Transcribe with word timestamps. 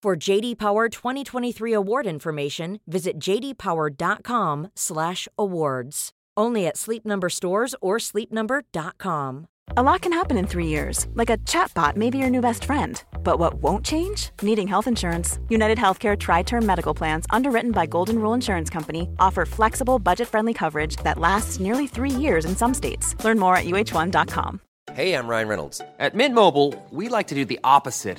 For 0.00 0.14
JD 0.14 0.58
Power 0.58 0.88
2023 0.88 1.72
award 1.72 2.06
information, 2.06 2.78
visit 2.86 3.18
jdpower.com/awards. 3.18 6.10
Only 6.36 6.66
at 6.68 6.76
Sleep 6.76 7.04
Number 7.04 7.28
stores 7.28 7.74
or 7.80 7.96
sleepnumber.com. 7.98 9.46
A 9.76 9.82
lot 9.82 10.00
can 10.00 10.12
happen 10.12 10.38
in 10.38 10.46
three 10.46 10.68
years, 10.68 11.08
like 11.14 11.30
a 11.30 11.38
chatbot 11.38 11.96
may 11.96 12.10
be 12.10 12.18
your 12.18 12.30
new 12.30 12.40
best 12.40 12.64
friend. 12.64 13.02
But 13.24 13.40
what 13.40 13.54
won't 13.54 13.84
change? 13.84 14.30
Needing 14.40 14.68
health 14.68 14.86
insurance. 14.86 15.40
United 15.48 15.78
Healthcare 15.78 16.16
Tri 16.16 16.42
Term 16.42 16.64
Medical 16.64 16.94
Plans, 16.94 17.26
underwritten 17.30 17.72
by 17.72 17.86
Golden 17.86 18.20
Rule 18.20 18.34
Insurance 18.34 18.70
Company, 18.70 19.10
offer 19.18 19.44
flexible, 19.44 19.98
budget 19.98 20.28
friendly 20.28 20.54
coverage 20.54 20.94
that 20.98 21.18
lasts 21.18 21.58
nearly 21.58 21.88
three 21.88 22.10
years 22.10 22.44
in 22.44 22.54
some 22.54 22.72
states. 22.72 23.16
Learn 23.24 23.40
more 23.40 23.56
at 23.56 23.64
uh1.com. 23.64 24.60
Hey, 24.92 25.14
I'm 25.14 25.26
Ryan 25.28 25.48
Reynolds. 25.48 25.80
At 25.98 26.14
Mint 26.14 26.36
Mobile, 26.36 26.72
we 26.90 27.08
like 27.08 27.26
to 27.26 27.34
do 27.34 27.44
the 27.44 27.58
opposite 27.64 28.18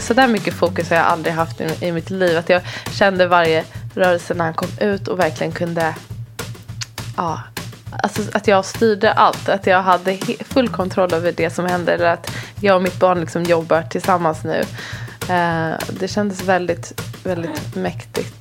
Så 0.00 0.14
där 0.14 0.28
mycket 0.28 0.54
fokus 0.54 0.90
har 0.90 0.96
jag 0.96 1.06
aldrig 1.06 1.34
haft 1.34 1.60
i, 1.60 1.76
i 1.80 1.92
mitt 1.92 2.10
liv. 2.10 2.38
Att 2.38 2.48
jag 2.48 2.62
kände 2.92 3.26
varje 3.26 3.64
rörelse 3.94 4.34
när 4.34 4.44
han 4.44 4.54
kom 4.54 4.68
ut 4.80 5.08
och 5.08 5.18
verkligen 5.18 5.52
kunde... 5.52 5.94
Ja, 7.16 7.40
alltså 8.02 8.22
att 8.32 8.48
jag 8.48 8.64
styrde 8.64 9.12
allt. 9.12 9.48
Att 9.48 9.66
jag 9.66 9.82
hade 9.82 10.16
full 10.40 10.68
kontroll 10.68 11.14
över 11.14 11.32
det 11.32 11.50
som 11.50 11.66
hände. 11.66 11.92
Eller 11.92 12.06
att 12.06 12.30
jag 12.60 12.76
och 12.76 12.82
mitt 12.82 13.00
barn 13.00 13.20
liksom 13.20 13.42
jobbar 13.42 13.82
tillsammans 13.82 14.44
nu. 14.44 14.64
Eh, 15.34 15.74
det 16.00 16.08
kändes 16.08 16.42
väldigt, 16.42 17.02
väldigt 17.24 17.76
mäktigt. 17.76 18.39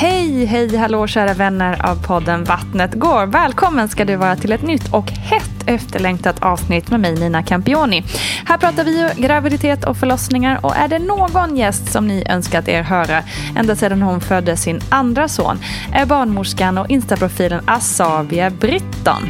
Hej, 0.00 0.44
hej, 0.44 0.76
hallå 0.76 1.06
kära 1.06 1.34
vänner 1.34 1.86
av 1.86 2.06
podden 2.06 2.44
Vattnet 2.44 2.94
går. 2.94 3.26
Välkommen 3.26 3.88
ska 3.88 4.04
du 4.04 4.16
vara 4.16 4.36
till 4.36 4.52
ett 4.52 4.62
nytt 4.62 4.92
och 4.92 5.10
hett 5.10 5.50
efterlängtat 5.66 6.42
avsnitt 6.42 6.90
med 6.90 7.00
mig 7.00 7.14
Nina 7.14 7.42
Campioni. 7.42 8.04
Här 8.46 8.58
pratar 8.58 8.84
vi 8.84 9.10
graviditet 9.16 9.84
och 9.84 9.96
förlossningar 9.96 10.66
och 10.66 10.76
är 10.76 10.88
det 10.88 10.98
någon 10.98 11.56
gäst 11.56 11.92
som 11.92 12.06
ni 12.06 12.24
önskat 12.28 12.68
er 12.68 12.82
höra 12.82 13.22
ända 13.56 13.76
sedan 13.76 14.02
hon 14.02 14.20
födde 14.20 14.56
sin 14.56 14.80
andra 14.88 15.28
son 15.28 15.58
är 15.92 16.06
barnmorskan 16.06 16.78
och 16.78 16.90
instaprofilen 16.90 17.62
Asavia 17.66 18.50
Britton. 18.50 19.28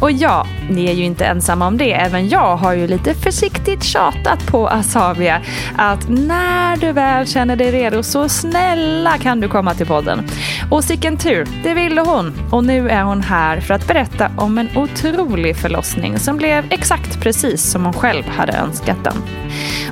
Och 0.00 0.12
ja, 0.12 0.46
ni 0.70 0.86
är 0.86 0.92
ju 0.92 1.04
inte 1.04 1.24
ensamma 1.24 1.66
om 1.66 1.76
det. 1.76 1.92
Även 1.92 2.28
jag 2.28 2.56
har 2.56 2.72
ju 2.72 2.86
lite 2.86 3.14
försiktigt 3.14 3.84
tjatat 3.84 4.46
på 4.46 4.68
Asavia 4.68 5.40
att 5.76 6.08
när 6.08 6.76
du 6.76 6.92
väl 6.92 7.26
känner 7.26 7.56
dig 7.56 7.70
redo 7.70 8.02
så 8.02 8.28
snälla 8.28 9.18
kan 9.18 9.40
du 9.40 9.48
komma 9.48 9.74
till 9.74 9.86
podden. 9.86 10.26
Och 10.70 10.84
sicken 10.84 11.16
tur, 11.16 11.48
det 11.62 11.74
ville 11.74 12.00
hon. 12.00 12.32
Och 12.50 12.64
nu 12.64 12.90
är 12.90 13.02
hon 13.02 13.20
här 13.20 13.60
för 13.60 13.74
att 13.74 13.86
berätta 13.86 14.30
om 14.36 14.58
en 14.58 14.68
otrolig 14.76 15.56
förlossning 15.56 16.18
som 16.18 16.36
blev 16.36 16.64
exakt 16.70 17.20
precis 17.20 17.70
som 17.70 17.84
hon 17.84 17.94
själv 17.94 18.24
hade 18.28 18.52
önskat 18.52 19.04
den. 19.04 19.16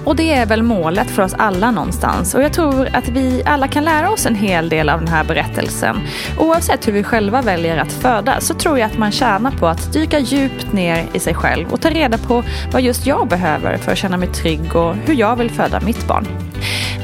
Och 0.05 0.17
det 0.17 0.33
är 0.33 0.47
väl 0.47 0.63
målet 0.63 1.11
för 1.11 1.23
oss 1.23 1.35
alla 1.39 1.71
någonstans. 1.71 2.35
Och 2.35 2.43
jag 2.43 2.53
tror 2.53 2.89
att 2.93 3.09
vi 3.09 3.43
alla 3.47 3.69
kan 3.69 3.85
lära 3.85 4.11
oss 4.11 4.27
en 4.27 4.35
hel 4.35 4.69
del 4.69 4.89
av 4.89 4.99
den 4.99 5.09
här 5.09 5.25
berättelsen. 5.25 5.97
Oavsett 6.39 6.89
hur 6.89 6.93
vi 6.93 7.03
själva 7.03 7.43
väljer 7.43 7.77
att 7.77 7.93
föda 7.93 8.41
så 8.41 8.55
tror 8.55 8.79
jag 8.79 8.87
att 8.91 8.99
man 8.99 9.13
tjänar 9.13 9.51
på 9.51 9.67
att 9.67 9.96
dyka 9.97 10.19
djupt 10.19 10.73
ner 10.73 11.05
i 11.15 11.19
sig 11.19 11.35
själv 11.35 11.73
och 11.73 11.81
ta 11.81 11.91
reda 11.91 12.19
på 12.19 12.45
vad 12.73 12.83
just 12.83 13.07
jag 13.07 13.29
behöver 13.29 13.77
för 13.77 13.93
att 13.93 13.99
känna 13.99 14.17
mig 14.17 14.29
trygg 14.29 14.77
och 14.77 14.95
hur 14.95 15.15
jag 15.15 15.37
vill 15.37 15.51
föda 15.51 15.81
mitt 15.81 16.07
barn. 16.07 16.27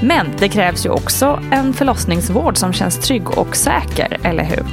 Men 0.03 0.27
det 0.39 0.49
krävs 0.49 0.87
ju 0.87 0.91
också 0.91 1.41
en 1.51 1.73
förlossningsvård 1.73 2.57
som 2.57 2.73
känns 2.73 2.99
trygg 2.99 3.39
och 3.39 3.57
säker, 3.57 4.19
eller 4.23 4.45
hur? 4.45 4.65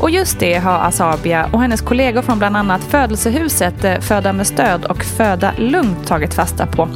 Och 0.00 0.10
just 0.10 0.38
det 0.38 0.54
har 0.54 0.78
Asabia 0.78 1.48
och 1.52 1.62
hennes 1.62 1.80
kollegor 1.80 2.22
från 2.22 2.38
bland 2.38 2.56
annat 2.56 2.84
Födelsehuset 2.84 3.84
eh, 3.84 3.98
Föda 4.00 4.32
med 4.32 4.46
stöd 4.46 4.84
och 4.84 5.04
Föda 5.04 5.52
lugnt 5.58 6.06
tagit 6.06 6.34
fasta 6.34 6.66
på 6.66 6.88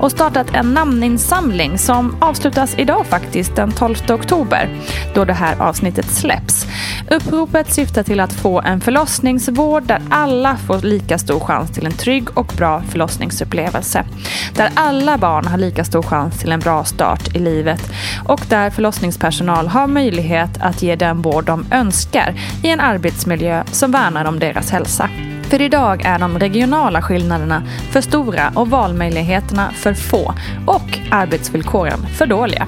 och 0.00 0.10
startat 0.10 0.54
en 0.54 0.74
namninsamling 0.74 1.78
som 1.78 2.16
avslutas 2.20 2.74
idag 2.78 3.06
faktiskt, 3.06 3.56
den 3.56 3.72
12 3.72 3.96
oktober, 4.10 4.68
då 5.14 5.24
det 5.24 5.32
här 5.32 5.60
avsnittet 5.60 6.06
släpps. 6.06 6.66
Uppropet 7.10 7.72
syftar 7.72 8.02
till 8.02 8.20
att 8.20 8.32
få 8.32 8.60
en 8.60 8.80
förlossningsvård 8.80 9.82
där 9.82 10.02
alla 10.10 10.56
får 10.56 10.80
lika 10.80 11.18
stor 11.18 11.40
chans 11.40 11.70
till 11.70 11.86
en 11.86 11.92
trygg 11.92 12.38
och 12.38 12.52
bra 12.56 12.82
förlossningsupplevelse. 12.82 14.04
Där 14.54 14.70
alla 14.74 15.18
barn 15.18 15.46
har 15.46 15.58
lika 15.58 15.84
stor 15.84 16.02
chans 16.02 16.38
till 16.40 16.52
en 16.52 16.60
bra 16.60 16.84
start 16.84 17.35
i 17.36 17.38
livet 17.38 17.90
och 18.24 18.40
där 18.48 18.70
förlossningspersonal 18.70 19.68
har 19.68 19.86
möjlighet 19.86 20.50
att 20.60 20.82
ge 20.82 20.96
den 20.96 21.22
vård 21.22 21.44
de 21.44 21.66
önskar 21.70 22.34
i 22.62 22.68
en 22.68 22.80
arbetsmiljö 22.80 23.64
som 23.72 23.90
värnar 23.90 24.24
om 24.24 24.38
deras 24.38 24.70
hälsa. 24.70 25.10
För 25.42 25.60
idag 25.60 26.02
är 26.04 26.18
de 26.18 26.38
regionala 26.38 27.02
skillnaderna 27.02 27.62
för 27.90 28.00
stora 28.00 28.52
och 28.54 28.70
valmöjligheterna 28.70 29.70
för 29.72 29.94
få 29.94 30.34
och 30.66 30.98
arbetsvillkoren 31.10 32.06
för 32.06 32.26
dåliga. 32.26 32.66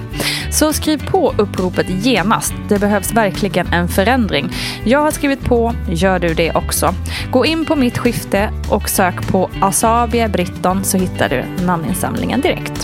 Så 0.50 0.72
skriv 0.72 1.10
på 1.10 1.34
uppropet 1.38 1.86
genast. 1.90 2.54
Det 2.68 2.78
behövs 2.78 3.12
verkligen 3.12 3.72
en 3.72 3.88
förändring. 3.88 4.50
Jag 4.84 4.98
har 4.98 5.10
skrivit 5.10 5.44
på, 5.44 5.74
gör 5.88 6.18
du 6.18 6.34
det 6.34 6.52
också. 6.54 6.94
Gå 7.30 7.46
in 7.46 7.64
på 7.64 7.76
mitt 7.76 7.98
skifte 7.98 8.50
och 8.70 8.88
sök 8.88 9.28
på 9.28 9.50
Asabia 9.60 10.28
Britton 10.28 10.84
så 10.84 10.98
hittar 10.98 11.28
du 11.28 11.64
namninsamlingen 11.66 12.40
direkt. 12.40 12.77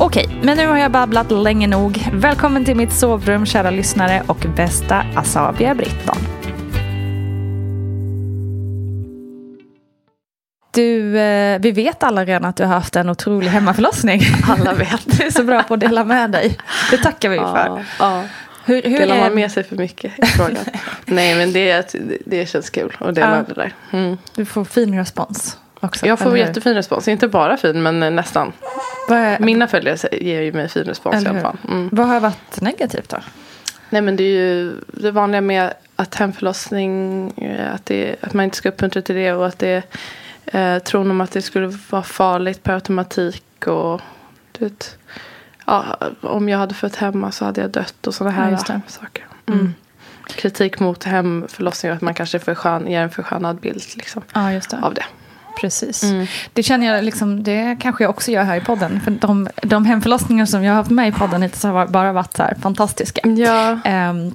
Okej, 0.00 0.28
men 0.42 0.56
nu 0.56 0.66
har 0.66 0.78
jag 0.78 0.92
babblat 0.92 1.30
länge 1.30 1.66
nog. 1.66 2.08
Välkommen 2.12 2.64
till 2.64 2.76
mitt 2.76 2.92
sovrum 2.92 3.46
kära 3.46 3.70
lyssnare 3.70 4.22
och 4.26 4.46
bästa 4.56 5.04
Asabia 5.16 5.74
Britton. 5.74 6.16
Du, 10.74 11.18
eh, 11.18 11.60
vi 11.60 11.72
vet 11.72 12.02
alla 12.02 12.24
redan 12.24 12.44
att 12.44 12.56
du 12.56 12.64
har 12.64 12.74
haft 12.74 12.96
en 12.96 13.08
otrolig 13.10 13.48
hemmaförlossning. 13.48 14.20
Alla 14.48 14.74
vet. 14.74 15.18
Du 15.18 15.24
är 15.26 15.30
så 15.30 15.44
bra 15.44 15.62
på 15.62 15.74
att 15.74 15.80
dela 15.80 16.04
med 16.04 16.30
dig. 16.30 16.58
Det 16.90 16.98
tackar 16.98 17.28
vi 17.28 17.36
Ja, 17.36 17.52
för. 17.54 17.84
ja. 18.04 18.22
Hur, 18.64 18.82
hur 18.82 18.98
Delar 18.98 19.16
är- 19.16 19.20
man 19.20 19.34
med 19.34 19.52
sig 19.52 19.64
för 19.64 19.76
mycket 19.76 20.18
i 20.18 20.26
frågan? 20.26 20.56
Nej 21.04 21.34
men 21.34 21.52
det, 21.52 21.94
det, 22.26 22.46
känns 22.48 22.70
kul 22.70 22.96
att 23.00 23.14
dela 23.14 23.36
Ja. 23.36 23.42
det 23.48 23.54
där. 23.54 23.74
Mm. 23.92 24.16
Du 24.34 24.44
får 24.44 24.64
fin 24.64 24.98
respons 24.98 25.58
också. 25.80 26.06
Jag 26.06 26.18
får 26.18 26.38
jättefin 26.38 26.74
respons. 26.74 27.08
Inte 27.08 27.28
bara 27.28 27.56
fin 27.56 27.82
men 27.82 28.16
nästan. 28.16 28.52
Är- 29.10 29.38
Mina 29.38 29.68
följare 29.68 30.08
ger 30.24 30.40
ju 30.40 30.52
mig 30.52 30.68
fin 30.68 30.84
respons 30.84 31.14
i 31.14 31.18
eller 31.18 31.30
alla 31.30 31.38
hur? 31.38 31.42
fall. 31.42 31.56
Mm. 31.68 31.88
Vad 31.92 32.06
har 32.06 32.20
varit 32.20 32.60
negativt 32.60 33.08
då? 33.08 33.16
Nej 33.90 34.02
men 34.02 34.16
det 34.16 34.24
är 34.24 34.44
ju 34.44 34.72
det 34.86 35.10
vanliga 35.10 35.40
med 35.40 35.74
att 35.96 36.14
hemförlossning, 36.14 37.30
eh, 37.36 37.74
att, 37.74 37.86
det, 37.86 38.16
att 38.20 38.32
man 38.34 38.44
inte 38.44 38.56
ska 38.56 38.68
uppmuntra 38.68 39.02
till 39.02 39.14
det 39.14 39.32
och 39.32 39.46
att 39.46 39.58
det 39.58 39.82
eh, 40.46 40.78
tron 40.78 41.10
om 41.10 41.20
att 41.20 41.32
det 41.32 41.42
skulle 41.42 41.66
vara 41.90 42.02
farligt 42.02 42.62
per 42.62 42.74
automatik 42.74 43.66
och 43.66 44.00
du 44.58 44.64
vet, 44.64 44.98
ja, 45.66 45.84
om 46.20 46.48
jag 46.48 46.58
hade 46.58 46.74
fött 46.74 46.96
hemma 46.96 47.32
så 47.32 47.44
hade 47.44 47.60
jag 47.60 47.70
dött 47.70 48.06
och 48.06 48.14
sådana 48.14 48.36
Ja, 48.36 48.42
här 48.42 48.50
det. 48.50 48.80
saker. 48.92 49.26
Mm. 49.48 49.74
Kritik 50.26 50.80
mot 50.80 51.04
hemförlossning 51.04 51.92
och 51.92 51.96
att 51.96 52.02
man 52.02 52.14
kanske 52.14 52.38
förskön, 52.38 52.86
ger 52.90 53.02
en 53.02 53.10
förskönad 53.10 53.56
bild 53.60 53.82
liksom, 53.96 54.22
Ja, 54.34 54.40
det. 54.40 54.78
av 54.82 54.94
det. 54.94 55.04
Precis. 55.60 56.02
Mm. 56.02 56.26
Det 56.52 56.62
känner 56.62 56.94
jag 56.94 57.04
liksom, 57.04 57.42
det 57.42 57.76
kanske 57.80 58.04
jag 58.04 58.10
också 58.10 58.30
gör 58.30 58.42
här 58.42 58.56
i 58.56 58.60
podden. 58.60 59.00
För 59.00 59.10
de, 59.10 59.48
de 59.62 59.84
hemförlossningar 59.84 60.46
som 60.46 60.64
jag 60.64 60.72
har 60.72 60.76
haft 60.76 60.90
med 60.90 61.08
i 61.08 61.12
podden 61.12 61.42
hittills 61.42 61.62
har 61.62 61.86
bara 61.86 62.12
varit 62.12 62.36
så 62.36 62.42
här 62.42 62.54
fantastiska. 62.62 63.20
Ja, 63.28 63.78
Ehm, 63.84 64.34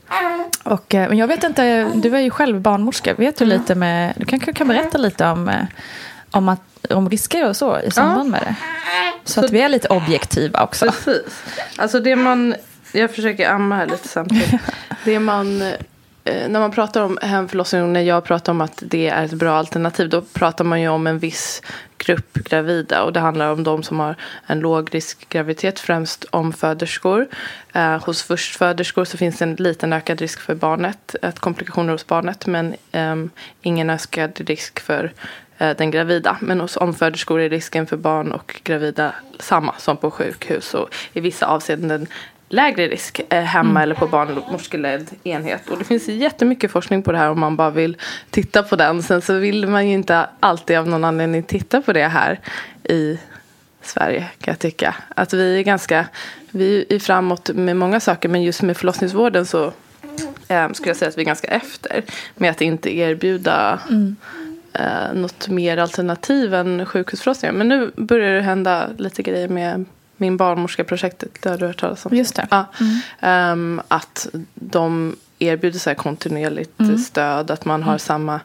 och, 0.63 0.95
eh, 0.95 1.09
men 1.09 1.17
jag 1.17 1.27
vet 1.27 1.43
inte, 1.43 1.91
du 1.95 2.15
är 2.15 2.19
ju 2.19 2.29
själv 2.29 2.61
barnmorska. 2.61 3.13
Vet 3.13 3.37
du 3.37 3.45
lite 3.45 3.75
med, 3.75 4.13
du 4.15 4.25
kanske 4.25 4.53
kan 4.53 4.67
berätta 4.67 4.97
lite 4.97 5.27
om, 5.27 5.49
eh, 5.49 5.65
om, 6.31 6.49
att, 6.49 6.85
om 6.89 7.09
risker 7.09 7.49
och 7.49 7.55
så 7.55 7.79
i 7.79 7.91
samband 7.91 8.29
med 8.29 8.41
det. 8.41 8.55
Så, 9.23 9.45
att 9.45 9.51
vi 9.51 9.61
är 9.61 9.69
lite 9.69 9.87
objektiva 9.87 10.63
också. 10.63 10.85
Precis. 10.85 11.43
Alltså 11.77 11.99
det 11.99 12.15
man, 12.15 12.55
jag 12.91 13.15
försöker 13.15 13.49
amma 13.49 13.75
här 13.75 13.85
lite 13.85 14.07
samtidigt. 14.07 14.61
det 15.05 15.19
man, 15.19 15.63
Eh, 16.25 16.49
när 16.49 16.59
man 16.59 16.71
pratar 16.71 17.01
om 17.01 17.17
hemförlossning 17.21 17.83
och 17.83 17.89
när 17.89 18.01
jag 18.01 18.23
pratar 18.23 18.51
om 18.51 18.61
att 18.61 18.83
det 18.85 19.07
är 19.07 19.25
ett 19.25 19.33
bra 19.33 19.57
alternativ. 19.57 20.09
Då 20.09 20.21
pratar 20.21 20.63
man 20.63 20.81
ju 20.81 20.89
om 20.89 21.07
en 21.07 21.19
viss 21.19 21.61
grupp 21.97 22.33
gravida. 22.33 23.03
Och 23.03 23.13
det 23.13 23.19
handlar 23.19 23.51
om 23.51 23.63
de 23.63 23.83
som 23.83 23.99
har 23.99 24.15
en 24.45 24.59
låg 24.59 24.95
risk 24.95 25.29
graviditet. 25.29 25.79
Främst 25.79 26.25
omföderskor. 26.29 27.27
Eh, 27.73 28.05
hos 28.05 28.23
förstföderskor 28.23 29.05
så 29.05 29.17
finns 29.17 29.37
det 29.37 29.45
en 29.45 29.55
liten 29.55 29.93
ökad 29.93 30.21
risk 30.21 30.39
för 30.39 30.55
barnet. 30.55 31.15
Att 31.21 31.39
komplikationer 31.39 31.91
hos 31.91 32.07
barnet. 32.07 32.45
Men 32.45 32.75
eh, 32.91 33.15
ingen 33.61 33.89
ökad 33.89 34.41
risk 34.49 34.79
för 34.79 35.13
eh, 35.57 35.77
den 35.77 35.91
gravida. 35.91 36.37
Men 36.41 36.59
hos 36.59 36.77
omföderskor 36.77 37.39
är 37.39 37.49
risken 37.49 37.87
för 37.87 37.97
barn 37.97 38.31
och 38.31 38.61
gravida 38.63 39.13
samma 39.39 39.75
som 39.77 39.97
på 39.97 40.11
sjukhus. 40.11 40.73
Och 40.73 40.95
i 41.13 41.19
vissa 41.19 41.45
avseenden 41.45 42.07
lägre 42.49 42.87
risk 42.87 43.21
eh, 43.29 43.43
hemma 43.43 43.83
eller 43.83 43.95
på 43.95 44.07
barnmorskeledd 44.07 45.09
enhet. 45.23 45.69
Och 45.69 45.77
det 45.77 45.83
finns 45.83 46.07
jättemycket 46.07 46.71
forskning 46.71 47.03
på 47.03 47.11
det 47.11 47.17
här 47.17 47.29
om 47.29 47.39
man 47.39 47.55
bara 47.55 47.69
vill 47.69 47.97
titta 48.29 48.63
på 48.63 48.75
den. 48.75 49.03
Sen 49.03 49.21
så 49.21 49.33
vill 49.33 49.67
man 49.67 49.87
ju 49.87 49.93
inte 49.93 50.29
alltid 50.39 50.77
av 50.77 50.87
någon 50.87 51.03
anledning 51.03 51.43
titta 51.43 51.81
på 51.81 51.93
det 51.93 52.07
här 52.07 52.39
i 52.83 53.19
Sverige 53.81 54.27
kan 54.41 54.51
jag 54.51 54.59
tycka. 54.59 54.95
Att 55.15 55.33
vi 55.33 55.59
är 55.59 55.63
ganska, 55.63 56.05
vi 56.51 56.85
är 56.89 56.99
framåt 56.99 57.49
med 57.49 57.77
många 57.77 57.99
saker 57.99 58.29
men 58.29 58.43
just 58.43 58.61
med 58.61 58.77
förlossningsvården 58.77 59.45
så 59.45 59.73
eh, 60.47 60.71
skulle 60.71 60.89
jag 60.89 60.97
säga 60.97 61.09
att 61.09 61.17
vi 61.17 61.21
är 61.21 61.25
ganska 61.25 61.47
efter 61.47 62.03
med 62.35 62.51
att 62.51 62.61
inte 62.61 62.97
erbjuda 62.97 63.79
eh, 64.73 65.13
något 65.13 65.47
mer 65.47 65.77
alternativ 65.77 66.53
än 66.53 66.85
sjukhusförlossningar. 66.85 67.53
Men 67.53 67.67
nu 67.67 67.91
börjar 67.95 68.35
det 68.35 68.41
hända 68.41 68.89
lite 68.97 69.23
grejer 69.23 69.47
med 69.47 69.85
min 70.17 70.37
barnmorska-projektet. 70.37 71.29
Det 71.41 71.49
har 71.49 71.57
du 71.57 71.65
hört 71.67 71.79
talas 71.79 72.05
om? 72.05 72.15
Just 72.15 72.35
det. 72.35 72.47
Ja. 72.51 72.65
Ehm, 73.21 73.81
att 73.87 74.27
de 74.53 75.15
erbjuder 75.39 75.79
så 75.79 75.95
kontinuerligt 75.95 76.79
Mm. 76.79 76.97
stöd. 76.97 77.51
Att 77.51 77.65
man 77.65 77.83
har 77.83 77.97
samma 77.97 78.39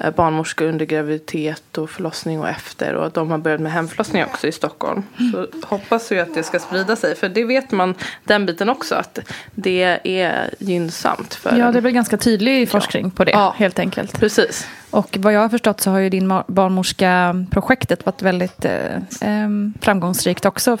eh, 0.00 0.10
barnmorska 0.14 0.64
under 0.64 0.84
graviditet 0.86 1.78
och 1.78 1.90
förlossning 1.90 2.40
och 2.40 2.48
efter. 2.48 2.94
Och 2.94 3.10
de 3.12 3.30
har 3.30 3.38
börjat 3.38 3.60
med 3.60 3.72
hemförlossning 3.72 4.24
också 4.24 4.46
i 4.46 4.52
Stockholm. 4.52 5.02
Mm. 5.20 5.32
Så 5.32 5.46
hoppas 5.66 6.12
ju 6.12 6.20
att 6.20 6.34
det 6.34 6.42
ska 6.42 6.58
sprida 6.58 6.96
sig. 6.96 7.14
För 7.16 7.28
det 7.28 7.44
vet 7.44 7.70
man, 7.70 7.94
den 8.24 8.46
biten 8.46 8.68
också. 8.68 8.94
Att 8.94 9.18
det 9.54 10.00
är 10.04 10.50
gynnsamt 10.58 11.34
för 11.34 11.56
Ja, 11.58 11.66
en. 11.66 11.74
det 11.74 11.80
väl 11.80 11.92
ganska 11.92 12.16
tydlig 12.16 12.68
forskning 12.70 13.10
på 13.10 13.24
det, 13.24 13.30
Ja. 13.30 13.54
helt 13.56 13.78
enkelt. 13.78 14.18
Precis. 14.20 14.66
Och 14.90 15.16
vad 15.20 15.32
jag 15.32 15.40
har 15.40 15.48
förstått 15.48 15.80
så 15.80 15.90
har 15.90 15.98
ju 15.98 16.10
din 16.10 16.28
barnmorska-projektet 16.46 18.06
varit 18.06 18.22
väldigt 18.22 18.64
eh, 18.64 18.96
em, 19.20 19.74
framgångsrikt 19.80 20.44
också 20.44 20.70
eh, 20.72 20.78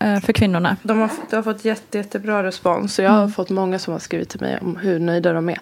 för 0.00 0.32
kvinnorna. 0.32 0.76
De 0.82 0.98
har, 0.98 1.10
de 1.30 1.36
har 1.36 1.42
fått 1.42 1.64
jätte, 1.64 1.98
jättebra 1.98 2.42
respons. 2.42 2.98
Jag 2.98 3.10
har 3.10 3.28
fått 3.28 3.50
många 3.50 3.78
som 3.78 3.92
har 3.92 4.00
skrivit 4.00 4.28
till 4.28 4.40
mig 4.40 4.58
om 4.60 4.76
hur 4.76 4.98
nöjda 4.98 5.32
de 5.32 5.48
är. 5.48 5.58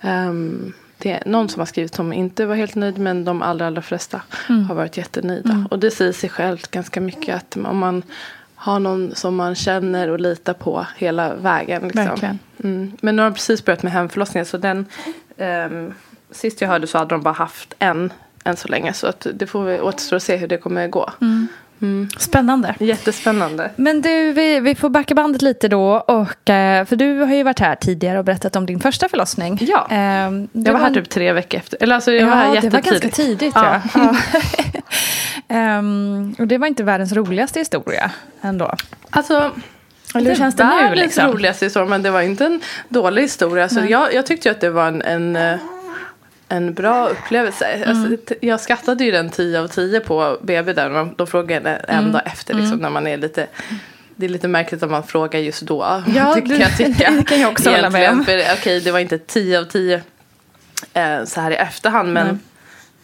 Ehm, 0.00 0.72
det 0.98 1.12
är 1.12 1.22
någon 1.26 1.48
som 1.48 1.60
har 1.60 1.66
skrivit 1.66 1.94
som 1.94 2.12
inte 2.12 2.46
var 2.46 2.54
helt 2.54 2.74
nöjd 2.74 2.98
men 2.98 3.24
de 3.24 3.42
allra, 3.42 3.66
allra 3.66 3.82
flesta 3.82 4.22
har 4.68 4.74
varit 4.74 4.96
jättenöjda. 4.96 5.66
Och 5.70 5.78
det 5.78 5.90
säger 5.90 6.12
sig 6.12 6.30
självt 6.30 6.70
ganska 6.70 7.00
mycket 7.00 7.36
att 7.36 7.56
om 7.56 7.78
man 7.78 8.02
har 8.54 8.80
någon 8.80 9.14
som 9.14 9.36
man 9.36 9.54
känner 9.54 10.08
och 10.08 10.20
litar 10.20 10.52
på 10.54 10.86
hela 10.96 11.34
vägen. 11.34 11.82
Liksom. 11.82 12.38
Mm. 12.64 12.92
Men 13.00 13.16
nu 13.16 13.22
har 13.22 13.30
de 13.30 13.34
precis 13.34 13.64
börjat 13.64 13.82
med 13.82 13.92
hemförlossningen 13.92 14.46
så 14.46 14.56
den 14.56 14.86
ehm, 15.36 15.94
sist 16.30 16.60
jag 16.60 16.68
hörde 16.68 16.86
så 16.86 16.98
hade 16.98 17.14
de 17.14 17.22
bara 17.22 17.34
haft 17.34 17.74
en 17.78 18.12
än 18.44 18.56
så 18.56 18.68
länge. 18.68 18.92
Så 18.92 19.06
att 19.06 19.26
det 19.34 19.46
får 19.46 19.64
vi 19.64 19.80
återstå 19.80 20.16
att 20.16 20.22
se 20.22 20.36
hur 20.36 20.48
det 20.48 20.56
kommer 20.56 20.88
gå. 20.88 21.10
Spännande. 22.18 22.74
Jättespännande. 22.78 23.70
Men 23.76 24.02
du, 24.02 24.32
vi, 24.32 24.60
vi 24.60 24.74
får 24.74 24.88
backa 24.88 25.14
bandet 25.14 25.42
lite 25.42 25.68
då. 25.68 25.92
Och, 25.94 26.50
eh, 26.50 26.84
för 26.84 26.96
du 26.96 27.18
har 27.18 27.34
ju 27.34 27.42
varit 27.42 27.60
här 27.60 27.74
tidigare 27.74 28.18
och 28.18 28.24
berättat 28.24 28.56
om 28.56 28.66
din 28.66 28.80
första 28.80 29.08
förlossning. 29.08 29.58
Ja. 29.60 29.86
Det 29.88 30.48
Jag 30.52 30.72
var 30.72 30.80
här 30.80 30.94
typ 30.94 31.08
tre 31.10 31.32
veckor 31.32 31.60
efter. 31.60 31.82
Eller 31.82 31.94
alltså 31.94 32.12
jag 32.12 32.26
var 32.26 32.36
här 32.36 32.54
ja, 32.54 32.60
det 32.60 32.68
var 32.68 32.78
jättetidigt. 32.78 33.02
ganska 33.02 33.22
tidigt. 33.22 33.52
Ja. 33.54 33.80
Ja. 33.94 34.16
Ja. 34.74 34.80
Ehm, 35.48 36.34
och 36.38 36.46
det 36.46 36.58
var 36.58 36.66
inte 36.66 36.82
världens 36.84 37.12
roligaste 37.12 37.58
historia 37.58 38.10
ändå. 38.40 38.74
Alltså, 39.10 39.50
Eller 40.14 40.30
hur 40.30 40.36
känns 40.36 40.56
det 40.56 40.88
nu? 40.90 40.94
Liksom? 40.94 41.32
roligaste 41.32 41.64
historia 41.64 41.88
men 41.88 42.02
det 42.02 42.10
var 42.10 42.20
inte 42.20 42.44
en 42.46 42.60
dålig 42.88 43.22
historia. 43.22 43.68
Så 43.68 43.80
jag, 43.88 44.14
jag 44.14 44.26
tyckte 44.26 44.50
att 44.50 44.60
det 44.60 44.70
var 44.70 44.86
en, 44.86 45.02
en, 45.02 45.36
eh, 45.36 45.54
en 46.52 46.74
bra 46.74 47.08
upplevelse. 47.08 47.64
Mm. 47.66 47.88
Alltså, 47.88 48.34
jag 48.40 48.60
skattade 48.60 49.04
ju 49.04 49.10
den 49.10 49.30
10 49.30 49.60
av 49.60 49.68
10 49.68 50.00
på 50.00 50.38
BB 50.42 50.72
där. 50.72 50.90
De, 50.90 51.14
de 51.16 51.26
frågade 51.26 51.70
en 51.70 51.98
Mm. 51.98 52.12
dag 52.12 52.22
efter 52.24 52.54
liksom, 52.54 52.78
när 52.78 52.90
man 52.90 53.06
är 53.06 53.16
lite 53.16 53.46
det 54.16 54.26
är 54.26 54.30
lite 54.30 54.48
märkligt 54.48 54.82
om 54.82 54.90
man 54.90 55.02
frågar 55.02 55.40
just 55.40 55.62
då. 55.62 56.02
Ja, 56.16 56.34
det- 56.44 56.54
jag 56.54 56.76
tycka. 56.76 57.10
det 57.18 57.24
kan 57.24 57.40
jag 57.40 57.50
också 57.52 57.70
hålla 57.70 57.90
med 57.90 58.10
om. 58.10 58.24
För, 58.24 58.38
okej, 58.58 58.80
det 58.80 58.90
var 58.92 58.98
inte 58.98 59.18
10 59.18 59.58
av 59.60 59.64
10 59.64 60.02
eh, 60.92 61.24
så 61.24 61.40
här 61.40 61.50
i 61.50 61.54
efterhand. 61.54 62.12
Men 62.12 62.40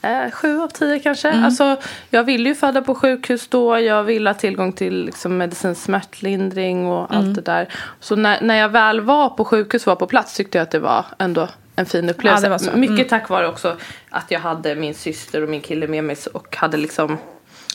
eh, 0.02 0.30
7 0.32 0.60
av 0.60 0.68
10 0.68 0.98
kanske. 0.98 1.28
Mm. 1.30 1.44
Alltså, 1.44 1.76
jag 2.10 2.24
ville 2.24 2.48
ju 2.48 2.54
föda 2.54 2.82
på 2.82 2.94
sjukhus 2.94 3.48
då. 3.48 3.78
Jag 3.80 4.04
ville 4.04 4.30
ha 4.30 4.34
tillgång 4.34 4.72
till 4.72 5.04
liksom, 5.04 5.36
medicinsk 5.36 5.82
smärtlindring 5.82 6.86
och 6.86 7.12
Mm. 7.12 7.26
allt 7.28 7.34
det 7.34 7.40
där. 7.42 7.68
Så 8.00 8.16
när, 8.16 8.40
när 8.40 8.54
jag 8.56 8.68
väl 8.68 9.00
var 9.00 9.28
på 9.28 9.44
sjukhus 9.44 9.86
var 9.86 9.96
på 9.96 10.06
plats 10.06 10.34
tyckte 10.34 10.58
jag 10.58 10.62
att 10.62 10.70
det 10.70 10.78
var 10.78 11.04
ändå 11.18 11.48
en 11.78 11.86
fin 11.86 12.10
upplevelse. 12.10 12.46
Ja, 12.46 12.48
det 12.48 12.50
var 12.50 12.58
så. 12.58 12.70
Mm. 12.70 12.80
Mycket 12.80 13.08
tack 13.08 13.28
vare 13.28 13.48
också 13.48 13.76
att 14.10 14.30
jag 14.30 14.40
hade 14.40 14.74
min 14.74 14.94
syster 14.94 15.42
och 15.42 15.48
min 15.48 15.60
kille 15.60 15.86
med 15.86 16.04
mig 16.04 16.16
och 16.32 16.56
hade 16.56 16.76
liksom 16.76 17.18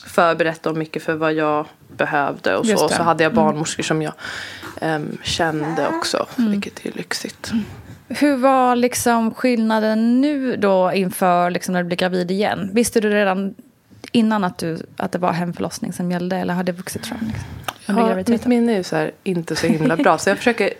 förberett 0.06 0.62
dem 0.62 0.78
mycket 0.78 1.02
för 1.02 1.14
vad 1.14 1.32
jag 1.32 1.66
behövde 1.96 2.56
och 2.56 2.64
Just 2.66 2.78
så. 2.78 2.88
det. 2.88 2.94
Så 2.94 3.02
hade 3.02 3.22
jag 3.22 3.34
barnmorskor 3.34 3.82
som 3.82 4.02
jag 4.02 4.12
em, 4.80 5.18
kände 5.22 5.88
också, 5.88 6.26
vilket 6.36 6.86
är 6.86 6.92
lyxigt. 6.92 7.52
Hur 8.08 8.36
var 8.36 8.76
liksom 8.76 9.34
skillnaden 9.34 10.20
nu 10.20 10.56
då 10.56 10.92
inför 10.92 11.50
liksom 11.50 11.72
när 11.72 11.82
du 11.82 11.86
blev 11.86 11.98
gravid 11.98 12.30
igen? 12.30 12.70
Visste 12.72 13.00
du 13.00 13.10
redan 13.10 13.54
innan 14.12 14.44
att, 14.44 14.58
du, 14.58 14.78
att 14.96 15.12
det 15.12 15.18
var 15.18 15.32
hemförlossning 15.32 15.92
som 15.92 16.10
gällde 16.10 16.36
eller 16.36 16.54
hade 16.54 16.72
det 16.72 16.78
vuxit 16.78 17.06
fram? 17.06 17.18
Liksom, 17.26 17.98
Ja, 17.98 18.22
mitt 18.26 18.46
minne 18.46 18.72
är 18.72 18.76
ju 18.76 18.82
så 18.82 18.96
här, 18.96 19.12
inte 19.22 19.56
så 19.56 19.66
himla 19.66 19.96
bra. 19.96 20.18
Så 20.18 20.30
jag 20.30 20.38
försöker 20.38 20.70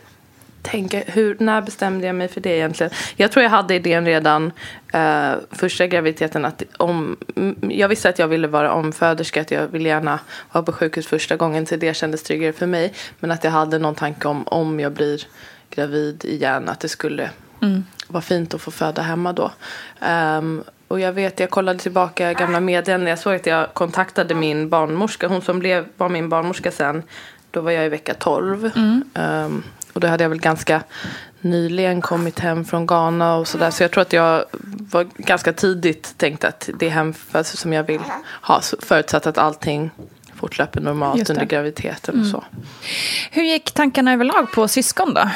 tänka, 0.65 1.03
hur, 1.07 1.37
när 1.41 1.63
bestämde 1.63 2.07
jag 2.07 2.17
mig 2.17 2.29
för 2.29 2.41
det 2.41 2.57
egentligen? 2.57 2.93
Jag 3.17 3.33
tror 3.33 3.43
jag 3.43 3.51
hade 3.51 3.75
idén 3.75 4.07
redan 4.07 4.53
eh, 4.93 5.33
första 5.51 5.87
graviditeten. 5.87 6.45
Att 6.45 6.63
om, 6.77 7.17
mm, 7.37 7.71
jag 7.71 7.89
visste 7.89 8.09
att 8.09 8.19
jag 8.19 8.29
ville 8.29 8.49
vara 8.49 8.73
omföderska, 8.73 9.41
att 9.41 9.51
jag 9.51 9.69
ville 9.69 9.89
gärna 9.89 10.19
vara 10.53 10.65
på 10.65 10.73
sjukhus 10.73 11.07
första 11.07 11.37
gången. 11.37 11.67
Så 11.67 11.77
det 11.77 11.95
kändes 11.95 12.23
tryggare 12.23 12.53
för 12.53 12.67
mig. 12.67 12.95
Men 13.21 13.31
att 13.31 13.45
jag 13.45 13.51
hade 13.51 13.79
någon 13.79 13.95
tanke 13.95 14.29
om, 14.29 14.49
om 14.49 14.81
jag 14.81 14.93
blir 14.93 15.27
gravid 15.71 16.25
igen, 16.25 16.69
att 16.69 16.81
det 16.81 16.89
skulle 16.89 17.31
vara 18.09 18.23
fint 18.23 18.55
att 18.55 18.61
få 18.61 18.71
föda 18.71 19.03
hemma 19.03 19.33
då. 19.33 19.51
Ehm, 20.01 20.65
och 20.89 21.01
jag 21.01 21.13
vet, 21.13 21.41
jag 21.41 21.51
kollade 21.51 21.79
tillbaka 21.79 22.33
gamla 22.33 22.61
meddelanden. 22.61 23.09
Jag 23.09 23.19
såg 23.19 23.35
att 23.35 23.47
jag 23.47 23.75
kontaktade 23.75 24.35
min 24.35 24.69
barnmorska. 24.69 25.29
Hon 25.29 25.43
som 25.43 25.59
blev, 25.59 25.87
var 25.97 26.09
min 26.09 26.29
barnmorska 26.29 26.71
sen. 26.71 27.03
Då 27.51 27.61
var 27.61 27.71
jag 27.71 27.87
i 27.87 27.89
vecka 27.89 28.15
12. 28.15 28.71
Ehm, 29.15 29.63
och 29.95 30.01
då 30.01 30.09
hade 30.09 30.25
jag 30.25 30.29
väl 30.29 30.41
ganska 30.41 30.83
nyligen 31.41 32.01
kommit 32.01 32.39
hem 32.39 32.65
från 32.65 32.87
Ghana 32.87 33.37
och 33.37 33.49
sådär. 33.49 33.71
Så 33.71 33.83
jag 33.83 33.91
tror 33.91 34.03
att 34.03 34.13
jag 34.13 34.45
var 34.91 35.07
ganska 35.17 35.53
tidigt 35.53 36.15
tänkt 36.17 36.45
att 36.45 36.71
det 36.79 36.87
är 36.87 36.91
hemfödsel 36.91 37.59
som 37.59 37.73
jag 37.73 37.85
vill 37.85 38.01
ha. 38.43 38.61
Förutsatt 38.79 39.27
att 39.27 39.39
allting 39.39 39.91
fortlöper 40.35 40.81
normalt 40.81 41.31
under 41.31 41.45
graviditeten 41.45 42.21
och 42.21 42.27
så. 42.27 42.45
Hur 43.31 43.43
gick 43.43 43.73
tankarna 43.73 44.13
överlag 44.13 44.53
på 44.53 44.69
syskon 44.69 45.15
då? 45.15 45.29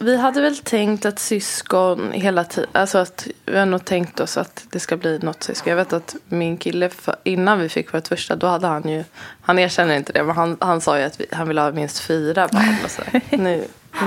Vi 0.00 0.16
hade 0.16 0.40
väl 0.40 0.56
tänkt 0.56 1.06
att 1.06 1.18
syskon 1.18 2.12
hela 2.12 2.44
tiden, 2.44 2.70
alltså 2.72 2.98
att 2.98 3.26
vi 3.46 3.58
har 3.58 3.66
nog 3.66 3.84
tänkt 3.84 4.20
oss 4.20 4.36
att 4.36 4.64
det 4.70 4.80
ska 4.80 4.96
bli 4.96 5.18
något 5.18 5.42
syskon. 5.42 5.70
Jag 5.70 5.76
vet 5.76 5.92
att 5.92 6.14
min 6.28 6.56
kille, 6.56 6.88
för, 6.88 7.16
innan 7.24 7.60
vi 7.60 7.68
fick 7.68 7.94
vårt 7.94 8.08
första, 8.08 8.36
då 8.36 8.46
hade 8.46 8.66
han 8.66 8.88
ju, 8.88 9.04
han 9.42 9.58
erkänner 9.58 9.96
inte 9.96 10.12
det, 10.12 10.22
men 10.24 10.36
han, 10.36 10.56
han 10.60 10.80
sa 10.80 10.98
ju 10.98 11.04
att 11.04 11.20
vi, 11.20 11.26
han 11.32 11.48
ville 11.48 11.60
ha 11.60 11.70
minst 11.72 11.98
fyra 11.98 12.48
barn. 12.52 12.76
Och 12.84 12.90
så. 12.90 13.02
Nu, 13.30 13.38
nu 13.38 13.64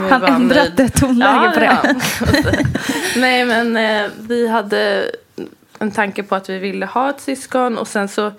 Han 0.10 0.24
ändrade 0.24 0.90
tonläge 0.90 1.32
Ja, 1.46 1.52
på 1.54 1.60
det. 1.60 1.66
ja. 1.84 1.94
Nej, 3.16 3.46
men 3.46 3.78
eh, 3.78 4.12
vi 4.20 4.48
hade 4.48 5.12
en 5.80 5.92
tanke 5.92 6.24
på 6.24 6.36
att 6.36 6.50
vi 6.50 6.58
ville 6.60 6.86
ha 6.86 7.10
ett 7.10 7.22
syskon 7.22 7.78
och 7.78 7.88
sen 7.88 8.08
så, 8.08 8.32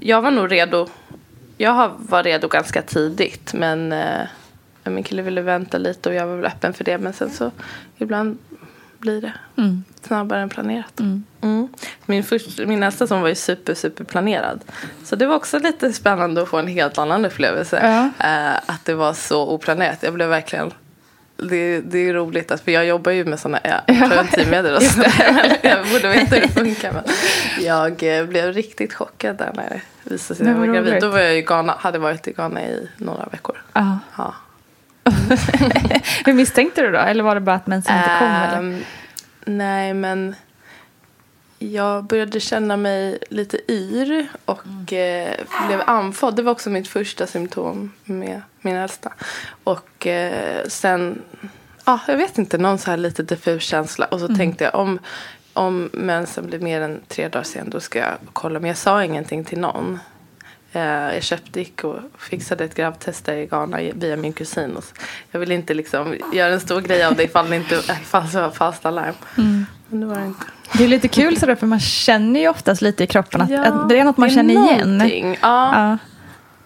jag 0.00 0.22
var 0.22 0.30
nog 0.30 0.52
redo, 0.52 0.88
jag 1.58 1.70
har- 1.70 1.92
var 1.98 2.22
redo 2.22 2.48
ganska 2.48 2.82
tidigt 2.82 3.52
men 3.54 3.92
eh, 3.92 4.20
min 4.92 5.04
kille 5.04 5.22
ville 5.22 5.42
vänta 5.42 5.78
lite 5.78 6.08
och 6.08 6.14
jag 6.14 6.26
var 6.26 6.36
väl 6.36 6.44
öppen 6.44 6.72
för 6.72 6.84
det 6.84 6.98
men 6.98 7.12
sen 7.12 7.30
så 7.30 7.50
ibland 7.96 8.38
blir 8.98 9.20
det 9.20 9.32
snabbare 10.02 10.40
än 10.40 10.48
planerat. 10.48 11.00
Mm. 11.00 11.68
Min, 12.06 12.24
först, 12.24 12.58
min 12.58 12.80
nästa 12.80 13.06
son 13.06 13.22
var 13.22 13.28
ju 13.28 13.34
super, 13.34 13.74
super 13.74 14.04
planerad. 14.04 14.60
Så 15.04 15.16
det 15.16 15.26
var 15.26 15.36
också 15.36 15.58
lite 15.58 15.92
spännande 15.92 16.42
att 16.42 16.48
få 16.48 16.58
en 16.58 16.66
helt 16.66 16.98
annan 16.98 17.24
upplevelse. 17.24 17.80
Ja. 17.82 18.26
Eh, 18.28 18.56
att 18.66 18.84
det 18.84 18.94
var 18.94 19.12
så 19.12 19.48
oplanerat. 19.48 20.02
Jag 20.02 20.14
blev 20.14 20.28
verkligen 20.28 20.72
det, 21.36 21.80
det 21.80 21.98
är 21.98 22.14
roligt, 22.14 22.50
att, 22.50 22.60
för 22.60 22.72
jag 22.72 22.86
jobbar 22.86 23.12
ju 23.12 23.24
med 23.24 23.40
sådana 23.40 23.60
ja, 23.64 23.80
preventivmedel 23.86 24.76
och 24.76 24.82
sådär. 24.82 25.58
Jag 25.62 25.86
borde 25.92 26.08
veta 26.08 26.34
hur 26.34 26.42
det 26.42 26.48
funkar. 26.54 26.92
Men 26.92 27.02
jag 27.64 28.18
eh, 28.18 28.26
blev 28.26 28.52
riktigt 28.52 28.94
chockad 28.94 29.36
där 29.36 29.52
när 29.54 29.68
det 29.68 29.80
visade 30.10 30.38
sig 30.38 30.46
att 30.46 30.52
jag 30.52 30.66
var 30.66 30.74
gravid. 30.74 31.00
Då 31.00 31.08
var 31.08 31.20
jag 31.20 31.38
i 31.38 31.42
Ghana, 31.42 31.74
hade 31.78 31.98
varit 31.98 32.28
i 32.28 32.32
Ghana 32.32 32.62
i 32.62 32.88
några 32.96 33.26
veckor. 33.26 33.62
Ja. 33.72 33.98
Hur 36.24 36.32
misstänkte 36.32 36.82
du 36.82 36.90
då? 36.90 36.98
Eller 36.98 37.24
var 37.24 37.34
det 37.34 37.40
bara 37.40 37.56
att 37.56 37.66
mensen 37.66 37.96
inte 37.96 38.10
kom? 38.18 38.28
Eller? 38.28 38.58
Ehm, 38.58 38.84
nej, 39.44 39.94
men 39.94 40.34
jag 41.58 42.04
började 42.04 42.40
känna 42.40 42.76
mig 42.76 43.18
lite 43.30 43.72
yr 43.72 44.26
och 44.44 44.92
eh, 44.92 45.34
blev 45.66 45.82
andfådd. 45.86 46.36
Det 46.36 46.42
var 46.42 46.52
också 46.52 46.70
mitt 46.70 46.88
första 46.88 47.26
symptom 47.26 47.92
med 48.04 48.42
min 48.60 48.76
äldsta. 48.76 49.12
Och 49.64 50.06
eh, 50.06 50.66
sen, 50.68 51.22
ja, 51.84 52.00
jag 52.06 52.16
vet 52.16 52.38
inte, 52.38 52.58
någon 52.58 52.78
så 52.78 52.90
här 52.90 52.96
lite 52.96 53.22
diffus 53.22 53.62
känsla. 53.62 54.06
Och 54.06 54.20
så 54.20 54.28
tänkte 54.28 54.64
jag 54.64 54.74
om, 54.74 54.98
om 55.52 55.90
mensen 55.92 56.46
blir 56.46 56.58
mer 56.58 56.80
än 56.80 57.00
tre 57.08 57.28
dagar 57.28 57.44
sen 57.44 57.70
då 57.70 57.80
ska 57.80 57.98
jag 57.98 58.14
kolla. 58.32 58.60
Men 58.60 58.68
jag 58.68 58.76
sa 58.76 59.04
ingenting 59.04 59.44
till 59.44 59.58
någon. 59.58 59.98
Eh, 60.74 60.82
Jag 61.14 61.22
köpte, 61.22 61.58
gick 61.58 61.84
och 61.84 61.96
fixade 62.18 62.64
ett 62.64 62.74
gravtest 62.74 63.24
där 63.24 63.34
i 63.36 63.46
Ghana 63.46 63.78
via 63.94 64.16
min 64.16 64.32
kusin. 64.32 64.76
Jag 65.30 65.40
ville 65.40 65.54
inte 65.54 65.74
liksom 65.74 66.16
göra 66.32 66.52
en 66.52 66.60
stor 66.60 66.80
grej 66.80 67.04
av 67.04 67.16
det 67.16 67.22
ifall 67.24 67.50
det, 67.50 67.56
inte, 67.56 67.76
var 68.12 68.50
falskt 68.50 68.86
alarm. 68.86 69.14
Men 69.88 70.00
det 70.00 70.06
var 70.06 70.14
det 70.18 70.26
inte. 70.26 70.44
Det 70.78 70.84
är 70.84 70.88
lite 70.88 71.08
kul 71.08 71.36
sådär 71.36 71.54
för 71.54 71.66
man 71.66 71.80
känner 71.80 72.40
ju 72.40 72.48
oftast 72.48 72.82
lite 72.82 73.04
i 73.04 73.06
kroppen 73.06 73.40
att, 73.40 73.50
Ja, 73.50 73.64
att 73.64 73.88
det 73.88 73.98
är 73.98 74.04
något 74.04 74.16
man 74.16 74.28
är 74.28 74.34
känner 74.34 74.54
igen. 74.54 74.98
någonting, 74.98 75.38
Ja, 75.42 75.88
Ja, 75.90 75.98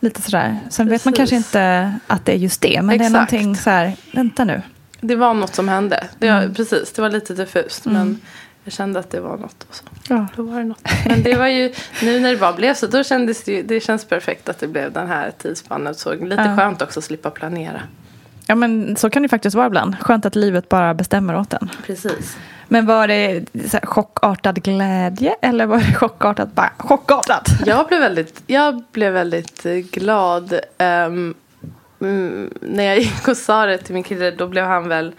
lite 0.01 0.23
sådär. 0.23 0.59
Sen 0.71 0.89
vet 0.89 1.05
man 1.05 1.15
Precis. 1.15 1.17
kanske 1.31 1.37
inte 1.37 1.95
att 2.07 2.25
det 2.27 2.33
är 2.33 2.37
just 2.37 2.61
det. 2.61 2.83
Men 2.83 2.99
det 2.99 3.05
är 3.05 3.07
Exakt. 3.09 3.13
någonting 3.33 3.57
så 3.57 3.71
här, 3.71 3.97
vänta 4.13 4.45
nu. 4.45 4.63
det 5.01 5.17
var 5.17 5.35
något 5.35 5.55
som 5.55 5.69
hände. 5.69 6.07
Det 6.19 6.29
Mm. 6.29 6.49
var, 6.49 6.55
Precis, 6.55 6.93
det 6.93 7.03
var 7.03 7.11
lite 7.11 7.35
diffust. 7.35 7.85
Men 7.85 8.21
jag 8.65 8.73
kände 8.73 9.01
att 9.01 9.11
det 9.11 9.21
var 9.21 9.37
något. 9.37 9.67
Och 9.69 9.75
så. 9.75 9.85
Ja. 10.09 10.27
Då 10.37 10.43
var 10.43 10.59
det 10.59 10.65
något. 10.65 10.89
Men 11.09 11.23
det 11.23 11.35
var 11.35 11.47
ju, 11.49 11.73
nu 12.03 12.21
när 12.21 12.31
det 12.31 12.37
bara 12.37 12.53
blev 12.53 12.75
så, 12.75 12.87
då 12.87 13.03
kändes 13.05 13.45
det 13.45 13.53
ju, 13.53 13.63
det 13.63 13.81
känns 13.81 14.05
perfekt 14.05 14.49
att 14.49 14.59
det 14.59 14.67
blev 14.69 14.93
den 14.93 15.07
här 15.07 15.33
tidsspannet. 15.39 15.99
Så 15.99 16.15
lite 16.15 16.43
Ja. 16.43 16.57
skönt 16.57 16.83
också 16.83 17.01
att 17.01 17.05
slippa 17.05 17.31
planera. 17.31 17.81
Ja 18.47 18.55
men 18.55 18.97
så 18.97 19.11
kan 19.11 19.23
det 19.23 19.29
faktiskt 19.29 19.57
vara 19.57 19.67
ibland. 19.67 19.97
Skönt 20.01 20.27
att 20.27 20.37
livet 20.37 20.69
bara 20.69 20.95
bestämmer 20.95 21.37
åt 21.37 21.53
en. 21.53 21.71
Precis. 21.87 22.37
Men 22.69 22.87
var 22.87 23.09
det 23.09 23.45
här, 23.73 23.87
chockartad 23.87 24.63
glädje 24.63 25.35
eller 25.43 25.67
var 25.67 25.79
det 25.79 25.95
chockartat 25.95 26.53
bara 26.53 26.73
chockartat? 26.79 27.49
Jag 27.67 27.87
blev 27.87 28.01
väldigt, 28.01 28.43
jag 28.47 28.83
blev 28.93 29.13
väldigt 29.13 29.67
eh, 29.67 29.73
glad. 29.73 30.61
mm, 30.79 31.35
när 32.61 32.85
jag 32.85 32.99
gick 32.99 33.29
och 33.29 33.37
sa 33.37 33.67
det 33.67 33.79
till 33.79 33.95
min 33.95 34.03
kille 34.05 34.31
då 34.31 34.47
blev 34.47 34.65
han 34.65 34.89
väl 34.89 35.13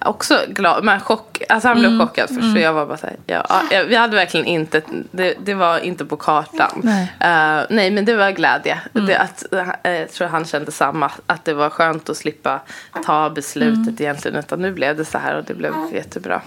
också 0.00 0.38
glad. 0.48 0.84
Men 0.84 1.00
chock, 1.00 1.42
alltså 1.48 1.68
han 1.68 1.78
blev 1.78 1.90
Mm. 1.90 2.06
chockad 2.06 2.28
först. 2.28 2.52
För 2.52 2.58
jag 2.60 2.72
var 2.72 2.86
bara 2.86 2.96
så 2.96 3.06
här, 3.06 3.16
ja, 3.26 3.46
ja, 3.70 3.82
vi 3.88 3.96
hade 3.96 4.16
verkligen 4.16 4.46
inte, 4.46 4.82
det, 5.10 5.34
det 5.44 5.54
var 5.54 5.78
inte 5.78 6.04
på 6.04 6.16
kartan. 6.16 6.80
Nej. 6.82 7.12
Mm. 7.20 7.58
Eh, 7.58 7.66
nej 7.70 7.90
men 7.90 8.04
det 8.04 8.16
var 8.16 8.30
glädje. 8.30 8.78
Det, 8.92 9.16
att, 9.16 9.44
eh, 9.82 9.90
jag 9.92 10.10
tror 10.12 10.28
han 10.28 10.44
kände 10.44 10.72
samma. 10.72 11.10
Att 11.26 11.44
det 11.44 11.54
var 11.54 11.70
skönt 11.70 12.08
att 12.08 12.16
slippa 12.16 12.60
ta 13.06 13.30
beslutet 13.30 13.76
Mm. 13.76 13.96
egentligen. 13.98 14.36
Utan 14.38 14.62
nu 14.62 14.72
blev 14.72 14.96
det 14.96 15.04
så 15.04 15.18
här 15.18 15.36
och 15.38 15.44
det 15.44 15.54
blev 15.54 15.72
jättebra. 15.92 16.40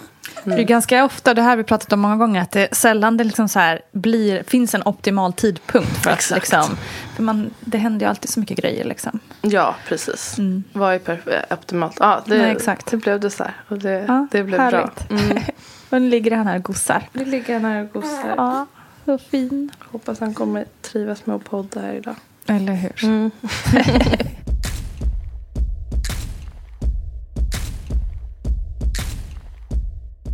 Det 0.44 0.54
är 0.54 0.64
ganska 0.64 1.06
ofta, 1.06 1.34
det 1.34 1.42
här 1.42 1.50
har 1.50 1.58
vi 1.58 1.64
pratat 1.64 1.94
om 1.94 2.00
många 2.00 2.16
gånger, 2.16 2.42
att 2.42 2.52
det 2.52 2.76
sällan 2.76 3.18
det 3.18 3.24
liksom 3.24 3.50
så 3.50 3.60
här 3.60 3.82
blir, 3.92 4.44
finns 4.44 4.76
en 4.76 4.82
optimal 4.86 5.34
tidpunkt. 5.34 5.98
För 6.04 6.12
att 6.12 6.32
liksom, 6.36 6.78
för 7.16 7.24
man, 7.24 7.50
det 7.60 7.78
händer 7.78 8.06
ju 8.06 8.10
alltid 8.10 8.30
så 8.30 8.40
mycket 8.40 8.58
grejer. 8.58 8.84
Liksom. 8.86 9.20
Ja, 9.42 9.76
precis. 9.88 10.36
Var 10.74 10.92
ju 10.92 11.00
perf- 11.00 11.54
optimalt. 11.54 11.98
Ja, 12.00 12.22
det, 12.26 12.30
Nej, 12.36 12.44
Mm. 12.44 12.56
exakt. 12.58 12.92
det 12.92 12.98
blev 12.98 13.20
det 13.20 13.30
så 13.30 13.44
här. 13.44 13.54
Och 13.68 13.78
det, 13.78 14.06
Ja, 14.08 14.28
det 14.32 14.44
blev 14.44 14.60
härligt. 14.60 15.10
bra. 15.10 15.18
Mm. 15.20 15.44
Och 15.90 16.02
nu 16.02 16.10
ligger 16.10 16.36
han 16.38 16.48
här 16.48 16.56
och 16.58 16.64
gossar. 16.64 17.10
Nu 17.14 17.26
ligger 17.26 17.54
han 17.54 17.66
här 17.66 17.82
och 17.84 17.92
gosar. 17.94 18.34
Ja, 18.38 18.66
så 19.06 19.18
fin. 19.18 19.72
Hoppas 19.92 20.20
han 20.20 20.34
kommer 20.34 20.66
trivas 20.82 21.26
med 21.26 21.36
att 21.36 21.44
podda 21.44 21.80
här 21.82 21.94
idag. 21.94 22.16
Eller 22.48 22.74
hur? 22.74 23.04
Mm. 23.04 23.32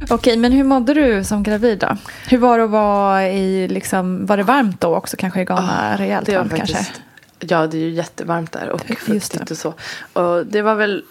Okej, 0.09 0.37
men 0.37 0.51
hur 0.51 0.63
mådde 0.63 0.93
du 0.93 1.23
som 1.23 1.43
gravid 1.43 1.79
då? 1.79 1.97
Hur 2.27 2.37
var 2.37 2.57
det 2.57 2.63
att 2.63 2.69
vara 2.69 3.27
i, 3.29 3.67
liksom, 3.67 4.25
var 4.25 4.37
det 4.37 4.43
varmt 4.43 4.81
då 4.81 4.95
också 4.95 5.17
kanske 5.17 5.41
i 5.41 5.45
Ghana? 5.45 5.95
rejält 5.97 6.25
Det 6.25 6.31
var 6.31 6.39
varmt 6.39 6.55
kanske? 6.55 6.75
faktiskt, 6.75 7.01
ja, 7.39 7.67
det 7.67 7.77
är 7.77 7.81
ju 7.81 7.89
jättevarmt 7.89 8.51
där 8.51 8.69
och 8.69 8.81
fuktigt 8.81 9.51
och 9.51 9.57
så. 9.57 9.73
Och 10.13 10.45
det 10.45 10.61
var 10.61 10.75
väl, 10.75 11.03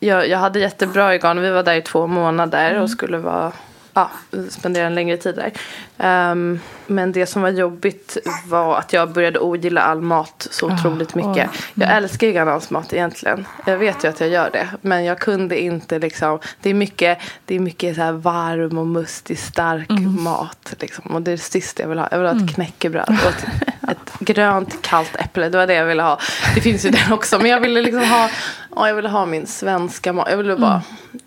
jag, 0.00 0.28
jag 0.28 0.38
hade 0.38 0.58
jättebra 0.58 1.14
i 1.14 1.18
Ghana. 1.18 1.40
Vi 1.40 1.50
var 1.50 1.62
där 1.62 1.74
i 1.74 1.82
två 1.82 2.06
månader 2.06 2.70
Mm. 2.70 2.82
och 2.82 2.90
skulle 2.90 3.18
vara, 3.18 3.52
ja, 3.96 4.10
spendera 4.50 4.86
en 4.86 4.94
längre 4.94 5.16
tid 5.16 5.34
där. 5.34 5.52
Ehm, 5.98 6.60
men 6.86 7.12
det 7.12 7.26
som 7.26 7.42
var 7.42 7.48
jobbigt 7.48 8.16
var 8.46 8.76
att 8.78 8.92
jag 8.92 9.12
började 9.12 9.38
ogilla 9.38 9.80
all 9.80 10.02
mat 10.02 10.48
så 10.50 10.66
otroligt 10.72 11.14
mycket. 11.14 11.50
oj. 11.50 11.58
Jag 11.74 11.96
älskar 11.96 12.26
ju 12.26 12.32
ghanansk 12.32 12.70
mat 12.70 12.92
egentligen. 12.92 13.46
Jag 13.66 13.78
vet 13.78 14.04
ju 14.04 14.08
att 14.08 14.20
jag 14.20 14.28
gör 14.28 14.50
det. 14.52 14.68
Men 14.80 15.04
jag 15.04 15.18
kunde 15.18 15.60
inte 15.60 15.98
liksom. 15.98 16.38
Det 16.60 16.70
är 16.70 16.74
mycket, 16.74 17.18
det 17.44 17.54
är 17.56 17.60
mycket 17.60 17.96
så 17.96 18.12
varm 18.12 18.78
och 18.78 18.86
mustig 18.86 19.38
stark 19.38 19.90
Mm. 19.90 20.22
mat. 20.22 20.74
Liksom. 20.80 21.04
Och 21.14 21.22
det 21.22 21.30
är 21.30 21.36
det 21.36 21.42
sista 21.42 21.82
jag 21.82 21.88
vill 21.88 21.98
ha. 21.98 22.08
Jag 22.10 22.18
vill 22.18 22.26
ha 22.28 22.36
ett 22.44 22.54
knäckebröd 22.54 23.08
och 23.24 23.28
ett, 23.30 23.46
ett 23.90 24.18
grönt 24.20 24.82
kallt 24.82 25.16
äpple. 25.16 25.48
Det 25.48 25.58
var 25.58 25.66
det 25.66 25.74
jag 25.74 25.86
ville 25.86 26.02
ha. 26.02 26.18
Det 26.54 26.60
finns 26.60 26.84
ju 26.84 26.90
det 26.90 27.06
också. 27.10 27.38
Men 27.38 27.50
jag 27.50 27.60
ville 27.60 27.82
liksom 27.82 28.04
ha. 28.04 28.30
Ja, 28.76 28.88
jag 28.88 28.94
ville 28.94 29.08
ha 29.08 29.26
min 29.26 29.46
svenska 29.46 30.12
mat. 30.12 30.26
Jag 30.30 30.36
ville 30.36 30.56
bara. 30.56 30.82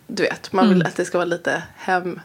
Du 0.07 0.23
vet. 0.23 0.53
Man 0.53 0.69
vill 0.69 0.85
att 0.85 0.95
det 0.95 1.05
ska 1.05 1.17
vara 1.17 1.25
lite 1.25 1.63
hem. 1.77 2.19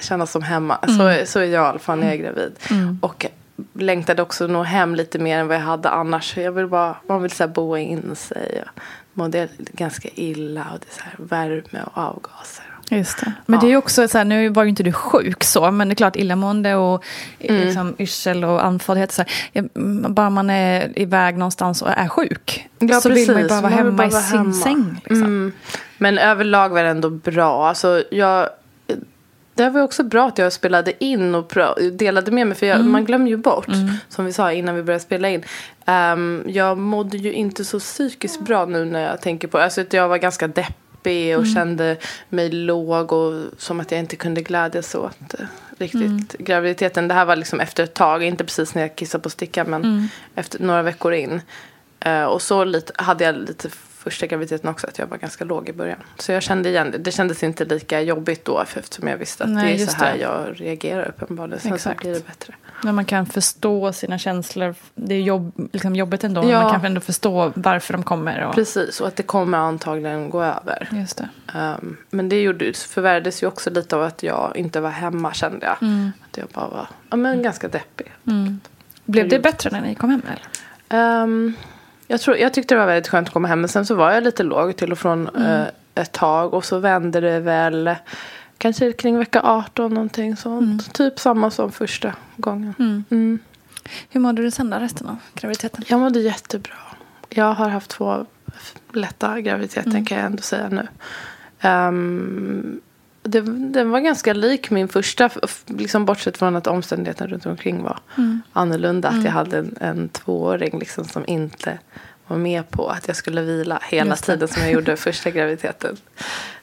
Kännas 0.00 0.30
som 0.30 0.42
hemma. 0.42 0.78
Så, 0.86 1.26
så 1.26 1.38
är 1.38 1.44
jag 1.44 1.50
i 1.52 1.56
alla 1.56 1.78
fall 1.78 1.98
när 1.98 2.06
jag 2.06 2.14
är 2.14 2.18
gravid. 2.18 2.52
Och 3.00 3.26
längtade 3.72 4.22
också 4.22 4.46
nå 4.46 4.62
hem 4.62 4.94
lite 4.94 5.18
mer 5.18 5.38
än 5.38 5.48
vad 5.48 5.56
jag 5.56 5.62
hade 5.62 5.88
annars. 5.90 6.36
Jag 6.36 6.52
vill 6.52 6.66
bara, 6.66 6.96
man 7.08 7.22
vill 7.22 7.30
så 7.30 7.42
här 7.42 7.48
boa 7.48 7.78
in 7.78 8.16
sig. 8.16 8.62
Och 8.66 8.80
mådde 9.12 9.48
ganska 9.58 10.08
illa 10.14 10.66
och 10.74 10.78
det 10.80 10.86
är 10.90 10.94
så 10.94 11.02
här 11.02 11.14
värme 11.18 11.82
och 11.84 11.98
avgaser. 11.98 12.64
Just 12.92 13.20
det. 13.20 13.32
Men 13.46 13.60
Ja. 13.60 13.66
det 13.66 13.72
är 13.72 13.76
också 13.76 14.08
så 14.08 14.18
här, 14.18 14.24
nu 14.24 14.48
var 14.48 14.62
ju 14.62 14.68
inte 14.68 14.82
du 14.82 14.92
sjuk 14.92 15.44
så, 15.44 15.70
men 15.70 15.88
det 15.88 15.92
är 15.92 15.96
klart 15.96 16.16
illamående 16.16 16.74
och 16.74 17.04
Mm. 17.40 17.60
liksom, 17.66 17.94
yrsel 17.98 18.44
och 18.44 18.64
andfåddhet. 18.64 19.12
Så 19.12 19.22
här, 19.22 19.30
ja, 19.52 19.62
mm, 19.76 20.14
bara 20.14 20.30
man 20.30 20.50
är 20.50 20.98
iväg 20.98 21.36
någonstans 21.38 21.82
och 21.82 21.88
är 21.90 22.08
sjuk 22.08 22.68
Ja, 22.78 23.00
så 23.00 23.08
vill 23.08 23.26
man 23.32 23.36
ju 23.42 23.48
precis. 23.48 23.48
bara 23.48 23.60
vara 23.60 23.70
Man 23.70 23.78
hemma 23.78 23.90
bara 23.96 24.06
i 24.06 24.10
vara 24.10 24.22
sin 24.22 24.38
hemma. 24.38 24.52
säng. 24.52 25.00
Liksom. 25.04 25.26
Mm. 25.26 25.52
Men 25.98 26.18
överlag 26.18 26.68
var 26.68 26.82
det 26.82 26.88
ändå 26.88 27.10
bra. 27.10 27.68
Alltså, 27.68 28.02
jag, 28.10 28.48
det 29.64 29.70
var 29.70 29.80
också 29.80 30.02
bra 30.02 30.28
att 30.28 30.38
jag 30.38 30.52
spelade 30.52 31.04
in 31.04 31.34
och 31.34 31.52
delade 31.92 32.30
med 32.30 32.46
mig. 32.46 32.56
För 32.56 32.66
jag, 32.66 32.84
man 32.84 33.04
glömmer 33.04 33.28
ju 33.28 33.36
bort, 33.36 33.68
som 34.08 34.24
vi 34.24 34.32
sa 34.32 34.52
innan 34.52 34.74
vi 34.74 34.82
började 34.82 35.04
spela 35.04 35.28
in. 35.28 35.44
Ehm, 35.86 36.44
jag 36.46 36.78
mådde 36.78 37.16
ju 37.16 37.32
inte 37.32 37.64
så 37.64 37.78
psykiskt 37.78 38.40
bra 38.40 38.66
nu 38.66 38.84
när 38.84 39.00
jag 39.00 39.20
tänker 39.20 39.48
på. 39.48 39.58
Alltså, 39.58 39.80
att 39.80 39.92
jag 39.92 40.08
var 40.08 40.18
ganska 40.18 40.48
deppig 40.48 41.38
och 41.38 41.46
kände 41.46 41.96
mig 42.28 42.50
låg 42.50 43.12
och 43.12 43.42
som 43.58 43.80
att 43.80 43.90
jag 43.90 44.00
inte 44.00 44.16
kunde 44.16 44.42
glädjas 44.42 44.94
åt 44.94 45.34
eh, 45.38 45.46
riktigt 45.78 46.38
graviditeten. 46.38 47.08
Det 47.08 47.14
här 47.14 47.24
var 47.24 47.36
liksom 47.36 47.60
efter 47.60 47.84
ett 47.84 47.94
tag, 47.94 48.22
inte 48.22 48.44
precis 48.44 48.74
när 48.74 48.82
jag 48.82 48.96
kissade 48.96 49.22
på 49.22 49.30
stickan 49.30 49.70
men 49.70 50.08
efter 50.34 50.62
några 50.62 50.82
veckor 50.82 51.12
in. 51.12 51.40
Eh, 52.00 52.24
och 52.24 52.42
så 52.42 52.64
lite, 52.64 52.92
hade 52.96 53.24
jag 53.24 53.34
lite 53.34 53.68
första 54.00 54.26
graviditeten 54.26 54.70
också 54.70 54.86
att 54.86 54.98
jag 54.98 55.06
var 55.06 55.16
ganska 55.16 55.44
låg 55.44 55.68
i 55.68 55.72
början. 55.72 55.98
Så 56.18 56.32
jag 56.32 56.42
kände 56.42 56.68
igen 56.68 56.90
det. 56.90 56.98
Det 56.98 57.10
kändes 57.12 57.42
inte 57.42 57.64
lika 57.64 58.00
jobbigt 58.00 58.44
då 58.44 58.60
eftersom 58.60 59.08
jag 59.08 59.16
visste 59.16 59.44
att 59.44 59.50
Nej, 59.50 59.76
det 59.76 59.82
är 59.82 59.86
så 59.86 59.96
här 59.96 60.12
det. 60.12 60.18
jag 60.18 60.60
reagerar 60.60 61.08
uppenbarligen. 61.08 61.60
Sen 61.60 61.74
Exakt. 61.74 62.00
så 62.00 62.02
blir 62.02 62.14
det 62.14 62.26
bättre. 62.26 62.54
När 62.84 62.92
man 62.92 63.04
kan 63.04 63.26
förstå 63.26 63.92
sina 63.92 64.18
känslor. 64.18 64.74
Det 64.94 65.14
är 65.14 65.20
jobb, 65.20 65.68
liksom 65.72 65.96
jobbigt 65.96 66.24
ändå. 66.24 66.42
men 66.42 66.50
Ja. 66.50 66.62
Man 66.62 66.72
kan 66.72 66.84
ändå 66.84 67.00
förstå 67.00 67.52
varför 67.54 67.92
de 67.92 68.02
kommer. 68.02 68.44
Och, 68.44 68.54
Precis, 68.54 69.00
och 69.00 69.08
att 69.08 69.16
det 69.16 69.22
kommer 69.22 69.58
antagligen 69.58 70.30
gå 70.30 70.42
över. 70.42 70.88
Just 70.92 71.16
det. 71.16 71.58
Um, 71.58 71.96
men 72.10 72.28
det 72.28 72.42
gjorde, 72.42 72.72
förvärrades 72.72 73.42
ju 73.42 73.46
också 73.46 73.70
lite 73.70 73.96
av 73.96 74.02
att 74.02 74.22
jag 74.22 74.52
inte 74.56 74.80
var 74.80 74.90
hemma 74.90 75.32
kände 75.32 75.66
jag. 75.66 75.82
Mm. 75.82 76.12
Att 76.30 76.36
jag 76.36 76.48
bara 76.48 76.68
var 76.68 76.88
ja, 77.10 77.16
men 77.16 77.42
ganska 77.42 77.68
deppig. 77.68 78.12
Blev 79.04 79.28
det 79.28 79.38
bättre 79.38 79.70
när 79.70 79.80
ni 79.80 79.94
kom 79.94 80.10
hem? 80.10 80.22
Eller? 80.26 80.42
Ehm, 80.88 81.54
jag, 82.10 82.20
tror, 82.20 82.36
jag 82.36 82.54
tyckte 82.54 82.74
det 82.74 82.78
var 82.78 82.86
väldigt 82.86 83.08
skönt 83.08 83.28
att 83.28 83.34
komma 83.34 83.48
hem. 83.48 83.60
Men 83.60 83.68
sen 83.68 83.86
så 83.86 83.94
var 83.94 84.12
jag 84.12 84.22
lite 84.22 84.42
låg 84.42 84.76
till 84.76 84.92
och 84.92 84.98
från 84.98 85.28
eh, 85.36 85.64
ett 85.94 86.12
tag. 86.12 86.54
Och 86.54 86.64
så 86.64 86.78
vände 86.78 87.20
det 87.20 87.40
väl 87.40 87.94
kanske 88.58 88.92
kring 88.92 89.18
vecka 89.18 89.40
18 89.42 89.94
någonting 89.94 90.36
sånt. 90.36 90.94
Typ 90.94 91.20
samma 91.20 91.50
som 91.50 91.72
första 91.72 92.14
gången. 92.36 92.74
Mm. 93.10 93.38
Hur 94.10 94.20
mådde 94.20 94.42
du 94.42 94.50
sen 94.50 94.70
då, 94.70 94.76
resten 94.76 95.08
av 95.08 95.16
graviditeten? 95.34 95.84
Jag 95.88 96.00
mådde 96.00 96.20
jättebra. 96.20 96.74
Jag 97.28 97.54
har 97.54 97.68
haft 97.68 97.90
två 97.90 98.26
lätta 98.92 99.40
graviditeter 99.40 100.06
kan 100.06 100.18
jag 100.18 100.26
ändå 100.26 100.42
säga 100.42 100.68
nu. 100.68 100.88
Ehm, 101.60 102.80
det, 103.22 103.40
den 103.72 103.90
var 103.90 104.00
ganska 104.00 104.32
lik 104.32 104.70
min 104.70 104.88
första, 104.88 105.30
liksom 105.66 106.04
bortsett 106.04 106.38
från 106.38 106.56
att 106.56 106.66
omständigheterna 106.66 107.30
runt 107.30 107.46
omkring 107.46 107.82
var 107.82 107.98
annorlunda. 108.52 109.08
Att 109.08 109.24
jag 109.24 109.32
hade 109.32 109.58
en, 109.58 109.76
en 109.80 110.08
tvååring 110.08 110.78
liksom 110.78 111.04
som 111.04 111.24
inte 111.26 111.78
var 112.26 112.36
med 112.36 112.70
på 112.70 112.88
att 112.88 113.08
jag 113.08 113.16
skulle 113.16 113.42
vila 113.42 113.82
hela 113.88 114.16
tiden 114.16 114.48
som 114.48 114.62
jag 114.62 114.72
gjorde 114.72 114.96
första 114.96 115.30
graviditeten. 115.30 115.96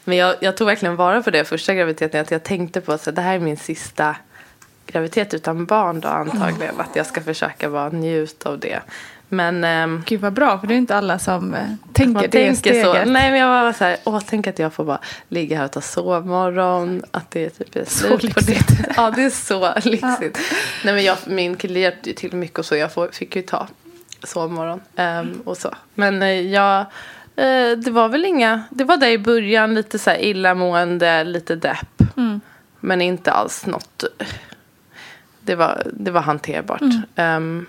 Men 0.04 0.18
jag, 0.18 0.36
jag 0.40 0.58
tog 0.58 0.68
verkligen 0.68 0.96
vara 0.96 1.22
på 1.22 1.30
det 1.30 1.46
första 1.46 1.74
graviditeten. 1.74 2.22
Att 2.22 2.32
jag 2.32 2.44
tänkte 2.44 2.82
på 2.82 2.92
att 2.94 3.16
det 3.16 3.22
här 3.22 3.36
är 3.36 3.40
min 3.40 3.58
sista 3.58 4.16
graviditet 4.88 5.34
utan 5.34 5.66
barn 5.66 6.00
då 6.00 6.08
antagligen. 6.08 6.80
Att 6.80 6.96
jag 6.96 7.06
ska 7.06 7.22
försöka 7.22 7.70
bara 7.70 7.90
njuta 7.90 8.50
av 8.50 8.60
det. 8.60 8.82
Men 9.30 9.64
ehm, 9.64 10.04
Gud 10.06 10.22
vad 10.22 10.34
bra, 10.34 10.60
för 10.60 10.68
det 10.68 10.74
är 10.74 10.78
inte 10.78 10.96
alla 10.96 11.20
som 11.20 11.54
eh, 11.54 11.62
tänker 11.94 12.22
det 12.22 12.28
tänker 12.28 12.56
steget. 12.56 12.86
så. 12.86 12.94
Nej 12.94 13.32
men 13.32 13.40
jag 13.40 13.48
var 13.48 13.74
så 13.74 13.84
här, 13.84 13.98
åh 14.04 14.22
tänk 14.28 14.48
att 14.48 14.60
jag 14.60 14.74
får 14.74 14.84
bara 14.84 15.00
ligga 15.30 15.58
här 15.58 15.66
och 15.66 15.72
ta 15.72 15.82
sovmorgon. 15.82 17.04
Att 17.12 17.32
det 17.32 17.46
är 17.46 17.50
typ 17.50 17.76
är 17.76 17.86
Så 17.86 18.20
slut 18.20 18.36
på 18.36 18.40
det. 18.40 18.94
Ja 18.98 19.12
det 19.12 19.24
är 19.24 19.30
så 19.30 19.74
lyxigt. 19.90 20.40
Nej 20.84 20.94
men 20.94 21.04
jag, 21.04 21.18
min 21.28 21.56
kille 21.56 21.80
hjälpte 21.80 22.10
ju 22.10 22.16
till 22.16 22.36
mycket 22.36 22.60
och 22.60 22.66
så. 22.66 22.76
Jag 22.76 22.94
får, 22.94 23.08
fick 23.08 23.36
ju 23.36 23.42
ta 23.42 23.68
sovmorgon 24.24 24.82
ehm, 24.96 25.42
och 25.46 25.58
så. 25.58 25.76
Men 25.94 26.22
eh, 26.22 26.30
jag, 26.30 26.80
eh, 27.36 27.78
det 27.78 27.92
var 27.92 28.10
väl 28.10 28.26
inga, 28.26 28.64
det 28.70 28.84
var 28.84 28.98
där 28.98 29.10
i 29.10 29.18
början 29.18 29.74
lite 29.74 30.00
så 30.00 30.10
här 30.10 30.18
illamående, 30.18 31.24
lite 31.24 31.56
depp. 31.56 32.02
Mm. 32.18 32.42
Men 32.80 33.02
inte 33.02 33.32
alls 33.32 33.66
något, 33.66 34.04
det 35.42 35.56
var, 35.56 35.88
det 35.94 36.12
var 36.12 36.22
hanterbart. 36.22 36.82
Ehm, 37.16 37.66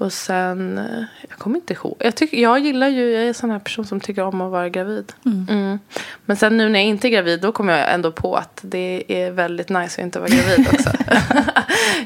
och 0.00 0.12
sen, 0.12 0.78
eh, 0.78 1.04
jag 1.28 1.38
kommer 1.38 1.56
inte 1.56 1.72
ihåg. 1.74 1.96
Jag, 1.98 2.14
tycker, 2.14 2.36
jag 2.36 2.58
gillar 2.58 2.88
ju, 2.88 3.10
jag 3.10 3.22
är 3.22 3.28
en 3.28 3.34
sån 3.34 3.50
här 3.50 3.58
person 3.58 3.86
som 3.86 4.00
tycker 4.00 4.22
om 4.22 4.40
att 4.40 4.50
vara 4.50 4.68
gravid. 4.68 5.12
Mm. 5.26 5.78
Men 6.24 6.36
sen 6.36 6.56
nu 6.56 6.68
när 6.68 6.78
jag 6.78 6.88
inte 6.88 7.08
är 7.08 7.10
gravid 7.10 7.40
då 7.40 7.52
kommer 7.52 7.78
jag 7.78 7.94
ändå 7.94 8.12
på 8.12 8.36
att 8.36 8.60
det 8.62 9.04
är 9.08 9.30
väldigt 9.30 9.68
nice 9.68 10.00
att 10.00 10.04
inte 10.04 10.18
vara 10.18 10.28
gravid 10.28 10.66
också. 10.72 10.90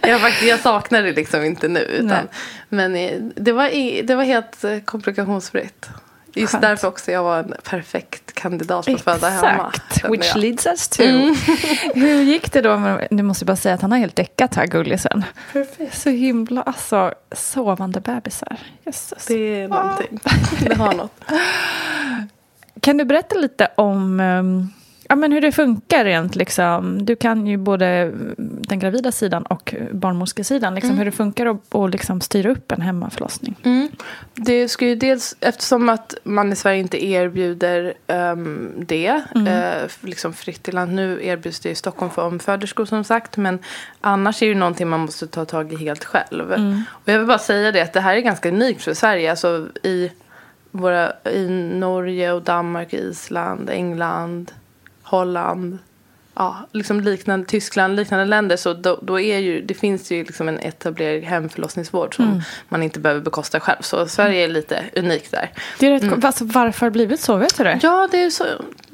jag, 0.08 0.20
faktiskt, 0.20 0.49
jag 0.49 0.61
saknar 0.61 1.02
det 1.02 1.12
liksom 1.12 1.44
inte 1.44 1.68
nu. 1.68 1.87
Nej. 1.88 2.06
Utan, 2.06 2.28
men 2.68 2.96
eh, 2.96 3.20
det 3.34 3.52
var, 3.52 4.02
det 4.02 4.14
var 4.14 4.25
helt 4.25 4.64
eh, 4.64 4.78
komplikationsfritt. 4.78 5.88
Just 6.34 6.52
Skönt. 6.52 6.62
därför 6.62 6.88
också 6.88 7.12
jag 7.12 7.22
var 7.22 7.38
en 7.38 7.54
perfekt 7.70 8.32
kandidat 8.34 8.86
på 8.86 8.92
att 8.92 9.00
föda 9.00 9.28
hemma. 9.28 9.72
Exakt, 9.74 10.04
which 10.12 10.24
jag. 10.24 10.36
Mm. 10.36 10.40
leads 10.40 10.66
us 10.66 10.88
to. 10.88 11.02
Hur 11.94 12.22
gick 12.22 12.52
det 12.52 12.60
då? 12.60 12.78
med- 12.78 13.08
Nu 13.10 13.22
måste 13.22 13.42
jag 13.42 13.46
bara 13.46 13.56
säga 13.56 13.74
att 13.74 13.82
han 13.82 13.92
har 13.92 13.98
helt 13.98 14.16
däckat 14.16 14.54
här, 14.54 14.66
gullisen. 14.66 15.24
Perfekt. 15.52 15.98
Så 15.98 16.10
himla, 16.10 16.62
alltså, 16.62 17.14
sovande 17.32 18.00
bebisar. 18.00 18.56
Jösses. 18.84 19.26
Det 19.26 19.34
är 19.60 19.68
någonting. 19.68 20.20
Det 20.60 20.74
har 20.74 20.92
något. 20.92 21.20
Kan 22.80 22.96
du 22.96 23.04
berätta 23.04 23.34
lite 23.38 23.68
om 23.76 24.20
ehm, 24.20 24.68
ja, 25.12 25.16
men 25.16 25.33
hur 25.33 25.40
det 25.40 25.52
funkar 25.52 26.04
rent? 26.04 26.37
Liksom? 26.37 27.04
Du 27.04 27.16
kan 27.16 27.47
ju 27.47 27.57
både 27.57 27.87
mm, 27.87 28.35
den 28.38 28.78
gravida 28.78 29.12
sidan 29.12 29.42
och 29.42 29.75
barnmorskesidan. 29.93 30.75
Liksom, 30.75 30.99
Hur 30.99 31.04
det 31.04 31.10
funkar 31.10 31.47
att 31.47 31.75
att 31.75 31.91
liksom 31.91 32.21
styra 32.21 32.50
upp 32.50 32.73
en 32.73 32.80
hemmaförlossning. 32.80 33.56
Mm. 33.63 33.89
Det 34.34 34.69
ska 34.69 34.86
ju 34.86 34.95
dels, 34.95 35.36
eftersom 35.41 35.89
att 35.89 36.15
man 36.25 36.52
i 36.52 36.56
Sverige 36.56 36.80
inte 36.80 37.04
erbjuder 37.06 37.95
ehm, 38.06 38.73
det, 38.86 39.23
eh, 39.47 39.91
liksom 40.00 40.32
fritt 40.32 40.69
i 40.69 40.73
land. 40.73 40.95
Nu 40.95 41.26
erbjuds 41.26 41.60
det 41.60 41.71
i 41.71 41.75
Stockholm 41.75 42.10
för 42.10 42.25
omföderskor 42.25 42.84
som 42.84 43.04
sagt. 43.04 43.36
Men 43.36 43.58
annars 44.00 44.43
är 44.43 44.47
det 44.47 44.52
ju 44.52 44.58
någonting 44.58 44.89
man 44.89 45.00
måste 45.00 45.26
ta 45.26 45.45
tag 45.45 45.73
i 45.73 45.76
helt 45.76 46.04
själv. 46.04 46.52
Och 46.89 47.08
jag 47.08 47.19
vill 47.19 47.26
bara 47.26 47.39
säga 47.39 47.73
det 47.73 47.80
att 47.80 47.93
det 47.93 48.00
här 48.00 48.17
är 48.17 48.21
ganska 48.21 48.49
unikt 48.49 48.82
för 48.82 48.95
Sverige. 48.95 49.30
Alltså 49.30 49.69
i, 49.82 50.10
våra, 50.71 51.13
i 51.25 51.49
Norge 51.75 52.32
och 52.32 52.43
Danmark, 52.43 52.95
Island, 52.95 53.71
England, 53.71 54.52
Holland. 55.16 55.78
Ja, 56.34 56.56
liksom 56.72 57.00
liknande, 57.00 57.46
Tyskland, 57.46 57.96
liknande 57.96 58.25
länder. 58.25 58.56
Så 58.56 58.72
då, 58.75 58.98
då 59.02 59.20
är 59.20 59.38
ju, 59.38 59.62
det 59.62 59.75
finns 59.75 60.12
ju 60.12 60.25
liksom 60.25 60.48
en 60.48 60.58
etablerad 60.58 61.22
hemförlossningsvård 61.22 62.16
som 62.16 62.42
man 62.68 62.82
inte 62.82 63.00
behöver 63.00 63.20
bekosta 63.20 63.60
själv. 63.60 63.80
Så 63.80 64.06
Sverige 64.06 64.44
är 64.44 64.48
lite 64.48 64.84
unikt 64.96 65.30
där. 65.30 65.50
Det 65.78 65.86
är 65.86 66.00
rätt, 66.00 66.25
alltså, 66.25 66.44
varför 66.44 66.80
har 66.80 66.90
det 66.90 66.92
blivit 66.92 67.20
så? 67.20 67.36
Vet 67.36 67.56
du 67.56 67.64
det? 67.64 67.80
Ja, 67.82 68.08
det 68.10 68.25
är 68.25 68.30
så. 68.30 68.44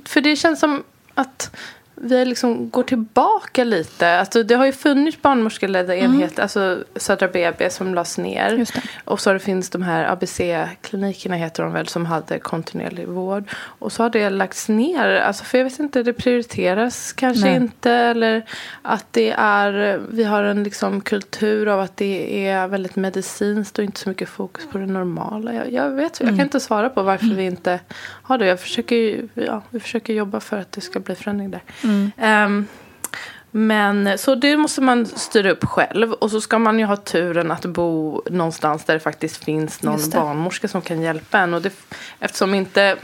För 0.05 0.21
det 0.21 0.37
känns 0.37 0.61
som 0.61 0.83
att 1.15 1.57
vi 2.01 2.25
liksom 2.25 2.71
går 2.71 2.83
tillbaka 2.83 3.65
lite. 3.65 4.19
Alltså, 4.19 4.43
det 4.43 4.55
har 4.55 4.67
ju 4.67 4.73
funnits 4.73 5.23
barnmorskeledda 5.23 5.97
enheter, 5.97 6.43
alltså 6.43 6.85
Södra 6.97 7.29
BB 7.29 7.71
som 7.71 7.95
lades 7.95 8.19
ner. 8.19 8.67
Och 9.05 9.21
så 9.21 9.31
har 9.31 9.35
det 9.35 9.41
finns 9.41 9.71
de 9.71 9.83
här 9.83 10.13
ABC-klinikerna 10.13 11.37
heter 11.37 11.63
de 11.63 11.73
väl 11.73 11.89
som 11.89 12.07
hade 12.07 12.39
kontinuerlig 12.39 13.09
vård. 13.09 13.45
Och 13.55 13.93
så 13.93 14.03
har 14.03 14.11
det 14.11 14.31
lagts 14.31 14.69
ner. 14.69 15.09
Alltså, 15.09 15.45
för 15.45 15.59
jag 15.59 15.65
vet 15.65 15.79
inte, 15.79 16.03
det 16.03 16.13
prioriteras 16.13 17.13
kanske 17.13 17.45
Nej. 17.45 17.57
inte. 17.57 17.91
Eller 17.91 18.45
att 18.83 19.07
det 19.11 19.31
är, 19.39 20.01
vi 20.11 20.25
har 20.25 20.43
en 20.43 20.63
liksom 20.63 21.01
kultur 21.01 21.67
av 21.69 21.81
att 21.81 21.97
det 21.97 22.47
är 22.47 22.69
väldigt 22.69 22.97
medicinskt 22.97 23.79
och 23.79 23.85
inte 23.85 24.01
så 24.01 24.09
mycket 24.09 24.29
fokus 24.29 24.67
på 24.73 24.79
det 24.79 24.87
normala. 24.87 25.55
Jag, 25.55 25.73
jag 25.73 25.91
vet, 25.91 26.21
jag 26.21 26.29
kan 26.29 26.41
inte 26.41 26.61
svara 26.61 26.91
på 26.91 27.03
varför 27.03 27.27
vi 27.27 27.45
inte 27.45 27.81
har 28.01 28.39
det. 28.39 28.47
Jag 28.47 28.61
försöker, 28.61 29.29
ja, 29.35 29.63
vi 29.71 29.81
försöker 29.81 30.13
jobba 30.13 30.41
för 30.41 30.59
att 30.59 30.73
det 30.73 30.81
ska 30.81 31.01
bli 31.01 31.15
förändring 31.15 31.51
där. 31.51 31.63
Ehm, 32.17 32.67
men 33.51 34.19
så 34.19 34.35
det 34.35 34.57
måste 34.57 34.81
man 34.81 35.07
styra 35.07 35.51
upp 35.51 35.65
själv. 35.65 36.13
Och 36.13 36.31
så 36.31 36.41
ska 36.41 36.59
man 36.59 36.79
ju 36.79 36.85
ha 36.85 36.97
turen 36.97 37.51
att 37.51 37.67
bo 37.67 38.23
någonstans 38.31 38.85
där 38.85 38.95
det 38.95 39.01
faktiskt 39.01 39.45
finns 39.45 39.83
någon 39.83 40.11
barnmorska 40.11 40.69
som 40.69 40.83
kan 40.83 41.03
hjälpa 41.03 41.39
en. 41.39 41.55
Och 41.55 41.63
det, 41.63 41.73
eftersom 42.21 42.55
inte... 42.55 42.97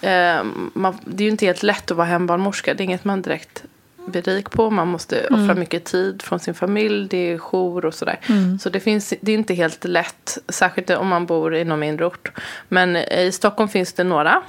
Eh, 0.00 0.44
man, 0.72 0.98
det 1.04 1.22
är 1.22 1.24
ju 1.24 1.30
inte 1.30 1.46
helt 1.46 1.62
lätt 1.62 1.90
att 1.90 1.96
vara 1.96 2.06
hembarnmorska. 2.06 2.74
Det 2.74 2.82
är 2.82 2.84
inget 2.84 3.04
man 3.04 3.22
direkt 3.22 3.64
blir 4.06 4.22
rik 4.22 4.50
på. 4.50 4.70
Man 4.70 4.88
måste 4.88 5.26
offra 5.26 5.54
mycket 5.54 5.84
tid 5.84 6.22
från 6.22 6.40
sin 6.40 6.54
familj. 6.54 7.08
Det 7.08 7.32
är 7.32 7.38
jour 7.38 7.84
och 7.84 7.94
sådär. 7.94 8.18
Så 8.58 8.70
det, 8.70 8.80
finns, 8.80 9.14
det 9.20 9.32
är 9.32 9.36
inte 9.36 9.54
helt 9.54 9.84
lätt. 9.84 10.38
Särskilt 10.48 10.90
om 10.90 11.08
man 11.08 11.26
bor 11.26 11.54
i 11.54 11.64
någon 11.64 11.80
mindre 11.80 12.06
ort. 12.06 12.32
Men 12.68 12.96
i 12.96 13.32
Stockholm 13.32 13.68
finns 13.68 13.92
det 13.92 14.04
några 14.04 14.42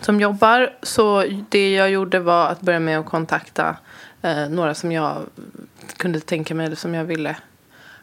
som 0.00 0.20
jobbar. 0.20 0.72
Så 0.82 1.24
det 1.48 1.72
jag 1.72 1.90
gjorde 1.90 2.20
var 2.20 2.46
att 2.46 2.60
börja 2.60 2.80
med 2.80 2.98
att 2.98 3.06
kontakta 3.06 3.76
eh, 4.22 4.48
några 4.48 4.74
som 4.74 4.92
jag 4.92 5.22
kunde 5.96 6.20
tänka 6.20 6.54
mig 6.54 6.66
eller 6.66 6.76
som 6.76 6.94
jag 6.94 7.04
ville 7.04 7.36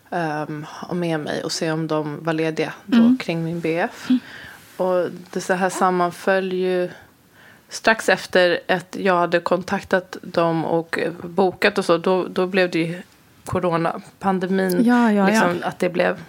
um, 0.09 0.65
ha 0.69 0.93
med 0.93 1.19
mig 1.19 1.43
och 1.43 1.51
se 1.51 1.71
om 1.71 1.87
de 1.87 2.23
var 2.23 2.33
lediga 2.33 2.73
då 2.85 3.15
kring 3.19 3.43
min 3.43 3.59
BF. 3.59 4.07
Och 4.77 5.09
det 5.31 5.41
så 5.41 5.53
här 5.53 5.69
sammanföll 5.69 6.53
ju 6.53 6.89
strax 7.69 8.09
efter 8.09 8.59
att 8.67 8.95
jag 8.99 9.15
hade 9.15 9.39
kontaktat 9.39 10.17
dem 10.21 10.65
och 10.65 10.99
bokat 11.23 11.77
och 11.77 11.85
så. 11.85 11.97
Då, 11.97 12.27
då 12.27 12.47
blev 12.47 12.71
det 12.71 12.79
ju 12.79 13.01
coronapandemin. 13.45 14.85
Ja, 14.85 15.11
ja, 15.11 15.11
ja. 15.11 15.27
liksom, 15.27 15.69
Att 15.69 15.79
det 15.79 15.89
blev 15.89 16.19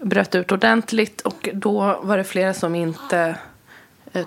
bröt 0.00 0.34
ut 0.34 0.52
ordentligt 0.52 1.20
och 1.20 1.48
då 1.52 2.00
var 2.02 2.18
det 2.18 2.24
flera 2.24 2.54
som 2.54 2.74
inte 2.74 3.36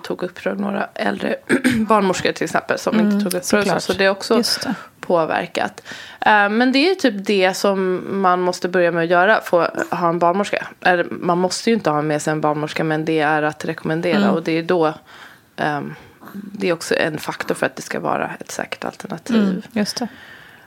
tog 0.02 0.22
upprör. 0.22 0.54
Några 0.54 0.88
äldre 0.94 1.36
barnmorskor 1.88 2.32
till 2.32 2.44
exempel 2.44 2.78
som 2.78 3.00
inte 3.00 3.24
tog 3.24 3.26
upprör. 3.26 3.40
Så, 3.40 3.56
Mm, 3.56 3.80
så 3.80 3.92
det 3.92 4.04
är 4.04 4.10
också 4.10 4.36
det. 4.36 4.74
påverkat. 5.00 5.82
Eh, 6.20 6.48
men 6.48 6.72
det 6.72 6.90
är 6.90 6.94
typ 6.94 7.26
det 7.26 7.54
som 7.54 8.04
man 8.22 8.40
måste 8.40 8.68
börja 8.68 8.92
med 8.92 9.02
att 9.02 9.10
göra. 9.10 9.40
Få 9.40 9.66
ha 9.90 10.08
en 10.08 10.18
barnmorska. 10.18 10.66
Eller, 10.80 11.06
man 11.10 11.38
måste 11.38 11.70
ju 11.70 11.74
inte 11.74 11.90
ha 11.90 12.02
med 12.02 12.22
sig 12.22 12.32
en 12.32 12.40
barnmorska 12.40 12.84
men 12.84 13.04
det 13.04 13.20
är 13.20 13.42
att 13.42 13.64
rekommendera. 13.64 14.16
Mm. 14.16 14.30
Och 14.30 14.42
det 14.42 14.52
är 14.52 14.62
då 14.62 14.94
ehm, 15.56 15.94
det 16.32 16.68
är 16.68 16.72
också 16.72 16.94
en 16.94 17.18
faktor 17.18 17.54
för 17.54 17.66
att 17.66 17.76
det 17.76 17.82
ska 17.82 18.00
vara 18.00 18.30
ett 18.40 18.50
säkert 18.50 18.84
alternativ. 18.84 19.36
Mm. 19.36 19.62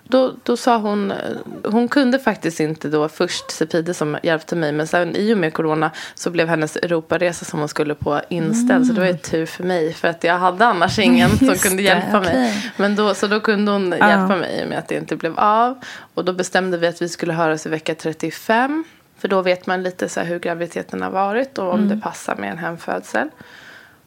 Då, 0.08 0.34
då 0.44 0.58
sa 0.58 0.78
hon, 0.78 1.12
eh, 1.12 1.18
hon 1.64 1.88
kunde 1.88 2.20
faktiskt 2.20 2.60
inte 2.60 2.90
då 2.90 3.10
först 3.10 3.52
Cepide 3.52 3.94
som 3.94 4.18
hjälpte 4.24 4.56
mig. 4.56 4.72
Men 4.72 4.88
sen 4.88 5.16
i 5.16 5.34
och 5.34 5.38
med 5.38 5.54
corona 5.54 5.92
så 6.16 6.30
blev 6.30 6.48
hennes 6.48 6.76
Europaresa 6.76 7.46
som 7.46 7.60
hon 7.60 7.70
skulle 7.70 7.96
på 7.96 8.22
inställd. 8.30 8.88
Så 8.88 8.94
det 8.94 9.00
var 9.00 9.08
ju 9.08 9.18
tur 9.18 9.46
för 9.46 9.64
mig. 9.64 9.94
För 9.94 10.08
att 10.08 10.24
jag 10.24 10.38
hade 10.38 10.66
annars 10.66 11.00
ingen 11.00 11.30
som 11.38 11.48
Just 11.48 11.64
kunde 11.64 11.84
det, 11.84 11.84
hjälpa 11.84 12.20
okej. 12.20 12.34
mig. 12.34 12.72
Men 12.78 12.96
då, 12.96 13.14
så 13.14 13.28
då 13.28 13.40
kunde 13.40 13.72
hon 13.72 13.92
hjälpa 13.92 14.36
mig 14.36 14.60
i 14.60 14.64
och 14.64 14.70
med 14.70 14.80
att 14.80 14.88
det 14.88 14.96
inte 14.96 15.16
blev 15.16 15.40
av. 15.40 15.80
Och 16.14 16.26
då 16.26 16.34
bestämde 16.34 16.78
vi 16.78 16.88
att 16.88 17.02
vi 17.02 17.10
skulle 17.10 17.34
höras 17.34 17.66
i 17.66 17.70
vecka 17.70 17.96
35. 17.96 18.84
För 19.18 19.28
då 19.28 19.42
vet 19.42 19.68
man 19.68 19.84
lite 19.84 20.10
så 20.10 20.22
hur 20.22 20.40
graviditeten 20.40 21.02
har 21.02 21.12
varit 21.12 21.58
och 21.58 21.74
om 21.74 21.88
det 21.90 21.98
passar 21.98 22.36
med 22.36 22.52
en 22.52 22.58
hemfödsel. 22.58 23.30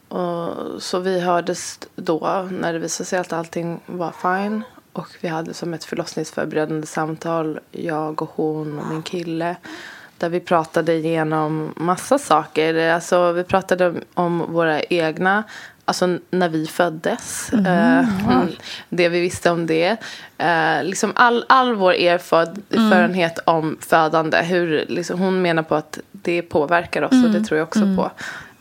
Och, 0.09 0.83
så 0.83 0.99
vi 0.99 1.21
hördes 1.21 1.79
då 1.97 2.49
när 2.51 2.73
det 2.73 2.79
visade 2.79 3.09
sig 3.09 3.19
att 3.19 3.33
allting 3.33 3.81
var 3.87 4.13
fine. 4.23 4.63
Och 4.99 5.09
vi 5.21 5.29
hade 5.29 5.55
som 5.55 5.75
ett 5.75 5.85
förlossningsförberedande 5.85 6.87
samtal, 6.87 7.61
jag 7.71 8.23
och 8.23 8.31
hon 8.35 8.79
och 8.79 8.87
min 8.87 9.03
kille. 9.03 9.57
Där 10.19 10.29
vi 10.29 10.41
pratade 10.41 10.95
igenom 10.95 11.75
massa 11.77 12.19
saker. 12.19 12.91
Alltså, 12.91 13.33
vi 13.33 13.45
pratade 13.45 13.95
om, 14.15 14.53
våra 14.53 14.83
egna, 14.83 15.45
alltså 15.85 16.19
när 16.31 16.49
vi 16.49 16.67
föddes. 16.67 17.53
Eh, 17.53 18.05
Det 18.89 19.09
vi 19.09 19.21
visste 19.21 19.51
om 19.51 19.67
det. 19.67 19.97
Eh, 20.39 20.85
liksom 20.85 21.13
all, 21.15 21.45
all 21.49 21.75
vår 21.75 21.93
erfarenhet 21.93 23.39
om 23.45 23.77
födande. 23.81 24.37
Hur, 24.43 24.85
liksom, 24.89 25.19
hon 25.19 25.43
menar 25.43 25.63
på 25.63 25.75
att 25.75 25.99
det 26.13 26.43
påverkar 26.43 27.03
oss 27.03 27.25
och 27.25 27.31
det 27.31 27.45
tror 27.45 27.59
jag 27.59 27.69
också 27.69 27.81
på. 27.97 28.11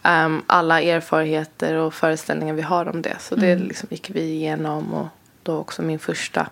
Ehm, 0.04 0.42
alla 0.48 0.82
erfarenheter 0.82 1.74
och 1.76 1.94
föreställningar 1.94 2.54
vi 2.54 2.62
har 2.62 2.88
om 2.88 3.02
det. 3.02 3.16
Så 3.20 3.36
det 3.36 3.56
liksom 3.56 3.88
gick 3.92 4.10
vi 4.10 4.22
igenom. 4.22 4.94
Och 4.94 5.08
då 5.48 5.58
också 5.58 5.82
min 5.82 6.00
första 6.00 6.48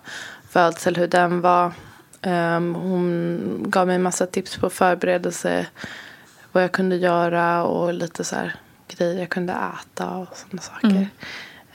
födsel, 0.50 0.96
hur 0.96 1.06
den 1.08 1.40
var. 1.40 1.72
Ehm, 2.22 2.74
hon 2.74 3.64
gav 3.68 3.86
mig 3.86 3.96
en 3.96 4.02
massa 4.02 4.26
tips 4.26 4.56
på 4.56 4.70
förberedelse. 4.70 5.66
Vad 6.52 6.62
jag 6.62 6.72
kunde 6.72 6.96
göra 6.96 7.64
och 7.64 7.94
lite 7.94 8.24
så 8.24 8.36
här 8.36 8.54
grejer 8.88 9.20
jag 9.20 9.28
kunde 9.28 9.52
äta 9.52 10.06
och 10.10 10.36
sådana 10.36 10.62
saker. 10.62 11.08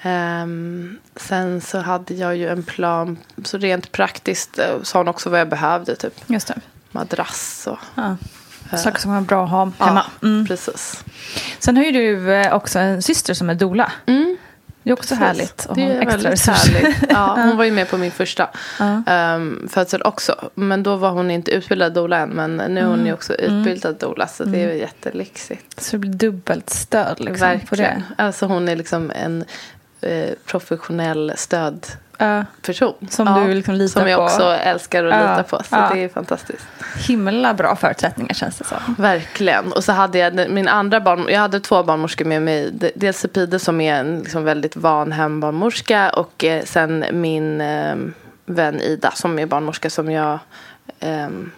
Ehm, 0.02 1.00
sen 1.16 1.62
så 1.62 1.78
hade 1.80 2.14
jag 2.14 2.36
ju 2.36 2.48
en 2.50 2.64
plan, 2.64 3.18
så 3.44 3.58
rent 3.58 3.92
praktiskt 3.92 4.60
eh, 4.60 4.82
sa 4.84 5.00
hon 5.00 5.08
också 5.08 5.30
vad 5.30 5.40
jag 5.40 5.50
behövde. 5.50 5.96
Typ 5.96 6.14
Just 6.28 6.48
det. 6.48 6.60
madrass 6.92 7.68
och 7.72 7.80
Ja. 7.96 8.18
Saker 8.78 9.00
som 9.00 9.14
var 9.14 9.22
bra 9.22 9.44
att 9.44 9.50
ha 9.50 9.60
hemma. 9.80 10.06
Ja, 10.22 10.28
Mm. 10.28 10.46
precis. 10.48 11.04
Sen 11.60 11.78
har 11.78 11.84
ju 11.84 11.92
du 11.92 12.34
eh, 12.34 12.54
också 12.54 12.80
en 12.80 13.02
syster 13.02 13.34
som 13.34 13.50
är 13.50 13.56
doula. 13.56 13.92
Det 14.84 14.90
är 14.90 14.94
också 14.94 15.16
härligt 15.16 15.66
att 15.70 15.76
Det 15.76 15.82
ha 15.86 15.92
extra 15.92 16.10
väldigt 16.12 16.32
resurs. 16.32 16.74
härligt. 16.74 16.98
Ja, 17.10 17.36
hon 17.36 17.58
var 17.58 17.64
ju 17.66 17.72
med 17.72 17.90
på 17.90 17.98
min 17.98 18.12
första 18.12 18.50
um, 19.36 19.68
födsel 19.72 20.02
också. 20.02 20.50
Men 20.56 20.84
då 20.84 20.96
var 20.96 21.12
hon 21.12 21.32
inte 21.32 21.52
utbildad 21.52 21.94
doula 21.94 22.18
än. 22.18 22.30
Men 22.30 22.58
nu 22.58 22.80
är 22.80 22.86
hon 22.86 23.06
ju 23.06 23.14
också 23.14 23.34
utbildad 23.34 23.96
doula. 23.96 24.28
Så 24.28 24.44
det 24.44 24.64
är 24.64 24.74
ju 24.74 24.80
jättelyxigt. 24.80 25.82
Så 25.82 25.92
det 25.92 25.98
blir 26.00 26.12
dubbelt 26.12 26.70
stöd 26.70 27.20
liksom, 27.20 27.60
på 27.70 27.76
det. 27.76 28.04
Alltså 28.18 28.46
hon 28.46 28.68
är 28.68 28.76
liksom 28.76 29.12
en 29.16 29.46
eh, 30.02 30.30
professionell 30.46 31.34
stödperson. 32.26 32.94
Ja, 33.00 33.08
Som 33.10 33.48
du 33.48 33.54
liksom 33.54 33.76
litar 33.76 34.00
Som 34.02 34.10
jag 34.10 34.18
på. 34.18 34.24
också 34.24 34.44
älskar 34.44 35.06
att 35.06 35.14
Ja, 35.16 35.32
lita 35.38 35.44
på. 35.44 35.64
Så 35.64 35.76
ja. 35.76 35.90
det 35.94 36.04
är 36.04 36.10
fantastiskt. 36.10 36.68
himla 37.08 37.54
bra 37.54 37.76
förutsättningar 37.76 38.34
känns 38.34 38.58
det 38.58 38.64
som. 38.64 38.96
Verkligen. 38.98 39.74
Och 39.74 39.84
så 39.84 39.92
hade 39.92 40.18
jag 40.18 40.50
min 40.50 40.68
andra 40.68 41.00
barn, 41.00 41.26
jag 41.30 41.40
hade 41.40 41.60
två 41.60 41.84
barnmorskor 41.84 42.26
med 42.26 42.42
mig. 42.42 42.70
De- 42.74 42.92
Dels 42.96 43.18
Sepide 43.20 43.60
som 43.60 43.82
är 43.82 43.96
en 43.96 44.20
liksom 44.20 44.44
väldigt 44.44 44.76
van 44.76 45.12
hembarnmorska 45.12 46.10
och 46.10 46.44
eh, 46.44 46.64
sen 46.66 47.06
min 47.12 47.62
eh, 47.62 47.96
vän 48.46 48.82
Ida 48.82 49.12
som 49.12 49.40
är 49.40 49.46
barnmorska 49.46 49.90
som 49.90 50.12
jag 50.12 50.40
ehm, 51.00 51.52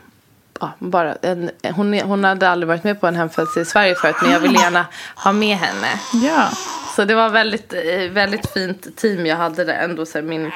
Ja, 0.61 0.71
bara 0.79 1.15
en, 1.21 1.49
hon, 1.75 1.93
hon 1.99 2.23
hade 2.23 2.49
aldrig 2.49 2.67
varit 2.67 2.83
med 2.83 3.01
på 3.01 3.07
en 3.07 3.15
hemfödsel 3.15 3.61
i 3.61 3.65
Sverige 3.65 3.95
förut 3.95 4.15
men 4.21 4.31
jag 4.31 4.39
ville 4.39 4.59
gärna 4.59 4.85
ha 5.15 5.31
med 5.31 5.57
henne. 5.57 5.87
Ja. 6.27 6.47
Så 6.95 7.05
det 7.05 7.15
var 7.15 7.29
väldigt, 7.29 7.73
eh, 7.73 8.11
väldigt 8.11 8.49
fint 8.49 8.97
team 8.97 9.25
jag 9.25 9.35
hade 9.35 9.63
där. 9.63 9.73
Ändå 9.73 10.05
så 10.05 10.21
min 10.21 10.51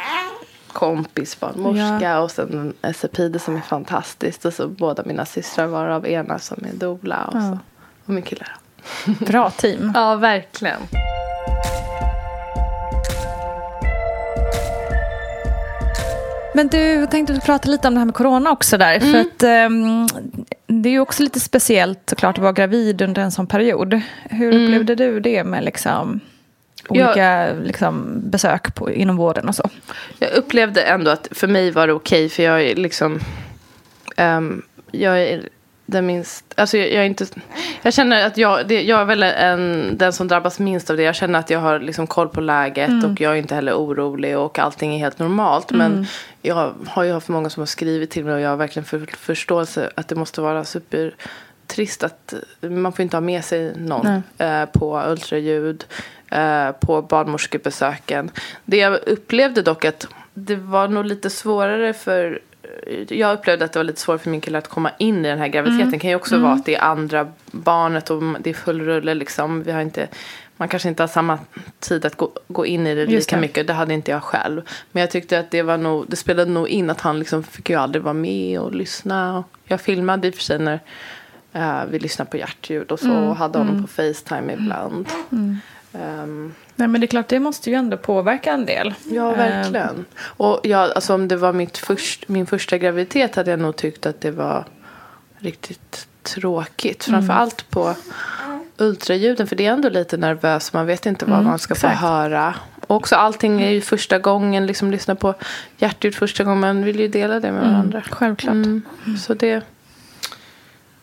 kompis 0.67 1.39
barnmorska 1.39 2.19
och 2.19 2.32
sen 2.32 2.73
en 2.82 2.93
Sepide 2.93 3.39
som 3.39 3.56
är 3.56 3.62
fantastiskt. 3.62 4.45
Och 4.45 4.54
så 4.54 4.67
båda 4.67 5.04
mina 5.06 5.26
systrar 5.26 5.67
varav 5.67 6.08
ena 6.08 6.39
som 6.39 6.65
är 6.65 6.73
doula 6.73 7.26
och, 7.26 7.41
så, 7.41 7.60
och 8.06 8.13
min 8.13 8.23
kille. 8.23 8.45
Bra 9.06 9.50
team. 9.50 9.91
Ja, 9.95 10.15
verkligen. 10.15 10.82
Men 16.58 16.67
du, 16.67 16.78
jag 16.78 17.12
tänkte 17.12 17.39
prata 17.39 17.70
lite 17.70 17.88
om 17.88 17.93
det 17.93 18.00
här 18.00 18.06
med 18.06 18.15
corona 18.15 18.52
också 18.52 18.78
där. 18.78 19.00
För 19.00 19.20
att 19.20 19.43
ehm, 19.43 20.08
det 20.67 20.89
är 20.89 20.93
ju 20.93 21.00
också 21.00 21.24
lite 21.24 21.39
speciellt 21.39 22.00
såklart 22.10 22.38
att 22.38 22.41
vara 22.41 22.54
gravid 22.54 23.02
under 23.02 23.22
en 23.22 23.32
sån 23.32 23.48
period. 23.48 24.02
Hur 24.24 24.48
upplevde 24.48 24.96
du 24.96 25.20
det 25.20 25.43
med 25.43 25.63
liksom 25.63 26.20
olika 26.89 27.54
liksom, 27.63 28.22
besök 28.24 28.76
på, 28.76 28.91
inom 28.91 29.17
vården 29.17 29.50
och 29.50 29.56
så? 29.56 29.70
Jag 30.20 30.32
upplevde 30.32 30.82
ändå 30.82 31.12
att 31.12 31.28
för 31.32 31.48
mig 31.48 31.72
var 31.72 31.88
det 31.88 31.93
okej 31.93 32.30
för 32.30 32.43
jag 32.43 32.62
är 32.62 32.76
liksom 32.76 33.20
ehm, 34.15 34.62
jag 34.91 35.24
är 35.24 35.50
den 35.89 36.06
minst, 36.06 36.54
alltså 36.56 36.78
jag, 36.78 36.91
jag 36.91 37.02
är 37.02 37.06
inte, 37.06 37.26
jag 37.82 37.93
känner 37.93 38.26
att 38.26 38.38
jag, 38.38 38.67
det, 38.67 38.82
jag 38.82 39.02
är 39.02 39.06
väl 39.06 39.23
en, 39.23 39.97
den 39.97 40.13
som 40.13 40.28
drabbas 40.28 40.60
minst 40.60 40.89
av 40.89 40.97
det. 40.97 41.04
Jag 41.04 41.15
känner 41.15 41.39
att 41.39 41.50
jag 41.50 41.60
har 41.60 41.80
liksom 41.80 42.08
koll 42.08 42.30
på 42.30 42.41
läget 42.41 43.04
och 43.04 43.21
jag 43.21 43.32
är 43.32 43.36
inte 43.36 43.56
heller 43.56 43.73
orolig 43.73 44.38
och 44.38 44.60
allting 44.60 44.93
är 44.95 45.00
helt 45.00 45.19
normalt. 45.19 45.71
Men 45.71 46.08
jag 46.41 46.73
har 46.88 47.04
ju 47.04 47.12
haft 47.12 47.28
många 47.28 47.50
som 47.50 47.62
har 47.62 47.65
skrivit 47.65 48.10
till 48.10 48.26
mig 48.26 48.34
och 48.34 48.39
jag 48.39 48.50
har 48.50 48.58
verkligen 48.58 48.86
för, 48.86 49.06
förståelse 49.17 49.89
att 49.95 50.08
det 50.08 50.15
måste 50.15 50.41
vara 50.41 50.65
supertrist 50.65 52.04
att 52.04 52.34
man 52.62 52.93
får 52.93 53.04
inte 53.04 53.17
ha 53.17 53.21
med 53.21 53.45
sig 53.45 53.73
någon 53.78 54.23
eh, 54.38 54.65
på 54.65 55.04
ultraljud, 55.08 55.86
eh, 56.32 56.71
på 56.71 57.02
barnmorskebesöken. 57.02 58.32
Det 58.65 58.78
jag 58.78 59.00
upplevde 59.08 59.62
dock 59.62 59.86
att 59.86 60.08
det 60.34 60.56
var 60.56 60.88
nog 60.88 61.06
lite 61.06 61.30
svårare 61.30 61.93
för 61.93 62.39
jag 63.10 63.34
upplevde 63.34 63.66
att 63.66 63.74
det 63.74 63.80
var 63.80 63.84
lite 63.84 64.02
svårt 64.02 64.22
för 64.22 64.30
min 64.30 64.42
kille 64.42 64.58
att 64.58 64.68
komma 64.68 64.92
in 65.00 65.26
i 65.26 65.30
den 65.30 65.40
här 65.40 65.48
graviditeten. 65.48 65.92
Det 65.92 66.00
kan 66.00 66.10
ju 66.10 66.16
också 66.16 66.38
vara 66.38 66.54
att 66.54 66.66
det 66.66 66.76
är 66.76 66.82
andra 66.82 67.32
barnet 67.52 68.10
och 68.10 68.24
det 68.40 68.50
är 68.50 68.54
full 68.54 68.82
rulle 68.82 69.13
liksom. 69.13 69.63
Vi 69.63 69.72
har 69.72 69.82
inte, 69.82 70.08
man 70.58 70.68
kanske 70.68 70.90
inte 70.90 71.04
har 71.04 71.08
samma 71.08 71.40
tid 71.80 72.06
att 72.06 72.16
gå, 72.16 72.32
gå 72.48 72.66
in 72.66 72.88
i 72.88 72.96
det 72.96 73.02
Just 73.02 73.12
lika 73.12 73.36
det. 73.36 73.42
mycket. 73.42 73.68
Det 73.68 73.74
hade 73.74 73.94
inte 73.94 74.12
jag 74.12 74.24
själv. 74.24 74.62
Men 74.92 75.02
jag 75.02 75.12
tyckte 75.12 75.40
att 75.40 75.52
det 75.52 75.62
var 75.62 75.78
nog, 75.78 76.06
det 76.08 76.16
spelade 76.16 76.52
nog 76.52 76.68
in 76.68 76.90
att 76.90 77.02
han 77.02 77.20
liksom 77.20 77.44
fick 77.44 77.70
ju 77.70 77.76
aldrig 77.76 78.04
vara 78.04 78.13
med 78.13 78.60
och 78.60 78.76
lyssna. 78.76 79.44
Jag 79.66 79.82
filmade 79.82 80.28
i 80.28 80.32
och 80.32 80.36
för 80.36 80.44
sig 80.44 80.60
när 80.60 80.80
eh, 81.54 81.86
vi 81.90 82.00
lyssnade 82.00 82.32
på 82.32 82.38
hjärtljud 82.38 82.92
och 82.92 83.00
så. 83.00 83.13
Och 83.13 83.36
hade 83.36 83.58
honom 83.58 83.82
på 83.82 83.88
Facetime 83.88 84.54
ibland. 84.54 85.08
Ehm, 85.93 86.54
Nej, 86.76 86.88
men 86.88 87.02
det 87.02 87.06
är 87.06 87.08
klart, 87.08 87.28
det 87.28 87.39
måste 87.39 87.69
ju 87.69 87.76
ändå 87.76 87.97
påverka 87.97 88.52
en 88.52 88.65
del. 88.65 88.93
Ja, 89.12 89.32
verkligen. 89.32 90.06
Och 90.19 90.60
jag, 90.63 90.91
alltså, 90.91 91.13
om 91.13 91.28
det 91.28 91.36
var 91.36 91.54
mitt 91.54 91.78
först, 91.78 92.28
min 92.28 92.45
första 92.45 92.78
graviditet 92.78 93.36
hade 93.36 93.52
jag 93.52 93.60
nog 93.60 93.76
tyckt 93.76 94.06
att 94.06 94.21
det 94.21 94.32
var 94.32 94.65
riktigt 95.38 96.08
tråkigt. 96.23 97.04
Framförallt 97.04 97.69
på 97.69 97.95
ultraljuden. 98.78 99.47
För 99.47 99.56
det 99.56 99.65
är 99.65 99.71
ändå 99.71 99.89
lite 99.89 100.17
nervöst. 100.17 100.73
Man 100.73 100.86
vet 100.86 101.06
inte 101.06 101.26
vad 101.26 101.43
man 101.43 101.60
ska 101.60 101.73
exakt. 101.73 102.00
få 102.00 102.08
höra. 102.08 102.56
Och 102.88 102.95
också 102.95 103.15
allting 103.15 103.62
är 103.62 103.69
ju 103.69 103.82
första 103.82 104.19
gången. 104.19 104.65
Liksom 104.65 104.91
lyssna 104.91 105.15
på 105.15 105.34
hjärtljud 105.78 106.15
första 106.15 106.43
gången. 106.43 106.60
Man 106.60 106.84
vill 106.84 107.00
ju 107.00 107.08
dela 107.08 107.39
det 107.39 107.52
med 107.52 107.62
varandra. 107.62 108.04
Självklart. 108.12 108.54
Mm. 108.54 108.82
Så 109.19 109.34
det, 109.34 109.63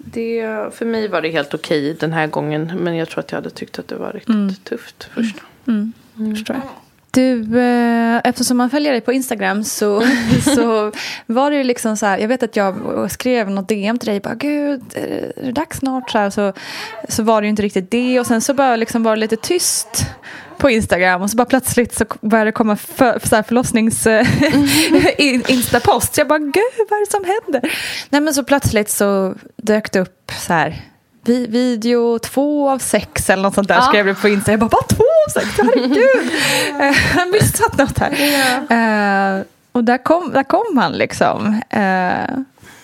det... 0.05 0.43
För 0.75 0.85
mig 0.87 1.09
var 1.09 1.23
det 1.23 1.29
helt 1.29 1.55
okej 1.55 1.97
den 2.01 2.13
här 2.13 2.27
gången. 2.27 2.73
Men 2.79 2.97
jag 2.97 3.09
tror 3.09 3.21
att 3.21 3.33
jag 3.33 3.37
hade 3.37 3.51
tyckt 3.51 3.79
att 3.79 3.89
det 3.89 3.97
var 3.97 4.13
riktigt 4.13 4.65
tufft 4.65 5.09
först. 5.15 5.37
Förstår 6.35 6.57
jag. 6.57 6.84
Du, 7.15 7.59
eh, 7.61 8.21
eftersom 8.25 8.57
man 8.57 8.71
följer 8.71 8.93
dig 8.93 9.01
på 9.01 9.13
Instagram 9.13 9.65
så, 9.65 10.03
så 10.55 10.93
var 11.27 11.51
det 11.51 11.57
ju 11.57 11.65
liksom 11.65 11.97
så 11.97 12.07
här, 12.07 12.19
jag 12.19 12.29
vet 12.29 12.43
att 12.43 12.57
jag 12.57 12.75
skrev 13.11 13.51
något 13.51 13.69
DM 13.69 13.99
till 13.99 14.09
dig, 14.09 14.21
bara 14.21 14.35
gud, 14.35 14.83
är 14.95 15.45
det 15.45 15.53
dags 15.53 15.79
snart? 15.79 16.11
Så, 16.11 16.19
här, 16.19 16.31
så, 16.31 16.53
så 17.09 17.23
var 17.23 17.41
det 17.41 17.45
ju 17.47 17.51
inte 17.51 17.63
riktigt 17.63 17.91
det 17.91 18.21
och 18.21 18.27
sen 18.27 18.41
så 18.41 18.55
bara 18.55 18.77
liksom 18.77 19.03
var 19.03 19.17
det 19.17 19.21
lite 19.21 19.37
tyst 19.37 20.07
på 20.59 20.71
Instagram 20.71 21.23
och 21.23 21.31
så 21.31 21.37
bara 21.37 21.45
plötsligt 21.45 21.95
så 21.95 22.05
började 22.21 22.49
det 22.49 22.53
komma 22.53 22.77
för, 22.77 23.19
så 23.25 23.37
här 23.37 23.43
förlossnings 23.43 24.07
in- 25.19 25.45
instapost. 25.49 26.15
Så 26.15 26.21
jag 26.21 26.29
bara, 26.29 26.39
gud 26.39 26.87
vad 26.91 26.99
är 26.99 27.07
det 27.07 27.11
som 27.11 27.25
händer? 27.25 27.79
Nej 28.11 28.21
men 28.21 28.35
så 28.35 28.45
plötsligt 28.45 28.91
så 28.91 29.35
dök 29.57 29.93
det 29.93 30.01
upp 30.01 30.33
så 30.47 30.53
här 30.53 30.83
video 31.29 32.19
två 32.19 32.71
av 32.71 32.79
sex 32.79 33.31
eller 33.31 33.43
något 33.43 33.55
sånt 33.55 33.69
där 33.69 33.81
skrev 33.81 34.07
du 34.07 34.15
på 34.15 34.29
Insta. 34.29 34.51
Jag 34.51 34.61
bara, 34.61 34.69
bara 34.69 34.83
två 34.83 35.05
av 35.27 35.31
sex? 35.33 35.47
Herregud! 35.59 36.31
Eh, 36.81 36.87
Jag 36.87 37.21
har 37.21 37.33
missat 37.33 37.79
något 37.79 37.99
här. 37.99 38.13
Eh, 39.39 39.43
och 39.73 39.85
där 39.85 39.99
kom, 39.99 40.33
där 40.33 40.43
kom 40.43 40.79
han 40.79 40.93
liksom. 40.93 41.61
Eh, 41.71 41.81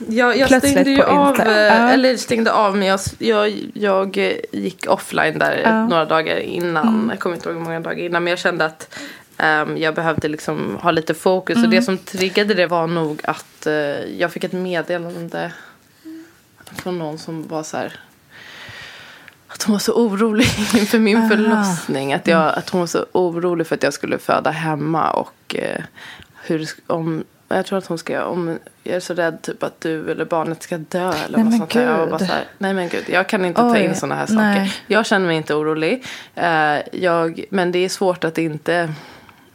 Jag, 0.08 0.36
jag 0.36 0.48
Plötsligt 0.48 0.72
stängde 0.72 0.90
ju 0.90 0.96
på 0.96 1.02
av, 1.02 1.36
Ja. 1.38 1.44
eller 1.90 2.16
stängde 2.16 2.52
av 2.52 2.76
men 2.76 2.88
jag, 2.88 3.00
jag, 3.18 3.52
jag 3.74 4.16
gick 4.52 4.86
offline 4.88 5.38
där 5.38 5.60
Ja. 5.64 5.86
några 5.86 6.04
dagar 6.04 6.36
innan. 6.36 7.06
Jag 7.10 7.20
kommer 7.20 7.36
inte 7.36 7.48
ihåg 7.48 7.56
hur 7.58 7.64
många 7.64 7.80
dagar 7.80 8.04
innan 8.04 8.24
men 8.24 8.30
jag 8.30 8.38
kände 8.38 8.64
att 8.64 8.98
Ehm, 9.42 9.76
jag 9.76 9.94
behövde 9.94 10.28
liksom 10.28 10.78
ha 10.82 10.90
lite 10.90 11.14
fokus. 11.14 11.64
Och 11.64 11.70
det 11.70 11.82
som 11.82 11.98
triggade 11.98 12.54
det 12.54 12.66
var 12.66 12.86
nog 12.86 13.20
att 13.24 13.66
jag 14.18 14.32
fick 14.32 14.44
ett 14.44 14.52
meddelande 14.52 15.52
från 16.76 16.98
någon 16.98 17.18
som 17.18 17.48
var 17.48 17.62
så 17.62 17.76
här. 17.76 17.92
Att 19.60 19.66
hon 19.66 19.72
var 19.72 19.78
så 19.78 19.92
orolig 19.92 20.44
inför 20.74 20.98
min 20.98 21.28
förlossning. 21.28 22.12
Att, 22.12 22.26
jag, 22.26 22.54
att 22.58 22.70
hon 22.70 22.80
var 22.80 22.86
så 22.86 23.06
orolig 23.12 23.66
för 23.66 23.74
att 23.74 23.82
jag 23.82 23.92
skulle 23.92 24.18
föda 24.18 24.50
hemma. 24.50 25.10
Och 25.10 25.56
eh, 25.56 25.82
hur, 26.42 26.68
om, 26.86 27.24
jag 27.48 27.66
tror 27.66 27.78
att 27.78 27.86
hon 27.86 27.98
ska, 27.98 28.24
om 28.24 28.58
jag 28.84 28.96
är 28.96 29.00
så 29.00 29.14
rädd 29.14 29.42
typ 29.42 29.62
att 29.62 29.80
du 29.80 30.10
eller 30.10 30.24
barnet 30.24 30.62
ska 30.62 30.78
dö. 30.78 31.12
Eller 31.12 31.38
Nej, 31.38 31.44
vad 31.44 31.54
sånt 31.54 31.70
där. 31.70 31.98
Jag 31.98 32.08
bara 32.08 32.18
gud. 32.18 32.28
så 32.28 32.34
här, 32.34 32.44
nej 32.58 32.74
men 32.74 32.88
gud, 32.88 33.04
jag 33.06 33.28
kan 33.28 33.44
inte 33.44 33.60
ta 33.60 33.72
Oj, 33.72 33.80
in 33.80 33.94
sådana 33.94 34.14
här 34.14 34.26
saker. 34.26 34.40
nej. 34.40 34.72
Jag 34.86 35.06
känner 35.06 35.26
mig 35.26 35.36
inte 35.36 35.54
orolig. 35.54 36.04
Eh, 36.34 36.78
jag, 36.92 37.44
men 37.50 37.72
det 37.72 37.78
är 37.78 37.88
svårt 37.88 38.24
att 38.24 38.38
inte, 38.38 38.92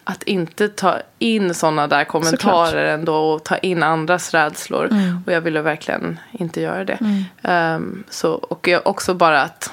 att 0.04 0.24
inte 0.24 0.70
ta 0.70 0.98
in 1.20 1.54
sådana 1.54 1.88
där 1.88 2.04
kommentarer 2.04 2.94
ändå. 2.94 3.16
Och 3.16 3.44
ta 3.44 3.58
in 3.58 3.84
andras 3.84 4.34
rädslor. 4.34 4.88
Mm. 4.92 5.24
Och 5.26 5.32
jag 5.32 5.42
ville 5.42 5.62
verkligen 5.62 6.20
inte 6.32 6.62
göra 6.62 6.84
det. 6.86 7.24
Ehm, 7.44 8.04
så, 8.10 8.32
och 8.34 8.68
jag 8.68 8.88
också 8.88 9.14
bara 9.14 9.42
att 9.42 9.72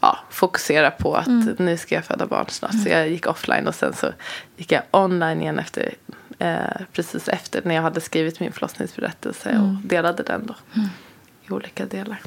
ja, 0.00 0.18
fokusera 0.30 0.90
på 0.90 1.14
att 1.16 1.26
Mm. 1.26 1.56
nu 1.58 1.76
ska 1.76 1.94
jag 1.94 2.04
föda 2.04 2.26
barn 2.26 2.46
snart. 2.48 2.82
Så 2.82 2.88
jag 2.88 3.08
gick 3.08 3.26
offline 3.26 3.66
och 3.68 3.74
sen 3.74 3.92
så 3.94 4.06
gick 4.56 4.72
jag 4.72 4.82
online 4.90 5.40
igen 5.40 5.58
efter, 5.58 5.94
eh, 6.38 6.56
precis 6.92 7.28
efter 7.28 7.60
när 7.64 7.74
jag 7.74 7.82
hade 7.82 8.00
skrivit 8.00 8.40
min 8.40 8.52
förlossningsberättelse 8.52 9.50
Mm. 9.50 9.62
och 9.62 9.74
delade 9.82 10.22
den 10.22 10.46
då. 10.46 10.54
I 11.48 11.52
olika 11.52 11.84
delar. 11.86 12.20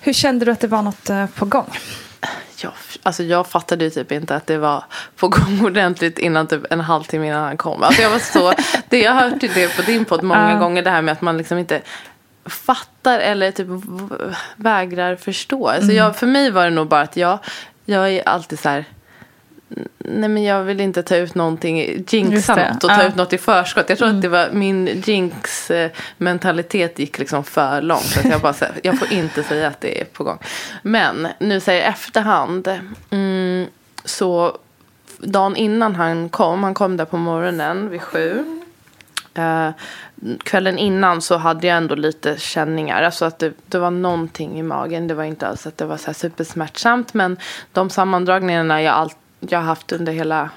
Hur 0.00 0.12
kände 0.12 0.44
du 0.44 0.50
att 0.52 0.60
det 0.60 0.66
var 0.66 0.82
något 0.82 1.10
eh, 1.10 1.26
på 1.26 1.44
gång? 1.44 1.70
Jag, 2.62 2.72
alltså 3.02 3.22
jag 3.22 3.46
fattade 3.46 3.84
ju 3.84 3.90
typ 3.90 4.12
inte 4.12 4.36
att 4.36 4.46
det 4.46 4.58
var 4.58 4.84
på 5.16 5.28
gång 5.28 5.60
ordentligt 5.64 6.18
innan 6.18 6.46
typ 6.46 6.72
en 6.72 6.80
halvtimme 6.80 7.26
innan 7.26 7.44
han 7.44 7.56
kom. 7.56 7.82
Alltså 7.82 8.02
jag 8.02 8.10
var 8.10 8.18
så, 8.18 8.52
det, 8.88 9.00
jag 9.00 9.12
har 9.12 9.20
hört 9.30 9.40
det 9.40 9.76
på 9.76 9.82
din 9.82 10.04
podd 10.04 10.22
många 10.22 10.50
Ja. 10.52 10.58
gånger 10.58 10.82
det 10.82 10.90
här 10.90 11.02
med 11.02 11.12
att 11.12 11.20
man 11.20 11.38
liksom 11.38 11.58
inte 11.58 11.80
fattar 12.48 13.18
eller 13.18 13.50
typ 13.50 13.66
vägrar 14.56 15.16
förstå. 15.16 15.68
Alltså 15.68 15.92
jag, 15.92 16.16
för 16.16 16.26
mig 16.26 16.50
var 16.50 16.64
det 16.64 16.70
nog 16.70 16.88
bara 16.88 17.00
att 17.00 17.16
jag, 17.16 17.38
jag 17.84 18.10
är 18.10 18.28
alltid 18.28 18.58
så 18.58 18.68
här 18.68 18.84
Nej 19.98 20.28
men 20.28 20.44
jag 20.44 20.62
vill 20.62 20.80
inte 20.80 21.02
ta 21.02 21.16
ut 21.16 21.34
någonting, 21.34 22.04
jinxa 22.08 22.34
Just 22.34 22.46
det, 22.46 22.72
något 22.72 22.84
och 22.84 22.90
ta 22.90 23.02
ja. 23.02 23.08
ut 23.08 23.16
något 23.16 23.32
i 23.32 23.38
förskott. 23.38 23.88
Jag 23.88 23.98
tror 23.98 24.08
att 24.08 24.22
det 24.22 24.28
var 24.28 24.50
min 24.52 25.02
jinx 25.06 25.70
eh, 25.70 25.90
mentalitet 26.16 26.98
gick 26.98 27.18
liksom 27.18 27.44
för 27.44 27.82
långt. 27.82 28.02
Så 28.04 28.28
jag 28.28 28.40
bara 28.40 28.52
så 28.52 28.64
jag 28.82 28.98
får 28.98 29.12
inte 29.12 29.42
säga 29.42 29.68
att 29.68 29.80
det 29.80 30.00
är 30.00 30.04
på 30.04 30.24
gång. 30.24 30.38
Men 30.82 31.28
nu 31.38 31.60
säger 31.60 31.82
jag 31.82 31.90
efterhand. 31.90 32.68
Mm, 33.10 33.66
så 34.04 34.58
dagen 35.18 35.56
innan 35.56 35.94
han 35.94 36.28
kom, 36.28 36.64
han 36.64 36.74
kom 36.74 36.96
där 36.96 37.04
på 37.04 37.16
morgonen 37.16 37.90
vid 37.90 38.02
sju. 38.02 38.44
Eh, 39.34 39.70
kvällen 40.42 40.78
innan 40.78 41.22
så 41.22 41.36
hade 41.36 41.66
jag 41.66 41.76
ändå 41.76 41.94
lite 41.94 42.36
känningar. 42.38 43.02
Alltså 43.02 43.24
att 43.24 43.38
det, 43.38 43.52
det 43.66 43.78
var 43.78 43.90
någonting 43.90 44.58
i 44.58 44.62
magen. 44.62 45.08
Det 45.08 45.14
var 45.14 45.24
inte 45.24 45.46
alls 45.46 45.66
att 45.66 45.78
det 45.78 45.84
var 45.84 45.96
så 45.96 46.06
här 46.06 46.14
supersmärtsamt. 46.14 47.14
Men 47.14 47.36
de 47.72 47.90
sammandragningarna 47.90 48.82
jag, 48.82 48.94
all, 48.94 49.10
jag 49.40 49.58
har 49.58 49.66
haft 49.66 49.92
under 49.92 50.12
hela... 50.12 50.50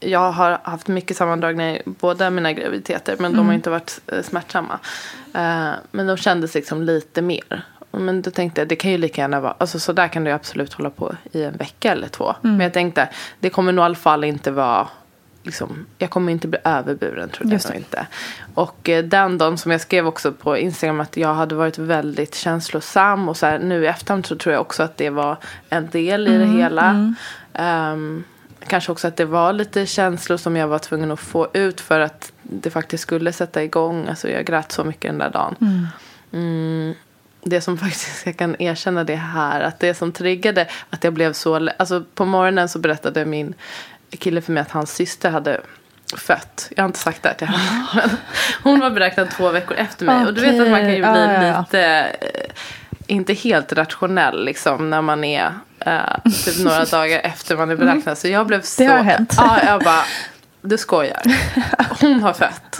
Jag 0.00 0.32
har 0.32 0.58
haft 0.62 0.88
mycket 0.88 1.16
sammandragningar 1.16 1.74
i 1.74 1.82
båda 1.84 2.30
mina 2.30 2.52
graviditeter. 2.52 3.16
Men 3.18 3.36
de 3.36 3.46
har 3.46 3.54
inte 3.54 3.70
varit 3.70 4.00
eh, 4.06 4.22
smärtsamma. 4.22 4.78
Eh, 5.34 5.70
men 5.90 6.06
de 6.06 6.16
kändes 6.16 6.54
liksom 6.54 6.82
lite 6.82 7.22
mer. 7.22 7.64
Men 7.90 8.22
då 8.22 8.30
tänkte 8.30 8.60
jag, 8.60 8.68
det 8.68 8.76
kan 8.76 8.90
ju 8.90 8.98
lika 8.98 9.20
gärna 9.20 9.40
vara, 9.40 9.54
alltså 9.58 9.78
så 9.78 9.92
där 9.92 10.08
kan 10.08 10.26
ju 10.26 10.32
absolut 10.32 10.72
hålla 10.72 10.90
på 10.90 11.14
i 11.32 11.42
en 11.42 11.56
vecka 11.56 11.92
eller 11.92 12.08
två. 12.08 12.34
Men 12.40 12.60
jag 12.60 12.72
tänkte, 12.72 13.08
det 13.40 13.50
kommer 13.50 13.72
nog 13.72 13.82
i 13.82 13.86
alla 13.86 13.94
fall 13.94 14.24
inte 14.24 14.50
vara, 14.50 14.88
liksom, 15.42 15.86
jag 15.98 16.10
kommer 16.10 16.32
inte 16.32 16.48
bli 16.48 16.58
överburen 16.64 17.28
trodde 17.28 17.52
Just 17.52 17.68
jag 17.68 17.76
inte. 17.76 18.06
Och 18.54 18.88
eh, 18.88 19.04
den 19.04 19.38
dagen 19.38 19.58
som 19.58 19.70
jag 19.70 19.80
skrev 19.80 20.06
också 20.06 20.32
på 20.32 20.56
Instagram 20.56 21.00
att 21.00 21.16
jag 21.16 21.34
hade 21.34 21.54
varit 21.54 21.78
väldigt 21.78 22.34
känslosam 22.34 23.28
och 23.28 23.36
så 23.36 23.46
här, 23.46 23.58
nu 23.58 23.84
i 23.84 23.86
efterhand 23.86 24.26
så 24.26 24.36
tror 24.36 24.52
jag 24.52 24.60
också 24.60 24.82
att 24.82 24.96
det 24.96 25.10
var 25.10 25.36
en 25.68 25.88
del 25.90 26.28
i 26.28 26.38
det 26.38 26.46
hela. 26.46 27.14
Ehm, 27.52 28.24
kanske 28.66 28.92
också 28.92 29.08
att 29.08 29.16
det 29.16 29.24
var 29.24 29.52
lite 29.52 29.86
känslor 29.86 30.36
som 30.36 30.56
jag 30.56 30.68
var 30.68 30.78
tvungen 30.78 31.10
att 31.10 31.20
få 31.20 31.48
ut 31.52 31.80
för 31.80 32.00
att 32.00 32.32
det 32.42 32.70
faktiskt 32.70 33.02
skulle 33.02 33.32
sätta 33.32 33.62
igång. 33.62 34.08
Alltså 34.08 34.28
jag 34.28 34.46
grät 34.46 34.72
så 34.72 34.84
mycket 34.84 35.10
den 35.10 35.18
där 35.18 35.30
dagen. 35.30 35.88
Mm, 36.32 36.94
det 37.42 37.60
som 37.60 37.78
faktiskt, 37.78 38.26
jag 38.26 38.36
kan 38.36 38.56
erkänna 38.58 39.04
det 39.04 39.16
här, 39.16 39.60
att 39.60 39.80
det 39.80 39.94
som 39.94 40.12
triggade 40.12 40.68
att 40.90 41.04
jag 41.04 41.12
blev 41.12 41.32
så, 41.32 41.68
alltså 41.78 42.04
på 42.14 42.24
morgonen 42.24 42.68
så 42.68 42.78
berättade 42.78 43.24
min 43.24 43.54
kille 44.16 44.40
för 44.40 44.52
mig 44.52 44.60
att 44.60 44.70
hans 44.70 44.94
syster 44.94 45.30
hade 45.30 45.60
fött. 46.16 46.68
Jag 46.76 46.82
har 46.82 46.88
inte 46.88 46.98
sagt 46.98 47.22
det 47.22 47.28
här 47.28 47.36
till 47.36 47.46
henne. 47.46 48.10
Hon 48.62 48.80
var 48.80 48.90
beräknad 48.90 49.30
två 49.30 49.50
veckor 49.50 49.76
efter 49.76 50.06
mig. 50.06 50.26
Och 50.26 50.34
du 50.34 50.40
vet 50.40 50.60
att 50.60 50.70
man 50.70 50.80
kan 50.80 50.92
ju 50.94 51.00
bli 51.00 51.10
Okej, 51.10 51.46
ja, 51.46 51.60
lite, 51.60 51.82
eh, 52.20 52.50
inte 53.06 53.32
helt 53.32 53.72
rationell 53.72 54.44
liksom 54.44 54.90
när 54.90 55.02
man 55.02 55.24
är 55.24 55.52
eh, 55.80 56.32
typ 56.44 56.64
några 56.64 56.84
dagar 56.90 57.20
efter 57.24 57.56
man 57.56 57.70
är 57.70 57.76
beräknad. 57.76 58.18
Så 58.18 58.28
jag 58.28 58.46
blev 58.46 58.62
så, 58.62 58.86
har 58.86 59.02
hänt. 59.02 59.34
Ja, 59.36 59.58
jag 59.66 59.82
bara, 59.82 60.04
du 60.62 60.78
skojar. 60.78 61.22
Hon 62.00 62.20
har 62.22 62.32
fött. 62.32 62.78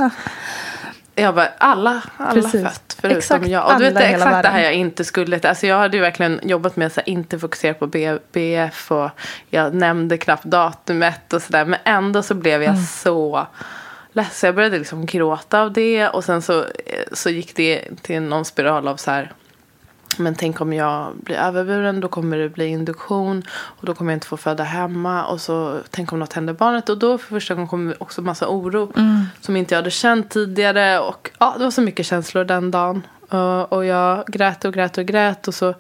Jag 1.19 1.35
bara, 1.35 1.49
alla, 1.59 2.03
alla 2.17 2.33
Precis. 2.43 2.63
fött 2.63 2.97
förutom 3.01 3.19
Exakt 3.19 3.47
jag. 3.47 3.67
Och 3.67 3.79
du 3.79 3.85
vet 3.85 3.95
det, 3.95 4.01
hela 4.07 4.17
exakt 4.27 4.43
det 4.43 4.49
här 4.49 4.63
jag 4.63 4.75
inte 4.75 5.05
skulle. 5.05 5.41
Alltså 5.49 5.67
jag 5.67 5.79
hade 5.79 5.97
ju 5.97 6.03
verkligen 6.03 6.41
jobbat 6.43 6.77
med 6.77 6.87
att 6.87 7.07
inte 7.07 7.39
fokusera 7.39 7.75
på 7.75 7.87
BF 8.33 8.93
och 8.93 9.11
jag 9.51 9.75
nämnde 9.75 10.19
knappt 10.19 10.45
datumet 10.45 11.33
och 11.33 11.43
sådär. 11.43 11.65
Men 11.65 11.81
ändå 11.85 12.23
så 12.23 12.35
blev 12.35 12.63
Mm. 12.63 12.75
jag 12.75 12.85
så 12.85 13.47
ledsen. 14.13 14.49
Jag 14.49 14.55
började 14.55 14.79
liksom 14.79 15.07
gråta 15.07 15.61
av 15.61 15.73
det 15.73 16.09
och 16.09 16.25
sen 16.25 16.43
så, 16.43 16.65
så 17.13 17.31
gick 17.31 17.57
det 17.57 17.85
till 18.03 18.23
någon 18.23 18.45
spiral 18.45 18.89
av 18.89 18.97
så 18.97 19.11
här. 19.11 19.33
Men 20.19 20.35
tänk 20.35 20.61
om 20.61 20.73
jag 20.73 21.17
blir 21.17 21.37
överburen, 21.37 22.01
då 22.01 22.09
kommer 22.09 22.39
det 22.39 22.49
bli 22.49 22.67
induktion. 22.67 23.43
Och 23.51 23.87
då 23.87 23.95
kommer 23.95 24.13
jag 24.13 24.17
inte 24.17 24.27
få 24.27 24.37
föda 24.37 24.65
hemma. 24.65 25.27
Och 25.27 25.41
så 25.41 25.81
tänk 25.91 26.13
om 26.13 26.19
något 26.19 26.33
händer 26.33 26.53
barnet. 26.53 26.89
Och 26.89 26.99
då 26.99 27.19
för 27.19 27.29
första 27.29 27.55
gången 27.55 27.69
kom 27.69 27.95
också 27.99 28.23
massa 28.23 28.49
oro. 28.49 28.93
Som 29.41 29.57
inte 29.57 29.75
jag 29.75 29.79
hade 29.79 29.91
känt 29.91 30.31
tidigare. 30.31 31.01
Och 31.01 31.31
ja, 31.39 31.55
det 31.59 31.65
var 31.65 31.71
så 31.71 31.83
mycket 31.83 32.07
känslor 32.07 32.45
den 32.45 32.71
dagen. 32.71 33.07
Och, 33.29 33.73
och 33.73 33.85
jag 33.85 34.27
grät 34.27 34.65
och 34.65 34.75
grät 34.75 34.99
och 34.99 35.05
grät. 35.05 35.49
Och 35.49 35.55
så 35.55 35.75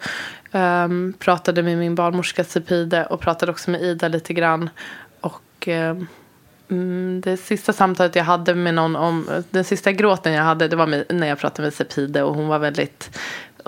ehm, 0.52 1.14
pratade 1.18 1.62
med 1.62 1.78
min 1.78 1.94
barnmorska 1.94 2.44
Sepide. 2.44 3.06
Och 3.06 3.20
pratade 3.20 3.52
också 3.52 3.70
med 3.70 3.82
Ida 3.82 4.08
lite 4.08 4.34
grann. 4.34 4.70
Och... 5.20 5.68
Mm, 6.70 7.20
det 7.20 7.36
sista 7.36 7.72
samtalet 7.72 8.16
jag 8.16 8.24
hade 8.24 8.54
med 8.54 8.74
någon 8.74 8.96
om, 8.96 9.42
den 9.50 9.64
sista 9.64 9.92
gråten 9.92 10.32
jag 10.32 10.44
hade, 10.44 10.68
det 10.68 10.76
var 10.76 10.86
med, 10.86 11.04
när 11.08 11.26
jag 11.26 11.38
pratade 11.38 11.66
med 11.66 11.74
Sepide 11.74 12.22
och 12.22 12.34
hon 12.34 12.48
var 12.48 12.58
väldigt, 12.58 13.18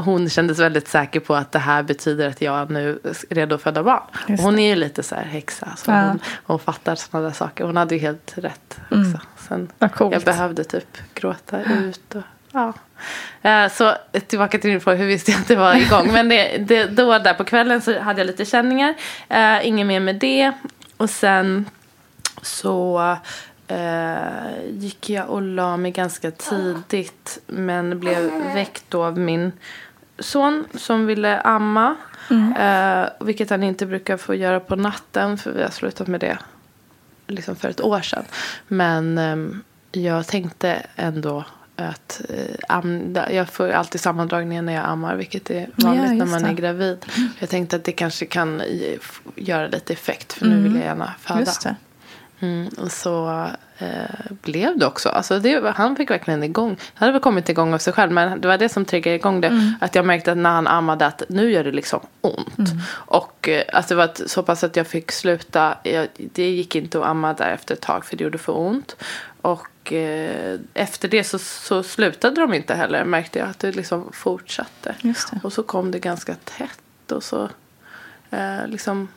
hon 0.04 0.28
kändes 0.30 0.58
väldigt 0.58 0.88
säker 0.88 1.20
på 1.20 1.34
att 1.34 1.52
det 1.52 1.58
här 1.58 1.82
betyder 1.82 2.28
att 2.28 2.42
jag 2.42 2.70
nu 2.70 2.98
är 3.04 3.34
redo 3.34 3.54
att 3.54 3.62
föda 3.62 3.82
barn. 3.82 4.02
Och 4.28 4.38
hon 4.38 4.58
är 4.58 4.68
ju 4.68 4.74
lite 4.74 5.02
så 5.02 5.14
här 5.14 5.22
häxa, 5.24 5.68
så 5.76 5.90
Ja. 5.90 6.00
hon, 6.08 6.20
hon 6.44 6.58
fattar 6.58 6.94
sådana 6.94 7.26
där 7.28 7.34
saker. 7.34 7.64
Hon 7.64 7.76
hade 7.76 7.94
ju 7.94 8.00
helt 8.00 8.32
rätt 8.36 8.78
också. 8.90 9.20
Sen, 9.48 9.72
Vad 9.78 9.92
coolt. 9.94 10.12
jag 10.12 10.22
behövde 10.22 10.64
typ 10.64 10.98
gråta 11.14 11.62
ut 11.62 12.14
och 12.14 12.22
ja. 12.52 12.72
Eh, 13.42 13.68
Så 13.72 13.94
tillbaka 14.26 14.58
till 14.58 14.70
din 14.70 14.80
fråga, 14.80 14.96
hur 14.96 15.06
visste 15.06 15.30
jag 15.30 15.40
att 15.40 15.48
det 15.48 15.56
var 15.56 15.74
igång? 15.74 16.12
Men 16.12 16.28
det, 16.28 16.58
det, 16.58 16.84
då 16.86 17.18
där 17.18 17.34
på 17.34 17.44
kvällen 17.44 17.80
så 17.82 18.00
hade 18.00 18.20
jag 18.20 18.26
lite 18.26 18.44
känningar. 18.44 18.94
Uh, 19.32 19.66
inget 19.66 19.86
mer 19.86 20.00
med 20.00 20.16
det. 20.16 20.52
Och 20.96 21.10
sen 21.10 21.66
så 22.42 23.16
eh, 23.68 24.16
gick 24.70 25.10
jag 25.10 25.28
och 25.30 25.42
la 25.42 25.76
mig 25.76 25.90
ganska 25.90 26.30
tidigt. 26.30 27.38
Men 27.46 28.00
blev 28.00 28.30
väckt 28.54 28.84
då 28.88 29.04
av 29.04 29.18
min 29.18 29.52
son 30.20 30.64
som 30.74 31.06
ville 31.06 31.40
amma. 31.40 31.96
Eh, 32.59 33.26
vilket 33.26 33.50
han 33.50 33.62
inte 33.62 33.87
brukar 33.87 34.16
få 34.16 34.35
göra 34.35 34.61
på 34.61 34.76
natten. 34.76 35.38
För 35.38 35.52
vi 35.52 35.62
har 35.62 35.70
slutat 35.70 36.06
med 36.09 36.20
det 36.20 36.38
liksom 37.26 37.56
för 37.56 37.68
ett 37.68 37.80
år 37.80 38.00
sedan. 38.00 38.24
Men 38.68 39.18
ehm, 39.18 39.62
jag 39.92 40.26
tänkte 40.26 40.83
ändå 40.96 41.44
att 41.76 42.22
eh, 42.28 43.35
jag 43.37 43.48
får 43.48 43.70
alltid 43.70 44.00
sammandragningar 44.00 44.62
när 44.62 44.72
jag 44.72 44.85
ammar. 44.85 45.16
Vilket 45.16 45.50
är 45.50 45.68
vanligt 45.76 46.02
när 46.02 46.14
just 46.14 46.30
man 46.33 46.42
det. 46.42 46.48
är 46.48 46.54
gravid. 46.54 47.06
Jag 47.38 47.48
tänkte 47.48 47.76
att 47.76 47.85
det 47.85 47.92
kanske 47.92 48.26
kan 48.26 48.62
göra 49.37 49.66
lite 49.68 49.92
effekt. 49.92 50.33
För 50.33 50.46
nu 50.46 50.62
vill 50.62 50.74
jag 50.74 50.85
gärna 50.85 51.14
föda. 51.20 51.76
Mm, 52.40 52.68
och 52.79 52.92
så 52.92 53.46
eh, 53.79 53.88
blev 54.42 54.79
det 54.79 54.87
också. 54.87 55.09
Alltså 55.09 55.38
det, 55.38 55.72
han 55.76 55.96
fick 55.96 56.11
verkligen 56.11 56.42
igång. 56.42 56.74
Det 56.74 56.81
hade 56.98 57.12
väl 57.12 57.20
kommit 57.20 57.48
igång 57.48 57.74
av 57.74 57.79
sig 57.79 57.92
själv. 57.92 58.12
Men 58.12 58.40
det 58.40 58.48
var 58.48 58.59
det 58.59 58.68
som 58.68 58.85
triggade 58.85 59.16
igång 59.16 59.40
det. 59.40 59.74
Att 59.81 59.94
jag 59.94 60.05
märkte 60.07 60.33
att 60.33 60.38
när 60.38 60.50
han 60.50 60.66
ammade 60.66 61.07
att 61.07 61.22
nu 61.29 61.50
gör 61.53 61.64
det 61.64 61.72
liksom 61.72 62.00
ont. 62.20 62.70
Och 62.92 63.48
eh, 63.48 63.62
att 63.72 63.88
det 63.88 63.94
var 63.94 64.05
ett- 64.05 64.31
så 64.31 64.42
pass 64.42 64.64
att 64.64 64.76
jag 64.76 64.87
fick 64.87 65.12
sluta. 65.12 65.79
Jag, 65.83 66.09
det 66.14 66.50
gick 66.50 66.76
inte 66.76 66.98
att 67.00 67.07
amma 67.07 67.33
där 67.33 67.50
efter 67.50 67.74
ett 67.74 67.81
tag 67.81 68.05
för 68.05 68.16
det 68.16 68.24
gjorde 68.24 68.38
för 68.38 68.59
ont. 68.59 68.96
Och 69.42 69.92
eh, 69.92 70.59
efter 70.74 71.09
det 71.09 71.24
så, 71.24 71.38
så 71.38 71.83
slutade 71.83 72.40
de 72.40 72.55
inte 72.55 72.74
heller. 72.74 73.05
Märkte 73.05 73.38
jag 73.38 73.48
att 73.48 73.59
det 73.59 73.72
liksom 73.72 74.11
fortsatte. 74.12 74.94
Det. 75.03 75.40
Och 75.44 75.53
så 75.53 75.62
kom 75.62 75.90
det 75.90 75.98
ganska 75.98 76.35
tätt. 76.44 77.12
Och 77.12 77.22
så 77.24 77.48
eh, 78.31 78.66
liksom 78.66 79.09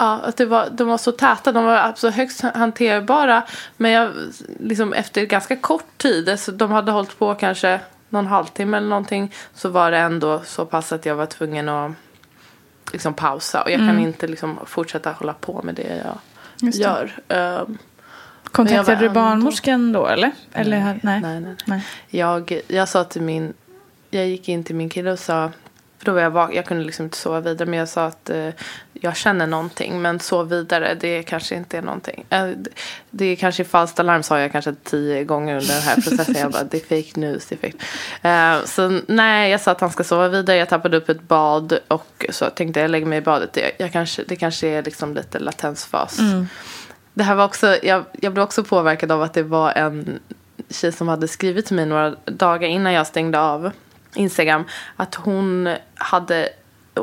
Ja, 0.00 0.20
att 0.24 0.36
det 0.36 0.46
var, 0.46 0.68
de 0.70 0.88
var 0.88 0.98
så 0.98 1.12
täta, 1.12 1.52
de 1.52 1.64
var 1.64 1.76
alltså 1.76 2.10
högst 2.10 2.40
hanterbara. 2.40 3.42
Men 3.76 3.90
jag, 3.90 4.12
liksom 4.60 4.92
efter 4.92 5.24
ganska 5.24 5.56
kort 5.56 5.98
tid, 5.98 6.40
så 6.40 6.50
de 6.50 6.70
hade 6.70 6.92
hållit 6.92 7.18
på 7.18 7.34
kanske 7.34 7.80
någon 8.08 8.26
halvtimme 8.26 8.76
eller 8.76 8.88
någonting. 8.88 9.34
Så 9.54 9.68
var 9.68 9.90
det 9.90 9.98
ändå 9.98 10.42
så 10.44 10.66
pass 10.66 10.92
att 10.92 11.06
jag 11.06 11.14
var 11.14 11.26
tvungen 11.26 11.68
att 11.68 11.92
liksom 12.92 13.14
pausa. 13.14 13.62
Och 13.62 13.70
jag 13.70 13.78
kan 13.78 13.98
inte 13.98 14.26
liksom 14.26 14.58
fortsätta 14.66 15.12
hålla 15.12 15.32
på 15.32 15.62
med 15.62 15.74
det 15.74 16.02
jag 16.04 16.16
det. 16.70 16.78
gör. 16.78 17.12
Um, 17.60 17.78
Kontaktade 18.44 19.00
du 19.00 19.08
barnmorskan 19.08 19.92
då 19.92 20.06
eller? 20.06 20.30
eller 20.52 20.80
nej. 20.80 21.00
nej, 21.02 21.20
nej, 21.20 21.40
nej. 21.40 21.56
Nej. 21.64 21.84
Jag, 22.08 22.60
jag 22.68 22.88
sa 22.88 23.04
till 23.04 23.22
min, 23.22 23.52
jag 24.10 24.28
gick 24.28 24.48
in 24.48 24.64
till 24.64 24.74
min 24.74 24.88
kille 24.88 25.12
och 25.12 25.18
sa, 25.18 25.50
för 25.98 26.04
då 26.06 26.12
var 26.12 26.20
jag 26.20 26.30
vak, 26.30 26.54
jag 26.54 26.66
kunde 26.66 26.84
liksom 26.84 27.04
inte 27.04 27.16
sova 27.16 27.40
vidare, 27.40 27.68
men 27.68 27.78
jag 27.78 27.88
sa 27.88 28.06
att 28.06 28.30
eh, 28.30 28.48
jag 29.00 29.16
känner 29.16 29.46
någonting, 29.46 30.02
men 30.02 30.20
sov 30.20 30.48
vidare, 30.48 30.94
det 31.00 31.22
kanske 31.22 31.54
inte 31.54 31.78
är 31.78 31.82
någonting. 31.82 32.24
Eh, 32.30 32.48
det, 33.10 33.24
är 33.24 33.36
kanske 33.36 33.64
falskt 33.64 34.00
alarm 34.00 34.22
sa 34.22 34.40
jag 34.40 34.52
kanske 34.52 34.74
tio 34.84 35.24
gånger 35.24 35.54
under 35.54 35.74
den 35.74 35.82
här 35.82 35.94
processen. 36.00 36.34
jag 36.34 36.52
bara, 36.52 36.64
det 36.64 36.76
är 36.92 37.02
fake 37.02 37.20
news, 37.20 37.46
det 37.46 37.64
är 37.64 37.70
fake. 37.70 37.84
Eh, 38.28 38.64
så 38.66 39.00
nej, 39.06 39.50
jag 39.50 39.60
sa 39.60 39.70
att 39.70 39.80
han 39.80 39.90
ska 39.90 40.04
sova 40.04 40.28
vidare, 40.28 40.56
jag 40.56 40.68
tappade 40.68 40.96
upp 40.96 41.08
ett 41.08 41.22
bad 41.22 41.78
och 41.88 42.26
så 42.30 42.50
tänkte 42.50 42.80
jag 42.80 42.90
lägger 42.90 43.06
mig 43.06 43.18
i 43.18 43.22
badet. 43.22 43.56
Jag, 43.56 43.70
jag 43.78 43.92
kanske, 43.92 44.22
det 44.28 44.36
kanske 44.36 44.68
är 44.68 44.82
liksom 44.82 45.14
lite 45.14 45.38
latensfas. 45.38 46.20
Det 47.14 47.22
här 47.22 47.34
var 47.34 47.44
också, 47.44 47.76
jag, 47.82 48.04
jag 48.12 48.32
blev 48.32 48.44
också 48.44 48.64
påverkad 48.64 49.12
av 49.12 49.22
att 49.22 49.34
det 49.34 49.42
var 49.42 49.72
en 49.72 50.20
tjej 50.70 50.92
som 50.92 51.08
hade 51.08 51.28
skrivit 51.28 51.66
till 51.66 51.76
mig 51.76 51.86
några 51.86 52.14
dagar 52.24 52.68
innan 52.68 52.92
jag 52.92 53.06
stängde 53.06 53.40
av 53.40 53.70
Instagram. 54.14 54.64
Att 54.96 55.14
hon 55.14 55.74
hade, 55.94 56.48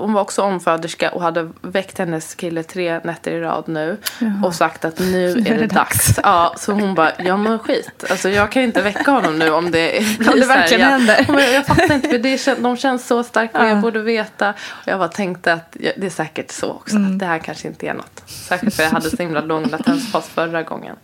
hon 0.01 0.13
var 0.13 0.21
också 0.21 0.41
omföderska 0.41 1.11
och 1.11 1.21
hade 1.21 1.49
väckt 1.61 1.97
hennes 1.97 2.35
kille 2.35 2.63
tre 2.63 2.99
nätter 3.03 3.31
i 3.31 3.39
rad 3.39 3.63
nu. 3.67 3.97
Och 4.43 4.55
sagt 4.55 4.85
att 4.85 4.99
nu 4.99 5.31
är 5.31 5.57
det, 5.57 5.67
dags. 5.67 6.19
Ja, 6.23 6.53
så 6.57 6.71
hon 6.71 6.95
bara, 6.95 7.11
jag 7.17 7.39
mår 7.39 7.57
skit. 7.57 8.03
Alltså 8.09 8.29
jag 8.29 8.51
kan 8.51 8.63
inte 8.63 8.81
väcka 8.81 9.11
honom 9.11 9.39
nu 9.39 9.49
om 9.49 9.71
det 9.71 10.17
blir 10.19 10.35
det 10.35 10.41
så 10.41 10.51
här 10.51 10.57
verkligen 10.57 10.87
igen. 10.87 10.91
händer. 10.91 11.33
Bara, 11.33 11.41
jag 11.41 11.65
fattar 11.65 11.93
inte 11.93 12.09
för 12.09 12.17
det, 12.19 12.61
de 12.61 12.77
känns 12.77 13.07
så 13.07 13.23
starka 13.23 13.61
och 13.61 13.67
jag 13.67 13.81
borde 13.81 14.01
veta. 14.01 14.49
Och 14.49 14.87
jag 14.87 14.99
bara 14.99 15.09
tänkte 15.09 15.53
att 15.53 15.77
ja, 15.79 15.91
det 15.97 16.05
är 16.05 16.09
säkert 16.09 16.51
så 16.51 16.69
också. 16.69 16.95
Att 16.95 17.19
det 17.19 17.25
här 17.25 17.39
kanske 17.39 17.67
inte 17.67 17.87
är 17.87 17.93
något. 17.93 18.23
Särskilt 18.25 18.75
för 18.75 18.83
jag 18.83 18.89
hade 18.89 19.09
så 19.09 19.17
himla 19.17 19.41
lång 19.41 19.69
latensfas 19.69 20.29
förra 20.29 20.63
gången. 20.63 20.95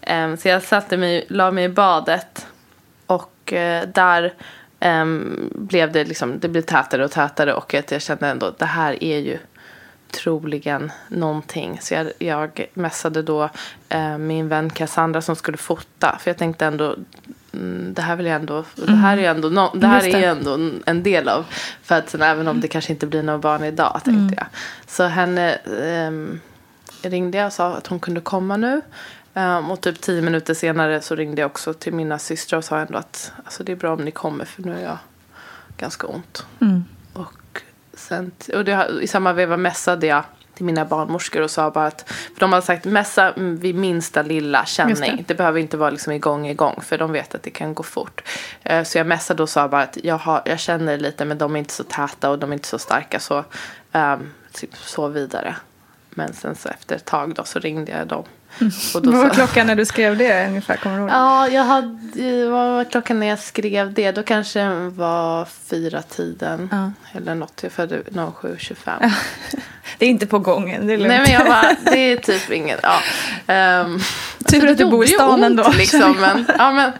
Ehm, 0.00 0.36
så 0.36 0.48
jag 0.48 0.62
satte 0.62 0.96
mig, 0.96 1.26
la 1.28 1.50
mig 1.50 1.64
i 1.64 1.68
badet. 1.68 2.46
Och 3.06 3.52
eh, 3.52 3.88
där 3.88 4.34
ehm, 4.80 5.50
blev 5.54 5.92
det 5.92 6.04
liksom, 6.04 6.38
det 6.38 6.48
blev 6.48 6.62
tätare 6.62 7.04
och 7.04 7.10
tätare. 7.10 7.54
Och 7.54 7.74
att 7.74 7.90
jag 7.90 8.02
kände 8.02 8.28
ändå 8.28 8.46
att 8.46 8.58
det 8.58 8.66
här 8.66 9.04
är 9.04 9.18
ju 9.18 9.38
troligen 10.10 10.92
någonting. 11.08 11.78
Så 11.82 11.94
jag, 11.94 12.12
jag 12.18 12.66
messade 12.74 13.22
då 13.22 13.50
eh, 13.88 14.18
min 14.18 14.48
vän 14.48 14.70
Cassandra 14.70 15.22
som 15.22 15.36
skulle 15.36 15.56
fota. 15.58 16.18
För 16.20 16.30
jag 16.30 16.38
tänkte 16.38 16.66
ändå, 16.66 16.96
mm, 17.52 17.94
det 17.94 18.02
här 18.02 18.16
vill 18.16 18.26
jag 18.26 18.36
ändå, 18.36 18.64
det 18.74 18.92
här 18.92 19.16
är 19.16 19.20
ju 19.20 19.26
ändå, 19.26 19.48
no, 19.48 19.70
det 19.74 19.86
här 19.86 20.06
är 20.14 20.28
ändå 20.28 20.58
en- 20.86 21.02
del 21.02 21.28
av 21.28 21.44
födseln. 21.82 22.22
Även 22.22 22.48
om 22.48 22.60
det 22.60 22.68
kanske 22.68 22.92
inte 22.92 23.06
blir 23.06 23.22
några 23.22 23.38
barn 23.38 23.64
idag 23.64 24.00
tänkte 24.04 24.34
jag. 24.36 24.46
Så 24.86 25.04
henne 25.04 25.54
ehm, 25.82 26.40
ringde 27.02 27.38
jag 27.38 27.46
och 27.46 27.52
sa 27.52 27.74
att 27.74 27.86
hon 27.86 28.00
kunde 28.00 28.20
komma 28.20 28.56
nu. 28.56 28.80
Ehm, 29.34 29.70
och 29.70 29.80
typ 29.80 30.00
tio 30.00 30.22
minuter 30.22 30.54
senare 30.54 31.00
så 31.00 31.14
ringde 31.14 31.40
jag 31.40 31.50
också 31.50 31.74
till 31.74 31.92
mina 31.94 32.18
systrar 32.18 32.58
och 32.58 32.64
sa 32.64 32.78
ändå 32.78 32.98
att 32.98 33.32
alltså, 33.44 33.64
det 33.64 33.72
är 33.72 33.76
bra 33.76 33.92
om 33.92 34.04
ni 34.04 34.10
kommer 34.10 34.44
för 34.44 34.62
nu 34.62 34.78
är 34.78 34.82
jag 34.82 34.98
ganska 35.76 36.06
ont. 36.06 36.46
Och, 37.12 37.62
sen, 37.94 38.30
och 38.54 38.64
det, 38.64 38.88
i 39.02 39.06
samma 39.06 39.32
veva 39.32 39.56
mässade 39.56 40.06
jag 40.06 40.24
till 40.54 40.64
mina 40.64 40.84
barnmorskor 40.84 41.42
och 41.42 41.50
sa 41.50 41.70
bara 41.70 41.86
att 41.86 42.10
för 42.10 42.40
de 42.40 42.52
hade 42.52 42.66
sagt 42.66 42.84
mässa 42.84 43.32
mm, 43.32 43.56
vid 43.56 43.74
minsta 43.74 44.22
lilla 44.22 44.66
känning. 44.66 45.16
det. 45.16 45.24
Det. 45.26 45.34
behöver 45.34 45.60
inte 45.60 45.76
vara 45.76 45.90
liksom 45.90 46.12
igång 46.12 46.48
igång 46.48 46.80
för 46.82 46.98
de 46.98 47.12
vet 47.12 47.34
att 47.34 47.42
det 47.42 47.50
kan 47.50 47.74
gå 47.74 47.82
fort. 47.82 48.22
Eh, 48.62 48.84
Så 48.84 48.98
jag 48.98 49.06
mässade 49.06 49.42
och 49.42 49.48
sa 49.48 49.68
bara 49.68 49.82
att 49.82 49.98
jag, 50.02 50.18
har, 50.18 50.42
jag 50.44 50.58
känner 50.60 50.98
lite 50.98 51.24
men 51.24 51.38
de 51.38 51.54
är 51.54 51.58
inte 51.58 51.72
så 51.72 51.84
täta 51.84 52.30
och 52.30 52.38
de 52.38 52.50
är 52.50 52.54
inte 52.54 52.68
så 52.68 52.78
starka 52.78 53.20
så 53.20 53.44
um, 53.92 54.32
typ 54.52 54.76
så 54.76 55.08
vidare. 55.08 55.56
Men 56.10 56.32
sen 56.32 56.54
så 56.54 56.68
efter 56.68 56.96
ett 56.96 57.04
tag 57.04 57.34
då 57.34 57.44
så 57.44 57.58
ringde 57.58 57.92
jag 57.92 58.06
dem. 58.06 58.24
Och 58.94 59.02
då 59.02 59.10
Vad 59.10 59.20
var 59.20 59.30
klockan 59.30 59.66
när 59.66 59.74
du 59.74 59.84
skrev 59.84 60.16
det 60.16 60.46
ungefär? 60.46 60.76
Kommer 60.76 60.96
du 60.96 61.02
ihåg? 61.02 61.10
Ja, 61.10 61.48
jag 61.48 61.64
hade, 61.64 62.48
vad 62.48 62.70
var 62.72 62.84
klockan 62.84 63.20
när 63.20 63.26
jag 63.26 63.38
skrev 63.38 63.92
det? 63.92 64.12
Då 64.12 64.22
kanske 64.22 64.60
det 64.60 64.90
var 64.90 65.44
fyra 65.44 66.02
tiden. 66.02 66.68
Ja. 66.72 66.92
Eller 67.18 67.34
något. 67.34 67.60
Jag 67.62 67.72
födde 67.72 68.02
07.25. 68.02 69.12
Det 69.98 70.06
är 70.06 70.10
inte 70.10 70.26
på 70.26 70.38
gången, 70.38 70.86
det 70.86 70.92
är 70.92 70.96
lugnt. 70.96 71.08
Nej 71.08 71.20
men 71.20 71.32
jag 71.32 71.46
bara, 71.46 71.76
det 71.92 72.12
är 72.12 72.16
typ 72.16 72.50
inget. 72.50 72.80
Ja. 72.82 73.80
Um, 73.80 74.00
Tur 74.48 74.70
att 74.70 74.78
du 74.78 74.84
bor 74.84 75.04
i 75.04 75.08
stan 75.08 75.44
ändå. 75.44 75.72
Liksom, 75.76 76.16
men, 76.20 76.46
ja, 76.58 76.72
men, 76.72 76.92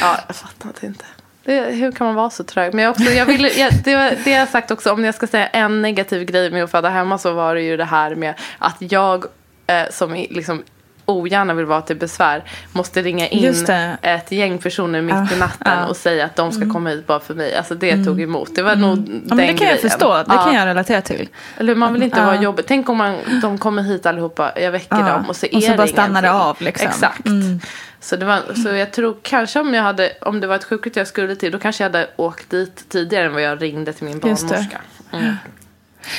ja, 0.00 0.18
jag 0.26 0.36
fattar 0.36 0.86
inte. 0.86 1.04
Det, 1.44 1.60
hur 1.60 1.92
kan 1.92 2.06
man 2.06 2.16
vara 2.16 2.30
så 2.30 2.44
trög? 2.44 2.74
Men 2.74 2.84
jag, 2.84 2.90
också, 2.90 3.04
jag 3.04 3.26
ville, 3.26 3.48
jag, 3.48 3.72
det, 3.84 4.18
det 4.24 4.30
jag 4.30 4.48
sagt 4.48 4.70
också, 4.70 4.92
om 4.92 5.04
jag 5.04 5.14
ska 5.14 5.26
säga 5.26 5.46
en 5.46 5.82
negativ 5.82 6.24
grej 6.24 6.50
med 6.50 6.64
att 6.64 6.70
föda 6.70 6.88
hemma 6.88 7.18
så 7.18 7.32
var 7.32 7.54
det 7.54 7.62
ju 7.62 7.76
det 7.76 7.84
här 7.84 8.14
med 8.14 8.34
att 8.58 8.76
jag 8.78 9.24
eh, 9.66 9.90
som 9.90 10.14
liksom 10.14 10.62
ogärna 11.04 11.54
vill 11.54 11.66
vara 11.66 11.82
till 11.82 11.96
besvär 11.96 12.44
måste 12.72 13.02
ringa 13.02 13.28
in 13.28 13.66
ett 14.02 14.32
gäng 14.32 14.58
personer 14.58 15.02
mitt 15.02 15.14
Ah, 15.14 15.34
i 15.34 15.38
natten 15.38 15.66
ah. 15.66 15.72
Mm. 15.72 15.88
och 15.88 15.96
säga 15.96 16.24
att 16.24 16.36
de 16.36 16.52
ska 16.52 16.70
komma 16.70 16.90
hit 16.90 17.06
bara 17.06 17.20
för 17.20 17.34
mig. 17.34 17.56
Alltså 17.56 17.74
det 17.74 18.04
tog 18.04 18.20
emot. 18.20 18.54
Det 18.54 18.62
var 18.62 18.76
nog 18.76 18.98
den 18.98 19.22
Ja, 19.28 19.34
men 19.34 19.46
det 19.46 19.46
kan 19.46 19.66
jag 19.66 19.76
grejen. 19.76 19.90
förstå, 19.90 20.16
det 20.16 20.34
kan 20.36 20.54
jag 20.54 20.66
relatera 20.66 21.00
till. 21.00 21.28
Eller 21.58 21.74
man 21.74 21.92
vill 21.92 22.02
inte 22.02 22.24
vara 22.24 22.42
jobbig. 22.42 22.64
Tänk 22.68 22.88
om 22.88 22.96
man, 22.96 23.16
de 23.42 23.58
kommer 23.58 23.82
hit 23.82 24.06
allihopa, 24.06 24.52
jag 24.56 24.70
väcker 24.70 24.96
dem 24.96 25.24
och 25.28 25.36
så 25.36 25.46
är 25.46 25.56
Och 25.56 25.62
så 25.62 25.70
det 25.70 25.76
bara 25.76 25.86
stannar 25.86 26.22
det 26.22 26.32
av, 26.32 26.56
liksom. 26.60 26.88
Exakt. 26.88 27.26
Mm. 27.26 27.60
Så, 28.00 28.16
det 28.16 28.24
var, 28.24 28.62
så 28.62 28.68
jag 28.68 28.92
tror 28.92 29.16
kanske 29.22 29.60
om, 29.60 29.74
jag 29.74 29.82
hade, 29.82 30.12
om 30.20 30.40
det 30.40 30.46
var 30.46 30.56
ett 30.56 30.64
sjukhus 30.64 30.96
jag 30.96 31.06
skulle 31.06 31.36
till 31.36 31.52
då 31.52 31.58
kanske 31.58 31.84
jag 31.84 31.90
hade 31.90 32.08
åkt 32.16 32.50
dit 32.50 32.88
tidigare 32.88 33.26
än 33.26 33.32
vad 33.32 33.42
jag 33.42 33.62
ringde 33.62 33.92
till 33.92 34.04
min 34.04 34.18
barnmorska. 34.18 34.80
Mm. 35.12 35.36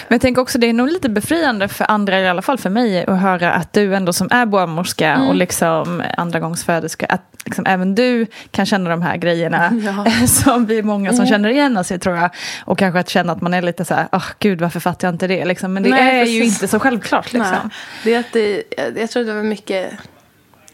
Men 0.07 0.15
jag 0.15 0.21
tänker 0.21 0.41
också 0.41 0.57
det 0.57 0.67
är 0.69 0.73
nog 0.73 0.87
lite 0.91 1.09
befriande 1.09 1.67
för 1.67 1.91
andra, 1.91 2.19
i 2.19 2.27
alla 2.27 2.41
fall 2.41 2.57
för 2.57 2.69
mig, 2.69 3.05
att 3.05 3.19
höra 3.19 3.53
att 3.53 3.73
du 3.73 3.95
ändå 3.95 4.13
som 4.13 4.27
är 4.31 4.45
barnmorska 4.45 5.09
Mm. 5.13 5.27
och 5.27 5.35
liksom 5.35 6.03
andragångsföderska, 6.17 7.05
att 7.09 7.21
liksom 7.45 7.65
även 7.65 7.95
du 7.95 8.25
kan 8.51 8.65
känna 8.65 8.89
de 8.89 9.01
här 9.01 9.17
grejerna 9.17 9.69
Ja. 10.05 10.27
som 10.27 10.65
vi 10.65 10.77
är 10.79 10.83
många 10.83 11.09
som 11.09 11.19
Mm. 11.19 11.27
känner 11.29 11.49
igen 11.49 11.77
oss 11.77 11.91
i 11.91 11.99
tror 11.99 12.15
jag. 12.15 12.29
Och 12.65 12.77
kanske 12.79 12.99
att 12.99 13.09
känna 13.09 13.31
att 13.33 13.41
man 13.41 13.53
är 13.53 13.61
lite 13.61 13.85
så 13.85 13.93
här, 13.93 14.07
åh 14.11 14.25
gud 14.39 14.61
varför 14.61 14.79
fattar 14.79 15.07
jag 15.07 15.15
inte 15.15 15.27
det? 15.27 15.45
Liksom. 15.45 15.73
Men 15.73 15.83
det 15.83 15.89
Nej, 15.89 16.19
är 16.21 16.25
ju 16.25 16.39
precis. 16.41 16.53
inte 16.55 16.67
så 16.67 16.79
självklart. 16.79 17.33
Liksom. 17.33 17.69
Det 18.03 18.13
är 18.13 18.19
att 18.19 18.33
det, 18.33 18.63
jag, 18.77 18.97
jag 18.97 19.09
tror 19.09 19.23
det 19.23 19.33
var 19.33 19.43
mycket 19.43 19.91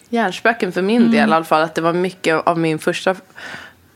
hjärnspöken 0.10 0.72
för 0.72 0.82
min 0.82 0.98
Mm. 1.02 1.12
del 1.12 1.30
i 1.30 1.34
alla 1.34 1.44
fall. 1.46 1.62
Att 1.64 1.76
det 1.76 1.82
var 1.82 1.94
mycket 1.94 2.36
av 2.48 2.58
min 2.60 2.80
första, 2.80 3.16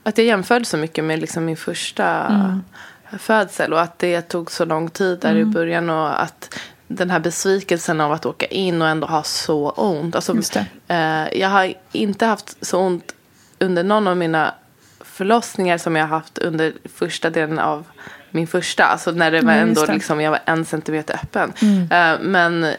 att 0.04 0.18
jag 0.18 0.28
jämförde 0.28 0.66
så 0.66 0.78
mycket 0.78 1.04
med 1.04 1.20
liksom 1.20 1.46
min 1.46 1.58
första 1.58 2.26
Mm. 2.26 2.64
Födsel. 3.20 3.74
Och 3.74 3.82
att 3.82 4.00
det 4.00 4.22
tog 4.22 4.52
så 4.52 4.66
lång 4.66 4.90
tid 4.90 5.20
där 5.20 5.36
i 5.36 5.46
början. 5.46 5.90
Och 5.90 6.22
att 6.24 6.60
den 6.88 7.10
här 7.10 7.20
besvikelsen 7.20 8.02
av 8.02 8.12
att 8.12 8.26
åka 8.26 8.46
in 8.46 8.82
och 8.82 8.88
ändå 8.88 9.08
ha 9.08 9.24
så 9.24 9.70
ont. 9.70 10.16
Alltså, 10.16 10.38
eh, 10.88 11.38
jag 11.40 11.50
har 11.50 11.74
inte 11.92 12.26
haft 12.26 12.66
så 12.66 12.80
ont 12.80 13.16
under 13.60 13.84
någon 13.84 14.08
av 14.08 14.18
mina 14.18 14.54
förlossningar 15.02 15.78
som 15.78 15.96
jag 15.96 16.04
har 16.04 16.10
haft 16.18 16.38
under 16.38 16.74
första 16.96 17.30
delen 17.30 17.60
av 17.60 17.84
min 18.32 18.48
första. 18.48 18.86
Alltså 18.86 19.12
när 19.12 19.32
det 19.32 19.42
var 19.42 19.54
Mm, 19.54 19.68
ändå 19.70 19.86
det. 19.86 19.94
liksom, 19.94 20.22
jag 20.22 20.32
var 20.32 20.40
en 20.46 20.66
centimeter 20.66 21.14
öppen. 21.24 21.54
Eh, 21.92 22.20
men 22.22 22.64
eh, 22.64 22.74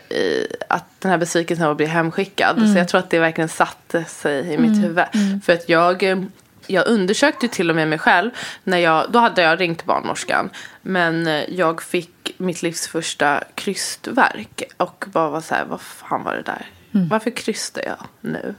att 0.69 0.85
den 0.99 1.11
här 1.11 1.19
besvikelsen 1.19 1.65
av 1.65 1.71
att 1.71 1.77
bli 1.77 1.87
hemskickad. 1.87 2.59
Mm. 2.59 2.73
Så 2.73 2.79
jag 2.79 2.89
tror 2.89 2.99
att 2.99 3.11
det 3.11 3.19
verkligen 3.19 3.49
satte 3.49 4.05
sig 4.05 4.53
i 4.55 4.59
mitt 4.59 4.85
huvud. 4.85 5.05
För 5.45 5.53
att 5.53 5.69
jag, 5.69 6.27
jag 6.67 6.87
undersökte 6.87 7.47
ju 7.47 7.51
till 7.51 7.71
och 7.71 7.77
med 7.77 7.89
mig 7.89 7.99
själv. 7.99 8.31
När 8.65 8.79
jag, 8.79 9.11
då 9.11 9.19
hade 9.19 9.43
jag 9.43 9.61
ringt 9.61 9.85
barnmorskan. 9.85 10.51
Men 10.83 11.27
eh, 11.27 11.45
jag 11.49 11.83
fick 11.83 12.35
mitt 12.37 12.63
livs 12.63 12.89
första 12.89 13.45
krystverk. 13.55 14.63
Och 14.77 15.05
bara 15.07 15.31
var 15.31 15.41
så 15.41 15.55
här, 15.55 15.65
vad 15.65 15.81
fan 15.81 16.25
var 16.25 16.35
det 16.35 16.43
där? 16.43 16.67
Mm. 16.95 17.09
Varför 17.09 17.31
krystar 17.31 17.83
jag 17.87 18.07
nu? 18.21 18.55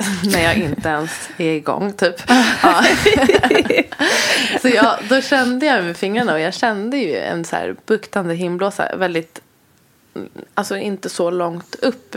när 0.24 0.42
jag 0.42 0.56
inte 0.56 0.88
ens 0.88 1.30
är 1.36 1.52
igång 1.52 1.92
typ. 1.92 2.14
Ja. 2.62 2.84
så 4.60 4.68
jag, 4.68 4.98
då 5.08 5.20
kände 5.20 5.66
jag 5.66 5.84
med 5.84 5.96
fingrarna 5.96 6.32
och 6.32 6.40
jag 6.40 6.54
kände 6.54 6.96
ju 6.96 7.16
en 7.16 7.44
så 7.44 7.56
här 7.56 7.76
buktande 7.86 8.34
himblåsa 8.34 8.96
väldigt 8.96 9.40
Alltså 10.54 10.76
inte 10.76 11.08
så 11.08 11.30
långt 11.30 11.74
upp. 11.74 12.16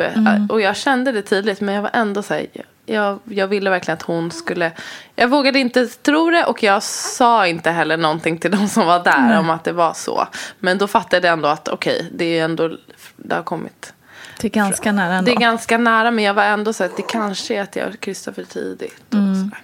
Och 0.50 0.62
jag 0.62 0.76
kände 0.76 1.12
det 1.12 1.22
tydligt 1.22 1.62
men 1.62 1.76
jag 1.76 1.82
var 1.82 1.92
ändå 1.94 2.24
så 2.24 2.34
här. 2.34 2.48
Jag, 2.86 3.20
jag 3.24 3.48
ville 3.48 3.70
verkligen 3.70 3.98
att 3.98 4.02
hon 4.04 4.32
skulle. 4.32 4.72
Jag 5.16 5.28
vågade 5.28 5.60
inte 5.60 5.88
tro 5.88 6.30
det 6.30 6.44
och 6.46 6.64
jag 6.64 6.84
sa 6.84 7.48
inte 7.48 7.72
heller 7.72 7.98
någonting 7.98 8.38
till 8.38 8.52
de 8.52 8.68
som 8.68 8.86
var 8.86 9.04
där 9.04 9.40
om 9.40 9.50
att 9.50 9.64
det 9.64 9.72
var 9.72 9.94
så. 9.94 10.28
Men 10.60 10.78
då 10.78 10.88
fattade 10.88 11.28
jag 11.28 11.34
ändå 11.34 11.48
att 11.50 11.68
okej, 11.68 12.10
det 12.14 12.40
är 12.40 12.44
ändå, 12.46 12.78
det 13.16 13.36
har 13.36 13.44
kommit. 13.44 13.94
Det 14.42 14.48
är 14.48 14.50
ganska 14.50 14.92
nära 14.92 15.14
ändå. 15.14 15.26
Det 15.32 15.36
är 15.38 15.40
ganska 15.40 15.78
nära 15.78 16.12
men 16.12 16.24
jag 16.24 16.34
var 16.34 16.44
ändå 16.44 16.74
så 16.74 16.84
att 16.84 16.98
det 16.98 17.04
kanske 17.08 17.56
är 17.56 17.62
att 17.62 17.76
jag 17.76 18.00
kryssar 18.00 18.32
för 18.32 18.44
tidigt. 18.44 19.02
Och 19.10 19.14
Mm. 19.14 19.36
sådär. 19.36 19.58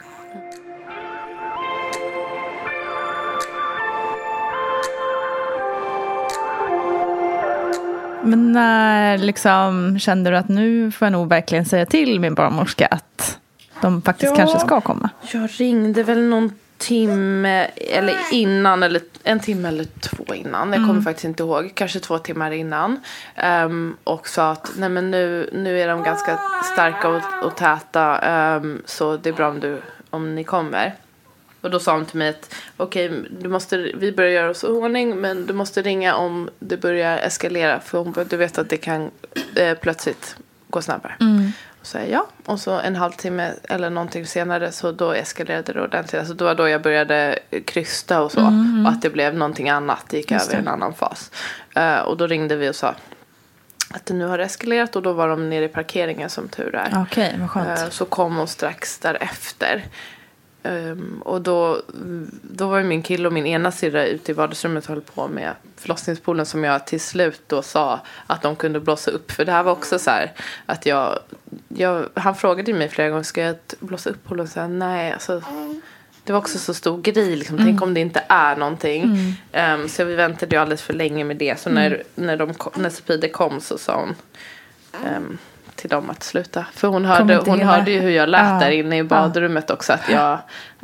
Men 8.24 8.52
när 8.52 9.18
liksom 9.18 10.00
kände 10.00 10.30
du 10.30 10.38
att 10.38 10.50
nu 10.50 10.92
får 10.92 11.06
jag 11.06 11.12
nog 11.12 11.30
verkligen 11.30 11.66
säga 11.66 11.86
till 11.86 12.20
min 12.20 12.36
barnmorska 12.36 12.86
att 12.88 13.40
de 13.82 14.02
faktiskt 14.02 14.32
Ja. 14.32 14.36
kanske 14.38 14.60
ska 14.60 14.82
komma? 14.82 15.10
Jag 15.34 15.50
ringde 15.58 16.04
väl 16.04 16.22
någon 16.24 16.52
timme 16.78 17.68
eller 17.76 18.16
innan, 18.32 18.84
eller 18.84 19.02
en 19.24 19.40
timme 19.40 19.68
eller 19.68 19.86
två 20.00 20.34
innan. 20.36 20.74
Jag 20.74 20.88
kommer 20.88 21.02
faktiskt 21.02 21.26
inte 21.26 21.44
ihåg. 21.44 21.72
Kanske 21.76 22.00
två 22.00 22.18
timmar 22.18 22.52
innan. 22.52 23.00
Ehm, 23.36 23.96
och 24.04 24.28
sa 24.28 24.52
att 24.52 24.72
nej 24.78 24.90
men 24.90 25.12
nu, 25.12 25.50
nu 25.54 25.80
är 25.82 25.88
de 25.88 26.04
ganska 26.04 26.40
starka 26.74 27.08
och, 27.10 27.22
och 27.46 27.56
täta. 27.58 28.18
ehm, 28.20 28.82
så 28.86 29.18
det 29.18 29.30
är 29.30 29.34
bra 29.34 29.50
om, 29.50 29.60
du, 29.60 29.82
om 30.10 30.36
ni 30.36 30.44
kommer. 30.44 30.94
Och 31.62 31.72
då 31.72 31.80
sa 31.80 31.94
hon 31.94 32.06
till 32.06 32.18
mig 32.18 32.30
att 32.30 32.56
okej, 32.78 33.12
du 33.40 33.50
måste, 33.50 33.78
vi 33.78 34.12
börjar 34.12 34.32
göra 34.32 34.50
oss 34.50 34.64
i 34.64 34.68
ordning 34.68 35.16
men 35.22 35.46
du 35.46 35.54
måste 35.54 35.82
ringa 35.82 36.16
om 36.16 36.50
det 36.60 36.78
börjar 36.78 37.18
eskalera. 37.18 37.80
För 37.80 37.98
hon 37.98 38.16
du 38.30 38.38
vet 38.38 38.58
att 38.58 38.70
det 38.70 38.78
kan 38.78 39.12
eh, 39.56 39.74
plötsligt 39.78 40.36
gå 40.70 40.82
snabbare. 40.82 41.16
Och 41.82 41.88
så 41.88 41.98
jag 41.98 42.10
ja. 42.10 42.28
Och 42.46 42.60
så 42.60 42.72
en 42.80 42.96
halvtimme 42.96 43.52
eller 43.64 43.90
någonting 43.90 44.26
senare 44.28 44.72
så 44.72 44.92
då 44.92 45.12
eskalerade 45.12 45.74
det 45.74 45.82
ordentligt. 45.82 46.20
Alltså 46.20 46.34
då 46.34 46.46
var 46.46 46.56
då 46.56 46.70
jag 46.70 46.82
började 46.82 47.40
krysta 47.66 48.22
och 48.22 48.32
så. 48.32 48.40
Och 48.86 48.90
att 48.92 49.02
det 49.02 49.10
blev 49.10 49.36
någonting 49.36 49.70
annat. 49.70 50.06
Det 50.10 50.18
gick 50.18 50.32
över 50.32 50.54
i 50.54 50.58
en 50.58 50.68
annan 50.68 50.94
fas. 50.94 51.32
Eh, 51.76 52.00
och 52.00 52.18
då 52.18 52.28
ringde 52.28 52.56
vi 52.56 52.70
och 52.70 52.76
sa 52.76 52.96
att 53.94 54.06
det 54.06 54.14
nu 54.14 54.26
har 54.26 54.40
eskalerat. 54.40 54.96
Och 54.96 55.02
då 55.02 55.14
var 55.14 55.28
de 55.28 55.50
nere 55.50 55.66
i 55.66 55.68
parkeringen 55.68 56.30
som 56.30 56.48
tur 56.48 56.76
är. 56.76 57.04
Okej, 57.08 57.36
vad 57.40 57.50
skönt. 57.50 57.80
Eh, 57.80 57.90
Så 57.90 58.06
kom 58.06 58.36
hon 58.36 58.48
strax 58.48 59.00
därefter. 59.00 59.84
Ehm, 60.70 61.22
och 61.26 61.42
då, 61.42 61.82
då 62.42 62.68
var 62.68 62.84
min 62.84 63.02
kille 63.02 63.28
och 63.28 63.34
min 63.34 63.46
ena 63.46 63.72
syrra 63.72 64.06
ute 64.06 64.32
i 64.32 64.36
vardagsrummet 64.36 64.84
och 64.84 64.90
höll 64.90 65.02
på 65.02 65.28
med 65.28 65.54
förlossningspoolen 65.78 66.46
som 66.46 66.64
jag 66.64 66.88
till 66.88 67.02
slut 67.02 67.42
då 67.48 67.62
sa 67.62 68.00
att 68.28 68.42
de 68.42 68.56
kunde 68.56 68.80
blåsa 68.80 69.12
upp. 69.12 69.32
För 69.32 69.46
det 69.46 69.52
här 69.52 69.64
var 69.64 69.72
också 69.72 70.00
så 70.00 70.10
här 70.10 70.32
att 70.66 70.86
jag, 70.86 71.20
jag 71.68 72.10
han 72.14 72.36
frågade 72.36 72.74
mig 72.74 72.90
flera 72.90 73.10
gånger, 73.10 73.24
ska 73.24 73.42
jag 73.42 73.56
blåsa 73.80 74.10
upp 74.10 74.24
poolen? 74.24 74.48
Så 74.48 74.60
jag, 74.60 74.70
nej, 74.70 75.12
alltså 75.12 75.44
det 76.24 76.34
var 76.34 76.40
också 76.40 76.58
så 76.58 76.74
stor 76.74 77.02
grej, 77.02 77.36
liksom. 77.36 77.58
tänk 77.58 77.82
om 77.82 77.94
det 77.94 78.00
inte 78.00 78.24
är 78.28 78.56
någonting. 78.56 79.36
Ehm, 79.52 79.90
så 79.90 80.04
vi 80.04 80.16
väntade 80.16 80.56
ju 80.56 80.62
alldeles 80.62 80.82
för 80.82 80.94
länge 80.94 81.24
med 81.24 81.38
det. 81.38 81.60
Så 81.60 81.70
när, 81.70 82.04
när, 82.16 82.38
de 82.38 82.54
när 82.76 82.90
Speedy 82.90 83.30
kom 83.30 83.62
så 83.62 83.78
sa 83.78 84.00
hon 84.00 84.16
ehm, 85.06 85.38
till 85.80 85.90
dem 85.90 86.10
att 86.10 86.24
sluta. 86.24 86.66
För 86.74 86.88
hon 86.88 87.06
hörde, 87.06 87.36
hon 87.36 87.62
hörde 87.62 87.92
ju 87.92 88.00
hur 88.00 88.10
jag 88.10 88.30
lät 88.30 88.42
Ja. 88.42 88.60
där 88.60 88.70
inne 88.72 88.98
i 88.98 89.04
badrummet 89.04 89.70
också. 89.70 89.94
Att 89.94 90.10
jag 90.10 90.38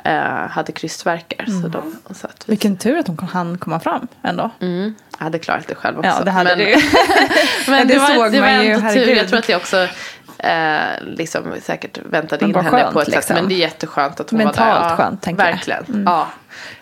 eh, 0.03 0.47
hade 0.49 0.71
krystvärkar. 0.71 1.45
Så 1.61 1.67
de, 1.67 1.95
så 2.15 2.27
att 2.27 2.43
vi, 2.45 2.51
Vilken 2.51 2.77
tur 2.77 2.97
att 2.97 3.07
hon 3.07 3.19
hann 3.19 3.57
komma 3.57 3.79
fram 3.79 4.07
ändå. 4.23 4.49
mm, 4.59 4.95
jag 5.17 5.23
hade 5.23 5.39
klarat 5.39 5.67
det 5.67 5.75
själv 5.75 5.97
också. 5.99 6.09
Ja, 6.17 6.23
det 6.23 6.31
hade 6.31 6.55
men, 6.55 6.65
du 6.65 6.65
men 7.71 7.87
Det 7.87 7.93
det, 7.93 7.99
var, 7.99 8.07
såg 8.07 8.31
det 8.31 8.41
var 8.41 8.47
man 8.47 8.65
ju, 8.65 8.71
ändå 8.71 8.89
tur. 8.89 9.15
Jag 9.15 9.27
tror 9.27 9.39
att 9.39 9.49
jag 9.49 9.57
också 9.57 9.87
eh, 10.37 10.79
liksom, 11.01 11.43
säkert 11.61 11.99
väntade 12.05 12.45
in 12.45 12.55
henne 12.55 12.69
skönt, 12.69 12.93
på 12.93 12.99
ett 12.99 13.05
sätt. 13.05 13.15
liksom. 13.15 13.35
Men 13.35 13.47
det 13.47 13.53
är 13.55 13.57
jätteskönt 13.57 14.19
att 14.19 14.29
hon 14.29 14.37
Mentalt 14.37 14.59
var 14.59 14.65
där. 14.79 14.89
Ja, 14.89 14.95
skönt, 14.95 15.21
tänker 15.21 15.43
jag. 15.43 15.49
Mm. 15.49 15.57
Verkligen. 15.57 16.03
Ja. 16.05 16.27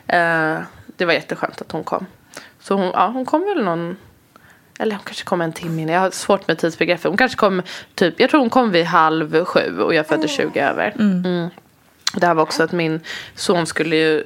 Eh, 0.08 0.60
det 0.98 1.06
var 1.06 1.14
jätteskönt 1.14 1.62
att 1.62 1.72
hon 1.72 1.84
kom. 1.84 2.06
Så 2.60 2.76
hon, 2.76 2.86
ja, 2.94 3.08
hon 3.08 3.26
kom 3.26 3.42
väl 3.42 3.64
någon 3.64 3.98
eller 4.80 4.96
hon 4.96 5.04
kanske 5.06 5.24
kom 5.24 5.42
en 5.42 5.54
timme 5.54 5.82
innan. 5.82 5.94
Jag 5.94 6.02
har 6.02 6.12
svårt 6.12 6.48
med 6.48 6.58
tidsbegreppet. 6.58 7.04
Hon 7.06 7.18
kanske 7.18 7.38
kom 7.38 7.62
typ, 7.96 8.20
jag 8.20 8.30
tror 8.30 8.40
hon 8.40 8.50
kom 8.50 8.72
vid 8.72 8.86
halv 8.86 9.46
sju 9.46 9.80
och 9.82 9.94
jag 9.96 10.08
födde 10.08 10.28
20 10.28 10.60
över. 10.60 10.94
Mm. 11.00 11.50
Och 12.14 12.20
Det 12.20 12.28
här 12.28 12.34
var 12.34 12.44
också 12.44 12.64
att 12.64 12.72
min 12.72 13.00
son 13.36 13.66
skulle 13.66 13.96
ju, 13.96 14.24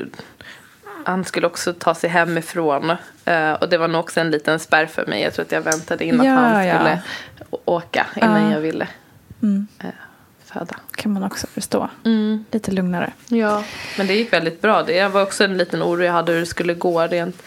han 1.05 1.25
skulle 1.25 1.47
också 1.47 1.73
ta 1.73 1.95
sig 1.95 2.09
hemifrån. 2.09 2.89
Eh, 3.25 3.51
och 3.51 3.69
det 3.69 3.77
var 3.77 3.87
nog 3.87 3.99
också 3.99 4.19
en 4.19 4.31
liten 4.31 4.59
spärr 4.59 4.85
för 4.85 5.05
mig. 5.05 5.21
Jag 5.21 5.33
tror 5.33 5.45
att 5.45 5.51
jag 5.51 5.61
väntade 5.61 6.05
in 6.05 6.21
Ja, 6.23 6.33
att 6.37 6.39
han 6.53 6.67
ja. 6.67 6.75
skulle 6.75 7.01
å- 7.49 7.59
åka 7.65 8.05
innan 8.15 8.43
Ja. 8.43 8.51
jag 8.53 8.59
ville 8.61 8.87
Mm. 9.41 9.67
eh, 9.79 9.85
föda. 10.45 10.75
kan 10.95 11.13
man 11.13 11.23
också 11.23 11.47
förstå. 11.47 11.89
Mm. 12.05 12.45
Lite 12.51 12.71
lugnare. 12.71 13.13
Ja, 13.27 13.63
men 13.97 14.07
det 14.07 14.13
gick 14.13 14.33
väldigt 14.33 14.61
bra. 14.61 14.83
Det 14.83 15.07
var 15.07 15.21
också 15.21 15.43
en 15.43 15.57
liten 15.57 15.83
oro 15.83 16.03
jag 16.03 16.13
hade 16.13 16.31
hur 16.31 16.39
det 16.39 16.45
skulle 16.45 16.73
gå 16.73 17.07
rent 17.07 17.43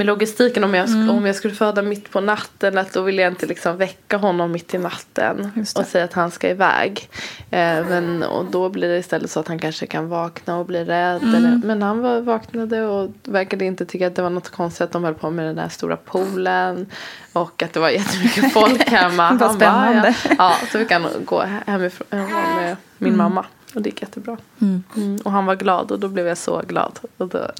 med 0.00 0.06
logistiken. 0.06 0.64
Om 0.64 0.74
jag, 0.74 0.88
Mm. 0.88 1.10
om 1.10 1.26
jag 1.26 1.36
skulle 1.36 1.54
föda 1.54 1.82
mitt 1.82 2.10
på 2.10 2.20
natten, 2.20 2.78
att 2.78 2.92
då 2.92 3.02
ville 3.02 3.22
jag 3.22 3.32
inte 3.32 3.46
liksom 3.46 3.76
väcka 3.76 4.16
honom 4.16 4.52
mitt 4.52 4.74
i 4.74 4.78
natten 4.78 5.50
och 5.76 5.86
säga 5.86 6.04
att 6.04 6.12
han 6.12 6.30
ska 6.30 6.48
iväg. 6.50 7.08
Eh, 7.50 7.86
men, 7.88 8.22
och 8.22 8.44
då 8.50 8.68
blir 8.68 8.88
det 8.88 8.98
istället 8.98 9.30
så 9.30 9.40
att 9.40 9.48
han 9.48 9.58
kanske 9.58 9.86
kan 9.86 10.08
vakna 10.08 10.56
och 10.56 10.66
bli 10.66 10.84
rädd. 10.84 11.22
Mm. 11.22 11.34
Eller, 11.34 11.60
men 11.66 11.82
han 11.82 12.00
var, 12.00 12.20
vaknade 12.20 12.82
och 12.82 13.10
verkade 13.24 13.64
inte 13.64 13.86
tycka 13.86 14.06
att 14.06 14.14
det 14.16 14.22
var 14.22 14.30
något 14.30 14.48
konstigt 14.48 14.80
att 14.80 14.92
de 14.92 15.04
höll 15.04 15.14
på 15.14 15.30
med 15.30 15.46
den 15.46 15.56
där 15.56 15.68
stora 15.68 15.96
poolen. 15.96 16.86
Och 17.32 17.62
att 17.62 17.72
det 17.72 17.80
var 17.80 17.88
jättemycket 17.90 18.52
folk 18.60 18.88
hemma. 18.88 19.22
Han 19.22 19.38
bara, 19.38 19.52
spännande. 19.52 20.14
ja. 20.28 20.34
Ja, 20.38 20.54
så 20.72 20.78
fick 20.78 20.90
han 20.92 21.06
gå 21.24 21.44
hemifrån 21.66 22.06
med 22.56 22.76
min 22.98 23.16
mamma. 23.16 23.44
Och 23.74 23.82
det 23.82 23.88
gick 23.88 24.02
jättebra. 24.02 24.36
Mm, 24.60 24.82
och 25.24 25.32
han 25.32 25.46
var 25.46 25.56
glad 25.56 25.92
och 25.92 25.98
då 26.00 26.08
blev 26.08 26.26
jag 26.26 26.38
så 26.38 26.62
glad. 26.68 26.98
Och 27.16 27.28
då 27.28 27.50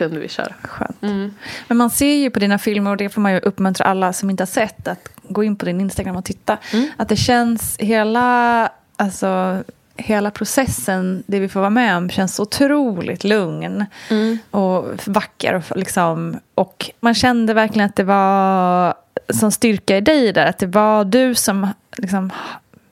kunde 0.00 0.20
vi 0.20 0.28
köra. 0.28 0.54
Skönt. 0.62 1.02
Mm. 1.02 1.34
Men 1.68 1.76
man 1.76 1.90
ser 1.90 2.14
ju 2.14 2.30
på 2.30 2.38
dina 2.38 2.58
filmer, 2.58 2.90
och 2.90 2.96
det 2.96 3.08
får 3.08 3.20
man 3.20 3.32
ju 3.32 3.38
uppmuntra 3.38 3.86
alla 3.86 4.12
som 4.12 4.30
inte 4.30 4.42
har 4.42 4.46
sett, 4.46 4.88
att 4.88 5.08
gå 5.22 5.44
in 5.44 5.56
på 5.56 5.64
din 5.64 5.80
Instagram 5.80 6.16
och 6.16 6.24
titta. 6.24 6.58
Mm. 6.72 6.88
Att 6.96 7.08
det 7.08 7.16
känns, 7.16 7.76
hela, 7.78 8.68
alltså, 8.96 9.62
hela 9.96 10.30
processen, 10.30 11.22
det 11.26 11.40
vi 11.40 11.48
får 11.48 11.60
vara 11.60 11.70
med 11.70 11.96
om, 11.96 12.10
känns 12.10 12.40
otroligt 12.40 13.24
lugn. 13.24 13.86
Mm. 14.10 14.38
Och 14.50 14.84
vacker. 15.06 15.54
Och, 15.54 15.76
liksom, 15.76 16.40
och 16.54 16.90
man 17.00 17.14
kände 17.14 17.54
verkligen 17.54 17.86
att 17.86 17.96
det 17.96 18.04
var 18.04 18.94
som 19.28 19.52
styrka 19.52 19.96
i 19.96 20.00
dig 20.00 20.32
där. 20.32 20.46
Att 20.46 20.58
det 20.58 20.66
var 20.66 21.04
du 21.04 21.34
som 21.34 21.68
liksom, 21.96 22.32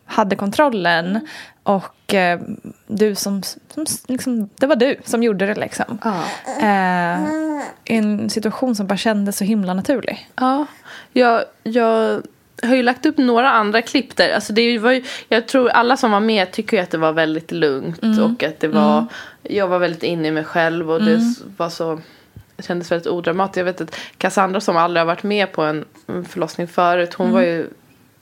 hade 0.09 0.37
kontrollen. 0.37 1.29
Och 1.63 2.15
eh, 2.15 2.41
du 2.87 3.15
som, 3.15 3.43
som 3.43 3.87
liksom, 4.07 4.49
det 4.61 4.67
var 4.67 4.77
du 4.77 4.97
som 5.05 5.23
gjorde 5.23 5.47
det 5.47 5.55
liksom. 5.55 5.99
Ja. 6.05 6.23
Eh, 6.61 7.21
en 7.85 8.31
situation 8.31 8.75
som 8.77 8.87
bara 8.87 8.97
kändes 8.97 9.37
så 9.37 9.45
himla 9.45 9.75
naturlig. 9.75 10.29
Ja, 10.37 10.67
jag, 11.13 11.43
jag 11.63 12.23
har 12.63 12.75
ju 12.77 12.83
lagt 12.83 13.07
upp 13.07 13.19
några 13.19 13.51
andra 13.51 13.83
klipp 13.83 14.17
där. 14.17 14.35
Alltså 14.35 14.53
det 14.53 14.79
var 14.79 14.93
ju, 14.93 15.05
jag 15.29 15.49
tror 15.49 15.69
alla 15.69 15.97
som 15.97 16.11
var 16.11 16.21
med 16.21 16.51
tycker 16.51 16.77
ju 16.77 16.83
att 16.83 16.91
det 16.91 16.99
var 16.99 17.13
väldigt 17.13 17.53
lugnt. 17.53 18.03
Och 18.25 18.43
att 18.43 18.61
det 18.61 18.69
var, 18.69 19.07
jag 19.43 19.69
var 19.69 19.79
väldigt 19.79 20.03
inne 20.03 20.29
i 20.29 20.31
mig 20.31 20.45
själv. 20.45 20.91
Och 20.91 21.05
det 21.05 21.13
s- 21.15 21.41
var 21.57 21.69
så, 21.69 22.01
kändes 22.59 22.93
väldigt 22.93 23.07
odramatiskt. 23.09 23.57
Jag 23.57 23.65
vet 23.65 23.81
att 23.81 23.97
Cassandra 24.19 24.61
som 24.61 24.77
aldrig 24.77 25.01
har 25.01 25.07
varit 25.07 25.23
med 25.23 25.53
på 25.53 25.63
en 25.63 25.85
en 26.07 26.25
förlossning 26.25 26.69
förut. 26.69 27.15
Hon 27.15 27.33
var 27.33 27.41
ju 27.43 27.69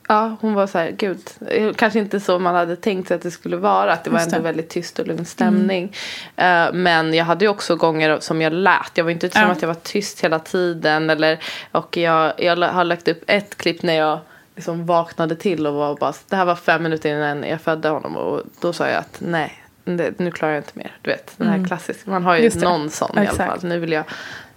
Ja, 0.08 0.36
hon 0.40 0.54
var 0.54 0.66
så 0.66 0.78
här, 0.78 0.90
gud, 0.90 1.20
eh, 1.48 1.72
kanske 1.72 1.98
inte 1.98 2.20
så 2.20 2.38
man 2.38 2.54
hade 2.54 2.76
tänkt 2.76 3.08
sig 3.08 3.14
att 3.14 3.22
det 3.22 3.30
skulle 3.30 3.56
vara. 3.56 3.92
Att 3.92 4.04
det 4.04 4.10
var 4.10 4.20
ändå 4.20 4.38
väldigt 4.38 4.68
tyst 4.68 4.98
och 4.98 5.06
lugn 5.06 5.24
stämning. 5.24 5.92
Eh, 6.36 6.72
men 6.72 7.14
jag 7.14 7.24
hade 7.24 7.44
ju 7.44 7.48
också 7.48 7.76
gånger 7.76 8.18
som 8.20 8.42
jag 8.42 8.52
lät. 8.52 8.90
Jag 8.94 9.04
var 9.04 9.10
inte 9.10 9.30
som 9.30 9.42
Ja. 9.42 9.48
att 9.48 9.62
jag 9.62 9.68
var 9.68 9.74
tyst 9.74 10.24
hela 10.24 10.38
tiden. 10.38 11.10
Eller, 11.10 11.38
och 11.72 11.96
jag, 11.96 12.32
jag 12.38 12.56
har 12.56 12.84
lagt 12.84 13.08
upp 13.08 13.24
ett 13.26 13.56
klipp 13.58 13.82
när 13.82 13.94
jag 13.94 14.18
liksom 14.56 14.86
vaknade 14.86 15.36
till 15.36 15.66
och 15.66 15.74
var 15.74 15.96
bara, 15.96 16.12
det 16.28 16.36
här 16.36 16.44
var 16.44 16.54
fem 16.56 16.82
minuter 16.82 17.10
innan 17.10 17.42
jag 17.42 17.60
födde 17.60 17.88
honom. 17.88 18.16
Och 18.16 18.42
då 18.60 18.72
sa 18.72 18.88
jag 18.88 18.98
att 18.98 19.16
nej, 19.18 19.62
det, 19.84 20.18
nu 20.18 20.30
klarar 20.30 20.52
jag 20.52 20.60
inte 20.60 20.78
mer. 20.78 20.96
Du 21.02 21.10
vet, 21.10 21.32
den 21.36 21.48
här 21.48 21.66
klassiska. 21.66 22.10
Man 22.10 22.24
har 22.24 22.36
ju 22.36 22.46
Mm. 22.46 22.58
Någon 22.58 22.90
sån 22.90 23.18
i 23.18 23.20
alla 23.20 23.30
fall. 23.30 23.58
Nu 23.62 23.78
vill 23.78 23.92
jag 23.92 24.04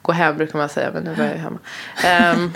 gå 0.01 0.11
hem 0.11 0.37
brukar 0.37 0.59
man 0.59 0.69
säga, 0.69 0.91
men 0.93 1.03
nu 1.03 1.13
var 1.13 1.23
jag 1.23 1.33
ju 1.33 1.39
hemma. 1.39 1.59
Ehm, 2.03 2.51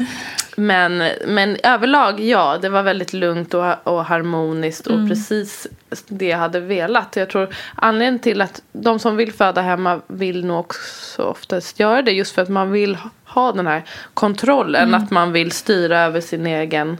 men, 0.57 1.03
men 1.27 1.57
överlag, 1.63 2.19
ja, 2.19 2.57
det 2.61 2.69
var 2.69 2.83
väldigt 2.83 3.13
lugnt 3.13 3.53
och, 3.53 3.87
och 3.87 4.05
harmoniskt 4.05 4.87
och 4.87 5.09
precis 5.09 5.67
det 6.07 6.25
jag 6.25 6.37
hade 6.37 6.59
velat. 6.59 7.15
Jag 7.15 7.29
tror 7.29 7.55
anledningen 7.75 8.19
till 8.19 8.41
att 8.41 8.61
de 8.71 8.99
som 8.99 9.15
vill 9.17 9.33
föda 9.33 9.61
hemma 9.61 10.01
vill 10.07 10.45
nog 10.45 10.59
också 10.59 11.23
oftast 11.23 11.79
göra 11.79 12.01
det 12.01 12.11
just 12.11 12.35
för 12.35 12.41
att 12.41 12.49
man 12.49 12.71
vill 12.71 12.97
ha- 13.25 13.51
den 13.51 13.67
här 13.67 13.83
kontrollen, 14.13 14.93
att 14.95 15.11
man 15.11 15.31
vill 15.31 15.51
styra 15.51 15.99
över 15.99 16.21
sin 16.21 16.47
egen 16.47 16.97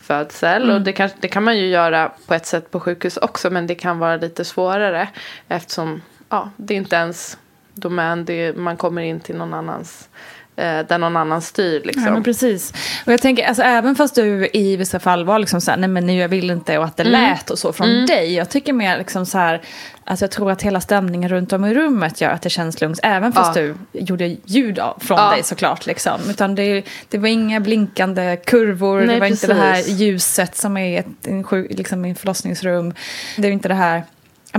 födsel. 0.00 0.70
Och 0.70 0.80
det 0.80 0.92
kan, 0.92 1.10
det 1.20 1.28
kan 1.28 1.44
man 1.44 1.58
ju 1.58 1.66
göra 1.66 2.12
på 2.26 2.34
ett 2.34 2.46
sätt 2.46 2.70
på 2.70 2.80
sjukhus 2.80 3.16
också, 3.16 3.50
men 3.50 3.66
det 3.66 3.74
kan 3.74 3.98
vara 3.98 4.16
lite 4.16 4.44
svårare 4.44 5.08
eftersom 5.48 6.02
ja, 6.28 6.50
det 6.56 6.74
inte 6.74 6.96
ens 6.96 7.38
domän, 7.80 8.24
det 8.24 8.32
är, 8.32 8.52
man 8.52 8.76
kommer 8.76 9.02
in 9.02 9.20
till 9.20 9.36
någon 9.36 9.54
annans, 9.54 10.08
eh, 10.56 10.78
där 10.88 10.98
någon 10.98 11.16
annan 11.16 11.42
styr. 11.42 11.80
Liksom. 11.84 12.04
Ja, 12.04 12.10
men 12.12 12.22
precis. 12.22 12.72
Och 13.06 13.12
jag 13.12 13.20
tänker, 13.22 13.46
alltså, 13.46 13.62
även 13.62 13.96
fast 13.96 14.14
du 14.14 14.48
i 14.52 14.76
vissa 14.76 14.98
fall 14.98 15.24
var 15.24 15.38
liksom 15.38 15.60
så 15.60 15.70
här, 15.70 15.78
nej 15.78 15.88
men 15.88 16.06
nu 16.06 16.16
jag 16.16 16.28
vill 16.28 16.50
inte 16.50 16.78
och 16.78 16.84
att 16.84 16.96
det 16.96 17.04
lät 17.04 17.50
och 17.50 17.58
så 17.58 17.72
från 17.72 18.06
dig. 18.06 18.34
Jag 18.34 18.48
tycker 18.50 18.72
mer 18.72 18.98
liksom 18.98 19.26
så 19.26 19.38
här, 19.38 19.62
alltså 20.04 20.24
jag 20.24 20.30
tror 20.30 20.50
att 20.50 20.62
hela 20.62 20.80
stämningen 20.80 21.28
runt 21.30 21.52
om 21.52 21.64
i 21.64 21.74
rummet 21.74 22.20
gör 22.20 22.30
att 22.30 22.42
det 22.42 22.50
känns 22.50 22.80
lugnt. 22.80 23.00
Även 23.02 23.32
fast 23.32 23.56
Ja. 23.56 23.62
du 23.62 23.74
gjorde 24.00 24.36
ljud 24.44 24.78
från 25.00 25.18
Ja. 25.18 25.30
dig 25.30 25.42
såklart. 25.42 25.86
Liksom. 25.86 26.20
Utan 26.30 26.54
det, 26.54 26.82
det 27.08 27.18
var 27.18 27.28
inga 27.28 27.60
blinkande 27.60 28.36
kurvor, 28.46 29.00
Nej, 29.00 29.14
det 29.14 29.20
var 29.20 29.26
inte 29.26 29.46
det 29.46 29.54
här 29.54 29.74
precis. 29.74 29.98
ljuset 29.98 30.56
som 30.56 30.76
är 30.76 31.00
ett 31.00 31.26
en, 31.26 31.42
liksom, 31.70 32.04
i 32.04 32.08
en 32.10 32.14
förlossningsrum. 32.16 32.94
Det 33.36 33.48
är 33.48 33.52
inte 33.52 33.68
det 33.68 33.74
här 33.74 34.02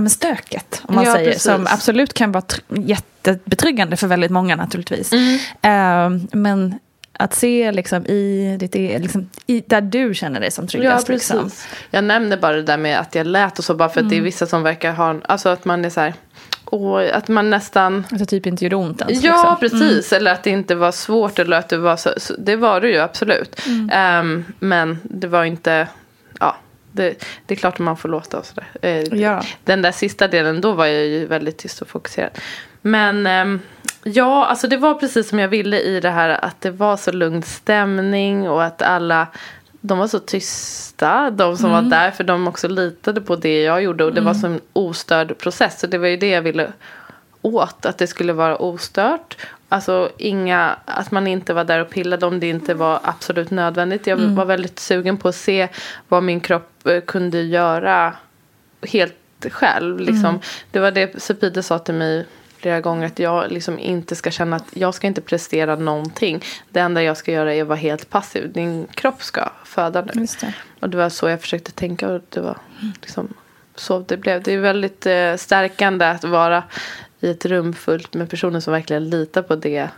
ja, 0.00 0.02
men 0.02 0.10
stöket, 0.10 0.82
om 0.86 0.94
man 0.94 1.04
Ja, 1.04 1.12
säger. 1.14 1.26
precis. 1.26 1.42
Som 1.42 1.66
absolut 1.70 2.14
kan 2.14 2.32
vara 2.32 2.44
tr- 2.44 2.86
jättebetryggande 2.86 3.96
för 3.96 4.06
väldigt 4.06 4.30
många 4.30 4.56
naturligtvis. 4.56 5.12
Mm. 5.12 5.38
Eh, 5.62 6.22
men 6.32 6.78
att 7.12 7.34
se 7.34 7.72
liksom, 7.72 8.06
i, 8.06 8.56
ditt, 8.60 8.76
e- 8.76 8.98
liksom, 8.98 9.30
i 9.46 9.60
där 9.66 9.80
du 9.80 10.14
känner 10.14 10.40
dig 10.40 10.50
som 10.50 10.66
tryggast. 10.66 11.08
Ja, 11.08 11.14
precis. 11.14 11.30
Liksom. 11.30 11.50
Jag 11.90 12.04
nämner 12.04 12.36
bara 12.36 12.56
det 12.56 12.62
där 12.62 12.76
med 12.78 13.00
att 13.00 13.14
jag 13.14 13.26
lät 13.26 13.58
och 13.58 13.64
så 13.64 13.74
bara 13.74 13.88
för 13.88 14.00
att 14.00 14.08
det 14.08 14.14
Mm. 14.14 14.22
är 14.22 14.24
vissa 14.24 14.46
som 14.46 14.62
verkar 14.62 14.92
ha, 14.92 15.14
alltså 15.24 15.48
att 15.48 15.64
man 15.64 15.84
är 15.84 15.90
så 15.90 16.00
här, 16.00 16.14
åh, 16.64 17.02
att 17.12 17.28
man 17.28 17.50
nästan 17.50 18.06
Att 18.12 18.18
det 18.18 18.26
typ 18.26 18.46
inte 18.46 18.64
gjorde 18.64 18.76
ont 18.76 19.00
ens. 19.00 19.24
Ja, 19.24 19.58
liksom. 19.60 19.80
precis. 19.80 20.12
Eller 20.12 20.32
att 20.32 20.42
det 20.42 20.50
inte 20.50 20.74
var 20.74 20.92
svårt. 20.92 21.38
Eller 21.38 21.56
att 21.56 21.68
det 21.68 21.78
var 21.78 21.96
så, 21.96 22.10
så, 22.16 22.34
det 22.38 22.56
var 22.56 22.80
det 22.80 22.88
ju 22.88 22.98
absolut. 22.98 23.60
Ehm, 23.92 24.44
men 24.58 24.98
det 25.02 25.26
var 25.26 25.44
inte. 25.44 25.88
Det, 26.92 27.24
det 27.46 27.54
är 27.54 27.56
klart 27.58 27.74
att 27.74 27.78
man 27.78 27.96
får 27.96 28.08
låta 28.08 28.38
och 28.38 28.46
sådär. 28.46 28.66
Eh, 28.82 29.02
Ja. 29.20 29.42
Den 29.64 29.82
där 29.82 29.92
sista 29.92 30.28
delen, 30.28 30.60
då 30.60 30.72
var 30.72 30.86
jag 30.86 31.06
ju 31.06 31.26
väldigt 31.26 31.58
tyst 31.58 31.82
och 31.82 31.88
fokuserad. 31.88 32.30
Men 32.82 33.26
ehm, 33.26 33.60
ja, 34.04 34.46
alltså 34.46 34.68
det 34.68 34.76
var 34.76 34.94
precis 34.94 35.28
som 35.28 35.38
jag 35.38 35.48
ville 35.48 35.80
i 35.80 36.00
det 36.00 36.10
här 36.10 36.44
att 36.44 36.60
det 36.60 36.70
var 36.70 36.96
så 36.96 37.12
lugn 37.12 37.42
stämning 37.42 38.48
och 38.50 38.64
att 38.64 38.82
alla 38.82 39.26
de 39.80 39.98
var 39.98 40.06
så 40.06 40.18
tysta, 40.18 41.30
de 41.30 41.56
som 41.56 41.70
var 41.70 41.82
där, 41.82 42.10
för 42.10 42.24
de 42.24 42.48
också 42.48 42.68
litade 42.68 43.20
på 43.20 43.36
det 43.36 43.62
jag 43.62 43.82
gjorde 43.82 44.04
och 44.04 44.14
det 44.14 44.20
var 44.20 44.34
som 44.34 44.52
en 44.52 44.60
ostörd 44.72 45.38
process. 45.38 45.80
Så 45.80 45.86
det 45.86 45.98
var 45.98 46.08
ju 46.08 46.16
det 46.16 46.28
jag 46.28 46.42
ville 46.42 46.72
åt, 47.42 47.86
att 47.86 47.98
det 47.98 48.06
skulle 48.06 48.32
vara 48.32 48.56
ostört. 48.56 49.36
Alltså 49.68 50.10
inga, 50.18 50.76
att 50.84 51.10
man 51.10 51.26
inte 51.26 51.52
var 51.52 51.64
där 51.64 51.80
och 51.80 51.90
pillade 51.90 52.26
om 52.26 52.40
det 52.40 52.48
inte 52.48 52.74
var 52.74 53.00
absolut 53.02 53.50
nödvändigt. 53.50 54.06
Jag 54.06 54.16
var 54.16 54.44
väldigt 54.44 54.78
sugen 54.78 55.16
på 55.16 55.28
att 55.28 55.34
se 55.34 55.68
vad 56.08 56.22
min 56.22 56.40
kropp 56.40 56.86
eh, 56.86 57.00
kunde 57.00 57.42
göra 57.42 58.14
helt 58.82 59.14
själv. 59.50 60.00
Liksom. 60.00 60.40
Det 60.70 60.78
var 60.78 60.90
det 60.90 61.22
Sepide 61.22 61.62
sa 61.62 61.78
till 61.78 61.94
mig 61.94 62.26
flera 62.56 62.80
gånger 62.80 63.06
att 63.06 63.18
jag 63.18 63.52
liksom 63.52 63.78
inte 63.78 64.16
ska 64.16 64.30
känna 64.30 64.56
att 64.56 64.68
jag 64.72 64.94
ska 64.94 65.06
inte 65.06 65.20
prestera 65.20 65.76
någonting. 65.76 66.44
Det 66.70 66.80
enda 66.80 67.02
jag 67.02 67.16
ska 67.16 67.32
göra 67.32 67.54
är 67.54 67.62
att 67.62 67.68
vara 67.68 67.78
helt 67.78 68.10
passiv. 68.10 68.52
Din 68.52 68.86
kropp 68.86 69.22
ska 69.22 69.50
föda 69.64 70.02
det. 70.02 70.12
Och 70.80 70.90
det 70.90 70.96
var 70.96 71.08
så 71.08 71.28
jag 71.28 71.40
försökte 71.40 71.72
tänka 71.72 72.08
och 72.08 72.20
det 72.28 72.40
var 72.40 72.56
liksom 73.00 73.34
så 73.74 73.98
det 73.98 74.16
blev. 74.16 74.42
Det 74.42 74.54
är 74.54 74.58
väldigt 74.58 75.06
eh, 75.06 75.36
stärkande 75.36 76.04
att 76.04 76.24
vara 76.24 76.62
i 77.20 77.30
ett 77.30 77.46
rum 77.46 77.72
fullt 77.72 78.14
med 78.14 78.30
personer 78.30 78.60
som 78.60 78.72
verkligen 78.72 79.10
litar 79.10 79.42
på 79.42 79.56
det 79.56 79.88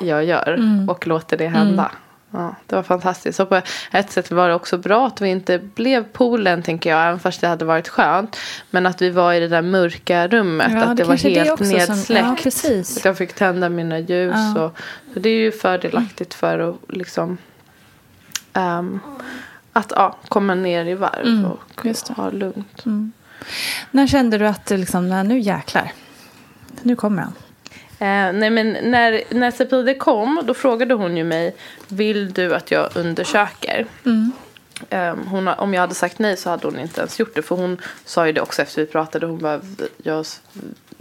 jag 0.00 0.24
gör 0.24 0.58
och 0.90 1.06
låter 1.06 1.36
det 1.36 1.48
hända. 1.48 1.90
Ja, 2.30 2.54
det 2.66 2.76
var 2.76 2.82
fantastiskt. 2.82 3.36
Så 3.36 3.46
på 3.46 3.60
ett 3.92 4.10
sätt 4.10 4.30
var 4.30 4.48
det 4.48 4.54
också 4.54 4.78
bra 4.78 5.06
att 5.06 5.20
vi 5.20 5.28
inte 5.28 5.58
blev 5.58 6.04
poolen 6.04 6.62
tänker 6.62 6.90
jag. 6.90 7.06
Även 7.06 7.18
fast 7.20 7.40
det 7.40 7.48
hade 7.48 7.64
varit 7.64 7.88
skönt. 7.88 8.36
Men 8.70 8.86
att 8.86 9.02
vi 9.02 9.10
var 9.10 9.32
i 9.32 9.40
det 9.40 9.48
där 9.48 9.62
mörka 9.62 10.28
rummet. 10.28 10.72
Ja, 10.72 10.78
att 10.82 10.96
det 10.96 11.02
det, 11.02 11.08
var 11.08 11.14
är 11.14 11.30
det 11.34 11.38
helt 11.40 11.50
också 11.50 11.64
som- 11.64 11.72
nedsläckt. 11.76 12.64
ja. 12.64 12.80
Att 12.98 13.04
jag 13.04 13.16
fick 13.18 13.32
tända 13.32 13.68
mina 13.68 13.98
ljus. 13.98 14.56
Och, 14.56 14.76
så 15.14 15.20
det 15.20 15.28
är 15.28 15.34
ju 15.34 15.52
fördelaktigt 15.52 16.34
för 16.34 16.58
att 16.58 16.76
liksom 16.88 17.38
ehm, 18.52 19.00
att 19.72 19.92
ja, 19.96 20.16
komma 20.28 20.54
ner 20.54 20.84
i 20.84 20.94
varv 20.94 21.26
Mm, 21.26 21.44
och 21.44 22.16
ha 22.16 22.30
lugnt. 22.30 22.84
När 23.90 24.06
kände 24.06 24.38
du 24.38 24.46
att 24.46 24.70
liksom, 24.70 25.08
nu 25.28 25.38
jäklar. 25.38 25.92
Nu 26.82 26.96
kommer 26.96 27.22
han. 27.22 27.32
Eh, 28.00 28.32
nej 28.32 28.50
men 28.50 28.76
när, 28.82 29.22
när 29.30 29.50
Sepide 29.50 29.94
kom 29.94 30.42
då 30.44 30.54
frågade 30.54 30.94
hon 30.94 31.16
ju 31.16 31.24
mig 31.24 31.54
Vill 31.88 32.32
du 32.32 32.54
att 32.54 32.70
jag 32.70 32.88
undersöker? 32.94 33.86
Eh, 34.90 35.14
hon, 35.26 35.48
om 35.48 35.74
jag 35.74 35.80
hade 35.80 35.94
sagt 35.94 36.18
nej 36.18 36.36
så 36.36 36.50
hade 36.50 36.66
hon 36.66 36.78
inte 36.78 37.00
ens 37.00 37.20
gjort 37.20 37.34
det. 37.34 37.42
För 37.42 37.56
hon 37.56 37.80
sa 38.04 38.26
ju 38.26 38.32
det 38.32 38.40
också 38.40 38.62
efter 38.62 38.80
vi 38.80 38.86
pratade. 38.86 39.26
Hon, 39.26 39.38
bara, 39.38 39.60
jag, 40.02 40.26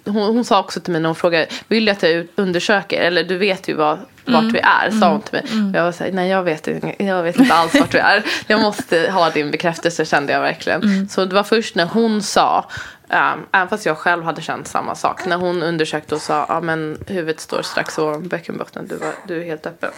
hon, 0.05 0.35
hon 0.35 0.45
sa 0.45 0.59
också 0.59 0.79
till 0.79 0.91
mig 0.91 1.01
när 1.01 1.09
hon 1.09 1.15
frågade 1.15 1.47
Vill 1.67 1.85
du 1.85 1.91
att 1.91 2.03
jag 2.03 2.27
undersöker? 2.35 3.01
Eller 3.01 3.23
du 3.23 3.37
vet 3.37 3.67
ju 3.67 3.73
var, 3.73 3.99
vart 4.25 4.53
vi 4.53 4.59
är. 4.59 4.91
Sa 4.99 5.11
hon 5.11 5.21
till 5.21 5.33
mig. 5.33 5.69
Och 5.69 5.77
jag 5.77 5.83
var 5.83 5.91
så 5.91 6.03
här, 6.03 6.11
nej 6.11 6.29
jag 6.29 6.43
vet, 6.43 6.67
jag 6.99 7.23
vet 7.23 7.39
inte 7.39 7.53
alls 7.53 7.73
vart 7.73 7.93
vi 7.93 7.99
är. 7.99 8.23
Jag 8.47 8.61
måste 8.61 9.11
ha 9.11 9.29
din 9.29 9.51
bekräftelse 9.51 10.05
kände 10.05 10.33
jag 10.33 10.41
verkligen. 10.41 11.09
Så 11.09 11.25
det 11.25 11.35
var 11.35 11.43
först 11.43 11.75
när 11.75 11.85
hon 11.85 12.23
sa 12.23 12.69
Um, 13.09 13.45
även 13.51 13.67
fast 13.67 13.85
jag 13.85 13.97
själv 13.97 14.23
hade 14.23 14.41
känt 14.41 14.67
samma 14.67 14.95
sak. 14.95 15.25
När 15.25 15.37
hon 15.37 15.63
undersökte 15.63 16.15
och 16.15 16.21
sa 16.21 16.43
att 16.43 16.63
men 16.63 16.97
huvudet 17.07 17.39
står 17.39 17.61
strax 17.61 17.97
ovan 17.97 18.27
bäckenbotten. 18.27 18.87
Du, 18.87 18.95
var, 18.95 19.13
du 19.27 19.41
är 19.41 19.45
helt 19.45 19.65
öppen. 19.65 19.91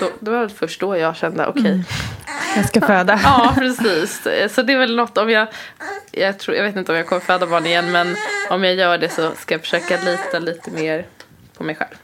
Då, 0.00 0.10
det 0.20 0.30
var 0.30 0.40
väl 0.40 0.50
först 0.50 0.80
då 0.80 0.96
jag 0.96 1.16
kände 1.16 1.46
okej. 1.46 1.84
Jag 2.56 2.68
ska 2.68 2.80
föda. 2.80 3.20
Ja 3.24 3.52
precis. 3.58 4.22
Så 4.54 4.62
det 4.62 4.72
är 4.72 4.78
väl 4.78 4.96
något 4.96 5.18
om 5.18 5.30
jag. 5.30 5.48
Jag, 6.10 6.38
tror, 6.38 6.56
jag 6.56 6.64
vet 6.64 6.76
inte 6.76 6.92
om 6.92 6.98
jag 6.98 7.06
kommer 7.06 7.20
föda 7.20 7.46
barn 7.46 7.66
igen. 7.66 7.92
Men 7.92 8.16
om 8.50 8.64
jag 8.64 8.74
gör 8.74 8.98
det 8.98 9.08
så 9.08 9.30
ska 9.30 9.54
jag 9.54 9.60
försöka 9.60 9.98
lita 10.04 10.38
lite 10.38 10.70
mer 10.70 11.06
på 11.56 11.64
mig 11.64 11.74
själv. 11.74 11.94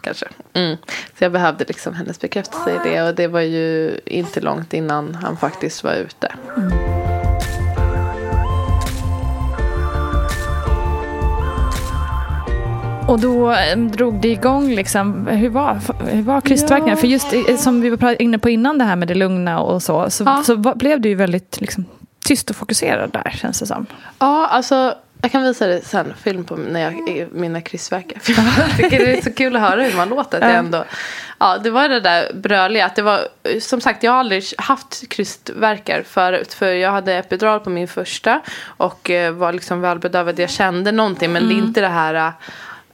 Kanske. 0.00 0.28
Mm. 0.52 0.76
Så 1.18 1.24
jag 1.24 1.32
behövde 1.32 1.64
liksom 1.64 1.94
hennes 1.94 2.20
bekräftelse 2.20 2.70
i 2.70 2.88
det. 2.90 3.02
Och 3.02 3.14
det 3.14 3.26
var 3.26 3.40
ju 3.40 3.98
inte 4.04 4.40
långt 4.40 4.74
innan 4.74 5.14
han 5.14 5.36
faktiskt 5.36 5.84
var 5.84 5.94
ute. 5.94 6.32
Och 13.10 13.20
då 13.20 13.52
eh, 13.52 13.78
drog 13.78 14.20
det 14.20 14.28
igång 14.28 14.74
liksom, 14.74 15.26
hur 15.26 15.48
var, 15.48 15.80
hur 16.10 16.22
var 16.22 16.40
krystvärkningen? 16.40 16.96
För 16.96 17.06
just 17.06 17.32
eh, 17.32 17.56
som 17.56 17.80
vi 17.80 17.90
var 17.90 18.22
inne 18.22 18.38
på 18.38 18.50
innan 18.50 18.78
det 18.78 18.84
här 18.84 18.96
med 18.96 19.08
det 19.08 19.14
lugna 19.14 19.60
och 19.60 19.82
så, 19.82 20.10
så, 20.10 20.24
Ja. 20.24 20.42
så 20.46 20.56
blev 20.56 21.00
du 21.00 21.08
ju 21.08 21.14
väldigt 21.14 21.60
liksom, 21.60 21.84
tyst 22.24 22.50
och 22.50 22.56
fokuserad 22.56 23.10
där 23.10 23.30
känns 23.40 23.60
det 23.60 23.66
som. 23.66 23.86
Ja, 24.18 24.46
alltså 24.46 24.94
jag 25.22 25.32
kan 25.32 25.42
visa 25.42 25.66
dig 25.66 25.82
sen 25.84 26.14
film 26.22 26.44
på 26.44 26.56
när 26.56 26.80
jag, 26.80 27.26
mina 27.32 27.58
Jag 27.58 28.76
tycker 28.76 28.98
det 28.98 29.18
är 29.18 29.22
så 29.22 29.32
kul 29.32 29.56
att 29.56 29.62
höra 29.62 29.82
hur 29.82 29.96
man 29.96 30.08
låter. 30.08 30.40
Det, 30.40 30.46
ändå, 30.46 30.84
ja, 31.38 31.58
det 31.58 31.70
var 31.70 31.88
det 31.88 32.00
där 32.00 32.32
bröliga. 32.34 32.86
Att 32.86 32.96
det 32.96 33.02
var, 33.02 33.20
som 33.60 33.80
sagt, 33.80 34.02
jag 34.02 34.12
har 34.12 34.18
aldrig 34.18 34.44
haft 34.58 35.08
krystvärkar 35.08 36.02
förut. 36.02 36.54
För 36.54 36.66
jag 36.66 36.90
hade 36.90 37.14
epidural 37.14 37.60
på 37.60 37.70
min 37.70 37.88
första. 37.88 38.40
Och 38.64 39.10
eh, 39.10 39.32
var 39.32 39.52
liksom 39.52 39.80
välbedövad. 39.80 40.38
Jag 40.38 40.50
kände 40.50 40.92
någonting. 40.92 41.32
Men 41.32 41.48
det 41.48 41.54
är 41.54 41.58
inte 41.58 41.80
det 41.80 41.88
här 41.88 42.32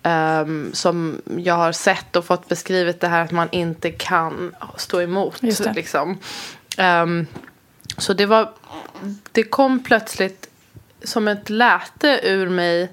ehm, 0.06 0.70
som 0.72 1.20
jag 1.36 1.54
har 1.54 1.72
sett 1.72 2.16
och 2.16 2.24
fått 2.24 2.48
beskrivet. 2.48 3.00
Det 3.00 3.08
här 3.08 3.24
att 3.24 3.32
man 3.32 3.48
inte 3.52 3.90
kan 3.90 4.54
stå 4.76 5.00
emot. 5.00 5.38
Det. 5.40 5.72
Liksom. 5.74 6.18
Ehm, 6.78 7.26
så 7.98 8.12
det 8.12 8.26
var, 8.26 8.50
det 9.32 9.42
kom 9.42 9.84
plötsligt 9.84 10.48
som 11.04 11.28
ett 11.28 11.50
läte 11.50 12.20
ur 12.22 12.48
mig 12.48 12.90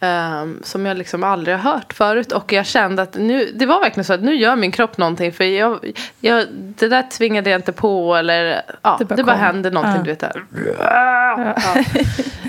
ehm, 0.00 0.60
som 0.64 0.86
jag 0.86 0.96
liksom 0.96 1.24
aldrig 1.24 1.56
har 1.56 1.72
hört 1.72 1.92
förut. 1.92 2.32
Och 2.32 2.52
jag 2.52 2.66
kände 2.66 3.02
att 3.02 3.14
nu, 3.14 3.52
det 3.54 3.66
var 3.66 3.80
verkligen 3.80 4.04
så 4.04 4.12
att 4.12 4.22
nu 4.22 4.34
gör 4.34 4.56
min 4.56 4.72
kropp 4.72 4.98
någonting. 4.98 5.32
För 5.32 5.44
jag, 5.44 5.92
jag, 6.20 6.44
det 6.52 6.88
där 6.88 7.10
tvingade 7.10 7.50
jag 7.50 7.58
inte 7.58 7.72
på 7.72 8.16
eller 8.16 8.62
ja, 8.82 8.96
Det 8.98 9.04
det 9.04 9.14
bara 9.14 9.24
bara, 9.24 9.32
kom. 9.36 9.40
hände 9.40 9.70
någonting. 9.70 9.96
Ja. 9.96 10.02
Du 10.02 10.10
vet, 10.10 10.20
där. 10.20 10.44
Ja. 10.80 11.54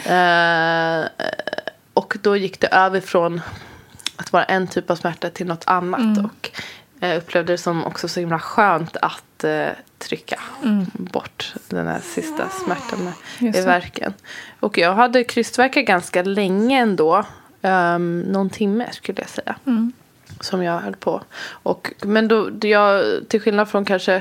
Eh, 0.06 1.06
och 1.94 2.18
då 2.22 2.38
gick 2.38 2.60
det 2.60 2.68
över 2.68 3.02
från 3.02 3.42
att 4.20 4.34
vara 4.34 4.44
en 4.44 4.68
typ 4.68 4.90
av 4.90 4.96
smärta 4.96 5.30
till 5.30 5.48
något 5.48 5.64
annat. 5.68 6.00
Mm. 6.00 6.26
Och 6.26 6.52
jag 7.00 7.18
upplevde 7.18 7.54
det 7.54 7.58
som 7.58 7.86
också 7.86 8.08
så 8.08 8.20
himla 8.20 8.40
skönt 8.40 8.98
att 8.98 9.44
eh, 9.44 9.68
trycka 9.98 10.40
bort 10.94 11.54
den 11.68 11.88
här 11.88 12.00
sista 12.00 12.50
smärtan 12.50 13.12
Mm. 13.40 13.56
I 13.56 13.62
verken. 13.62 14.14
Och 14.60 14.78
jag 14.78 14.94
hade 14.94 15.24
krystvärkar 15.24 15.82
ganska 15.82 16.24
länge 16.24 16.80
ändå. 16.80 17.26
Um, 17.62 18.20
någon 18.20 18.50
timme 18.50 18.88
skulle 18.92 19.22
jag 19.22 19.30
säga. 19.30 19.56
Mm. 19.66 19.92
Som 20.40 20.64
jag 20.64 20.80
höll 20.80 20.96
på. 20.96 21.22
Och, 21.52 21.94
men 22.02 22.28
då, 22.28 22.50
jag, 22.62 23.04
till 23.28 23.42
skillnad 23.42 23.70
från 23.70 23.86
kanske 23.86 24.16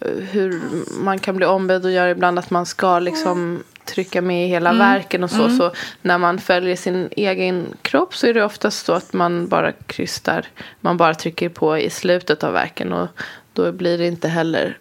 eh, 0.00 0.16
hur 0.30 0.60
man 1.00 1.18
kan 1.18 1.36
bli 1.36 1.46
ombedd 1.46 1.86
att 1.86 1.92
göra 1.92 2.10
ibland 2.10 2.38
att 2.38 2.50
man 2.50 2.66
ska 2.66 2.98
liksom 2.98 3.62
trycka 3.94 4.22
med 4.22 4.46
i 4.46 4.48
hela 4.48 4.72
verken 4.72 5.24
och 5.24 5.30
så. 5.30 5.50
Så 5.50 5.72
när 6.02 6.18
man 6.18 6.38
följer 6.38 6.76
sin 6.76 7.08
egen 7.16 7.66
kropp 7.82 8.14
så 8.14 8.26
är 8.26 8.34
det 8.34 8.44
oftast 8.44 8.86
så 8.86 8.92
att 8.92 9.12
man 9.12 9.48
bara 9.48 9.72
krystar. 9.72 10.46
Man 10.80 10.96
bara 10.96 11.14
trycker 11.14 11.48
på 11.48 11.78
i 11.78 11.90
slutet 11.90 12.44
av 12.44 12.52
verken 12.52 12.92
och 12.92 13.08
då 13.52 13.72
blir 13.72 13.98
det 13.98 14.06
inte 14.06 14.28
heller 14.28 14.78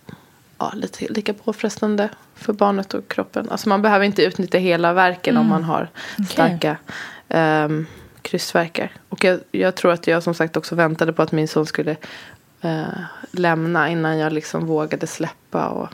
ja, 0.57 0.72
lite, 0.76 1.07
lika 1.07 1.34
påfrestande 1.34 2.10
för 2.36 2.53
barnet 2.53 2.93
och 2.93 3.07
kroppen. 3.07 3.49
Alltså 3.49 3.70
man 3.70 3.82
behöver 3.82 4.05
inte 4.05 4.24
utnyttja 4.24 4.57
hela 4.57 4.93
verken 4.93 5.38
om 5.38 5.47
man 5.47 5.64
har 5.64 5.89
starka 6.30 6.78
um, 7.28 7.88
krystvärkar. 8.22 8.91
Och 9.10 9.24
jag, 9.24 9.39
jag 9.51 9.76
tror 9.76 9.91
att 9.91 10.07
jag 10.07 10.24
som 10.24 10.34
sagt 10.34 10.57
också 10.57 10.76
väntade 10.76 11.14
på 11.14 11.22
att 11.22 11.32
min 11.32 11.47
son 11.47 11.66
skulle 11.66 11.95
eh, 12.62 12.84
lämna 13.32 13.89
innan 13.89 14.18
jag 14.18 14.34
liksom 14.34 14.66
vågade 14.66 15.07
släppa 15.07 15.68
och 15.68 15.89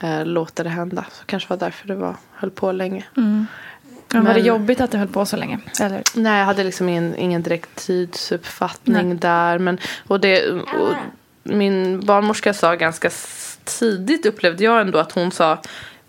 eh, 0.00 0.26
låta 0.26 0.62
det 0.62 0.68
hända. 0.68 1.06
Så 1.12 1.24
kanske 1.24 1.48
var 1.48 1.56
därför 1.56 1.88
det 1.88 1.94
var, 1.94 2.16
höll 2.32 2.50
på 2.50 2.72
länge. 2.72 3.04
Men 4.12 4.24
var 4.24 4.34
det 4.34 4.40
jobbigt 4.40 4.80
att 4.80 4.90
det 4.90 4.98
höll 4.98 5.08
på 5.08 5.26
så 5.26 5.36
länge? 5.36 5.58
Eller? 5.80 6.02
Nej, 6.14 6.38
jag 6.38 6.46
hade 6.46 6.64
liksom 6.64 6.88
ingen, 6.88 7.16
ingen 7.16 7.42
direkt 7.42 7.74
tidsuppfattning 7.74 9.16
där. 9.16 9.58
Men, 9.58 9.78
och 10.06 10.20
det, 10.20 10.50
och 10.50 10.94
min 11.42 12.00
barnmorska 12.00 12.54
sa 12.54 12.74
ganska 12.74 13.10
tidigt 13.64 14.26
upplevde 14.26 14.64
jag 14.64 14.80
ändå 14.80 14.98
att 14.98 15.12
hon 15.12 15.30
sa 15.30 15.58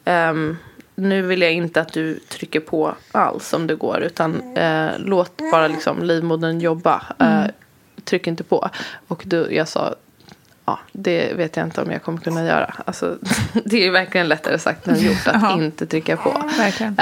ehm, 0.05 0.57
nu 0.95 1.21
vill 1.21 1.41
jag 1.41 1.53
inte 1.53 1.81
att 1.81 1.93
du 1.93 2.19
trycker 2.19 2.59
på 2.59 2.95
alls 3.11 3.53
om 3.53 3.67
det 3.67 3.75
går 3.75 3.99
utan 3.99 4.57
eh, 4.57 4.89
låt 4.97 5.37
bara 5.51 5.67
liksom 5.67 6.03
livmodern 6.03 6.59
jobba. 6.59 7.03
Eh, 7.19 7.45
tryck 8.03 8.27
inte 8.27 8.43
på. 8.43 8.69
Och 9.07 9.23
då, 9.25 9.51
jag 9.51 9.67
sa, 9.67 9.95
ja, 10.69 10.79
det 10.91 11.33
vet 11.33 11.57
jag 11.57 11.65
inte 11.65 11.81
om 11.81 11.91
jag 11.91 12.03
kommer 12.03 12.19
kunna 12.19 12.45
göra. 12.45 12.73
Alltså, 12.85 13.17
det 13.65 13.87
är 13.87 13.91
verkligen 13.91 14.27
lättare 14.27 14.59
sagt 14.59 14.87
än 14.87 14.99
gjort 14.99 15.27
att 15.27 15.41
Ja. 15.41 15.53
inte 15.63 15.85
trycka 15.85 16.17
på. 16.17 16.29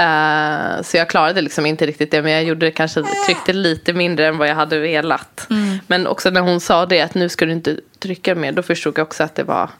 Eh, 0.00 0.82
så 0.82 0.96
jag 0.96 1.08
klarade 1.08 1.40
liksom 1.40 1.66
inte 1.66 1.86
riktigt 1.86 2.10
det. 2.10 2.22
Men 2.22 2.32
jag 2.32 2.44
gjorde 2.44 2.66
det 2.66 2.70
kanske, 2.72 3.02
tryckte 3.26 3.52
lite 3.52 3.92
mindre 3.92 4.26
än 4.26 4.38
vad 4.38 4.48
jag 4.48 4.54
hade 4.54 4.78
velat. 4.78 5.46
Mm. 5.50 5.78
Men 5.86 6.06
också 6.06 6.30
när 6.30 6.40
hon 6.40 6.60
sa 6.60 6.86
det, 6.86 7.00
att 7.00 7.14
nu 7.14 7.28
ska 7.28 7.46
du 7.46 7.52
inte 7.52 7.76
trycka 7.98 8.34
mer. 8.34 8.52
Då 8.52 8.62
förstod 8.62 8.98
jag 8.98 9.06
också 9.06 9.22
att 9.24 9.34
det 9.34 9.44
var, 9.44 9.70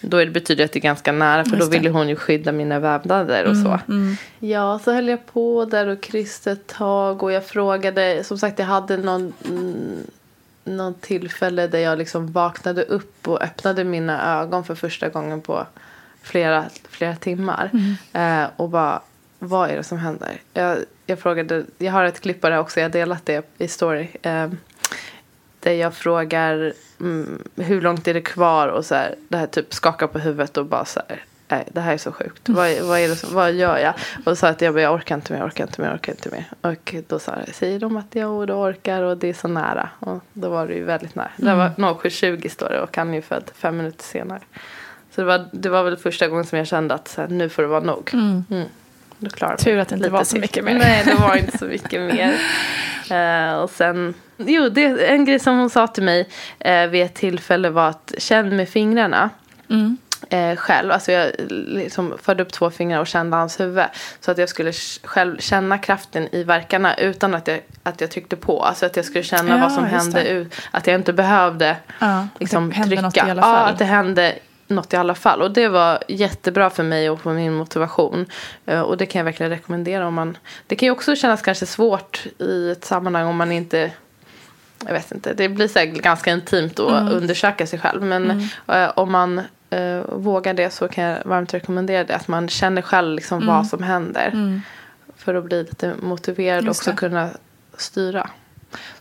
då 0.00 0.16
är 0.16 0.26
det 0.26 0.32
betyder 0.32 0.64
att 0.64 0.72
det 0.72 0.78
är 0.78 0.80
ganska 0.80 1.12
nära. 1.12 1.44
För 1.44 1.56
då 1.56 1.66
ville 1.66 1.90
hon 1.90 2.08
ju 2.08 2.16
skydda 2.16 2.52
mina 2.52 2.78
vävnader 2.78 3.44
och 3.44 3.56
så. 3.56 3.78
Ja, 4.38 4.80
så 4.84 4.92
höll 4.92 5.08
jag 5.08 5.26
på 5.26 5.64
där 5.64 5.86
och 5.86 6.00
kryssade 6.02 6.52
ett 6.56 6.66
tag. 6.66 7.22
Och 7.22 7.32
jag 7.32 7.46
frågade, 7.46 8.24
som 8.24 8.38
sagt 8.38 8.58
jag 8.58 8.66
hade 8.66 8.96
någon, 8.96 9.32
mm, 10.68 10.76
någon 10.76 10.94
tillfälle 10.94 11.66
där 11.66 11.78
jag 11.78 11.98
liksom 11.98 12.32
vaknade 12.32 12.82
upp 12.82 13.28
och 13.28 13.42
öppnade 13.42 13.84
mina 13.84 14.40
ögon 14.40 14.64
för 14.64 14.74
första 14.74 15.08
gången 15.08 15.40
på 15.40 15.66
flera, 16.22 16.64
flera 16.88 17.16
timmar. 17.16 17.70
Eh, 18.12 18.44
och 18.56 18.68
bara, 18.68 19.02
vad 19.38 19.70
är 19.70 19.76
det 19.76 19.84
som 19.84 19.98
händer? 19.98 20.40
Jag, 20.52 20.78
jag 21.06 21.18
frågade, 21.18 21.64
jag 21.78 21.92
har 21.92 22.04
ett 22.04 22.20
klipp 22.20 22.40
på 22.40 22.48
det 22.48 22.58
också, 22.58 22.80
jag 22.80 22.84
har 22.84 22.92
delat 22.92 23.26
det 23.26 23.50
i 23.58 23.68
story. 23.68 24.08
Eh, 24.22 24.48
där 25.60 25.72
jag 25.72 25.94
frågar 25.94 26.72
mm, 27.00 27.42
hur 27.56 27.80
långt 27.80 28.08
är 28.08 28.14
det 28.14 28.20
kvar 28.20 28.68
och 28.68 28.84
så 28.84 28.94
här, 28.94 29.14
det 29.28 29.36
här 29.36 29.46
typ 29.46 29.74
skakar 29.74 30.06
på 30.06 30.18
huvudet 30.18 30.56
och 30.56 30.66
bara 30.66 30.84
så 30.84 31.00
här, 31.08 31.24
nej 31.48 31.64
det 31.72 31.80
här 31.80 31.92
är 31.92 31.98
så 31.98 32.12
sjukt. 32.12 32.48
Vad, 32.48 32.80
vad, 32.80 32.98
är 32.98 33.08
det 33.08 33.16
som, 33.16 33.34
vad 33.34 33.52
gör 33.52 33.78
jag? 33.78 33.94
Och 34.24 34.38
sa 34.38 34.48
att 34.48 34.60
jag, 34.60 34.80
jag 34.80 34.94
orkar 34.94 35.14
inte 35.14 35.32
mer, 35.32 35.46
orkar 35.46 35.64
inte 35.64 35.82
mer, 35.82 35.94
orkar 35.94 36.12
inte 36.12 36.30
mer. 36.30 36.44
Och 36.60 36.94
då 37.08 37.18
sa 37.18 37.32
jag, 37.46 37.54
säger 37.54 37.78
de 37.78 37.96
att 37.96 38.14
jag 38.14 38.46
du 38.46 38.52
orkar 38.52 39.02
och 39.02 39.18
det 39.18 39.28
är 39.28 39.34
så 39.34 39.48
nära. 39.48 39.88
Och 39.98 40.24
då 40.32 40.48
var 40.48 40.66
det 40.66 40.74
ju 40.74 40.84
väldigt 40.84 41.14
nära. 41.14 41.30
Det 41.36 41.54
var 41.54 41.68
07.20 41.68 42.48
står 42.48 42.68
det 42.68 42.80
och 42.80 42.96
han 42.96 43.10
är 43.10 43.14
ju 43.14 43.22
född 43.22 43.50
fem 43.54 43.76
minuter 43.76 44.04
senare. 44.04 44.40
Så 45.14 45.20
det 45.20 45.26
var, 45.26 45.48
det 45.52 45.68
var 45.68 45.82
väl 45.82 45.96
första 45.96 46.28
gången 46.28 46.44
som 46.44 46.58
jag 46.58 46.66
kände 46.66 46.94
att 46.94 47.14
här, 47.16 47.28
nu 47.28 47.48
får 47.48 47.62
det 47.62 47.68
vara 47.68 47.80
nog. 47.80 48.10
Mm. 48.12 48.44
Då 49.18 49.30
klarade 49.30 49.52
jag 49.52 49.64
Tur 49.64 49.78
att 49.78 49.88
det 49.88 49.94
inte 49.94 50.04
lite 50.04 50.12
var 50.12 50.24
så 50.24 50.38
mycket 50.38 50.64
mer. 50.64 50.74
Nej, 50.74 51.02
det 51.04 51.14
var 51.14 51.36
inte 51.36 51.58
så 51.58 51.64
mycket 51.64 52.00
mer. 52.00 52.34
Eh, 53.10 53.54
och 53.54 53.70
sen, 53.70 54.14
jo, 54.36 54.68
det, 54.68 55.08
en 55.08 55.24
grej 55.24 55.38
som 55.38 55.58
hon 55.58 55.70
sa 55.70 55.86
till 55.86 56.02
mig 56.02 56.28
eh, 56.58 56.86
vid 56.86 57.02
ett 57.02 57.14
tillfälle 57.14 57.70
var 57.70 57.88
att 57.88 58.14
känn 58.18 58.56
med 58.56 58.68
fingrarna. 58.68 59.30
Eh, 60.30 60.56
själv, 60.56 60.92
alltså 60.92 61.12
jag 61.12 61.32
liksom 61.48 62.14
förde 62.22 62.42
upp 62.42 62.52
två 62.52 62.70
fingrar 62.70 63.00
och 63.00 63.06
kände 63.06 63.36
hans 63.36 63.60
huvud. 63.60 63.84
Så 64.20 64.30
att 64.30 64.38
jag 64.38 64.48
skulle 64.48 64.72
själv 65.04 65.38
känna 65.38 65.78
kraften 65.78 66.28
i 66.34 66.42
verkarna 66.44 66.94
utan 66.96 67.34
att 67.34 67.48
jag, 67.48 67.60
att 67.82 68.00
jag 68.00 68.10
tryckte 68.10 68.36
på. 68.36 68.62
Alltså 68.62 68.86
att 68.86 68.96
jag 68.96 69.04
skulle 69.04 69.24
känna 69.24 69.54
Ja, 69.56 69.60
vad 69.62 69.72
som 69.72 69.84
hände. 69.84 70.28
Ut, 70.28 70.54
att 70.70 70.86
jag 70.86 70.94
inte 70.94 71.12
behövde 71.12 71.76
Ja, 71.98 72.28
liksom, 72.38 72.70
det 72.70 72.84
trycka. 72.84 73.02
något 73.02 73.16
i 73.16 73.20
alla 73.20 73.34
Ja, 73.34 73.42
fall. 73.42 73.72
att 73.72 73.78
det 73.78 73.84
hände 73.84 74.34
något 74.66 74.92
i 74.92 74.96
alla 74.96 75.14
fall. 75.14 75.42
Och 75.42 75.50
det 75.50 75.68
var 75.68 75.98
jättebra 76.08 76.70
för 76.70 76.82
mig 76.82 77.10
och 77.10 77.20
för 77.20 77.32
min 77.32 77.54
motivation. 77.54 78.26
Eh, 78.66 78.80
Och 78.80 78.96
det 78.96 79.06
kan 79.06 79.18
jag 79.18 79.24
verkligen 79.24 79.50
rekommendera 79.50 80.06
om 80.06 80.14
man... 80.14 80.36
Det 80.66 80.76
kan 80.76 80.86
ju 80.86 80.92
också 80.92 81.16
kännas 81.16 81.42
kanske 81.42 81.66
svårt 81.66 82.26
i 82.38 82.70
ett 82.70 82.84
sammanhang 82.84 83.26
om 83.26 83.36
man 83.36 83.52
inte... 83.52 83.90
Jag 84.86 84.92
vet 84.92 85.12
inte, 85.12 85.32
det 85.34 85.48
blir 85.48 85.68
så 85.68 85.80
ganska 86.00 86.30
intimt 86.30 86.78
att 86.80 86.90
Mm. 87.02 87.12
undersöka 87.12 87.66
sig 87.66 87.78
själv. 87.78 88.02
Men 88.02 88.48
eh, 88.66 88.90
om 88.94 89.12
man 89.12 89.42
eh, 89.70 90.00
vågar 90.08 90.54
det 90.54 90.70
så 90.70 90.88
kan 90.88 91.04
jag 91.04 91.24
varmt 91.24 91.54
rekommendera 91.54 92.04
det. 92.04 92.16
Att 92.16 92.28
man 92.28 92.48
känner 92.48 92.82
själv 92.82 93.14
liksom 93.14 93.46
vad 93.46 93.66
som 93.66 93.82
händer. 93.82 94.60
För 95.16 95.34
att 95.34 95.44
bli 95.44 95.62
lite 95.62 95.94
motiverad 96.02 96.58
och 96.58 96.62
Mm. 96.62 96.70
Också 96.70 96.92
kunna 96.92 97.30
styra. 97.76 98.30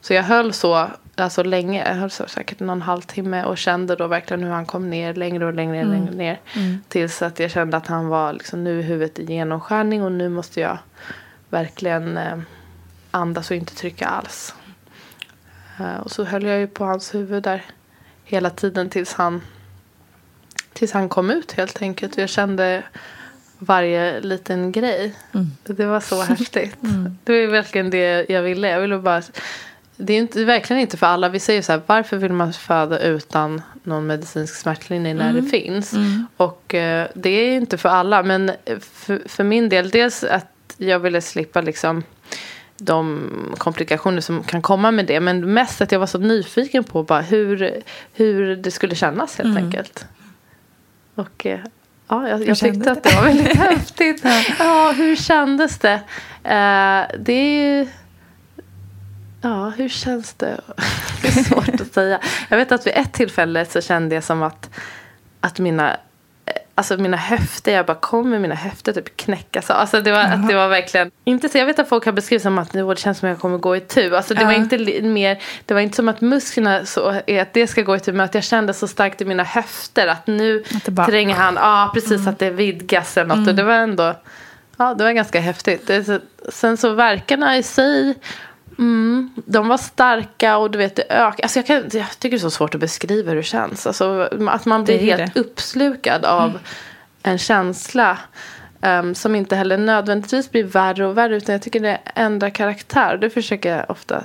Så 0.01 0.13
jag 0.13 0.23
höll 0.23 0.53
så 0.53 0.87
alltså 1.15 1.43
länge, 1.43 1.87
jag 1.89 1.95
höll 1.95 2.09
så 2.11 2.27
säkert 2.27 2.59
någon 2.59 2.81
halvtimme 2.81 3.43
och 3.43 3.57
kände 3.57 3.95
då 3.95 4.07
verkligen 4.07 4.43
hur 4.43 4.51
han 4.51 4.65
kom 4.65 4.89
ner 4.89 5.13
längre 5.13 5.45
och 5.45 5.53
längre, 5.53 5.77
Mm. 5.77 5.91
längre 5.91 6.15
ner. 6.15 6.39
Tills 6.87 7.21
att 7.21 7.39
jag 7.39 7.51
kände 7.51 7.77
att 7.77 7.87
han 7.87 8.07
var 8.07 8.33
liksom, 8.33 8.63
nu 8.63 8.79
är 8.79 8.83
huvudet 8.83 9.19
i 9.19 9.25
genomskärning 9.25 10.03
och 10.03 10.11
nu 10.11 10.29
måste 10.29 10.61
jag 10.61 10.77
verkligen 11.49 12.17
eh, 12.17 12.37
andas 13.11 13.51
och 13.51 13.57
inte 13.57 13.75
trycka 13.75 14.07
alls. 14.07 14.55
Eh, 15.79 15.97
och 15.99 16.11
så 16.11 16.23
höll 16.23 16.43
jag 16.43 16.59
ju 16.59 16.67
på 16.67 16.85
hans 16.85 17.15
huvud 17.15 17.43
där 17.43 17.65
hela 18.23 18.49
tiden 18.49 18.89
tills 18.89 19.13
han, 19.13 19.41
tills 20.77 20.91
han 20.91 21.09
kom 21.09 21.31
ut 21.31 21.51
helt 21.51 21.81
enkelt. 21.81 22.17
Jag 22.17 22.29
kände 22.29 22.83
varje 23.59 24.19
liten 24.19 24.71
grej. 24.71 25.13
Det 25.63 25.85
var 25.85 25.99
så 25.99 26.21
häftigt. 26.23 26.75
Det 27.23 27.45
var 27.45 27.51
verkligen 27.51 27.89
det 27.89 28.29
jag 28.29 28.41
ville. 28.41 28.69
Jag 28.69 28.81
ville 28.81 28.97
bara... 28.97 29.21
Det 29.99 30.13
är, 30.13 30.17
inte, 30.17 30.39
det 30.39 30.43
är 30.43 30.45
verkligen 30.45 30.81
inte 30.81 30.97
för 30.97 31.07
alla. 31.07 31.29
Vi 31.29 31.39
säger 31.39 31.61
så 31.61 31.71
här, 31.71 31.81
varför 31.85 32.17
vill 32.17 32.33
man 32.33 32.53
föda 32.53 32.99
utan 32.99 33.61
någon 33.83 34.07
medicinsk 34.07 34.55
smärtlindring 34.55 35.15
när 35.15 35.33
det 35.33 35.43
finns? 35.43 35.93
Och 36.37 36.73
eh, 36.75 37.07
det 37.13 37.29
är 37.29 37.55
inte 37.55 37.77
för 37.77 37.89
alla. 37.89 38.23
Men 38.23 38.51
för, 38.79 39.21
för 39.25 39.43
min 39.43 39.69
del, 39.69 39.89
dels 39.89 40.23
att 40.23 40.75
jag 40.77 40.99
ville 40.99 41.21
slippa 41.21 41.61
liksom 41.61 42.03
de 42.77 43.29
komplikationer 43.57 44.21
som 44.21 44.43
kan 44.43 44.61
komma 44.61 44.91
med 44.91 45.05
det. 45.05 45.19
Men 45.19 45.53
mest 45.53 45.81
att 45.81 45.91
jag 45.91 45.99
var 45.99 46.07
så 46.07 46.17
nyfiken 46.17 46.83
på 46.83 47.03
bara 47.03 47.21
hur, 47.21 47.81
hur 48.13 48.55
det 48.55 48.71
skulle 48.71 48.95
kännas 48.95 49.37
helt 49.37 49.57
enkelt. 49.57 50.05
Och 51.17 51.45
eh, 51.45 51.59
ja, 52.07 52.29
jag, 52.29 52.47
jag 52.47 52.57
tyckte 52.57 52.91
att 52.91 53.03
det 53.03 53.15
var 53.15 53.23
väldigt 53.23 53.57
häftigt. 53.57 54.25
Ja, 54.59 54.93
hur 54.97 55.15
kändes 55.15 55.77
det? 55.79 55.93
Eh, 56.43 57.17
det 57.19 57.33
är 57.33 57.77
ju... 57.77 57.87
Ja, 59.41 59.69
hur 59.69 59.89
känns 59.89 60.33
det? 60.33 60.61
Det 61.21 61.27
är 61.27 61.43
svårt 61.43 61.81
att 61.81 61.93
säga. 61.93 62.19
Jag 62.49 62.57
vet 62.57 62.71
att 62.71 62.87
vid 62.87 62.93
ett 62.93 63.13
tillfälle 63.13 63.65
så 63.65 63.81
kände 63.81 64.15
jag 64.15 64.23
som 64.23 64.43
att, 64.43 64.69
att 65.41 65.59
mina 65.59 65.97
Alltså 66.79 66.97
mina 66.97 67.17
höfter, 67.17 67.71
jag 67.73 67.85
bara 67.85 67.97
kommer 67.97 68.39
mina 68.39 68.55
höfter 68.55 68.93
typ 68.93 69.17
knäckas. 69.17 69.69
Alltså 69.69 70.01
det 70.01 70.11
var, 70.11 70.19
att 70.19 70.47
det 70.47 70.55
var 70.55 70.67
verkligen, 70.67 71.11
inte 71.23 71.49
så, 71.49 71.57
jag 71.57 71.65
vet 71.65 71.79
att 71.79 71.89
folk 71.89 72.05
har 72.05 72.11
beskrivit 72.11 72.43
som 72.43 72.57
att 72.59 72.75
"Åh, 72.75 72.89
det 72.89 72.95
känns 72.99 73.17
som 73.19 73.29
att 73.29 73.31
jag 73.31 73.39
kommer 73.41 73.57
gå 73.57 73.75
i 73.75 73.79
tu. 73.79 74.15
Alltså 74.15 74.33
det 74.33 74.45
var 74.45 74.51
Ja. 74.51 74.57
inte 74.57 75.01
mer, 75.01 75.39
det 75.65 75.73
var 75.73 75.81
inte 75.81 75.95
som 75.95 76.09
att 76.09 76.21
musklerna 76.21 76.85
så, 76.85 77.21
är 77.27 77.41
att 77.41 77.53
det 77.53 77.67
ska 77.67 77.81
gå 77.81 77.95
i 77.95 77.99
tu. 77.99 78.11
Men 78.13 78.25
att 78.25 78.35
jag 78.35 78.43
kände 78.43 78.73
så 78.73 78.87
starkt 78.87 79.21
i 79.21 79.25
mina 79.25 79.43
höfter 79.43 80.07
att 80.07 80.27
nu 80.27 80.63
Att 80.75 80.89
bara- 80.89 81.03
Mm. 81.03 81.11
tränger 81.11 81.35
han, 81.35 81.55
ja 81.55 81.91
precis 81.93 82.27
att 82.27 82.39
det 82.39 82.49
vidgas 82.49 83.17
eller 83.17 83.35
något. 83.35 83.47
Och 83.47 83.55
det 83.55 83.63
var 83.63 83.73
ändå, 83.73 84.15
ja 84.77 84.93
det 84.93 85.03
var 85.03 85.11
ganska 85.11 85.39
häftigt. 85.39 85.87
Det, 85.87 85.95
är 85.95 86.03
så- 86.03 86.19
sen 86.51 86.77
så 86.77 86.93
verkarna 86.93 87.57
i 87.57 87.63
sig, 87.63 88.15
Mm, 88.77 89.29
de 89.45 89.67
var 89.67 89.77
starka 89.77 90.57
och 90.57 90.71
du 90.71 90.77
vet 90.77 90.95
det 90.95 91.03
ökade. 91.09 91.43
Alltså 91.43 91.59
jag, 91.59 91.65
kan, 91.65 91.75
jag 91.93 92.19
tycker 92.19 92.37
det 92.37 92.37
är 92.37 92.39
så 92.39 92.51
svårt 92.51 92.75
att 92.75 92.81
beskriva 92.81 93.29
hur 93.29 93.35
det 93.35 93.43
känns. 93.43 93.87
Alltså, 93.87 94.29
att 94.47 94.65
man 94.65 94.83
blir 94.83 94.97
helt 94.97 95.33
det. 95.33 95.39
uppslukad 95.39 96.25
av 96.25 96.59
en 97.23 97.37
känsla. 97.37 98.17
ehm, 98.81 99.15
som 99.15 99.35
inte 99.35 99.55
heller 99.55 99.77
nödvändigtvis 99.77 100.51
blir 100.51 100.63
värre 100.63 101.07
och 101.07 101.17
värre. 101.17 101.35
Utan 101.37 101.53
jag 101.53 101.61
tycker 101.61 101.79
det 101.79 101.99
ändrar 102.15 102.49
karaktär. 102.49 103.17
Det 103.17 103.29
försöker 103.29 103.75
jag 103.75 103.89
ofta 103.89 104.23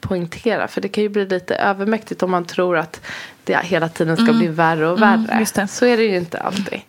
poängtera. 0.00 0.68
För 0.68 0.80
det 0.80 0.88
kan 0.88 1.02
ju 1.02 1.08
bli 1.08 1.26
lite 1.26 1.54
övermäktigt 1.54 2.22
om 2.22 2.30
man 2.30 2.44
tror 2.44 2.76
att 2.76 3.00
det 3.44 3.56
hela 3.64 3.88
tiden 3.88 4.16
ska 4.16 4.32
bli 4.32 4.46
värre 4.46 4.88
och 4.88 5.02
värre. 5.02 5.28
Mm. 5.32 5.44
det. 5.54 5.68
Så 5.68 5.86
är 5.86 5.96
det 5.96 6.02
ju 6.02 6.16
inte 6.16 6.38
alltid. 6.38 6.80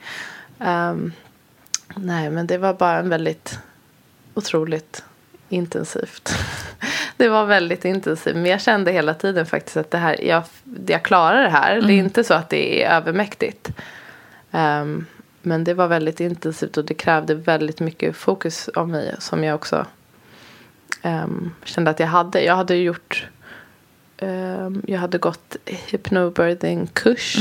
Ehm, 0.59 1.13
nej, 1.95 2.29
men 2.29 2.47
det 2.47 2.57
var 2.57 2.73
bara 2.73 2.99
en 2.99 3.09
väldigt 3.09 3.59
otroligt 4.33 5.03
intensivt. 5.49 6.35
Det 7.17 7.29
var 7.29 7.45
väldigt 7.45 7.85
intensivt. 7.85 8.35
Men 8.35 8.45
jag 8.45 8.61
kände 8.61 8.91
hela 8.91 9.13
tiden 9.13 9.45
faktiskt 9.45 9.77
att 9.77 9.91
det 9.91 9.97
här, 9.97 10.25
jag, 10.25 10.43
jag 10.87 11.03
klarar 11.03 11.43
det 11.43 11.49
här. 11.49 11.81
Det 11.81 11.93
är 11.93 11.97
inte 11.97 12.23
så 12.23 12.33
att 12.33 12.49
det 12.49 12.83
är 12.83 12.97
övermäktigt. 12.97 13.71
Ehm, 14.51 15.05
men 15.41 15.63
det 15.63 15.73
var 15.73 15.87
väldigt 15.87 16.19
intensivt 16.19 16.77
och 16.77 16.85
det 16.85 16.93
krävde 16.93 17.35
väldigt 17.35 17.79
mycket 17.79 18.15
fokus 18.15 18.67
av 18.69 18.89
mig. 18.89 19.15
Som 19.19 19.43
jag 19.43 19.55
också 19.55 19.85
ehm, 21.01 21.51
kände 21.63 21.91
att 21.91 21.99
jag 21.99 22.07
hade. 22.07 22.41
Jag 22.41 22.55
hade 22.55 22.75
gjort 22.75 23.27
ehm, 24.17 24.81
jag 24.87 24.99
hade 24.99 25.17
gått 25.17 25.55
hypnobirthing-kurs. 25.65 27.37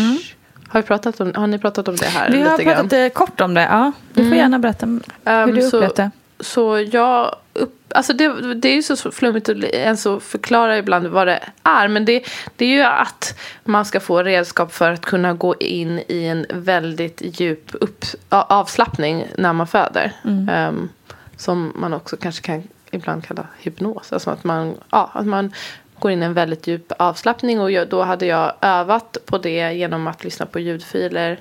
Har, 0.69 0.81
vi 0.81 0.87
pratat 0.87 1.21
om, 1.21 1.33
har 1.35 1.47
ni 1.47 1.59
pratat 1.59 1.89
om 1.89 1.97
det 1.97 2.07
här? 2.07 2.31
Vi 2.31 2.43
har 2.43 2.51
lite 2.51 2.65
grann? 2.65 2.75
pratat 2.75 2.93
eh, 2.93 3.09
kort 3.09 3.41
om 3.41 3.55
det. 3.55 3.63
Ja. 3.63 3.93
Du 4.13 4.29
får 4.29 4.37
gärna 4.37 4.59
berätta 4.59 4.87
hur 4.87 5.53
du 5.53 5.67
upplevt 5.67 5.97
det. 5.97 6.11
Så 6.41 6.81
jag 6.81 7.37
upp, 7.55 7.93
alltså 7.95 8.13
det, 8.13 8.55
det 8.55 8.69
är 8.69 8.75
ju 8.75 8.83
så 8.83 9.11
flummigt 9.11 9.49
att 9.49 9.57
ens 9.57 10.03
förklara 10.21 10.79
ibland 10.79 11.07
vad 11.07 11.27
det 11.27 11.41
är. 11.63 11.89
Men 11.89 12.05
det, 12.05 12.25
det 12.57 12.65
är 12.65 12.77
ju 12.77 12.83
att 12.83 13.39
man 13.65 13.85
ska 13.85 14.01
få 14.01 14.23
redskap 14.23 14.73
för 14.73 14.91
att 14.91 15.05
kunna 15.05 15.33
gå 15.35 15.55
in 15.55 16.03
i 16.09 16.25
en 16.25 16.47
väldigt 16.51 17.41
djup 17.41 17.71
upp, 17.73 18.05
avslappning 18.29 19.27
när 19.37 19.53
man 19.53 19.67
föder. 19.67 20.13
Ehm, 20.51 20.89
som 21.37 21.73
man 21.77 21.93
också 21.93 22.17
kanske 22.17 22.43
kan 22.43 22.63
ibland 22.91 23.25
kalla 23.25 23.47
hypnos. 23.59 24.13
Alltså 24.13 24.31
att 24.31 24.45
man, 24.45 24.75
ja, 24.91 25.11
att 25.15 25.27
man 25.27 25.53
går 25.99 26.11
in 26.11 26.23
i 26.23 26.27
en 26.27 26.35
väldigt 26.35 26.67
djup 26.67 26.93
avslappning. 26.99 27.61
Och 27.61 27.71
jag, 27.71 27.89
då 27.89 28.03
hade 28.03 28.27
jag 28.27 28.53
övat 28.61 29.17
på 29.27 29.39
det 29.39 29.73
genom 29.73 30.07
att 30.07 30.25
lyssna 30.25 30.47
på 30.47 30.59
ljudfiler 30.61 31.41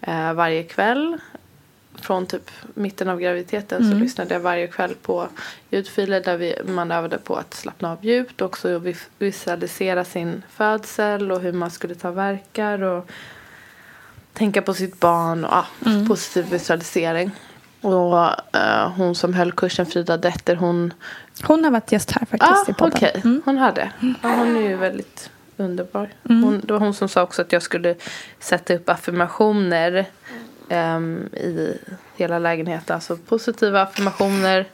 eh, 0.00 0.32
varje 0.32 0.62
kväll 0.62 1.18
från 2.00 2.26
typ 2.26 2.50
mitten 2.74 3.08
av 3.08 3.20
graviditeten 3.20 3.90
så 3.90 3.96
lyssnade 3.96 4.34
jag 4.34 4.40
varje 4.40 4.66
kväll 4.66 4.94
på 5.02 5.28
ljudfiler 5.70 6.20
där 6.20 6.36
vi, 6.36 6.54
man 6.66 6.90
övade 6.90 7.18
på 7.18 7.36
att 7.36 7.54
slappna 7.54 7.92
av 7.92 8.04
djupt 8.04 8.40
och 8.40 8.46
också 8.46 8.78
vis- 8.78 9.08
visualisera 9.18 10.04
sin 10.04 10.42
födsel 10.50 11.32
och 11.32 11.40
hur 11.40 11.52
man 11.52 11.70
skulle 11.70 11.94
ta 11.94 12.10
verkar 12.10 12.82
och 12.82 13.10
tänka 14.32 14.62
på 14.62 14.74
sitt 14.74 15.00
barn 15.00 15.44
och 15.44 15.50
ja, 15.50 15.66
positiv 16.08 16.50
visualisering. 16.50 17.30
Och 17.80 18.18
eh, 18.56 18.90
hon 18.96 19.14
som 19.14 19.34
höll 19.34 19.52
kursen, 19.52 19.86
Frida 19.86 20.16
Detter, 20.16 20.56
hon... 20.56 20.92
Hon 21.42 21.64
har 21.64 21.70
varit 21.70 21.92
gäst 21.92 22.10
här 22.10 22.26
faktiskt 22.26 22.68
i 22.68 22.72
ah, 22.72 22.74
podden. 22.74 22.96
okej. 22.96 23.40
Hon 23.44 23.58
hade. 23.58 23.92
Ja, 24.00 24.28
hon 24.28 24.56
är 24.56 24.68
ju 24.68 24.76
väldigt 24.76 25.30
underbar. 25.56 26.10
Hon, 26.22 26.60
det 26.64 26.72
var 26.72 26.80
hon 26.80 26.94
som 26.94 27.08
sa 27.08 27.22
också 27.22 27.42
att 27.42 27.52
jag 27.52 27.62
skulle 27.62 27.94
sätta 28.38 28.74
upp 28.74 28.88
affirmationer 28.88 30.06
ehm, 30.70 31.28
i 31.32 31.78
hela 32.16 32.38
lägenheten. 32.38 32.94
Alltså 32.94 33.16
positiva 33.16 33.82
affirmationer 33.82 34.66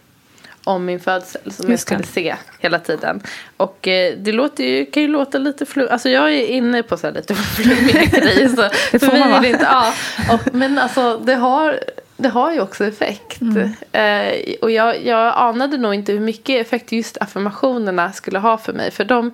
om 0.66 0.84
min 0.84 1.00
födsel 1.00 1.52
som 1.52 1.70
jag 1.70 1.80
skulle 1.80 2.02
se 2.02 2.36
hela 2.58 2.78
tiden. 2.78 3.22
Och 3.56 3.88
eh, 3.88 4.14
det 4.18 4.32
låter 4.32 4.64
ju, 4.64 4.86
kan 4.86 5.02
ju 5.02 5.08
låta 5.08 5.38
lite 5.38 5.66
flummigt. 5.66 5.92
Alltså 5.92 6.08
jag 6.08 6.32
är 6.32 6.46
inne 6.46 6.82
på 6.82 6.96
så 6.96 7.06
här 7.06 7.14
lite 7.14 7.34
flummiga 7.56 8.04
grejer. 8.04 8.48
Så 8.48 8.56
Det 8.92 8.98
får 8.98 9.18
man 9.18 9.30
vara. 9.30 9.46
inte, 9.46 9.64
ja. 9.64 9.92
och, 10.34 10.54
Men 10.54 10.78
alltså 10.78 11.18
det 11.18 11.34
har, 11.34 11.80
det 12.16 12.28
har 12.28 12.52
ju 12.52 12.60
också 12.60 12.84
effekt. 12.84 13.40
Mm. 13.40 13.72
Eh, 13.92 14.54
och 14.62 14.70
jag, 14.70 15.04
jag 15.04 15.32
anade 15.36 15.76
nog 15.76 15.94
inte 15.94 16.12
hur 16.12 16.20
mycket 16.20 16.66
effekt 16.66 16.92
just 16.92 17.18
affirmationerna 17.18 18.12
skulle 18.12 18.38
ha 18.38 18.58
för 18.58 18.72
mig. 18.72 18.90
För 18.90 19.04
de, 19.04 19.32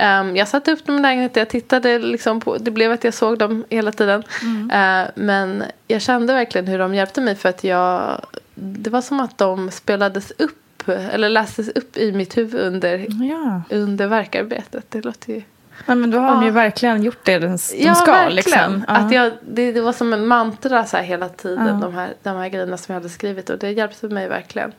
ehm, 0.00 0.36
jag 0.36 0.48
satte 0.48 0.72
upp 0.72 0.86
dem 0.86 0.96
i 0.96 1.00
lägenheten, 1.00 1.40
jag 1.40 1.48
tittade 1.48 1.98
liksom 1.98 2.40
på, 2.40 2.56
det 2.58 2.70
blev 2.70 2.92
att 2.92 3.04
jag 3.04 3.14
såg 3.14 3.38
dem 3.38 3.64
hela 3.68 3.92
tiden. 3.92 4.22
Mm. 4.42 4.70
Eh, 5.04 5.10
men 5.14 5.64
jag 5.88 6.02
kände 6.02 6.32
verkligen 6.34 6.66
hur 6.66 6.78
de 6.78 6.94
hjälpte 6.94 7.20
mig 7.20 7.34
för 7.34 7.48
att 7.48 7.64
jag, 7.64 8.20
det 8.54 8.90
var 8.90 9.00
som 9.00 9.20
att 9.20 9.38
de 9.38 9.70
spelades 9.70 10.30
upp 10.30 10.88
eller 10.88 11.28
lästes 11.28 11.68
upp 11.68 11.96
i 11.96 12.12
mitt 12.12 12.36
huvud 12.36 12.60
under, 12.60 13.06
Ja. 13.30 13.62
under 13.70 14.06
verkarbetet. 14.06 14.84
Det 14.88 15.04
låter 15.04 15.32
ju... 15.32 15.42
Ja, 15.86 15.94
men 15.94 16.10
då 16.10 16.18
har 16.18 16.30
de 16.34 16.40
ju 16.42 16.48
Ja. 16.48 16.52
verkligen 16.54 17.02
gjort 17.02 17.24
det 17.24 17.38
de, 17.38 17.46
de 17.46 17.58
Ja, 17.78 17.94
ska. 17.94 18.12
verkligen. 18.12 18.34
Liksom. 18.36 18.84
Ja. 18.88 18.94
Att 18.94 19.12
jag, 19.12 19.32
det, 19.48 19.72
det 19.72 19.80
var 19.80 19.92
som 19.92 20.12
en 20.12 20.26
mantra 20.26 20.84
så 20.86 20.96
här 20.96 21.04
hela 21.04 21.28
tiden. 21.28 21.66
Ja. 21.66 21.72
De, 21.72 21.94
här, 21.94 22.14
de 22.22 22.36
här 22.36 22.48
grejerna 22.48 22.76
som 22.76 22.92
jag 22.94 23.00
hade 23.00 23.08
skrivit. 23.12 23.50
Och 23.50 23.58
det 23.58 23.70
hjälpte 23.70 24.08
mig 24.08 24.28
verkligen 24.28 24.72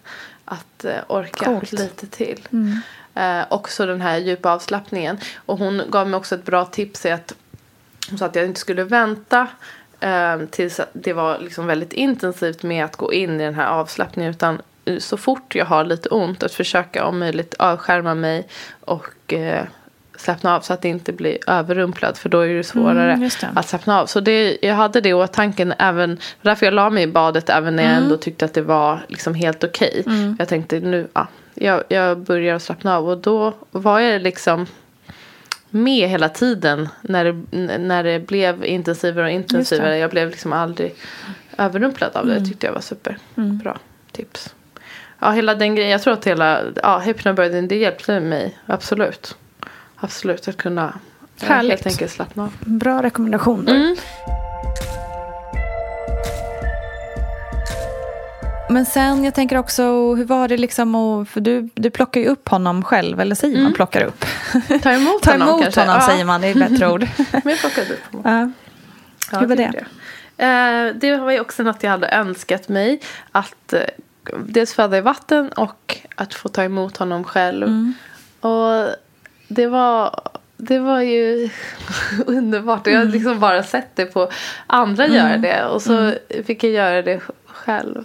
att 0.46 0.86
eh, 0.86 0.92
orka 1.08 1.46
Coolt. 1.46 1.72
lite 1.72 2.08
till. 2.08 2.48
Mm. 2.52 2.78
Eh, 3.16 3.42
också 3.50 3.86
den 3.86 4.02
här 4.02 4.18
djupa 4.18 4.52
avslappningen. 4.54 5.18
Och 5.36 5.58
hon 5.58 5.82
gav 5.90 6.08
mig 6.10 6.18
också 6.18 6.36
ett 6.36 6.46
bra 6.46 6.66
tips. 6.66 7.06
i 7.06 7.12
Att, 7.12 7.34
hon 8.10 8.18
sa 8.18 8.26
att 8.26 8.36
jag 8.36 8.46
inte 8.46 8.60
skulle 8.60 8.84
vänta 8.84 9.48
eh, 10.00 10.38
tills 10.52 10.80
det 10.94 11.14
var 11.14 11.40
liksom 11.40 11.66
väldigt 11.68 11.94
intensivt 11.94 12.64
med 12.64 12.86
att 12.86 12.96
gå 12.96 13.14
in 13.14 13.42
i 13.42 13.44
den 13.44 13.56
här 13.56 13.68
avslappningen. 13.68 14.32
Utan 14.32 14.62
eh, 14.86 14.98
så 15.00 15.18
fort 15.18 15.56
jag 15.56 15.66
har 15.66 15.84
lite 15.84 16.10
ont 16.10 16.44
att 16.44 16.54
försöka 16.54 17.06
om 17.06 17.20
möjligt 17.20 17.56
avskärma 17.60 18.16
mig 18.16 18.48
och 18.82 19.34
eh, 19.34 19.64
slappna 20.18 20.56
av 20.56 20.62
så 20.62 20.74
att 20.74 20.82
det 20.82 20.90
inte 20.90 21.12
blir 21.14 21.38
överrumplad. 21.50 22.18
För 22.18 22.30
då 22.30 22.40
är 22.40 22.54
det 22.54 22.64
svårare 22.64 23.14
Mm, 23.14 23.30
det. 23.42 23.50
att 23.56 23.70
slappna 23.70 24.00
av. 24.02 24.06
Så 24.06 24.20
det, 24.20 24.58
jag 24.62 24.76
hade 24.76 25.02
det 25.02 25.10
i 25.10 25.14
åtanke 25.14 25.76
även, 25.80 26.20
därför 26.42 26.66
jag 26.66 26.74
la 26.74 26.90
mig 26.90 27.04
i 27.04 27.08
badet 27.08 27.50
även 27.50 27.76
när 27.76 27.84
jag 27.84 27.92
Mm. 27.92 28.04
ändå 28.04 28.18
tyckte 28.18 28.46
att 28.46 28.54
det 28.54 28.62
var 28.62 29.00
liksom 29.08 29.34
helt 29.34 29.64
okej. 29.64 30.04
Jag 30.40 30.48
tänkte 30.48 30.80
nu, 30.80 31.08
ja, 31.14 31.28
jag, 31.54 31.84
jag 31.90 32.18
börjar 32.18 32.56
att 32.56 32.64
slappna 32.64 32.98
av 32.98 33.10
och 33.10 33.18
då 33.18 33.54
var 33.72 34.00
jag 34.00 34.22
liksom 34.22 34.68
med 35.70 36.10
hela 36.10 36.30
tiden 36.30 36.90
när 37.02 37.26
det, 37.26 37.58
när 37.78 38.04
det 38.04 38.20
blev 38.20 38.66
intensivare 38.66 39.26
och 39.26 39.32
intensivare. 39.32 39.98
Jag 39.98 40.10
blev 40.10 40.30
liksom 40.30 40.54
aldrig 40.54 40.96
överrumplad 41.58 42.16
av 42.16 42.26
det. 42.26 42.40
Det 42.40 42.46
tyckte 42.46 42.66
jag 42.66 42.74
var 42.74 42.82
super. 42.82 43.18
Bra 43.36 43.78
tips. 44.12 44.56
Ja, 45.20 45.32
hela 45.32 45.56
den 45.56 45.76
grejen. 45.76 45.92
Jag 45.92 46.02
tror 46.02 46.14
att 46.14 46.28
hela 46.28 46.62
ja, 46.84 47.00
hypnobirthing, 47.00 47.68
det 47.68 47.76
hjälpte 47.76 48.20
mig. 48.20 48.58
Absolut. 48.66 49.36
Absolut 49.96 50.48
att 50.48 50.58
kunna 50.58 51.00
Härligt. 51.42 51.72
helt 51.72 51.88
enkelt 51.88 52.12
slappna 52.12 52.44
av. 52.44 52.54
Bra 52.60 53.04
rekommendationer. 53.04 53.76
Mm. 53.76 53.96
Men 58.72 58.86
sen, 58.86 59.24
jag 59.24 59.34
tänker 59.36 59.58
också, 59.58 59.84
hur 60.16 60.26
var 60.26 60.48
det 60.48 60.58
liksom 60.58 60.96
att, 60.96 61.30
för 61.30 61.42
du, 61.42 61.70
du 61.76 61.90
plockar 61.90 62.22
ju 62.22 62.28
upp 62.28 62.50
honom 62.50 62.84
själv, 62.84 63.20
eller 63.20 63.36
säger 63.36 63.64
man 63.64 63.74
plockar 63.74 64.04
upp? 64.04 64.26
Ta 64.82 64.92
emot 64.92 65.22
Ta 65.24 65.32
honom 65.32 65.48
emot 65.50 65.62
kanske. 65.64 65.82
honom 65.82 66.02
säger 66.02 66.26
man, 66.26 66.42
det 66.42 66.48
är 66.48 66.52
ett 66.64 66.70
bättre 66.72 66.92
ord. 66.92 67.02
Men 67.32 67.42
jag 67.44 67.60
plockade 67.60 67.94
upp 67.94 68.14
honom. 68.26 68.54
Ja. 69.32 69.40
Hur 69.40 69.48
var 69.48 69.56
det? 69.56 69.64
jag. 69.74 70.88
Eh, 70.88 70.94
det 70.96 71.18
var 71.18 71.32
ju 71.32 71.40
också 71.40 71.64
något 71.64 71.84
jag 71.84 71.92
hade 71.92 72.08
önskat 72.08 72.70
mig. 72.70 73.02
Att 73.32 73.74
eh, 73.74 73.82
dels 74.46 74.74
föda 74.74 74.98
i 74.98 75.02
vatten 75.02 75.50
och 75.50 75.98
att 76.16 76.34
få 76.34 76.50
ta 76.50 76.64
emot 76.64 76.98
honom 76.98 77.24
själv. 77.24 77.68
Mm. 77.68 77.94
Och 78.42 78.88
det 79.48 79.68
var, 79.68 80.22
det 80.58 80.80
var 80.80 81.02
ju 81.02 81.50
underbart. 82.26 82.88
Jag 82.88 82.94
Mm. 82.96 83.08
hade 83.08 83.18
liksom 83.18 83.40
bara 83.40 83.64
sett 83.64 83.96
det 83.96 84.06
på 84.06 84.30
andra 84.68 85.08
göra 85.08 85.38
det. 85.38 85.66
Och 85.66 85.82
så 85.82 85.94
Mm. 85.98 86.16
fick 86.46 86.64
jag 86.64 86.72
göra 86.72 87.02
det 87.02 87.20
själv. 87.46 88.04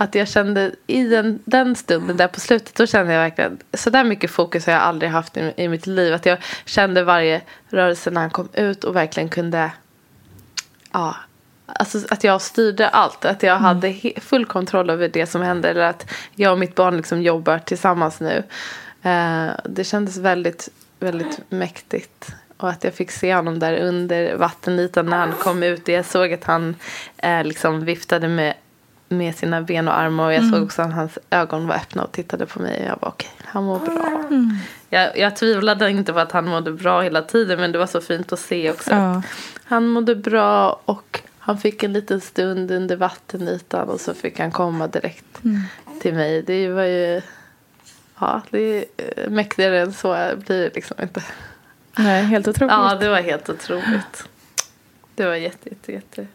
Att 0.00 0.14
jag 0.14 0.28
kände 0.28 0.72
i 0.86 1.02
den, 1.02 1.38
den 1.44 1.76
stunden 1.76 2.16
där 2.16 2.28
på 2.28 2.40
slutet. 2.40 2.74
Då 2.74 2.86
kände 2.86 3.12
jag 3.12 3.20
verkligen. 3.20 3.58
Så 3.74 3.90
där 3.90 4.04
mycket 4.04 4.30
fokus 4.30 4.66
har 4.66 4.72
jag 4.72 4.82
aldrig 4.82 5.10
haft 5.10 5.36
i, 5.36 5.52
i 5.56 5.68
mitt 5.68 5.86
liv. 5.86 6.14
Att 6.14 6.26
jag 6.26 6.38
kände 6.64 7.04
varje 7.04 7.42
rörelse 7.68 8.10
när 8.10 8.20
han 8.20 8.30
kom 8.30 8.48
ut. 8.52 8.84
Och 8.84 8.96
verkligen 8.96 9.28
kunde 9.28 9.70
ja, 10.92 11.16
alltså 11.66 11.98
att 12.10 12.24
jag 12.24 12.42
styrde 12.42 12.88
allt. 12.88 13.24
Att 13.24 13.42
jag 13.42 13.56
hade 13.56 13.88
he- 13.88 14.20
full 14.20 14.46
kontroll 14.46 14.90
över 14.90 15.08
det 15.08 15.26
som 15.26 15.42
hände. 15.42 15.70
Eller 15.70 15.80
att 15.80 16.10
jag 16.34 16.52
och 16.52 16.58
mitt 16.58 16.74
barn 16.74 16.96
liksom 16.96 17.22
jobbar 17.22 17.58
tillsammans 17.58 18.20
nu. 18.20 18.42
Eh, 19.02 19.50
det 19.64 19.84
kändes 19.84 20.16
väldigt, 20.16 20.68
väldigt 20.98 21.40
mäktigt. 21.48 22.34
Och 22.56 22.68
att 22.68 22.84
jag 22.84 22.94
fick 22.94 23.10
se 23.10 23.34
honom 23.34 23.58
där 23.58 23.78
under 23.78 24.36
vattenytan 24.36 25.06
när 25.06 25.18
han 25.18 25.32
kom 25.32 25.62
ut. 25.62 25.88
Jag 25.88 26.04
såg 26.04 26.32
att 26.32 26.44
han 26.44 26.76
eh, 27.16 27.44
liksom 27.44 27.84
viftade 27.84 28.28
med, 28.28 28.54
med 29.10 29.36
sina 29.36 29.62
ben 29.62 29.88
och 29.88 29.98
armar. 29.98 30.26
Och 30.26 30.34
jag 30.34 30.50
såg 30.50 30.62
också 30.62 30.82
att 30.82 30.92
hans 30.92 31.18
ögon 31.30 31.66
var 31.66 31.74
öppna 31.74 32.04
och 32.04 32.12
tittade 32.12 32.46
på 32.46 32.62
mig. 32.62 32.80
Och 32.80 32.88
jag 32.88 32.98
var 33.00 33.08
okej, 33.08 33.30
han 33.44 33.64
mår 33.64 33.78
bra. 33.78 34.28
Jag, 34.88 35.18
jag 35.18 35.36
tvivlade 35.36 35.90
inte 35.90 36.12
på 36.12 36.18
att 36.18 36.32
han 36.32 36.48
mådde 36.48 36.72
bra 36.72 37.00
hela 37.00 37.22
tiden. 37.22 37.60
Men 37.60 37.72
det 37.72 37.78
var 37.78 37.86
så 37.86 38.00
fint 38.00 38.32
att 38.32 38.38
se 38.38 38.70
också. 38.70 38.90
Ja. 38.90 39.22
Han 39.64 39.88
mådde 39.88 40.16
bra 40.16 40.80
och 40.84 41.20
han 41.38 41.58
fick 41.58 41.82
en 41.82 41.92
liten 41.92 42.20
stund 42.20 42.70
under 42.70 42.96
vattenytan 42.96 43.88
och 43.88 44.00
så 44.00 44.14
fick 44.14 44.38
han 44.38 44.50
komma 44.50 44.86
direkt 44.86 45.42
till 46.00 46.14
mig. 46.14 46.42
Det 46.42 46.68
var 46.68 46.84
ju 46.84 47.22
ja, 48.20 48.42
det 48.50 48.58
är 48.78 48.84
eh, 48.96 49.30
mäktigare 49.30 49.80
än 49.80 49.92
så 49.92 50.08
blir 50.36 50.58
det 50.58 50.74
liksom 50.74 50.96
inte. 51.02 51.22
Nej, 51.98 52.24
helt 52.24 52.48
otroligt. 52.48 52.72
Ja, 52.72 52.94
det 53.00 53.08
var 53.08 53.20
helt 53.20 53.48
otroligt. 53.48 54.28
Det 55.14 55.26
var 55.26 55.34
jätte, 55.34 55.68
jätte, 55.68 55.92
jätte 55.92 56.26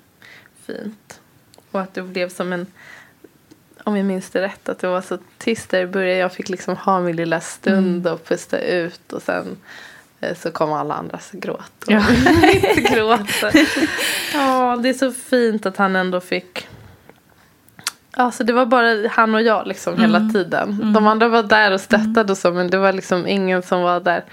fint. 0.65 1.19
Och 1.75 1.81
att 1.81 1.93
det 1.93 2.01
blev 2.01 2.29
som 2.29 2.53
en, 2.53 2.65
om 3.83 3.97
jag 3.97 4.05
minns 4.05 4.29
det 4.29 4.41
rätt, 4.41 4.69
att 4.69 4.79
det 4.79 4.87
var 4.87 5.01
så 5.01 5.17
tyst 5.37 5.69
där 5.69 5.81
i 5.81 5.87
början. 5.87 6.17
Jag 6.17 6.33
fick 6.33 6.49
liksom 6.49 6.75
ha 6.77 6.99
min 6.99 7.15
lilla 7.15 7.39
stund 7.41 8.07
och 8.07 8.25
pusta 8.27 8.59
ut 8.59 9.13
och 9.13 9.21
sen 9.21 9.57
eh, 10.21 10.35
så 10.37 10.51
kom 10.51 10.73
alla 10.73 10.93
andras 10.93 11.29
gråt. 11.31 11.83
Och 11.87 11.91
Ja. 11.91 12.03
mitt 12.41 12.89
gråt. 12.91 13.53
Ja, 14.33 14.79
det 14.83 14.89
är 14.89 14.93
så 14.93 15.11
fint 15.11 15.65
att 15.65 15.77
han 15.77 15.95
ändå 15.95 16.19
fick 16.19 16.67
Ja, 18.17 18.31
så 18.31 18.43
det 18.43 18.53
var 18.53 18.65
bara 18.65 19.07
han 19.09 19.35
och 19.35 19.41
jag 19.41 19.67
liksom 19.67 19.99
hela 19.99 20.29
tiden. 20.33 20.93
De 20.93 21.07
andra 21.07 21.27
var 21.27 21.43
där 21.43 21.71
och 21.71 21.81
stöttade 21.81 22.31
och 22.31 22.37
så 22.37 22.51
men 22.51 22.69
det 22.69 22.77
var 22.77 22.93
liksom 22.93 23.27
ingen 23.27 23.61
som 23.63 23.81
var 23.81 23.99
där 23.99 24.23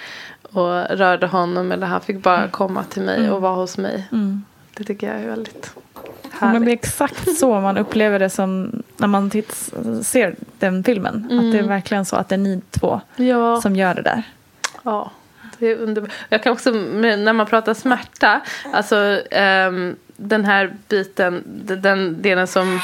och 0.43 0.84
rörde 0.99 1.26
honom 1.26 1.72
eller 1.72 1.86
han 1.86 2.01
fick 2.01 2.22
bara 2.22 2.49
komma 2.49 2.84
till 2.84 3.03
mig 3.03 3.30
och 3.30 3.40
vara 3.43 3.55
hos 3.55 3.78
mig. 3.78 4.09
Det 4.76 4.84
tycker 4.84 5.06
jag 5.12 5.20
är 5.22 5.28
väldigt 5.28 5.70
Men 6.40 6.50
det 6.50 6.56
är 6.56 6.60
härligt. 6.60 6.68
exakt 6.84 7.36
så 7.38 7.60
man 7.60 7.78
upplever 7.78 8.18
det 8.18 8.30
som 8.30 8.82
när 8.96 9.08
man 9.08 9.30
titts, 9.30 9.70
ser 10.02 10.34
den 10.58 10.84
filmen. 10.84 11.24
Att 11.24 11.52
det 11.52 11.58
är 11.58 11.62
verkligen 11.62 12.04
så 12.04 12.16
att 12.16 12.28
det 12.28 12.34
är 12.34 12.38
ni 12.38 12.60
två 12.70 13.00
Ja, 13.16 13.60
som 13.60 13.76
gör 13.76 13.94
det 13.94 14.02
där. 14.02 14.22
ja. 14.82 15.10
Det 15.58 15.66
är 15.66 15.76
underbart. 15.76 16.10
Jag 16.28 16.42
kan 16.42 16.52
också, 16.52 16.70
när 16.70 17.32
man 17.32 17.46
pratar 17.46 17.74
smärta, 17.74 18.40
alltså 18.72 19.20
ehm, 19.30 19.96
den 20.16 20.44
här 20.44 20.74
biten, 20.88 21.42
den 21.82 22.22
delen 22.22 22.46
som 22.46 22.80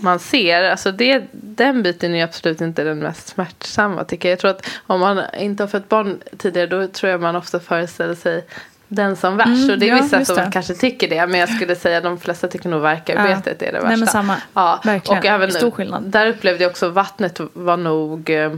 man 0.00 0.18
ser, 0.18 0.62
alltså 0.62 0.92
det, 0.92 1.22
den 1.32 1.82
biten 1.82 2.14
är 2.14 2.24
absolut 2.24 2.60
inte 2.60 2.84
den 2.84 2.98
mest 2.98 3.28
smärtsamma 3.28 4.04
tycker 4.04 4.28
jag. 4.28 4.32
Jag 4.32 4.38
tror 4.40 4.50
att 4.50 4.66
om 4.86 5.00
man 5.00 5.20
inte 5.38 5.62
har 5.62 5.68
fött 5.68 5.88
barn 5.88 6.18
tidigare 6.38 6.66
då 6.66 6.86
tror 6.86 7.10
jag 7.12 7.20
man 7.20 7.36
ofta 7.36 7.60
föreställer 7.60 8.14
sig 8.14 8.44
den 8.88 9.16
som 9.16 9.36
värst. 9.36 9.48
Mm, 9.48 9.70
och 9.70 9.78
det 9.78 9.88
är 9.88 9.96
ja, 9.96 10.02
vissa 10.02 10.24
som 10.24 10.36
det. 10.36 10.50
kanske 10.52 10.74
tycker 10.74 11.08
det. 11.08 11.26
Men 11.26 11.40
jag 11.40 11.48
skulle 11.48 11.76
säga 11.76 11.98
att 11.98 12.04
de 12.04 12.18
flesta 12.18 12.48
tycker 12.48 12.68
nog 12.68 12.80
verkarbetet 12.82 13.62
är 13.62 13.66
det 13.66 13.72
värsta. 13.72 13.88
Nej, 13.88 13.96
men 13.96 14.08
samma. 14.08 14.36
Ja, 14.54 14.80
Verkligen. 14.84 15.18
och 15.18 15.24
även, 15.26 15.52
Stor 15.52 15.70
skillnad. 15.70 16.02
Där 16.02 16.26
upplevde 16.26 16.62
jag 16.64 16.70
också 16.70 16.88
vattnet 16.88 17.40
var 17.52 17.76
nog 17.76 18.30
eh, 18.30 18.52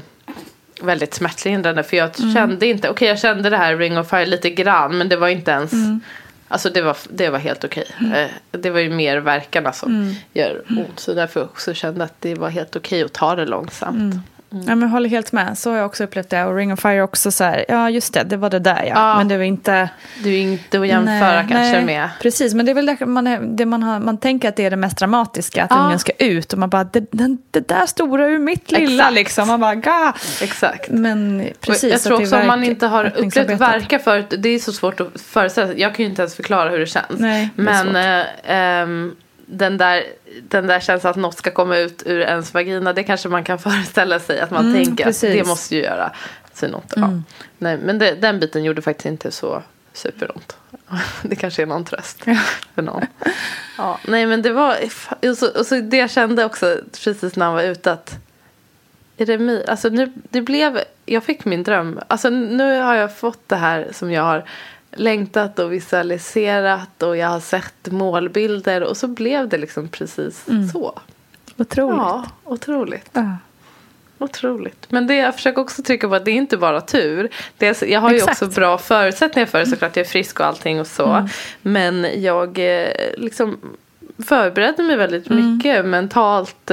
väldigt 0.83 1.15
smärtlindrande. 1.15 1.83
För 1.83 1.97
jag 1.97 2.21
Mm. 2.21 2.35
kände 2.35 2.67
inte, 2.67 2.91
okej 2.91 3.09
jag 3.09 3.19
kände 3.19 3.51
det 3.51 3.57
här 3.57 3.77
ring 3.77 3.99
of 3.99 4.11
fire 4.11 4.27
lite 4.27 4.51
grann. 4.51 4.99
Men 4.99 5.09
det 5.09 5.17
var 5.17 5.29
inte 5.29 5.51
ens, 5.51 5.73
Alltså 6.53 6.71
det 6.71 6.83
var, 6.83 6.97
det 7.11 7.29
var 7.31 7.39
helt 7.39 7.65
okej. 7.65 7.85
Eh, 8.15 8.27
Det 8.51 8.71
var 8.71 8.81
ju 8.81 8.91
mer 8.91 9.17
verkarna 9.17 9.73
som 9.73 10.15
gör 10.33 10.63
ont. 10.69 11.01
Så 11.01 11.15
därför 11.15 11.43
också 11.45 11.75
kände 11.75 12.05
att 12.05 12.15
det 12.21 12.35
var 12.35 12.49
helt 12.49 12.77
okej 12.77 13.03
att 13.05 13.13
ta 13.13 13.35
det 13.37 13.47
långsamt. 13.47 14.15
Ja, 14.51 14.59
men 14.75 14.83
jag 14.83 14.89
håller 14.89 15.09
helt 15.09 15.33
med. 15.33 15.59
Så 15.59 15.71
har 15.71 15.77
jag 15.77 15.87
också 15.87 16.05
upplevt 16.05 16.31
det. 16.31 16.45
Och 16.45 16.57
Ring 16.57 16.73
of 16.73 16.81
Fire 16.81 17.03
också 17.03 17.31
så 17.31 17.45
här, 17.45 17.65
ja 17.69 17.91
just 17.91 18.15
det, 18.15 18.23
det 18.23 18.37
var 18.37 18.51
det 18.51 18.59
där 18.59 18.85
ja. 18.85 18.93
Ja. 18.95 19.17
Men 19.17 19.29
det 19.29 19.37
var 19.37 19.45
inte... 19.45 19.89
Det 20.23 20.31
är 20.31 20.41
inte 20.41 20.81
att 20.81 20.89
jämföra 20.89 21.41
kanske 21.41 21.77
nej, 21.77 21.85
med. 21.85 22.09
Precis, 22.23 22.55
men 22.55 22.67
det 22.67 22.73
är 22.73 22.75
väl 22.75 22.87
det 22.87 23.07
man, 23.07 23.27
är, 23.27 23.41
det 23.41 23.67
man, 23.67 23.83
har, 23.83 24.01
man 24.01 24.19
tänker 24.19 24.49
att 24.49 24.57
det 24.57 24.65
är 24.65 24.71
det 24.71 24.77
mest 24.77 24.99
dramatiska, 24.99 25.65
att 25.65 25.71
Ja. 25.71 25.85
ungen 25.85 25.99
ska 25.99 26.13
ut. 26.19 26.53
Och 26.53 26.59
man 26.59 26.71
bara, 26.71 26.85
det, 26.85 27.07
det, 27.11 27.37
det 27.51 27.69
där 27.69 27.87
stora 27.87 28.27
ur 28.27 28.39
mitt 28.39 28.73
lilla 28.73 29.03
Exakt. 29.03 29.15
liksom. 29.15 29.49
Man 29.49 29.61
bara, 29.61 29.75
ga! 29.75 30.15
Exakt. 30.43 30.91
Men 30.91 31.49
precis. 31.61 31.85
Och 31.85 31.91
jag 31.91 32.03
tror 32.03 32.21
också 32.21 32.37
om 32.37 32.47
man 32.47 32.65
inte 32.65 32.87
har 32.87 33.05
upplevt 33.05 33.61
verka 33.61 33.99
förut. 33.99 34.35
Det 34.39 34.49
är 34.49 34.59
så 34.59 34.73
svårt 34.73 35.01
att 35.01 35.21
föreställa 35.21 35.67
sig. 35.67 35.81
Jag 35.81 35.95
kan 35.95 36.05
ju 36.05 36.11
inte 36.11 36.23
ens 36.23 36.35
förklara 36.35 36.71
hur 36.71 36.79
det 36.79 36.87
känns. 36.87 37.07
Nej, 37.19 37.49
det 37.57 37.63
är 37.63 37.85
Men 37.85 38.21
eh, 38.21 38.27
ehm, 38.45 39.15
den, 39.51 39.79
där, 39.79 40.05
den 40.49 40.67
där 40.67 40.81
känslan 40.81 41.11
att 41.11 41.17
något 41.17 41.39
ska 41.39 41.51
komma 41.51 41.77
ut 41.77 42.03
ur 42.07 42.21
ens 42.21 42.55
vagina. 42.55 42.93
Det 42.93 43.03
kanske 43.05 43.29
man 43.29 43.45
kan 43.45 43.59
föreställa 43.69 44.21
sig. 44.21 44.41
Att 44.41 44.51
man 44.51 44.67
Mm, 44.67 44.85
tänker 44.85 45.05
precis. 45.05 45.25
Mm. 45.25 45.39
att 45.39 45.45
det 45.45 45.49
måste 45.49 45.77
ju 45.77 45.83
göra 45.83 46.13
synont. 46.55 46.93
Ja. 46.97 47.11
Nej, 47.59 47.79
men 47.79 47.99
det, 47.99 48.15
den 48.15 48.41
biten 48.41 48.65
gjorde 48.65 48.83
faktiskt 48.83 49.07
inte 49.07 49.31
så 49.31 49.63
superont. 49.93 50.57
Det 51.23 51.37
kanske 51.37 51.63
är 51.63 51.67
någon 51.67 51.85
tröst 51.85 52.25
för 52.75 52.83
någon. 52.83 53.07
Ja, 53.79 53.99
nej 54.09 54.27
men 54.27 54.43
det 54.43 54.53
var, 54.53 54.77
och 55.31 55.37
så, 55.39 55.59
och 55.59 55.67
så 55.67 55.75
det 55.75 55.97
jag 55.97 56.11
kände 56.11 56.45
också 56.45 56.81
precis 57.05 57.37
när 57.37 57.47
han 57.47 57.55
var 57.55 57.63
ute 57.63 57.93
att 57.93 58.19
är 59.17 59.27
det 59.27 59.39
mi, 59.39 59.65
alltså 59.69 59.89
nu, 59.89 60.13
det 60.31 60.41
blev, 60.41 60.81
jag 61.07 61.25
fick 61.25 61.45
min 61.45 61.63
dröm. 61.63 62.01
Alltså 62.09 62.31
nu 62.31 62.81
har 62.81 62.95
jag 62.95 63.17
fått 63.17 63.49
det 63.49 63.57
här 63.57 63.89
som 63.93 64.13
jag 64.13 64.23
har 64.23 64.45
längtat 64.93 65.59
och 65.59 65.73
visualiserat 65.73 67.03
och 67.03 67.17
jag 67.17 67.29
har 67.29 67.41
sett 67.41 67.91
målbilder 67.91 68.83
och 68.83 68.97
så 68.97 69.09
blev 69.09 69.49
det 69.49 69.59
liksom 69.59 69.89
precis 69.89 70.47
så. 70.73 71.01
Otroligt. 71.57 71.97
Ja, 71.97 72.27
otroligt. 72.45 73.11
Ja. 73.13 73.37
Otroligt. 74.19 74.87
Men 74.89 75.07
det 75.07 75.15
jag 75.15 75.35
försöker 75.35 75.61
också 75.61 75.83
trycka 75.83 76.09
på 76.09 76.15
att 76.15 76.25
det 76.25 76.31
är 76.31 76.35
inte 76.35 76.57
bara 76.57 76.81
tur. 76.81 77.29
Är, 77.59 77.85
jag 77.85 78.01
har 78.01 78.11
ju 78.11 78.17
Exakt. 78.17 78.43
också 78.43 78.61
bra 78.61 78.79
förutsättningar 78.79 79.47
för 79.47 79.59
det 79.59 79.67
såklart. 79.67 79.97
Jag 79.97 80.07
är 80.07 80.11
frisk 80.11 80.41
och 80.41 80.47
allting 80.47 80.81
och 80.81 80.87
så. 80.87 81.29
Men 81.63 82.23
jag 82.23 82.59
eh, 82.59 82.91
liksom 83.17 83.59
förberedde 84.25 84.83
mig 84.83 84.97
väldigt 84.97 85.29
mycket 85.29 85.85
mentalt. 85.85 86.71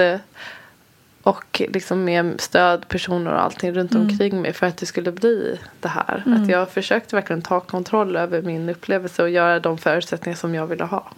Och 1.27 1.61
liksom 1.69 2.03
med 2.03 2.41
stöd, 2.41 2.87
personer 2.87 3.31
och 3.33 3.41
allting 3.43 3.71
runt 3.71 3.95
omkring 3.95 4.41
mig 4.41 4.53
för 4.53 4.67
att 4.67 4.77
det 4.77 4.85
skulle 4.85 5.11
bli 5.11 5.59
det 5.79 5.87
här. 5.87 6.23
Att 6.25 6.49
jag 6.49 6.69
försökte 6.69 7.15
verkligen 7.15 7.41
ta 7.41 7.59
kontroll 7.59 8.15
över 8.15 8.41
min 8.41 8.69
upplevelse 8.69 9.23
och 9.23 9.29
göra 9.29 9.59
de 9.59 9.77
förutsättningar 9.77 10.37
som 10.37 10.55
jag 10.55 10.67
ville 10.67 10.83
ha. 10.83 11.11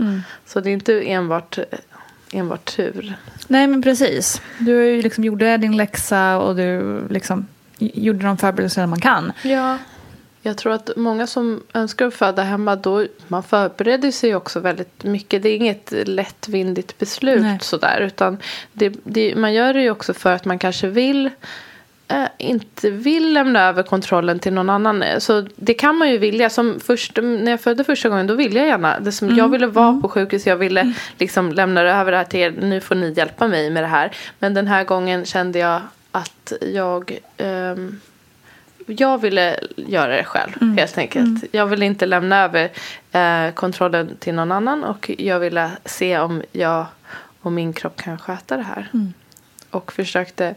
Så 0.46 0.60
det 0.60 0.70
är 0.70 0.74
inte 0.74 1.02
enbart, 1.02 1.60
enbart 2.32 2.76
tur. 2.76 3.16
Nej, 3.48 3.68
men 3.68 3.82
precis. 3.82 4.42
Du 4.60 5.02
liksom 5.02 5.24
gjorde 5.24 5.58
din 5.58 5.78
läxa 5.78 6.38
och 6.38 6.56
du 6.56 7.02
liksom 7.10 7.48
gjorde 7.78 8.26
de 8.26 8.38
förberedelser 8.38 8.86
man 8.86 9.02
kan. 9.02 9.32
Ja. 9.44 9.78
Jag 10.42 10.58
tror 10.58 10.74
att 10.74 10.90
många 10.96 11.28
som 11.28 11.64
önskar 11.74 12.08
att 12.08 12.14
föda 12.14 12.42
hemma, 12.42 12.76
då, 12.76 13.06
man 13.28 13.44
förbereder 13.44 14.12
sig 14.12 14.36
också 14.36 14.60
väldigt 14.60 15.04
mycket. 15.04 15.44
Det 15.44 15.50
är 15.50 15.56
inget 15.56 15.94
lättvindigt 16.08 16.98
beslut 16.98 17.42
Nej. 17.42 17.58
sådär. 17.62 18.02
Utan 18.02 18.38
det, 18.74 18.94
det, 19.04 19.36
man 19.36 19.54
gör 19.54 19.74
det 19.74 19.82
ju 19.82 19.92
också 19.92 20.14
för 20.14 20.34
att 20.34 20.46
man 20.46 20.60
kanske 20.60 20.88
vill 20.88 21.30
eh, 22.08 22.26
inte 22.38 22.90
vill 22.90 23.34
lämna 23.34 23.64
över 23.68 23.84
kontrollen 23.84 24.40
till 24.40 24.54
någon 24.54 24.70
annan. 24.70 25.04
Så 25.20 25.48
det 25.56 25.74
kan 25.74 25.96
man 25.96 26.12
ju 26.12 26.18
vilja. 26.18 26.50
Som 26.50 26.80
först, 26.80 27.18
när 27.22 27.52
jag 27.52 27.62
födde 27.62 27.84
första 27.84 28.10
gången 28.10 28.28
då 28.28 28.34
ville 28.34 28.60
jag 28.60 28.68
gärna. 28.68 29.00
Det 29.00 29.12
som, 29.12 29.36
Jag 29.36 29.50
ville 29.50 29.68
vara 29.68 30.02
på 30.02 30.10
sjukhus. 30.10 30.48
Jag 30.48 30.58
ville 30.58 30.94
liksom 31.18 31.52
lämna 31.52 31.82
över 31.82 32.12
det 32.12 32.18
här 32.18 32.26
till 32.26 32.40
er. 32.40 32.52
Nu 32.52 32.82
får 32.82 32.96
ni 32.96 33.14
hjälpa 33.18 33.48
mig 33.48 33.70
med 33.70 33.84
det 33.84 33.88
här. 33.88 34.12
Men 34.40 34.54
den 34.54 34.68
här 34.68 34.84
gången 34.84 35.26
kände 35.26 35.60
jag 35.60 35.82
att 36.12 36.54
jag 36.62 37.20
ehm, 37.38 38.00
jag 38.98 39.18
ville 39.22 39.60
göra 39.76 40.16
det 40.16 40.24
själv 40.24 40.76
helt 40.78 40.98
enkelt. 40.98 41.44
Jag 41.52 41.66
ville 41.66 41.86
inte 41.86 42.06
lämna 42.06 42.44
över 42.44 42.70
eh, 43.12 43.54
kontrollen 43.54 44.16
till 44.20 44.34
någon 44.34 44.52
annan 44.52 44.84
och 44.84 45.12
jag 45.18 45.40
ville 45.40 45.72
se 45.86 46.20
om 46.20 46.42
jag 46.52 46.86
och 47.42 47.52
min 47.52 47.74
kropp 47.74 48.02
kan 48.02 48.18
sköta 48.18 48.58
det 48.58 48.64
här. 48.64 48.92
Och 49.72 49.92
försökte 49.94 50.56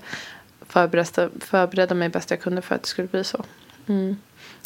förbereda, 0.69 1.29
förbereda 1.41 1.95
mig 1.95 2.09
bäst 2.09 2.31
jag 2.31 2.41
kunde 2.41 2.63
för 2.63 2.75
att 2.75 2.83
det 2.83 2.89
skulle 2.89 3.09
bli 3.09 3.25
så. 3.25 3.45
Mm. 3.87 4.17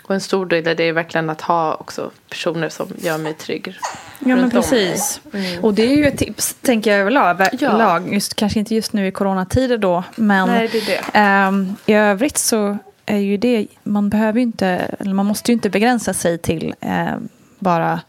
Och 0.04 0.14
en 0.14 0.20
stor 0.20 0.46
del 0.46 0.68
av 0.68 0.76
det 0.76 0.84
är 0.84 0.92
verkligen 0.92 1.30
att 1.30 1.40
ha 1.40 1.74
också 1.74 2.10
personer 2.28 2.68
som 2.68 2.88
gör 2.98 3.18
mig 3.18 3.34
trygg. 3.34 3.78
Ja, 4.18 4.36
men 4.36 4.50
precis. 4.50 5.20
mig. 5.30 5.58
Och 5.58 5.74
det 5.74 5.92
är 5.92 5.96
ju 5.96 6.04
ett 6.04 6.18
tips, 6.18 6.54
tänker 6.54 6.90
jag 6.90 7.00
överlag. 7.00 7.48
Ja. 7.52 7.76
lag, 7.76 8.14
Just, 8.14 8.34
kanske 8.34 8.58
inte 8.58 8.74
just 8.74 8.92
nu 8.92 9.06
i 9.06 9.10
coronatider 9.10 9.78
då, 9.78 10.04
men 10.16 10.48
Nej, 10.48 10.68
det 10.72 10.78
är 10.78 10.86
det. 10.86 11.18
ehm, 11.18 11.76
i 11.86 11.92
övrigt 11.94 12.38
så 12.38 12.78
är 13.06 13.18
ju 13.18 13.36
det, 13.36 13.66
man 13.82 14.08
behöver 14.08 14.40
inte, 14.40 14.66
eller 14.98 15.14
man 15.14 15.26
måste 15.26 15.50
ju 15.50 15.52
inte 15.52 15.70
begränsa 15.70 16.14
sig 16.14 16.38
till 16.38 16.74
ehm, 16.80 17.28
bara 17.58 18.00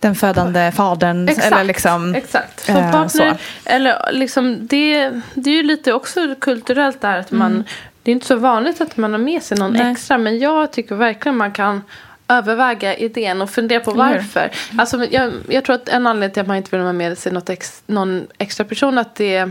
den 0.00 0.14
födande 0.14 0.72
fadern. 0.72 1.28
Eller 1.28 1.64
liksom, 1.64 2.14
Exakt. 2.14 2.60
Som 2.60 2.76
eh, 2.76 2.92
partner, 2.92 3.30
så. 3.30 3.36
eller 3.64 4.12
liksom 4.12 4.66
det, 4.66 5.10
det 5.34 5.50
är 5.50 5.54
ju 5.54 5.62
lite 5.62 5.92
också 5.92 6.34
kulturellt 6.40 7.00
där 7.00 7.18
att 7.18 7.30
man, 7.30 7.64
det 8.02 8.10
är 8.10 8.12
inte 8.12 8.26
så 8.26 8.36
vanligt 8.36 8.80
att 8.80 8.96
man 8.96 9.12
har 9.12 9.18
med 9.18 9.42
sig 9.42 9.58
någon 9.58 9.70
Mm. 9.70 9.82
Nej. 9.82 9.92
extra. 9.92 10.18
Men 10.18 10.38
jag 10.38 10.72
tycker 10.72 10.94
verkligen 10.94 11.36
man 11.36 11.52
kan 11.52 11.82
överväga 12.28 12.96
idén 12.96 13.42
och 13.42 13.50
fundera 13.50 13.80
på 13.80 13.92
varför. 13.92 14.50
Alltså, 14.78 15.04
jag, 15.04 15.32
jag 15.48 15.64
tror 15.64 15.76
att 15.76 15.88
en 15.88 16.06
anledning 16.06 16.34
till 16.34 16.40
att 16.40 16.48
man 16.48 16.56
inte 16.56 16.76
vill 16.76 16.86
ha 16.86 16.92
med 16.92 17.18
sig 17.18 17.32
något 17.32 17.50
ex, 17.50 17.82
någon 17.86 18.26
extra 18.38 18.64
person 18.64 18.98
att 18.98 19.14
det 19.14 19.50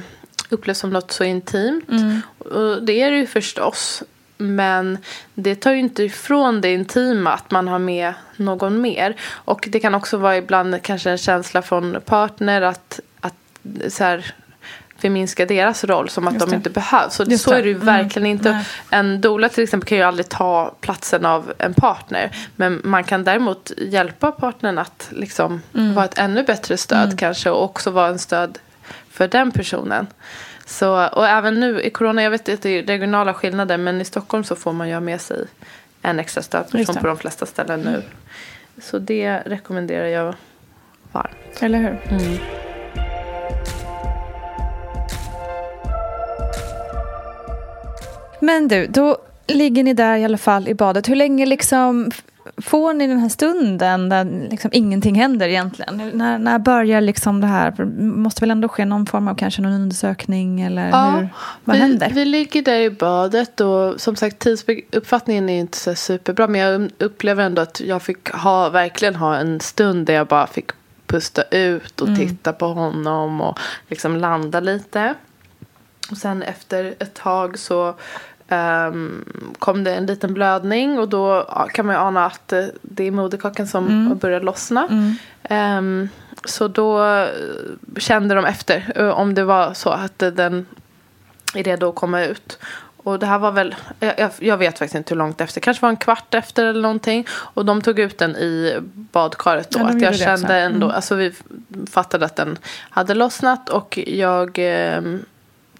upplevs 0.50 0.80
som 0.80 0.90
något 0.90 1.12
så 1.12 1.24
intimt. 1.24 1.90
Mm. 1.90 2.22
Och 2.38 2.84
det 2.84 3.02
är 3.02 3.12
det 3.12 3.18
ju 3.18 3.28
förstås. 3.28 4.04
Men 4.42 4.98
det 5.34 5.56
tar 5.56 5.72
ju 5.72 5.80
inte 5.80 6.04
ifrån 6.04 6.62
det 6.62 6.74
intima 6.74 7.32
att 7.32 7.52
man 7.52 7.68
har 7.68 7.80
med 7.80 8.14
någon 8.36 8.82
mer. 8.82 9.16
Och 9.32 9.68
det 9.72 9.80
kan 9.80 9.96
också 9.96 10.18
vara 10.18 10.38
ibland 10.38 10.82
kanske 10.84 11.12
en 11.12 11.18
känsla 11.18 11.62
från 11.62 11.98
partner 12.06 12.62
att, 12.62 13.00
att 13.22 13.34
så 13.88 14.04
här, 14.04 14.34
förminska 14.98 15.46
deras 15.46 15.84
roll 15.84 16.10
som 16.10 16.28
att 16.28 16.34
Just 16.34 16.46
de 16.46 16.50
det. 16.50 16.56
inte 16.56 16.70
behövs. 16.70 17.14
Så, 17.16 17.24
Just 17.24 17.44
så 17.44 17.52
det. 17.52 17.58
är 17.58 17.62
det 17.62 17.70
ju 17.70 17.76
Mm. 17.76 17.86
verkligen 17.86 18.26
inte. 18.26 18.52
Nej. 18.52 18.66
En 18.90 19.22
doula 19.22 19.50
till 19.50 19.64
exempel 19.64 19.88
kan 19.90 19.98
ju 19.98 20.04
aldrig 20.04 20.30
ta 20.30 20.76
platsen 20.82 21.26
av 21.26 21.54
en 21.58 21.74
partner. 21.74 22.32
Men 22.56 22.82
man 22.84 23.04
kan 23.04 23.24
däremot 23.24 23.72
hjälpa 23.78 24.32
partnern 24.32 24.78
att 24.78 25.08
liksom 25.12 25.62
Mm. 25.74 25.94
vara 25.94 26.06
ett 26.06 26.18
ännu 26.18 26.44
bättre 26.44 26.78
stöd 26.78 27.20
kanske. 27.20 27.50
Och 27.50 27.64
också 27.64 27.92
vara 27.92 28.08
en 28.08 28.20
stöd 28.20 28.58
för 29.12 29.28
den 29.28 29.52
personen. 29.52 30.08
Så, 30.70 31.08
och 31.08 31.28
även 31.28 31.60
nu 31.60 31.82
i 31.82 31.90
corona, 31.90 32.24
jag 32.24 32.32
vet 32.32 32.50
att 32.50 32.62
det 32.62 32.70
är 32.70 32.84
regionala 32.84 33.34
skillnader. 33.34 33.78
Men 33.78 34.02
i 34.02 34.06
Stockholm 34.06 34.44
så 34.44 34.56
får 34.56 34.74
man 34.74 34.88
ju 34.88 34.94
ha 34.94 35.02
med 35.02 35.22
sig 35.22 35.46
en 36.02 36.20
extra 36.20 36.42
stödperson 36.42 36.96
på 36.96 37.08
de 37.08 37.18
flesta 37.18 37.46
ställen 37.46 37.82
nu. 37.82 38.04
Så 38.82 39.00
det 39.00 39.38
rekommenderar 39.46 40.06
jag 40.06 40.36
varmt. 41.12 41.62
Eller 41.62 41.80
hur? 41.80 42.00
Men 48.40 48.68
du, 48.68 48.88
då 48.88 49.18
ligger 49.48 49.84
ni 49.84 49.94
där 49.94 50.18
i 50.18 50.26
alla 50.26 50.38
fall 50.38 50.68
i 50.68 50.74
badet. 50.74 51.10
Hur 51.10 51.16
länge 51.16 51.46
liksom 51.46 52.12
får 52.62 52.94
ni 52.94 53.08
den 53.08 53.20
här 53.20 53.30
stunden 53.30 54.10
där 54.10 54.48
liksom 54.50 54.72
ingenting 54.74 55.16
händer 55.16 55.48
egentligen? 55.48 56.12
När, 56.14 56.38
när 56.38 56.60
börjar 56.60 57.02
liksom 57.02 57.42
det 57.42 57.48
här? 57.48 57.72
För 57.72 57.86
det 57.86 58.04
måste 58.04 58.42
väl 58.42 58.52
ändå 58.52 58.68
ske 58.68 58.86
någon 58.86 59.06
form 59.06 59.28
av 59.28 59.36
kanske 59.36 59.62
någon 59.62 59.74
undersökning 59.74 60.62
eller 60.62 60.86
hur? 60.86 61.30
Vad 61.64 61.76
vi, 61.76 61.82
händer? 61.82 62.10
Vi 62.14 62.26
ligger 62.26 62.62
där 62.62 62.80
i 62.80 62.90
badet 62.90 63.62
och 63.62 64.02
som 64.02 64.16
sagt 64.16 64.40
tidsuppfattningen 64.40 65.50
är 65.50 65.60
inte 65.60 65.78
så 65.78 65.96
superbra. 65.96 66.48
Men 66.48 66.62
jag 66.62 66.90
upplever 66.98 67.44
ändå 67.44 67.62
att 67.62 67.80
jag 67.80 68.02
fick 68.02 68.30
ha, 68.30 68.70
verkligen 68.70 69.16
ha 69.16 69.36
en 69.38 69.60
stund 69.60 70.06
där 70.06 70.14
jag 70.14 70.28
bara 70.28 70.48
fick 70.48 70.72
pusta 71.08 71.42
ut 71.42 72.02
och 72.02 72.08
Mm. 72.08 72.20
titta 72.20 72.54
på 72.54 72.66
honom 72.66 73.42
och 73.42 73.60
liksom 73.88 74.16
landa 74.16 74.60
lite. 74.60 75.14
Och 76.12 76.18
sen 76.18 76.44
efter 76.44 76.96
ett 77.00 77.14
tag 77.14 77.60
så 77.60 77.96
ehm, 78.50 79.26
kom 79.60 79.84
det 79.84 79.96
en 79.96 80.06
liten 80.06 80.34
blödning 80.34 81.00
och 81.00 81.10
då 81.10 81.48
kan 81.74 81.86
man 81.86 81.96
ju 81.96 82.02
ana 82.02 82.26
att 82.26 82.54
eh, 82.54 82.66
det 82.82 83.04
är 83.04 83.12
moderkakan 83.12 83.68
som 83.68 83.88
Mm. 83.88 84.18
börjar 84.18 84.40
lossna. 84.42 84.88
Ehm, 85.44 86.10
så 86.46 86.68
då 86.68 87.06
eh, 87.06 87.28
kände 87.98 88.36
de 88.36 88.46
efter 88.46 88.94
eh, 88.96 89.10
om 89.10 89.34
det 89.34 89.44
var 89.44 89.74
så 89.74 89.90
att 89.90 90.20
den 90.20 90.66
är 91.54 91.64
redo 91.64 91.90
att 91.90 91.96
komma 91.96 92.24
ut. 92.24 92.60
Och 93.04 93.20
det 93.20 93.26
här 93.26 93.40
var 93.40 93.52
väl, 93.52 93.76
jag, 94.00 94.30
jag- 94.40 94.58
vet 94.58 94.80
faktiskt 94.80 94.96
inte 94.96 95.14
hur 95.14 95.18
långt 95.20 95.42
efter, 95.42 95.62
kanske 95.62 95.82
var 95.82 95.90
en 95.90 95.98
kvart 95.98 96.34
efter 96.34 96.66
eller 96.66 96.82
någonting. 96.82 97.28
Och 97.32 97.66
de 97.66 97.82
tog 97.82 98.00
ut 98.00 98.18
den 98.18 98.36
i 98.36 98.78
badkaret 98.94 99.72
då. 99.72 99.80
Ja, 99.80 99.86
att 99.90 100.02
jag 100.02 100.16
kände 100.16 100.56
ändå, 100.56 100.86
Mm. 100.86 100.96
alltså 100.96 101.16
vi 101.16 101.34
fattade 101.92 102.26
att 102.26 102.36
den 102.36 102.58
hade 102.90 103.14
lossnat 103.14 103.70
och 103.70 104.00
jag 104.08 104.60
eh, 104.60 105.02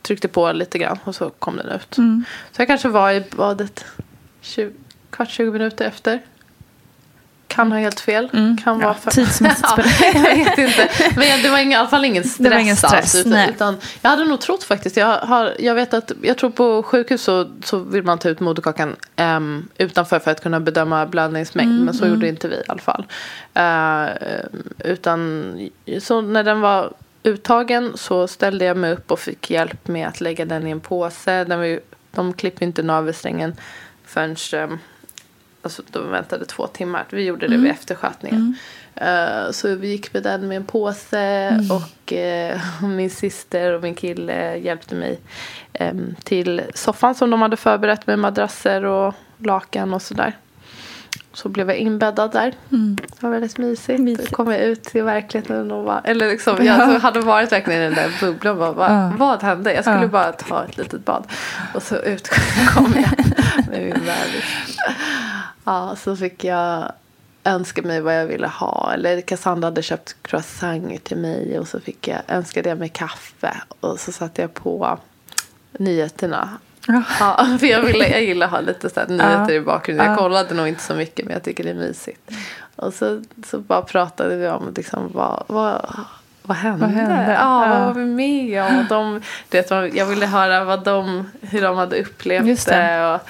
tryckte 0.02 0.28
på 0.28 0.52
lite 0.52 0.78
grann 0.78 1.00
och 1.04 1.16
så 1.16 1.30
kom 1.30 1.58
den 1.58 1.70
ut. 1.70 1.98
Mm. 1.98 2.26
Så 2.52 2.62
jag 2.62 2.68
kanske 2.68 2.90
var 2.90 3.12
i 3.12 3.24
badet 3.32 3.86
20, 4.42 4.72
kvart, 5.10 5.30
20 5.30 5.52
minuter 5.52 5.86
efter. 5.86 6.22
Kan 7.48 7.72
ha 7.72 7.80
helt 7.80 8.00
fel. 8.00 8.30
Kan 8.64 8.80
vara 8.80 8.94
för... 8.94 9.12
tidsmässigt 9.12 9.68
ja, 9.78 9.84
jag 10.14 10.22
vet 10.22 10.58
inte. 10.58 10.90
Men 11.16 11.42
det 11.44 11.50
var 11.50 11.58
ing- 11.58 11.72
i 11.72 11.76
alla 11.76 11.88
fall 11.88 12.06
ingen 12.06 12.24
stress, 12.24 12.38
Det 12.38 12.50
var 12.50 12.58
ingen 12.58 12.76
stress, 12.76 12.94
alls. 12.94 13.16
Utan, 13.16 13.50
utan 13.50 13.78
jag 14.02 14.10
hade 14.10 14.26
nog 14.26 14.42
trott 14.42 14.64
faktiskt. 14.64 14.98
Jag, 14.98 15.18
har, 15.18 15.56
jag 15.60 15.76
vet 15.76 15.94
att 15.94 16.12
jag 16.22 16.38
tror 16.38 16.50
på 16.50 16.84
sjukhus 16.84 17.24
så, 17.24 17.50
så 17.64 17.78
vill 17.78 18.04
man 18.04 18.20
ta 18.20 18.30
ut 18.30 18.40
moderkakan 18.40 18.96
ehm, 19.16 19.68
utanför 19.78 20.20
för 20.20 20.32
att 20.32 20.44
kunna 20.44 20.60
bedöma 20.60 21.06
blödningsmängd. 21.06 21.72
Mm, 21.72 21.86
men 21.86 21.94
så 21.94 22.08
gjorde 22.08 22.28
inte 22.28 22.48
vi 22.48 22.56
i 22.56 22.64
alla 22.68 22.82
fall. 22.82 23.06
Eh, 23.54 24.10
utan 24.80 25.70
så 26.02 26.22
när 26.22 26.44
den 26.44 26.62
var 26.62 26.94
uttagen 27.24 27.98
så 27.98 28.28
ställde 28.28 28.66
jag 28.66 28.78
mig 28.78 28.94
upp 28.94 29.12
och 29.12 29.20
fick 29.20 29.50
hjälp 29.50 29.88
med 29.88 30.08
att 30.08 30.22
lägga 30.22 30.46
den 30.46 30.68
i 30.68 30.72
en 30.72 30.80
påse. 30.80 31.44
Den 31.44 31.60
var 31.60 31.80
de 32.12 32.34
klipper 32.34 32.66
inte 32.66 32.84
navelsträngen 32.84 33.56
förrän 34.06 34.36
ehm, 34.54 34.80
Alltså 35.62 35.84
de 35.92 36.12
väntade 36.12 36.46
två 36.46 36.68
timmar. 36.68 37.06
Vi 37.10 37.24
gjorde 37.24 37.48
det 37.48 37.58
vid 37.58 37.72
efterskötningen. 37.72 38.58
Eh, 38.96 39.52
så 39.52 39.76
vi 39.76 39.88
gick 39.88 40.14
med 40.14 40.24
den 40.24 40.48
med 40.48 40.58
en 40.58 40.66
påse 40.66 41.60
och 41.72 42.14
eh, 42.14 42.60
min 42.84 43.10
syster 43.10 43.74
och 43.74 43.82
min 43.82 43.96
kille 43.96 44.58
hjälpte 44.58 44.96
mig 44.96 45.20
em, 45.74 46.16
till 46.24 46.62
soffan 46.74 47.16
som 47.16 47.30
de 47.30 47.42
hade 47.42 47.58
förberett 47.58 48.08
med 48.08 48.20
madrasser 48.20 48.86
och 48.86 49.14
lakan 49.38 49.94
och 49.94 50.02
sådär. 50.02 50.38
Så 51.34 51.50
blev 51.50 51.70
jag 51.70 51.78
inbäddad 51.78 52.32
där. 52.32 52.54
Det 52.70 53.22
var 53.24 53.30
väldigt 53.30 53.58
mysigt. 53.58 54.00
Mysigt. 54.02 54.30
Då 54.30 54.36
kom 54.36 54.52
jag 54.52 54.62
ut 54.62 54.84
till 54.84 55.04
verkligheten 55.04 55.72
och 55.72 55.84
var, 55.84 56.02
eller 56.04 56.30
liksom, 56.30 56.66
jag 56.66 56.80
alltså, 56.82 57.00
hade 57.00 57.20
varit 57.20 57.52
verkligen 57.52 57.82
i 57.82 57.84
den 57.86 57.94
där 57.94 58.12
bubblan. 58.22 58.58
Bara, 58.60 58.72
vad, 58.72 58.92
Ja. 58.92 59.14
vad 59.18 59.44
hände? 59.44 59.74
Jag 59.74 59.84
skulle 59.84 60.02
Ja. 60.02 60.08
bara 60.08 60.32
ta 60.32 60.64
ett 60.66 60.78
litet 60.78 61.06
bad. 61.06 61.28
Och 61.74 61.84
så 61.84 61.96
ut 61.96 62.30
kom 62.76 62.94
jag 62.96 63.26
med 63.70 63.82
min 63.82 63.94
bebis. 63.94 64.78
Ja, 65.64 65.96
så 65.96 66.16
fick 66.16 66.44
jag 66.44 66.92
önska 67.44 67.82
mig 67.82 68.02
vad 68.02 68.20
jag 68.20 68.26
ville 68.26 68.48
ha. 68.48 68.92
Eller 68.94 69.22
Cassandra 69.22 69.68
hade 69.68 69.82
köpt 69.82 70.16
croissanter 70.22 70.98
till 70.98 71.18
mig 71.18 71.60
och 71.60 71.68
så 71.68 71.80
fick 71.80 72.08
jag 72.08 72.20
önskade 72.28 72.70
jag 72.70 72.78
mig 72.78 72.90
kaffe. 72.90 73.54
Och 73.80 74.00
så 74.00 74.12
satte 74.12 74.42
jag 74.42 74.54
på 74.54 74.98
nyheterna. 75.80 76.50
Ja. 76.88 77.04
För 77.60 77.66
jag, 77.68 77.82
ville, 77.82 78.08
jag 78.08 78.24
gillar 78.24 78.46
att 78.46 78.52
ha 78.52 78.62
lite 78.62 78.90
så 78.90 79.00
här 79.00 79.08
nyheter 79.08 79.52
i 79.54 79.62
bakgrunden. 79.62 80.06
Jag 80.06 80.14
Ja. 80.14 80.18
kollade 80.18 80.54
nog 80.54 80.68
inte 80.68 80.82
så 80.84 80.96
mycket 80.96 81.26
men 81.26 81.34
jag 81.34 81.44
tycker 81.44 81.64
det 81.64 81.70
är 81.70 81.74
mysigt. 81.74 82.32
Och 82.76 82.94
så, 82.94 83.22
så 83.46 83.60
bara 83.60 83.82
pratade 83.82 84.36
vi 84.36 84.48
om 84.48 84.74
liksom, 84.76 85.12
vad, 85.14 85.44
vad, 85.48 85.96
vad 86.42 86.58
hände? 86.58 86.80
Vad 86.86 86.90
hände? 86.90 87.34
Ja, 87.40 87.60
vad 87.70 87.86
var 87.86 87.94
vi 87.94 88.06
med 88.06 88.64
om? 88.64 88.80
Och 88.80 88.86
de, 88.86 89.22
vet, 89.52 89.72
jag 89.96 90.06
ville 90.06 90.26
höra 90.26 90.64
vad 90.64 90.84
de, 90.84 91.32
hur 91.42 91.62
de 91.62 91.78
hade 91.78 92.02
upplevt 92.02 92.46
Just 92.48 92.68
det. 92.68 92.76
det. 92.76 93.14
Och, 93.14 93.22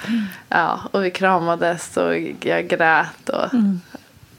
ja, 0.48 0.80
och 0.90 1.04
vi 1.04 1.10
kramades 1.10 1.96
och 1.96 2.18
jag 2.40 2.68
grät. 2.68 3.28
Och, 3.28 3.54
Mm. 3.54 3.80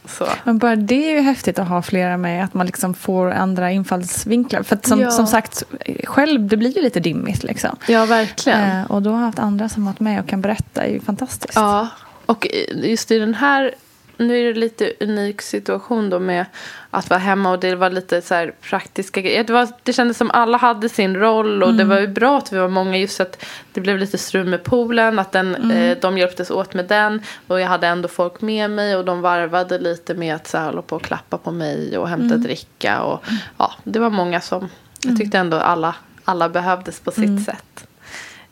Så. 0.05 0.27
Men 0.43 0.57
bara 0.57 0.75
det 0.75 1.09
är 1.11 1.15
ju 1.15 1.21
häftigt 1.21 1.59
att 1.59 1.67
ha 1.67 1.81
flera 1.81 2.17
med. 2.17 2.43
Att 2.43 2.53
man 2.53 2.65
liksom 2.65 2.93
får 2.93 3.31
andra 3.31 3.71
infallsvinklar. 3.71 4.63
För 4.63 4.79
som, 4.83 4.99
Ja. 5.01 5.11
som 5.11 5.27
sagt, 5.27 5.63
själv 6.03 6.47
det 6.47 6.57
blir 6.57 6.75
ju 6.75 6.81
lite 6.81 6.99
dimmigt. 6.99 7.43
Liksom. 7.43 7.75
Ja, 7.87 8.05
verkligen. 8.05 8.79
Eh, 8.79 8.91
och 8.91 9.01
då 9.01 9.11
har 9.11 9.19
haft 9.19 9.39
andra 9.39 9.69
som 9.69 9.85
varit 9.85 9.99
med 9.99 10.19
och 10.19 10.27
kan 10.27 10.41
berätta 10.41 10.83
är 10.83 10.89
ju 10.93 10.99
fantastiskt. 10.99 11.55
Ja, 11.55 11.87
och 12.25 12.47
just 12.73 13.11
i 13.11 13.19
den 13.19 13.33
här, 13.33 13.73
nu 14.21 14.39
är 14.39 14.53
det 14.53 14.59
lite 14.59 14.93
unik 14.99 15.41
situation 15.41 16.09
då 16.09 16.19
med 16.19 16.45
att 16.89 17.09
vara 17.09 17.19
hemma 17.19 17.51
och 17.51 17.59
det 17.59 17.75
var 17.75 17.89
lite 17.89 18.21
så 18.21 18.49
praktiska 18.61 19.21
grejer. 19.21 19.43
Det, 19.43 19.53
var, 19.53 19.67
det 19.83 19.93
kändes 19.93 20.17
som 20.17 20.31
alla 20.31 20.57
hade 20.57 20.89
sin 20.89 21.15
roll 21.17 21.63
och 21.63 21.73
det 21.73 21.83
var 21.83 21.99
ju 21.99 22.07
bra 22.07 22.37
att 22.37 22.53
vi 22.53 22.57
var 22.57 22.67
många 22.67 22.97
just 22.97 23.19
att 23.19 23.45
det 23.73 23.81
blev 23.81 23.97
lite 23.97 24.17
strul 24.17 24.45
med 24.45 24.63
poolen, 24.63 25.19
att 25.19 25.31
den, 25.31 25.71
eh, 25.71 25.97
de 26.01 26.17
hjälptes 26.17 26.51
åt 26.51 26.73
med 26.73 26.85
den 26.85 27.21
och 27.47 27.59
jag 27.59 27.67
hade 27.67 27.87
ändå 27.87 28.07
folk 28.07 28.41
med 28.41 28.69
mig 28.69 28.95
och 28.95 29.05
de 29.05 29.21
varvade 29.21 29.79
lite 29.79 30.13
med 30.13 30.35
att 30.35 30.47
så 30.47 30.57
här, 30.57 30.65
hålla 30.65 30.81
på 30.81 30.95
och 30.95 31.01
klappa 31.01 31.37
på 31.37 31.51
mig 31.51 31.97
och 31.97 32.09
hämta 32.09 32.37
dricka 32.37 33.01
och 33.01 33.23
ja, 33.57 33.73
det 33.83 33.99
var 33.99 34.09
många 34.09 34.41
som, 34.41 34.69
jag 35.03 35.17
tyckte 35.17 35.37
ändå 35.37 35.57
alla, 35.57 35.95
alla 36.23 36.49
behövdes 36.49 36.99
på 36.99 37.11
sitt 37.11 37.45
sätt. 37.45 37.87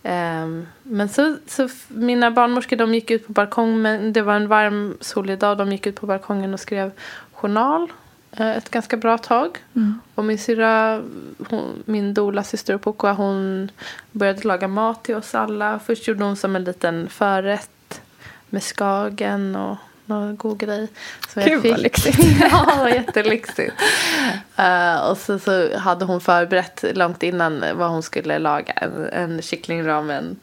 Ehm, 0.03 0.67
men 0.83 1.09
så, 1.09 1.37
så 1.47 1.69
mina 1.87 2.31
barnmorskor 2.31 2.75
de 2.75 2.93
gick 2.93 3.11
ut 3.11 3.27
på 3.27 3.33
balkongen. 3.33 3.81
Men 3.81 4.13
det 4.13 4.21
var 4.21 4.33
en 4.35 4.47
varm 4.47 4.97
solig 5.01 5.39
dag. 5.39 5.57
De 5.57 5.71
gick 5.71 5.87
ut 5.87 5.95
på 5.95 6.05
balkongen 6.07 6.53
och 6.53 6.59
skrev 6.59 6.91
journal. 7.33 7.91
eh, 8.31 8.57
Ett 8.57 8.69
ganska 8.69 8.97
bra 8.97 9.17
tag. 9.17 9.57
Och 10.15 10.25
min 10.25 10.37
syrra, 10.37 11.01
hon, 11.49 11.83
min 11.85 12.13
dola 12.13 12.43
syster 12.43 12.75
Opokoa, 12.75 13.13
hon 13.13 13.71
började 14.11 14.47
laga 14.47 14.67
mat 14.67 15.03
till 15.03 15.15
oss 15.15 15.35
alla. 15.35 15.79
Först 15.79 16.07
gjorde 16.07 16.23
hon 16.23 16.35
som 16.35 16.55
en 16.55 16.63
liten 16.63 17.09
förrätt 17.09 18.01
med 18.49 18.63
skagen 18.63 19.55
och 19.55 19.77
någon 20.09 20.35
god 20.35 20.57
grej. 20.57 20.87
Så 21.33 21.39
Gud, 21.39 21.65
vad 21.65 21.79
lyxigt. 21.79 22.17
ja, 22.51 22.65
det 22.75 22.81
var 22.81 22.89
jättelyxigt. 22.89 23.73
Eh, 24.55 25.09
och 25.09 25.17
så, 25.17 25.39
så 25.39 25.77
hade 25.77 26.05
hon 26.05 26.21
förberett 26.21 26.83
långt 26.93 27.23
innan 27.23 27.63
vad 27.73 27.89
hon 27.89 28.03
skulle 28.03 28.39
laga. 28.39 28.73
En, 28.73 29.09
en 29.11 29.41
kycklingramen 29.41 30.39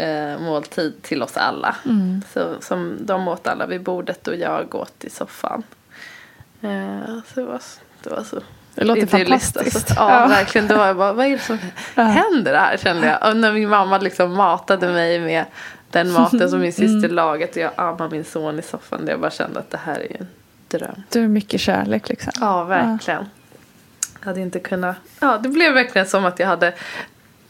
uh, 0.00 0.40
måltid 0.40 1.02
till 1.02 1.22
oss 1.22 1.36
alla. 1.36 1.76
Mm. 1.84 2.22
Så, 2.32 2.54
som 2.60 2.96
de 3.00 3.28
åt 3.28 3.46
alla 3.46 3.66
vid 3.66 3.82
bordet 3.82 4.28
och 4.28 4.36
jag 4.36 4.74
åt 4.74 5.04
i 5.04 5.10
soffan. 5.10 5.62
Eh, 6.62 7.18
så 7.34 7.40
det 7.40 7.46
var, 7.46 7.60
det 8.02 8.10
var 8.10 8.22
så 8.22 8.40
Det 8.74 8.84
låter 8.84 9.02
idylliskt, 9.02 9.54
fantastiskt. 9.54 9.76
Alltså. 9.76 9.94
Ja, 9.96 10.20
Ja. 10.20 10.26
verkligen. 10.26 10.68
Då 10.68 10.76
var 10.76 10.86
jag 10.86 10.96
bara, 10.96 11.12
vad 11.12 11.26
är 11.26 11.30
det 11.30 11.38
som 11.38 11.58
händer 11.94 12.54
här 12.54 12.76
kände 12.76 13.06
jag. 13.06 13.28
Och 13.30 13.36
när 13.36 13.52
min 13.52 13.68
mamma 13.68 13.98
liksom 13.98 14.34
matade 14.34 14.92
mig 14.92 15.20
med 15.20 15.44
den 15.92 16.12
maten 16.12 16.50
som 16.50 16.60
min 16.60 16.72
syster 16.72 16.98
Mm. 16.98 17.14
lagat 17.14 17.50
och 17.50 17.56
jag 17.56 17.70
ammade 17.76 18.10
min 18.10 18.24
son 18.24 18.58
i 18.58 18.62
soffan. 18.62 19.06
Jag 19.08 19.20
bara 19.20 19.30
kände 19.30 19.58
att 19.58 19.70
det 19.70 19.78
här 19.84 19.94
är 20.00 20.08
ju 20.10 20.16
en 20.20 20.28
dröm. 20.68 21.02
Du 21.10 21.24
är 21.24 21.28
mycket 21.28 21.60
kärlek 21.60 22.08
liksom. 22.08 22.32
Ja, 22.40 22.64
verkligen. 22.64 23.26
Jag 24.20 24.26
hade 24.26 24.40
inte 24.40 24.58
kunnat. 24.60 24.96
Ja, 25.20 25.38
det 25.38 25.48
blev 25.48 25.72
verkligen 25.74 26.06
som 26.06 26.24
att 26.24 26.38
jag 26.38 26.46
hade. 26.46 26.74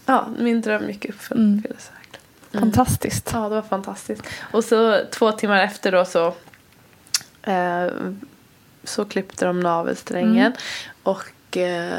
Ja, 0.06 0.26
min 0.38 0.60
dröm 0.60 0.88
gick 0.88 1.04
upp 1.04 1.20
för 1.20 1.34
Mm. 1.34 1.56
uppfyllelse. 1.58 1.92
verkligen. 1.92 2.72
Fantastiskt. 2.72 3.30
Ja, 3.32 3.38
det 3.48 3.54
var 3.54 3.62
fantastiskt. 3.62 4.22
Och 4.52 4.64
så 4.64 4.98
två 5.10 5.32
timmar 5.32 5.62
efter 5.62 5.92
då 5.92 6.04
så. 6.04 6.34
Eh, 7.42 7.86
så 8.84 9.04
klippte 9.04 9.44
de 9.44 9.60
navelsträngen. 9.60 10.52
Och. 11.02 11.56
Eh, 11.56 11.92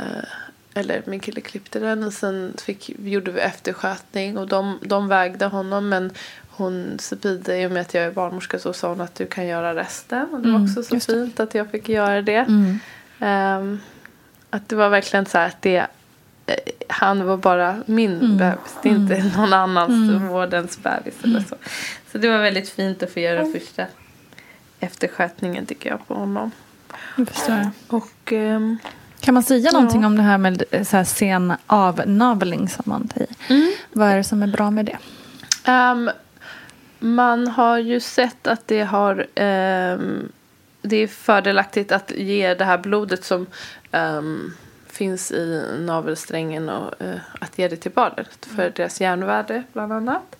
eller 0.74 1.02
min 1.06 1.20
kille 1.20 1.42
klippte 1.42 1.80
den 1.80 2.04
och 2.04 2.14
sen 2.14 2.54
fick, 2.64 2.90
gjorde 3.00 3.32
vi 3.32 3.40
efterskötning 3.40 4.38
och 4.38 4.48
de, 4.48 4.80
de 4.82 5.08
vägde 5.08 5.46
honom 5.46 5.90
men 5.90 6.12
hon 6.50 6.98
Sepide, 7.00 7.62
i 7.62 7.68
och 7.68 7.72
med 7.72 7.82
att 7.82 7.94
jag 7.94 8.04
är 8.04 8.12
barnmorska 8.12 8.60
så 8.60 8.74
sa 8.74 8.90
hon 8.90 9.02
att 9.02 9.16
du 9.16 9.26
kan 9.26 9.48
göra 9.48 9.76
resten 9.76 10.24
och 10.34 10.40
det 10.42 10.48
var 10.50 10.56
Mm, 10.60 10.64
också 10.64 10.84
så 10.84 10.96
just 10.96 11.08
det. 11.08 11.14
fint 11.14 11.40
att 11.40 11.56
jag 11.56 11.72
fick 11.72 11.90
göra 11.90 12.22
det. 12.22 12.36
Mm. 12.36 12.80
Ehm, 13.20 13.80
att 14.50 14.70
det 14.70 14.76
var 14.76 14.90
verkligen 14.90 15.26
så 15.26 15.38
här 15.38 15.48
att 15.48 15.62
det, 15.62 15.78
eh, 16.46 16.56
han 16.90 17.26
var 17.26 17.38
bara 17.38 17.84
min 17.86 18.12
Mm. 18.22 18.38
bebis. 18.38 18.76
Det 18.84 18.90
är 18.90 18.94
inte 18.94 19.32
någon 19.38 19.54
annans 19.54 20.22
vårdens 20.22 20.80
bebis 20.84 21.16
eller 21.24 21.40
så. 21.40 21.56
Så 22.12 22.18
det 22.18 22.30
var 22.30 22.38
väldigt 22.38 22.70
fint 22.70 23.04
att 23.04 23.12
få 23.14 23.20
göra 23.20 23.40
den 23.44 23.54
första 23.54 23.86
efterskötningen 24.80 25.66
tycker 25.66 25.90
jag 25.90 26.08
på 26.08 26.14
honom. 26.14 26.52
Det 27.18 27.26
förstår 27.26 27.56
jag. 27.56 27.70
Och 27.88 28.34
ehm, 28.34 28.78
Kan 29.24 29.34
man 29.34 29.44
säga 29.44 29.72
någonting 29.72 30.02
Ja. 30.02 30.08
om 30.08 30.16
det 30.18 30.24
här 30.24 30.38
med 30.38 30.64
eh, 30.72 30.84
så 30.84 30.98
här 30.98 31.04
sen 31.04 31.54
avnavelning 31.68 32.70
som 32.70 32.84
man 32.86 33.10
säger? 33.14 33.30
Vad 33.92 34.08
är 34.10 34.18
det 34.18 34.24
som 34.24 34.44
är 34.44 34.48
bra 34.48 34.72
med 34.72 34.86
det? 34.86 34.98
ehm, 35.66 36.10
man 37.00 37.48
har 37.48 37.78
ju 37.78 38.00
sett 38.00 38.48
att 38.48 38.68
det 38.68 38.82
har 38.84 39.28
ehm, 39.36 40.32
det 40.82 40.96
är 40.98 41.08
fördelaktigt 41.08 41.92
att 41.92 42.12
ge 42.12 42.54
det 42.54 42.66
här 42.66 42.78
blodet 42.78 43.24
som 43.24 43.46
ehm, 43.92 44.54
finns 44.88 45.32
i 45.32 45.64
navelsträngen 45.80 46.70
och 46.70 47.02
eh, 47.02 47.16
att 47.42 47.60
ge 47.60 47.68
det 47.68 47.76
till 47.76 47.92
barnet 47.92 48.46
för 48.56 48.70
deras 48.76 49.02
järnvärde 49.02 49.64
bland 49.74 49.94
annat. 49.94 50.36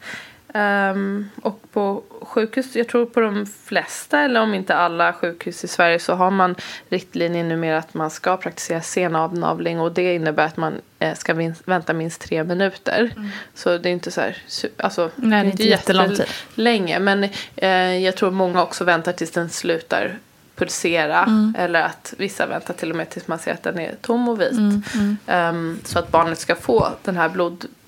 Ehm, 0.54 1.30
och 1.42 1.60
på 1.72 2.04
sjukhus, 2.22 2.76
jag 2.76 2.88
tror 2.88 3.06
på 3.06 3.20
de 3.20 3.46
flesta 3.46 4.20
eller 4.20 4.42
om 4.42 4.54
inte 4.54 4.76
alla 4.76 5.14
sjukhus 5.14 5.64
i 5.64 5.68
Sverige 5.68 6.00
så 6.00 6.14
har 6.14 6.32
man 6.32 6.56
riktlinjer 6.90 7.44
numera 7.44 7.78
att 7.78 7.94
man 7.94 8.10
ska 8.10 8.38
praktisera 8.38 8.82
sen 8.82 9.16
avnavling 9.16 9.80
och 9.80 9.92
det 9.92 10.16
innebär 10.16 10.46
att 10.46 10.58
man 10.58 10.74
eh, 11.00 11.16
ska 11.16 11.54
vänta 11.66 11.94
minst 11.94 12.22
tre 12.22 12.44
minuter. 12.44 13.14
Så 13.54 13.78
det 13.78 13.90
är 13.90 13.94
inte 13.94 14.12
så 14.12 14.22
här, 14.22 14.38
alltså, 14.78 15.10
Nej, 15.16 15.44
det 15.44 15.48
är 15.50 15.52
inte 15.52 15.64
jättelång 15.64 16.10
tid. 16.10 16.26
länge. 16.56 17.00
Men 17.00 17.24
eh, 17.56 17.98
jag 17.98 18.16
tror 18.16 18.32
många 18.32 18.64
också 18.64 18.84
väntar 18.84 19.12
tills 19.12 19.32
den 19.32 19.50
slutar 19.50 20.18
pulsera. 20.56 21.24
Mm. 21.24 21.56
Eller 21.58 21.82
att 21.82 22.14
vissa 22.18 22.46
väntar 22.46 22.74
till 22.74 22.90
och 22.90 22.96
med 22.96 23.10
tills 23.10 23.28
man 23.28 23.40
ser 23.40 23.54
att 23.54 23.64
den 23.64 23.80
är 23.80 23.96
tom 24.02 24.30
och 24.30 24.42
vit. 24.42 24.52
Mm, 24.52 25.18
Ehm, 25.28 25.80
så 25.84 26.00
att 26.00 26.12
barnet 26.12 26.40
ska 26.40 26.56
få 26.56 26.90
den 27.04 27.18
här 27.18 27.30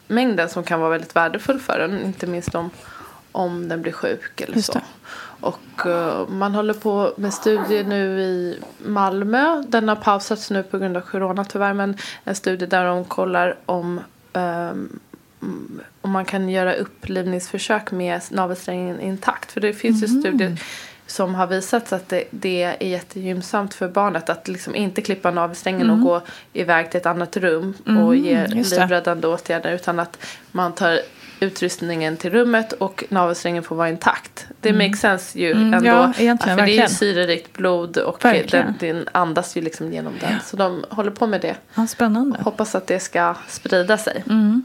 blodmängden 0.07 0.49
som 0.49 0.63
kan 0.63 0.79
vara 0.79 0.89
väldigt 0.89 1.15
värdefull 1.15 1.59
för 1.59 1.79
den. 1.79 2.01
Inte 2.01 2.27
minst 2.27 2.55
om, 2.55 2.69
om 3.31 3.67
den 3.69 3.81
blir 3.81 3.91
sjuk 3.91 4.41
eller 4.41 4.55
Just 4.55 4.73
så. 4.73 4.79
det. 4.79 4.85
Och 5.41 5.85
eh, 5.85 6.27
man 6.27 6.55
håller 6.55 6.73
på 6.73 7.13
med 7.17 7.33
studier 7.33 7.83
nu 7.83 8.19
i 8.21 8.59
Malmö. 8.85 9.63
Den 9.67 9.87
har 9.87 9.95
pausats 9.95 10.51
nu 10.51 10.63
på 10.63 10.77
grund 10.77 10.97
av 10.97 11.01
corona 11.01 11.45
tyvärr. 11.45 11.73
Men 11.73 11.97
en 12.23 12.35
studie 12.35 12.65
där 12.65 12.85
de 12.85 13.05
kollar 13.05 13.55
om 13.65 13.99
mm, 14.33 14.99
om 16.01 16.11
man 16.11 16.25
kan 16.25 16.49
göra 16.49 16.73
upplivningsförsök 16.73 17.91
med 17.91 18.21
navelsträngen 18.31 18.99
intakt. 18.99 19.51
För 19.51 19.61
det 19.61 19.73
finns 19.73 20.03
ju 20.03 20.07
studier 20.07 20.61
som 21.15 21.35
har 21.35 21.47
visats 21.47 21.93
att 21.93 22.09
det, 22.09 22.23
det 22.31 22.63
är 22.63 22.83
jättegynnsamt 22.87 23.73
för 23.73 23.87
barnet 23.87 24.29
att 24.29 24.47
liksom 24.47 24.75
inte 24.75 25.01
klippa 25.01 25.31
navelsträngen 25.31 25.89
och 25.89 25.99
gå 26.01 26.21
iväg 26.53 26.91
till 26.91 26.99
ett 26.99 27.05
annat 27.05 27.37
rum 27.37 27.73
och 28.05 28.15
ge 28.15 28.33
Mm. 28.35 28.57
just 28.57 28.75
det. 28.75 28.81
livräddande 28.81 29.27
åtgärder 29.27 29.71
utan 29.71 29.99
att 29.99 30.17
man 30.51 30.73
tar 30.73 30.99
utrustningen 31.39 32.17
till 32.17 32.31
rummet 32.31 32.73
och 32.73 33.03
navelsträngen 33.09 33.63
får 33.63 33.75
vara 33.75 33.89
intakt. 33.89 34.47
Det 34.61 34.73
makes 34.73 34.99
sense 34.99 35.39
ju 35.39 35.51
Mm, 35.51 35.73
ändå. 35.73 35.87
ja, 35.89 36.13
för 36.13 36.23
det 36.23 36.27
är 36.27 36.49
ju 36.49 36.55
verkligen. 36.55 36.89
syrerikt 36.89 37.53
blod 37.57 37.97
och 37.97 38.25
Verkligen. 38.25 38.73
den, 38.79 38.95
den 38.95 39.07
andas 39.11 39.57
ju 39.57 39.61
liksom 39.61 39.93
genom 39.93 40.13
den. 40.21 40.39
Så 40.45 40.57
de 40.57 40.85
håller 40.89 41.11
på 41.11 41.27
med 41.27 41.41
det. 41.41 41.55
Ja, 41.75 41.87
spännande. 41.87 42.39
Hoppas 42.41 42.75
att 42.75 42.87
det 42.87 42.99
ska 42.99 43.35
sprida 43.47 43.97
sig. 43.97 44.23
Mm. 44.29 44.63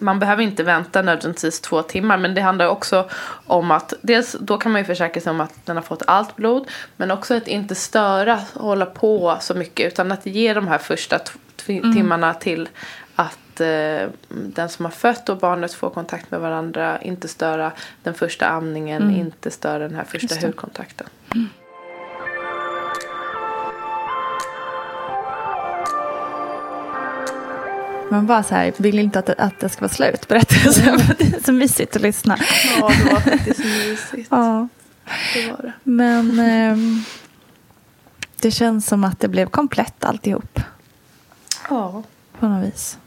Man 0.00 0.18
behöver 0.18 0.42
inte 0.42 0.62
vänta 0.62 1.02
nödvändigtvis 1.02 1.60
två 1.60 1.82
timmar 1.82 2.18
men 2.18 2.34
det 2.34 2.40
handlar 2.40 2.66
också 2.66 3.08
om 3.46 3.70
att 3.70 3.94
dels 4.02 4.36
då 4.40 4.58
kan 4.58 4.72
man 4.72 4.80
ju 4.80 4.84
försäkra 4.84 5.20
sig 5.20 5.30
om 5.30 5.40
att 5.40 5.66
den 5.66 5.76
har 5.76 5.82
fått 5.82 6.02
allt 6.06 6.36
blod 6.36 6.68
men 6.96 7.10
också 7.10 7.36
att 7.36 7.48
inte 7.48 7.74
störa 7.74 8.40
och 8.54 8.64
hålla 8.66 8.86
på 8.86 9.38
så 9.40 9.54
mycket 9.54 9.86
utan 9.92 10.12
att 10.12 10.26
ge 10.26 10.54
de 10.54 10.68
här 10.68 10.78
första 10.78 11.18
Mm. 11.68 11.94
timmarna 11.94 12.34
till 12.34 12.68
att 13.14 13.60
eh, 13.60 14.08
den 14.28 14.68
som 14.68 14.84
har 14.84 14.92
fött 14.92 15.28
och 15.28 15.36
barnet 15.38 15.74
får 15.74 15.90
kontakt 15.90 16.30
med 16.30 16.40
varandra, 16.40 17.02
inte 17.02 17.28
störa 17.28 17.72
den 18.02 18.14
första 18.14 18.46
amningen, 18.46 19.02
inte 19.16 19.50
störa 19.50 19.78
den 19.78 19.94
här 19.94 20.04
första 20.04 20.34
Mm. 21.34 21.48
Man 28.10 28.26
bara 28.26 28.42
så 28.42 28.54
här, 28.54 28.72
vill 28.76 28.98
inte 28.98 29.18
att 29.18 29.26
det, 29.26 29.34
att 29.38 29.60
det 29.60 29.68
ska 29.68 29.80
vara 29.80 29.92
slut 29.92 30.28
berättelsen. 30.28 30.98
för 30.98 31.14
Det 31.18 31.36
är 31.36 31.42
så 31.44 31.52
mysigt 31.52 31.96
att 31.96 32.02
lyssna. 32.02 32.38
Ja, 32.80 32.90
det 33.04 33.12
var 33.12 33.20
faktiskt 33.20 33.58
mysigt. 33.60 34.28
Ja, 34.30 34.68
Det 35.34 35.50
var 35.50 35.62
det. 35.62 35.72
men 35.82 36.38
ehm, 36.38 37.02
det 38.40 38.50
känns 38.50 38.86
som 38.86 39.04
att 39.04 39.20
det 39.20 39.28
blev 39.28 39.46
komplett 39.48 40.04
alltihop 40.04 40.60
Ja. 41.70 42.02
på 42.38 42.48
något 42.48 42.66
vis. 42.66 42.98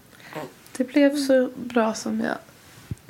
Det 0.77 0.83
blev 0.83 1.15
så 1.15 1.49
bra 1.55 1.93
som 1.93 2.19
jag 2.21 2.35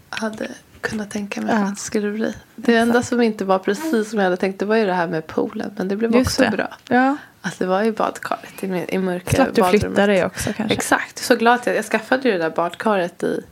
hade 0.09 0.47
kunnat 0.81 1.11
tänka 1.11 1.41
mig 1.41 1.55
Ja. 1.55 1.61
att 1.61 1.75
det 1.75 1.81
skulle 1.81 2.11
bli. 2.11 2.33
Det 2.55 2.75
enda 2.75 3.03
som 3.03 3.21
inte 3.21 3.45
var 3.45 3.59
precis 3.59 4.09
som 4.09 4.19
jag 4.19 4.23
hade 4.23 4.37
tänkt 4.37 4.59
det 4.59 4.65
var 4.65 4.75
ju 4.75 4.85
det 4.85 4.93
här 4.93 5.07
med 5.07 5.27
poolen. 5.27 5.71
Men 5.77 5.87
det 5.87 5.95
blev 5.95 6.15
Just 6.15 6.27
också 6.39 6.43
det. 6.43 6.57
bra. 6.57 6.67
Ja, 6.89 7.17
Att 7.41 7.59
det 7.59 7.65
var 7.65 7.83
i 7.83 7.91
badkaret 7.91 8.63
i, 8.63 8.67
mi- 8.67 8.85
i 8.89 8.97
mörka 8.97 9.29
slapp 9.35 9.47
du 9.53 9.61
badrummet. 9.61 9.81
flytta 9.81 10.07
dig 10.07 10.25
också 10.25 10.53
kanske. 10.53 10.73
Exakt. 10.75 11.17
Så 11.17 11.35
glad 11.35 11.55
att 11.55 11.65
jag, 11.67 11.75
jag 11.75 11.85
skaffade 11.85 12.27
ju 12.29 12.31
det 12.31 12.37
där 12.43 12.49
badkaret 12.49 13.23
i, 13.23 13.43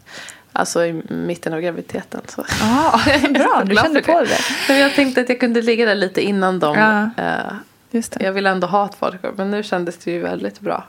alltså 0.54 0.86
i 0.86 0.94
mitten 1.10 1.54
av 1.54 1.62
graviditeten. 1.62 2.22
Så. 2.28 2.46
Ja, 2.62 3.02
bra. 3.30 3.64
Du 3.66 3.76
kände 3.76 4.02
på 4.02 4.20
det. 4.22 4.38
det. 4.68 4.80
Jag 4.80 4.94
tänkte 4.96 5.22
att 5.22 5.30
jag 5.30 5.40
kunde 5.40 5.62
ligga 5.62 5.86
där 5.86 5.96
lite 5.96 6.22
innan 6.22 6.60
dem. 6.60 6.78
Ja. 7.18 7.24
Eh, 7.24 7.54
Just 7.92 8.12
det. 8.12 8.24
jag 8.26 8.32
ville 8.34 8.50
ändå 8.50 8.68
ha 8.68 8.86
ett 8.86 9.00
badkar. 9.00 9.32
Men 9.36 9.52
nu 9.52 9.64
kändes 9.64 9.98
det 9.98 10.12
ju 10.12 10.20
väldigt 10.20 10.60
bra. 10.60 10.84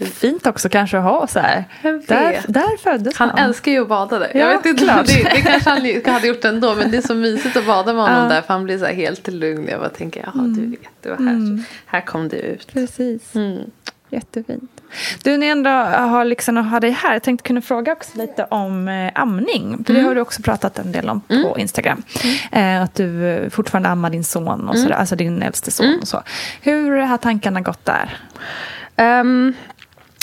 Fint 0.00 0.46
också 0.46 0.68
kanske 0.68 0.98
att 0.98 1.04
ha 1.04 1.26
så 1.26 1.38
här. 1.40 1.64
Där, 1.82 2.40
där 2.48 2.76
föddes 2.76 3.16
Han 3.16 3.30
han. 3.30 3.38
älskar 3.38 3.72
ju 3.72 3.82
att 3.82 3.88
bada 3.88 4.18
där. 4.18 4.30
Ja, 4.34 4.40
jag 4.40 4.48
vet 4.56 4.66
inte, 4.66 4.84
klart. 4.84 5.06
det, 5.06 5.22
det 5.22 5.40
kanske 5.42 5.70
han 5.70 5.78
hade 6.14 6.26
gjort 6.26 6.44
ändå. 6.44 6.74
Men 6.74 6.90
det 6.90 6.96
är 6.96 7.02
så 7.02 7.14
mysigt 7.14 7.56
att 7.56 7.66
bada 7.66 7.92
med 7.92 8.02
honom 8.02 8.22
Ja. 8.22 8.28
där. 8.28 8.42
För 8.42 8.52
han 8.54 8.64
blir 8.64 8.78
så 8.78 8.84
här 8.84 8.94
helt 8.94 9.28
lugn. 9.28 9.68
Jag 9.68 9.80
bara 9.80 9.88
tänker, 9.88 10.20
jaha 10.34 10.44
du 10.44 10.66
vet, 10.70 10.80
det 11.02 11.08
var 11.08 11.16
här, 11.16 11.64
här 11.86 12.00
kom 12.00 12.28
du 12.28 12.36
ut. 12.36 12.72
Precis. 12.72 13.34
Mm. 13.34 13.58
Jättefint. 14.10 14.70
Du, 15.22 15.36
när 15.36 15.46
jag 15.46 15.52
ändå 15.56 15.70
har, 15.70 16.24
liksom, 16.24 16.56
har 16.56 16.80
dig 16.80 16.90
här, 16.90 17.12
jag 17.12 17.22
tänkte 17.22 17.46
kunna 17.48 17.60
fråga 17.60 17.92
också 17.92 18.18
lite 18.18 18.44
om 18.44 18.88
eh, 18.88 19.10
amning. 19.14 19.84
För 19.86 19.94
det 19.94 20.00
har 20.00 20.14
du 20.14 20.20
också 20.20 20.42
pratat 20.42 20.78
en 20.78 20.92
del 20.92 21.08
om 21.08 21.20
på 21.20 21.56
Instagram. 21.58 22.02
Eh, 22.52 22.82
att 22.82 22.94
du 22.94 23.26
eh, 23.28 23.48
fortfarande 23.50 23.88
ammar 23.88 24.10
din 24.10 24.24
son, 24.24 24.68
och 24.68 24.78
sådär, 24.78 24.94
alltså 24.94 25.16
din 25.16 25.42
äldste 25.42 25.70
son. 25.70 25.98
Och 26.02 26.08
så. 26.08 26.22
Hur 26.60 26.96
har 26.98 27.16
tankarna 27.18 27.60
gått 27.60 27.84
där? 27.84 28.16
Um, 28.96 29.54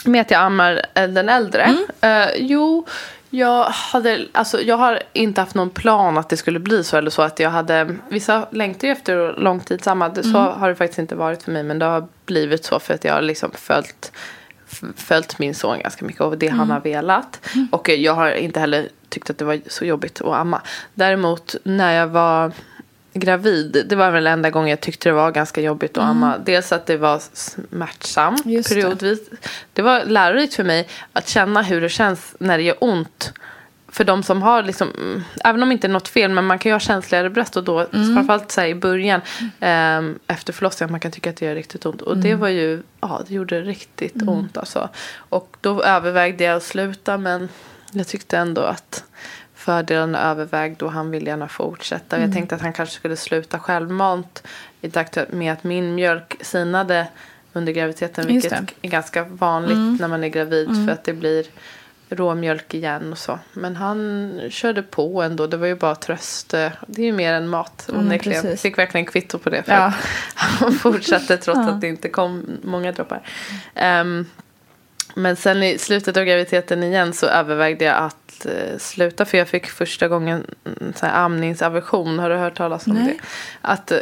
med 0.05 0.21
att 0.21 0.31
jag 0.31 0.41
ammar 0.41 0.81
den 0.93 1.29
äldre. 1.29 1.77
Eh, 2.01 2.29
jo, 2.35 2.85
jag, 3.29 3.63
hade, 3.63 4.25
alltså, 4.31 4.61
jag 4.61 4.77
har 4.77 5.03
inte 5.13 5.41
haft 5.41 5.55
någon 5.55 5.69
plan 5.69 6.17
att 6.17 6.29
det 6.29 6.37
skulle 6.37 6.59
bli 6.59 6.83
så. 6.83 6.97
Eller 6.97 7.09
så 7.09 7.21
att 7.21 7.39
jag 7.39 7.49
hade, 7.49 7.95
vissa 8.09 8.47
längtar 8.51 8.87
ju 8.87 8.91
efter 8.91 9.35
långtidsammad. 9.37 10.25
Så 10.25 10.37
har 10.37 10.69
det 10.69 10.75
faktiskt 10.75 10.99
inte 10.99 11.15
varit 11.15 11.43
för 11.43 11.51
mig. 11.51 11.63
Men 11.63 11.79
det 11.79 11.85
har 11.85 12.07
blivit 12.25 12.65
så 12.65 12.79
för 12.79 12.93
att 12.93 13.03
jag 13.03 13.13
har 13.13 13.21
liksom 13.21 13.51
följt, 13.53 14.11
följt 14.95 15.39
min 15.39 15.55
son 15.55 15.79
ganska 15.79 16.05
mycket. 16.05 16.21
Och 16.21 16.37
det 16.37 16.47
han 16.47 16.71
har 16.71 16.79
velat. 16.79 17.49
Och 17.71 17.89
eh, 17.89 17.95
jag 17.95 18.13
har 18.13 18.31
inte 18.31 18.59
heller 18.59 18.87
tyckt 19.09 19.29
att 19.29 19.37
det 19.37 19.45
var 19.45 19.59
så 19.67 19.85
jobbigt 19.85 20.21
att 20.21 20.33
amma. 20.33 20.61
Däremot 20.93 21.55
när 21.63 21.93
jag 21.93 22.07
var 22.07 22.51
gravid. 23.13 23.85
Det 23.89 23.95
var 23.95 24.11
väl 24.11 24.27
enda 24.27 24.49
gången 24.49 24.69
jag 24.69 24.81
tyckte 24.81 25.09
det 25.09 25.13
var 25.13 25.31
ganska 25.31 25.61
jobbigt 25.61 25.97
att 25.97 26.03
amma. 26.03 26.37
Dels 26.37 26.71
att 26.71 26.85
det 26.85 26.97
var 26.97 27.21
smärtsamt 27.33 28.43
det. 28.45 28.69
periodvis. 28.69 29.19
Det 29.73 29.81
var 29.81 30.05
lärorikt 30.05 30.53
för 30.53 30.63
mig 30.63 30.87
att 31.13 31.27
känna 31.27 31.61
hur 31.61 31.81
det 31.81 31.89
känns 31.89 32.35
när 32.39 32.57
det 32.57 32.63
gör 32.63 32.77
ont. 32.79 33.33
För 33.87 34.03
de 34.03 34.23
som 34.23 34.41
har, 34.41 34.63
liksom, 34.63 34.91
mm, 34.97 35.23
även 35.43 35.63
om 35.63 35.69
det 35.69 35.73
inte 35.73 35.87
är 35.87 35.91
något 35.91 36.07
fel, 36.07 36.31
men 36.31 36.45
man 36.45 36.59
kan 36.59 36.69
ju 36.69 36.73
ha 36.73 36.79
känsligare 36.79 37.29
bröst 37.29 37.57
och 37.57 37.63
då, 37.63 37.85
framförallt 37.91 38.51
så 38.51 38.61
i 38.61 38.75
början 38.75 39.21
ehm, 39.59 40.19
efter 40.27 40.53
förlossningen, 40.53 40.91
man 40.91 40.99
kan 40.99 41.11
tycka 41.11 41.29
att 41.29 41.35
det 41.35 41.45
gör 41.45 41.55
riktigt 41.55 41.85
ont. 41.85 42.01
Och 42.01 42.17
det 42.17 42.35
var 42.35 42.47
ju, 42.47 42.83
ja 43.01 43.21
det 43.27 43.33
gjorde 43.33 43.61
riktigt 43.61 44.21
ont 44.27 44.57
alltså. 44.57 44.89
Och 45.15 45.57
då 45.61 45.83
övervägde 45.83 46.43
jag 46.43 46.55
att 46.55 46.63
sluta, 46.63 47.17
men 47.17 47.49
jag 47.91 48.07
tyckte 48.07 48.37
ändå 48.37 48.61
att 48.61 49.03
fördelarna 49.63 50.21
övervägde 50.31 50.85
och 50.85 50.91
han 50.91 51.11
ville 51.11 51.29
gärna 51.29 51.47
fortsätta. 51.47 52.15
Och 52.15 52.21
Jag 52.23 52.33
tänkte 52.33 52.55
att 52.55 52.61
han 52.61 52.73
kanske 52.73 52.95
skulle 52.95 53.15
sluta 53.15 53.59
självmant 53.59 54.43
i 54.81 54.89
takt 54.89 55.17
med 55.31 55.53
att 55.53 55.63
min 55.63 55.95
mjölk 55.95 56.35
sinade 56.41 57.07
under 57.53 57.73
graviditeten. 57.73 58.27
Vilket 58.27 58.51
är 58.81 58.89
ganska 58.89 59.23
vanligt 59.23 59.99
när 60.01 60.07
man 60.07 60.23
är 60.23 60.27
gravid 60.27 60.85
för 60.85 60.93
att 60.93 61.03
det 61.03 61.13
blir 61.13 61.45
råmjölk 62.09 62.73
igen 62.73 63.11
och 63.11 63.17
så. 63.17 63.39
Men 63.53 63.75
han 63.75 64.41
körde 64.49 64.83
på 64.83 65.21
ändå. 65.21 65.47
Det 65.47 65.57
var 65.57 65.67
ju 65.67 65.75
bara 65.75 65.95
tröst. 65.95 66.49
Det 66.49 67.01
är 67.01 67.05
ju 67.05 67.11
mer 67.11 67.33
än 67.33 67.47
mat 67.47 67.89
onekligen. 67.93 68.41
precis. 68.41 68.61
Fick 68.61 68.77
verkligen 68.77 69.05
kvitto 69.05 69.37
på 69.37 69.49
det. 69.49 69.63
För 69.63 69.73
Ja. 69.73 69.93
han 70.35 70.71
fortsatte 70.73 71.37
trots 71.37 71.59
Ja. 71.59 71.69
att 71.69 71.81
det 71.81 71.87
inte 71.87 72.09
kom 72.09 72.45
många 72.63 72.91
droppar. 72.91 73.21
Ehm, 73.75 74.25
men 75.15 75.35
sen 75.35 75.63
i 75.63 75.77
slutet 75.77 76.17
av 76.17 76.23
graviditeten 76.23 76.83
igen 76.83 77.13
så 77.13 77.25
övervägde 77.25 77.85
jag 77.85 77.97
att 77.97 78.22
eh, 78.45 78.77
sluta. 78.77 79.25
För 79.25 79.37
jag 79.37 79.47
fick 79.47 79.67
första 79.67 80.07
gången 80.07 80.47
mm, 80.65 80.93
så 80.95 81.05
här, 81.05 81.23
amningsaversion. 81.25 82.19
Har 82.19 82.29
du 82.29 82.35
hört 82.35 82.57
talas 82.57 82.87
om 82.87 82.93
Nej. 82.93 83.05
det? 83.05 83.25
Att, 83.61 83.91
eh, 83.91 83.99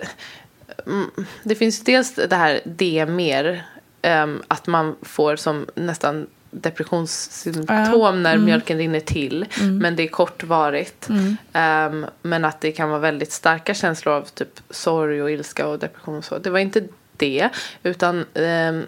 mm, 0.85 1.09
det 1.43 1.55
finns 1.55 1.83
dels 1.83 2.15
det 2.15 2.35
här 2.35 2.59
D-mer. 2.65 3.65
ehm, 4.01 4.43
att 4.47 4.67
man 4.67 4.95
får 5.01 5.35
som 5.35 5.65
nästan 5.75 6.27
depressionssymptom 6.51 8.23
när 8.23 8.37
mjölken 8.37 8.77
rinner 8.77 8.99
till. 8.99 9.45
Men 9.81 9.95
det 9.95 10.03
är 10.03 10.07
kortvarigt. 10.07 11.09
Ehm, 11.53 12.05
men 12.21 12.45
att 12.45 12.61
det 12.61 12.71
kan 12.71 12.89
vara 12.89 12.99
väldigt 12.99 13.31
starka 13.31 13.73
känslor 13.73 14.15
av 14.15 14.21
typ 14.21 14.59
sorg 14.69 15.23
och 15.23 15.31
ilska 15.31 15.67
och 15.67 15.79
depression 15.79 16.17
och 16.17 16.25
så. 16.25 16.37
Det 16.37 16.49
var 16.49 16.59
inte 16.59 16.83
det. 17.17 17.49
Utan 17.83 18.25
um, 18.33 18.85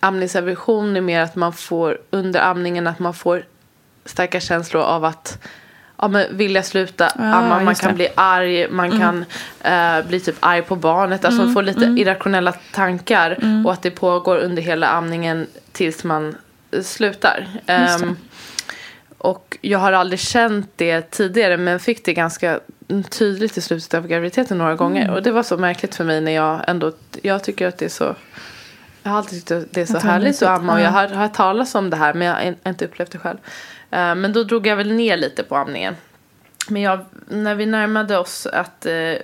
amningsaversion 0.00 0.96
är 0.96 1.00
mer 1.00 1.20
att 1.20 1.36
man 1.36 1.52
får 1.52 2.00
under 2.10 2.40
amningen 2.40 2.86
att 2.86 2.98
man 2.98 3.14
får 3.14 3.44
starka 4.08 4.40
känslor 4.40 4.82
av 4.82 5.04
att 5.04 5.38
ja, 5.98 6.08
men 6.08 6.36
vilja 6.36 6.62
sluta 6.62 7.08
amma. 7.08 7.60
Man 7.60 7.74
kan 7.74 7.88
det. 7.90 7.94
bli 7.94 8.08
arg, 8.14 8.70
man 8.70 9.00
kan 9.00 9.24
eh, 9.62 10.06
bli 10.08 10.20
typ 10.20 10.36
arg 10.40 10.62
på 10.62 10.76
barnet. 10.76 11.24
Alltså 11.24 11.42
man 11.44 11.54
får 11.54 11.62
lite 11.62 11.84
irrationella 11.84 12.52
tankar. 12.72 13.62
Och 13.66 13.72
att 13.72 13.82
det 13.82 13.90
pågår 13.90 14.36
under 14.36 14.62
hela 14.62 14.86
amningen 14.88 15.46
tills 15.72 16.04
man 16.04 16.36
eh, 16.70 16.82
slutar. 16.82 17.46
Ehm, 17.66 18.16
och 19.18 19.58
jag 19.60 19.78
har 19.78 19.92
aldrig 19.92 20.20
känt 20.20 20.70
det 20.76 21.10
tidigare 21.10 21.56
men 21.56 21.80
fick 21.80 22.04
det 22.04 22.14
ganska 22.14 22.60
tydligt 23.10 23.56
i 23.56 23.60
slutet 23.60 23.94
av 23.94 24.06
graviditeten 24.06 24.58
några 24.58 24.74
gånger. 24.74 25.10
Och 25.10 25.22
det 25.22 25.30
var 25.32 25.42
så 25.42 25.56
märkligt 25.56 25.94
för 25.94 26.04
mig 26.04 26.20
när 26.20 26.32
jag 26.32 26.60
ändå, 26.68 26.92
jag 27.22 27.44
tycker 27.44 27.66
att 27.68 27.78
det 27.78 27.84
är 27.84 27.88
så 27.88 28.14
jag 29.02 29.10
har 29.10 29.18
alltid 29.18 29.38
tyckt 29.46 29.50
att 29.50 29.72
det 29.72 29.80
är 29.80 29.86
så 29.86 29.98
härligt 29.98 30.42
att 30.42 30.48
amma 30.48 30.72
och 30.72 30.78
jag 30.80 30.86
Ja. 30.86 30.90
har 30.90 31.08
hört 31.08 31.34
talas 31.34 31.74
om 31.74 31.90
det 31.90 31.96
här 31.96 32.14
men 32.14 32.26
jag 32.26 32.34
har 32.34 32.40
in- 32.42 32.56
inte 32.66 32.84
upplevt 32.84 33.10
det 33.10 33.18
själv. 33.18 33.38
Eh, 33.90 34.14
men 34.14 34.32
då 34.32 34.42
drog 34.44 34.66
jag 34.66 34.76
väl 34.76 34.92
ner 34.92 35.16
lite 35.16 35.42
på 35.42 35.56
amningen. 35.56 35.96
Men 36.68 36.82
jag, 36.82 37.04
när 37.26 37.54
vi 37.54 37.66
närmade 37.66 38.18
oss 38.18 38.46
att 38.46 38.86
eh, 38.86 39.14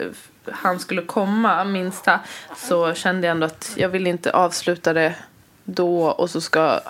han 0.53 0.79
skulle 0.79 1.03
komma, 1.03 1.65
minsta, 1.65 2.21
så 2.57 2.95
kände 2.95 3.27
jag 3.27 3.33
ändå 3.35 3.47
att 3.47 3.73
jag 3.77 3.89
vill 3.89 4.07
inte 4.07 4.31
avsluta 4.33 4.93
det 4.93 5.15
då 5.65 6.05
och 6.07 6.31
så 6.31 6.41
ska 6.41 6.81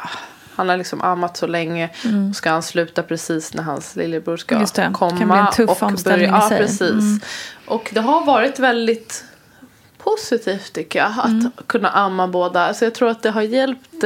han 0.56 0.68
har 0.68 0.76
liksom 0.76 1.02
ammat 1.02 1.36
så 1.36 1.46
länge 1.46 1.90
och 2.30 2.36
ska 2.36 2.50
han 2.50 2.62
sluta 2.62 3.02
precis 3.02 3.54
när 3.54 3.62
hans 3.62 3.96
lillebror 3.96 4.36
ska 4.36 4.54
Mm. 4.54 4.62
Just 4.62 4.74
det. 4.74 4.82
Det 4.82 4.90
komma. 4.94 5.18
kan 5.18 5.28
bli 5.28 5.38
en 5.38 5.50
tuff 5.52 5.70
och 5.70 5.88
omställning 5.88 6.26
i 6.28 6.30
ja, 6.30 6.48
sig. 6.48 6.58
precis. 6.58 6.80
Mm. 6.90 7.20
Och 7.66 7.90
det 7.94 8.00
har 8.00 8.24
varit 8.24 8.58
väldigt 8.58 9.24
positivt 9.98 10.72
tycker 10.72 10.98
jag. 10.98 11.12
Att 11.18 11.26
Mm. 11.26 11.50
kunna 11.66 11.88
amma 11.90 12.28
båda. 12.28 12.66
Alltså 12.66 12.84
jag 12.84 12.94
tror 12.94 13.08
att 13.10 13.22
det 13.22 13.30
har 13.30 13.42
hjälpt 13.42 14.04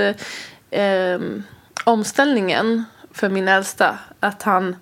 eh, 0.71 0.81
eh, 0.83 1.21
omställningen 1.85 2.85
för 3.19 3.29
min 3.29 3.49
äldsta. 3.49 3.99
Att 4.21 4.43
han 4.43 4.77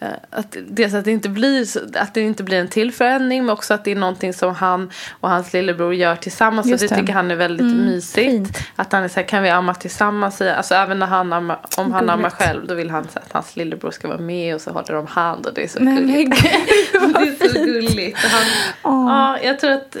eh, 0.00 0.08
att 0.30 0.56
dels 0.68 0.94
att 0.94 1.04
det, 1.04 1.10
inte 1.10 1.28
blir, 1.28 1.66
att 1.98 2.14
det 2.14 2.20
inte 2.20 2.42
blir 2.42 2.60
en 2.60 2.68
till 2.68 2.92
förändring 2.92 3.44
men 3.44 3.52
också 3.52 3.74
att 3.74 3.84
det 3.84 3.90
är 3.90 3.96
någonting 3.96 4.32
som 4.32 4.54
han 4.54 4.90
och 5.20 5.30
hans 5.30 5.52
lillebror 5.52 5.94
gör 5.94 6.16
tillsammans. 6.16 6.66
Just 6.66 6.82
och 6.82 6.88
det, 6.88 6.94
det. 6.94 7.00
tycker 7.00 7.12
han 7.12 7.30
är 7.30 7.36
väldigt 7.36 7.76
mysigt. 7.76 8.14
fint. 8.14 8.58
Att 8.76 8.92
han 8.92 9.02
är 9.02 9.08
så 9.08 9.20
här, 9.20 9.26
kan 9.26 9.42
vi 9.42 9.50
amma 9.50 9.74
tillsammans? 9.74 10.40
Alltså 10.40 10.74
även 10.74 10.98
när 10.98 11.06
han 11.06 11.32
ammar, 11.32 11.58
om 11.76 11.92
han 11.92 12.10
ammar 12.10 12.30
själv 12.30 12.66
då 12.66 12.74
vill 12.74 12.90
han 12.90 13.08
så 13.08 13.18
att 13.18 13.32
hans 13.32 13.56
lillebror 13.56 13.90
ska 13.90 14.08
vara 14.08 14.18
med 14.18 14.54
och 14.54 14.60
så 14.60 14.70
håller 14.70 14.94
de 14.94 15.06
hand 15.06 15.46
och 15.46 15.54
det 15.54 15.64
är 15.64 15.68
så 15.68 15.82
Men 15.82 15.96
gulligt. 15.96 16.42
det 16.92 16.98
är 16.98 17.48
så 17.48 17.64
gulligt. 17.64 18.18
Han. 18.18 18.46
Ja, 18.82 19.38
jag 19.42 19.60
tror 19.60 19.70
att 19.70 19.96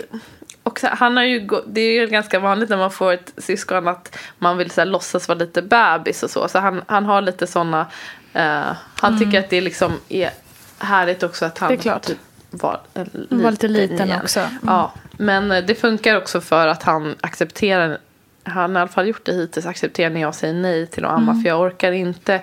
och 0.68 0.80
så, 0.80 0.86
han 0.90 1.16
har 1.16 1.24
ju, 1.24 1.48
det 1.66 1.80
är 1.80 2.00
ju 2.00 2.06
ganska 2.06 2.38
vanligt 2.38 2.68
när 2.70 2.76
man 2.76 2.90
får 2.90 3.12
ett 3.12 3.32
syskon 3.36 3.88
att 3.88 4.16
man 4.38 4.56
vill 4.58 4.70
så 4.70 4.80
här, 4.80 4.86
låtsas 4.86 5.28
vara 5.28 5.38
lite 5.38 5.62
bebis 5.62 6.22
och 6.22 6.30
så. 6.30 6.48
Så 6.48 6.58
han, 6.58 6.82
han 6.86 7.04
har 7.04 7.20
lite 7.20 7.46
sådana, 7.46 7.86
eh, 8.32 8.62
han 9.00 9.18
tycker 9.18 9.38
att 9.40 9.50
det 9.50 9.60
liksom 9.60 9.92
är 10.08 10.30
härligt 10.78 11.22
också 11.22 11.44
att 11.44 11.58
han 11.58 11.72
Mm. 11.72 12.00
Typ 12.00 12.18
var, 12.50 12.80
en 12.94 13.10
Var 13.30 13.50
lite 13.50 13.68
liten 13.68 14.06
igen. 14.08 14.20
också. 14.22 14.40
Mm. 14.40 14.52
Ja, 14.66 14.92
men 15.12 15.48
det 15.48 15.74
funkar 15.80 16.16
också 16.16 16.40
för 16.40 16.66
att 16.66 16.82
han 16.82 17.14
accepterar, 17.20 17.98
han 18.44 18.74
har 18.76 18.80
i 18.80 18.82
alla 18.82 18.88
fall 18.88 19.08
gjort 19.08 19.24
det 19.26 19.32
hittills, 19.32 19.66
accepterar 19.66 20.10
när 20.10 20.20
jag 20.20 20.34
säger 20.34 20.54
nej 20.54 20.86
till 20.86 21.04
att 21.04 21.12
amma. 21.12 21.32
Mm. 21.32 21.42
För 21.42 21.48
jag 21.48 21.60
orkar 21.60 21.92
inte 21.92 22.40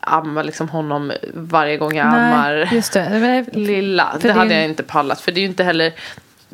amma 0.00 0.42
liksom 0.42 0.68
honom 0.68 1.12
varje 1.34 1.76
gång 1.76 1.96
jag 1.96 2.06
ammar 2.06 2.52
Nej, 2.54 2.68
just 2.72 2.92
det. 2.92 3.44
det. 3.52 3.58
lilla. 3.58 4.16
För 4.20 4.28
det 4.28 4.34
hade 4.34 4.50
ju- 4.54 4.60
jag 4.60 4.64
inte 4.64 4.82
pallat. 4.82 5.20
För 5.20 5.32
det 5.32 5.38
är 5.38 5.42
ju 5.42 5.48
inte 5.48 5.64
heller 5.64 5.92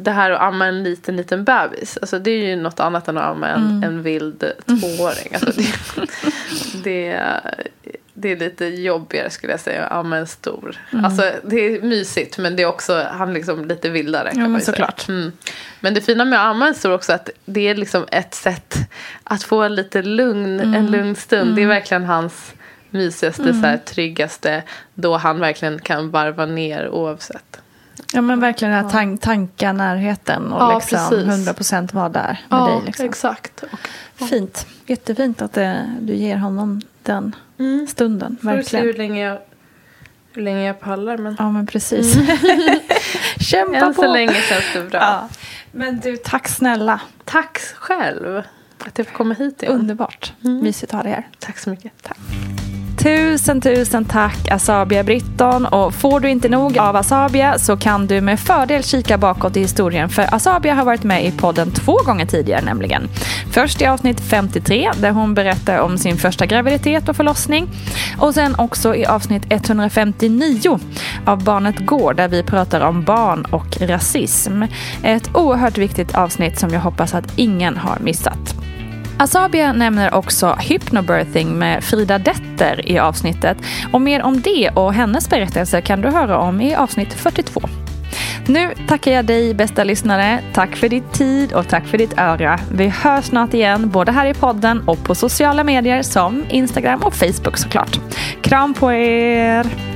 det 0.00 0.10
här 0.10 0.30
att 0.30 0.40
amma 0.40 0.66
en 0.66 0.82
liten, 0.82 1.16
liten 1.16 1.44
bebis. 1.44 1.98
Alltså 2.00 2.18
det 2.18 2.30
är 2.30 2.46
ju 2.46 2.56
något 2.56 2.80
annat 2.80 3.08
än 3.08 3.18
att 3.18 3.24
amma 3.24 3.48
en, 3.48 3.62
Mm. 3.70 3.82
en 3.84 4.02
vild 4.02 4.44
tvååring. 4.66 5.34
Alltså 5.34 5.52
det, 5.60 5.74
det, 6.84 7.20
det 8.14 8.32
är 8.32 8.36
lite 8.36 8.64
jobbigare 8.66 9.30
skulle 9.30 9.52
jag 9.52 9.60
säga 9.60 9.84
att 9.86 9.92
amma 9.92 10.16
en 10.16 10.26
stor. 10.26 10.76
Mm. 10.92 11.04
Alltså 11.04 11.32
det 11.44 11.56
är 11.56 11.82
mysigt 11.82 12.38
men 12.38 12.56
det 12.56 12.62
är 12.62 12.66
också 12.66 13.06
han 13.10 13.34
liksom 13.34 13.64
lite 13.64 13.88
vildare. 13.90 14.30
Kan 14.30 14.40
Ja, 14.42 14.48
men 14.48 14.60
såklart. 14.60 15.08
Mm. 15.08 15.32
Men 15.80 15.94
det 15.94 16.00
fina 16.00 16.24
med 16.24 16.38
att 16.40 16.46
amma 16.46 16.68
en 16.68 16.74
stor 16.74 16.92
också 16.92 17.12
att 17.12 17.30
det 17.44 17.68
är 17.68 17.74
liksom 17.74 18.04
ett 18.12 18.34
sätt 18.34 18.74
att 19.24 19.42
få 19.42 19.68
lite 19.68 20.02
lugn, 20.02 20.60
Mm. 20.60 20.74
en 20.74 20.86
lugn 20.90 21.14
stund. 21.16 21.56
Det 21.56 21.62
är 21.62 21.66
verkligen 21.66 22.04
hans 22.04 22.52
mysigaste, 22.90 23.42
så 23.54 23.60
här, 23.66 23.76
tryggaste, 23.76 24.62
då 24.94 25.16
han 25.16 25.40
verkligen 25.40 25.78
kan 25.78 26.10
varva 26.10 26.46
ner 26.46 26.88
oavsett. 26.88 27.60
Ja 28.12 28.20
men 28.20 28.40
verkligen 28.40 28.74
den 28.74 28.84
här 28.84 28.90
tan- 28.90 29.18
tanka, 29.18 29.72
närheten 29.72 30.52
och 30.52 30.62
Ja, 30.62 30.74
liksom 30.74 30.98
precis. 31.10 31.48
100% 31.48 31.94
vara 31.94 32.08
där 32.08 32.44
med 32.48 32.62
dig. 32.68 32.80
Liksom. 32.86 33.06
exakt. 33.06 33.62
Och, 34.20 34.28
Fint. 34.28 34.66
Jättefint 34.86 35.42
att 35.42 35.52
det, 35.52 35.90
du 36.00 36.14
ger 36.14 36.36
honom 36.36 36.80
den 37.02 37.36
mm. 37.58 37.86
stunden. 37.86 38.36
Får 38.42 38.52
vi 38.56 38.64
se 38.64 38.76
hur 38.78 38.86
Verkligen. 38.86 39.10
länge 39.10 39.24
jag, 39.26 39.38
hur 40.32 40.42
länge 40.42 40.66
jag 40.66 40.80
pallar. 40.80 41.18
Men 41.18 41.36
Ja 41.38 41.50
men 41.50 41.66
precis. 41.66 42.14
Kämpa 43.40 43.76
än 43.76 43.94
på. 43.94 44.02
så 44.02 44.12
länge 44.12 44.34
känns 44.34 44.64
det 44.74 44.82
bra. 44.90 45.00
Ja. 45.00 45.28
Men 45.72 46.00
du, 46.00 46.16
tack 46.16 46.48
snälla. 46.48 47.00
Tack 47.24 47.58
själv 47.58 48.42
att 48.78 48.98
jag 48.98 49.06
får 49.06 49.14
komma 49.14 49.34
hit 49.34 49.62
igen. 49.62 49.74
Underbart. 49.74 50.32
Mysigt 50.40 50.94
att 50.94 50.96
ha 50.96 51.02
dig 51.02 51.12
här. 51.12 51.28
Tack 51.38 51.58
så 51.58 51.70
mycket. 51.70 51.92
Tack. 52.02 52.18
Tusen, 53.02 53.60
tusen 53.60 54.04
tack 54.04 54.48
Asabia 54.48 55.04
Britton. 55.04 55.66
Och 55.66 55.94
får 55.94 56.20
du 56.20 56.30
inte 56.30 56.48
nog 56.48 56.78
av 56.78 56.96
Asabia 56.96 57.58
så 57.58 57.76
kan 57.76 58.06
du 58.06 58.20
med 58.20 58.40
fördel 58.40 58.84
kika 58.84 59.18
bakåt 59.18 59.56
i 59.56 59.60
historien 59.60 60.08
för 60.08 60.34
Asabia 60.34 60.74
har 60.74 60.84
varit 60.84 61.02
med 61.02 61.26
i 61.26 61.32
podden 61.32 61.70
två 61.70 61.96
gånger 62.06 62.26
tidigare 62.26 62.64
nämligen. 62.64 63.08
Först 63.50 63.82
i 63.82 63.86
avsnitt 63.86 64.20
53 64.20 64.90
där 65.00 65.10
hon 65.10 65.34
berättar 65.34 65.78
om 65.78 65.98
sin 65.98 66.16
första 66.16 66.46
graviditet 66.46 67.08
och 67.08 67.16
förlossning. 67.16 67.68
Och 68.18 68.34
sen 68.34 68.54
också 68.58 68.94
i 68.94 69.06
avsnitt 69.06 69.42
159 69.48 70.78
av 71.24 71.44
Barnet 71.44 71.86
Går 71.86 72.14
där 72.14 72.28
vi 72.28 72.42
pratar 72.42 72.80
om 72.80 73.04
barn 73.04 73.44
och 73.44 73.80
rasism. 73.80 74.62
Ett 75.02 75.36
oerhört 75.36 75.78
viktigt 75.78 76.14
avsnitt 76.14 76.58
som 76.58 76.70
jag 76.70 76.80
hoppas 76.80 77.14
att 77.14 77.32
ingen 77.36 77.76
har 77.76 77.98
missat. 78.00 78.54
Asabia 79.20 79.72
nämner 79.72 80.14
också 80.14 80.56
hypnobirthing 80.60 81.58
med 81.58 81.84
Frida 81.84 82.18
Detter 82.18 82.88
i 82.88 82.98
avsnittet. 82.98 83.58
Och 83.92 84.00
mer 84.00 84.22
om 84.22 84.40
det 84.40 84.70
och 84.70 84.94
hennes 84.94 85.30
berättelse 85.30 85.80
kan 85.80 86.00
du 86.00 86.08
höra 86.08 86.38
om 86.38 86.60
i 86.60 86.74
avsnitt 86.74 87.12
42. 87.12 87.60
Nu 88.46 88.70
tackar 88.88 89.10
jag 89.10 89.24
dig 89.24 89.54
bästa 89.54 89.84
lyssnare. 89.84 90.40
Tack 90.52 90.76
för 90.76 90.88
din 90.88 91.04
tid 91.12 91.52
och 91.52 91.68
tack 91.68 91.86
för 91.86 91.98
ditt 91.98 92.18
öra. 92.18 92.58
Vi 92.72 92.88
hörs 92.88 93.24
snart 93.24 93.54
igen 93.54 93.90
både 93.90 94.12
här 94.12 94.26
i 94.26 94.34
podden 94.34 94.88
och 94.88 95.04
på 95.04 95.14
sociala 95.14 95.64
medier 95.64 96.02
som 96.02 96.44
Instagram 96.50 97.02
och 97.02 97.14
Facebook 97.14 97.56
såklart. 97.56 98.00
Kram 98.42 98.74
på 98.74 98.92
er! 98.92 99.89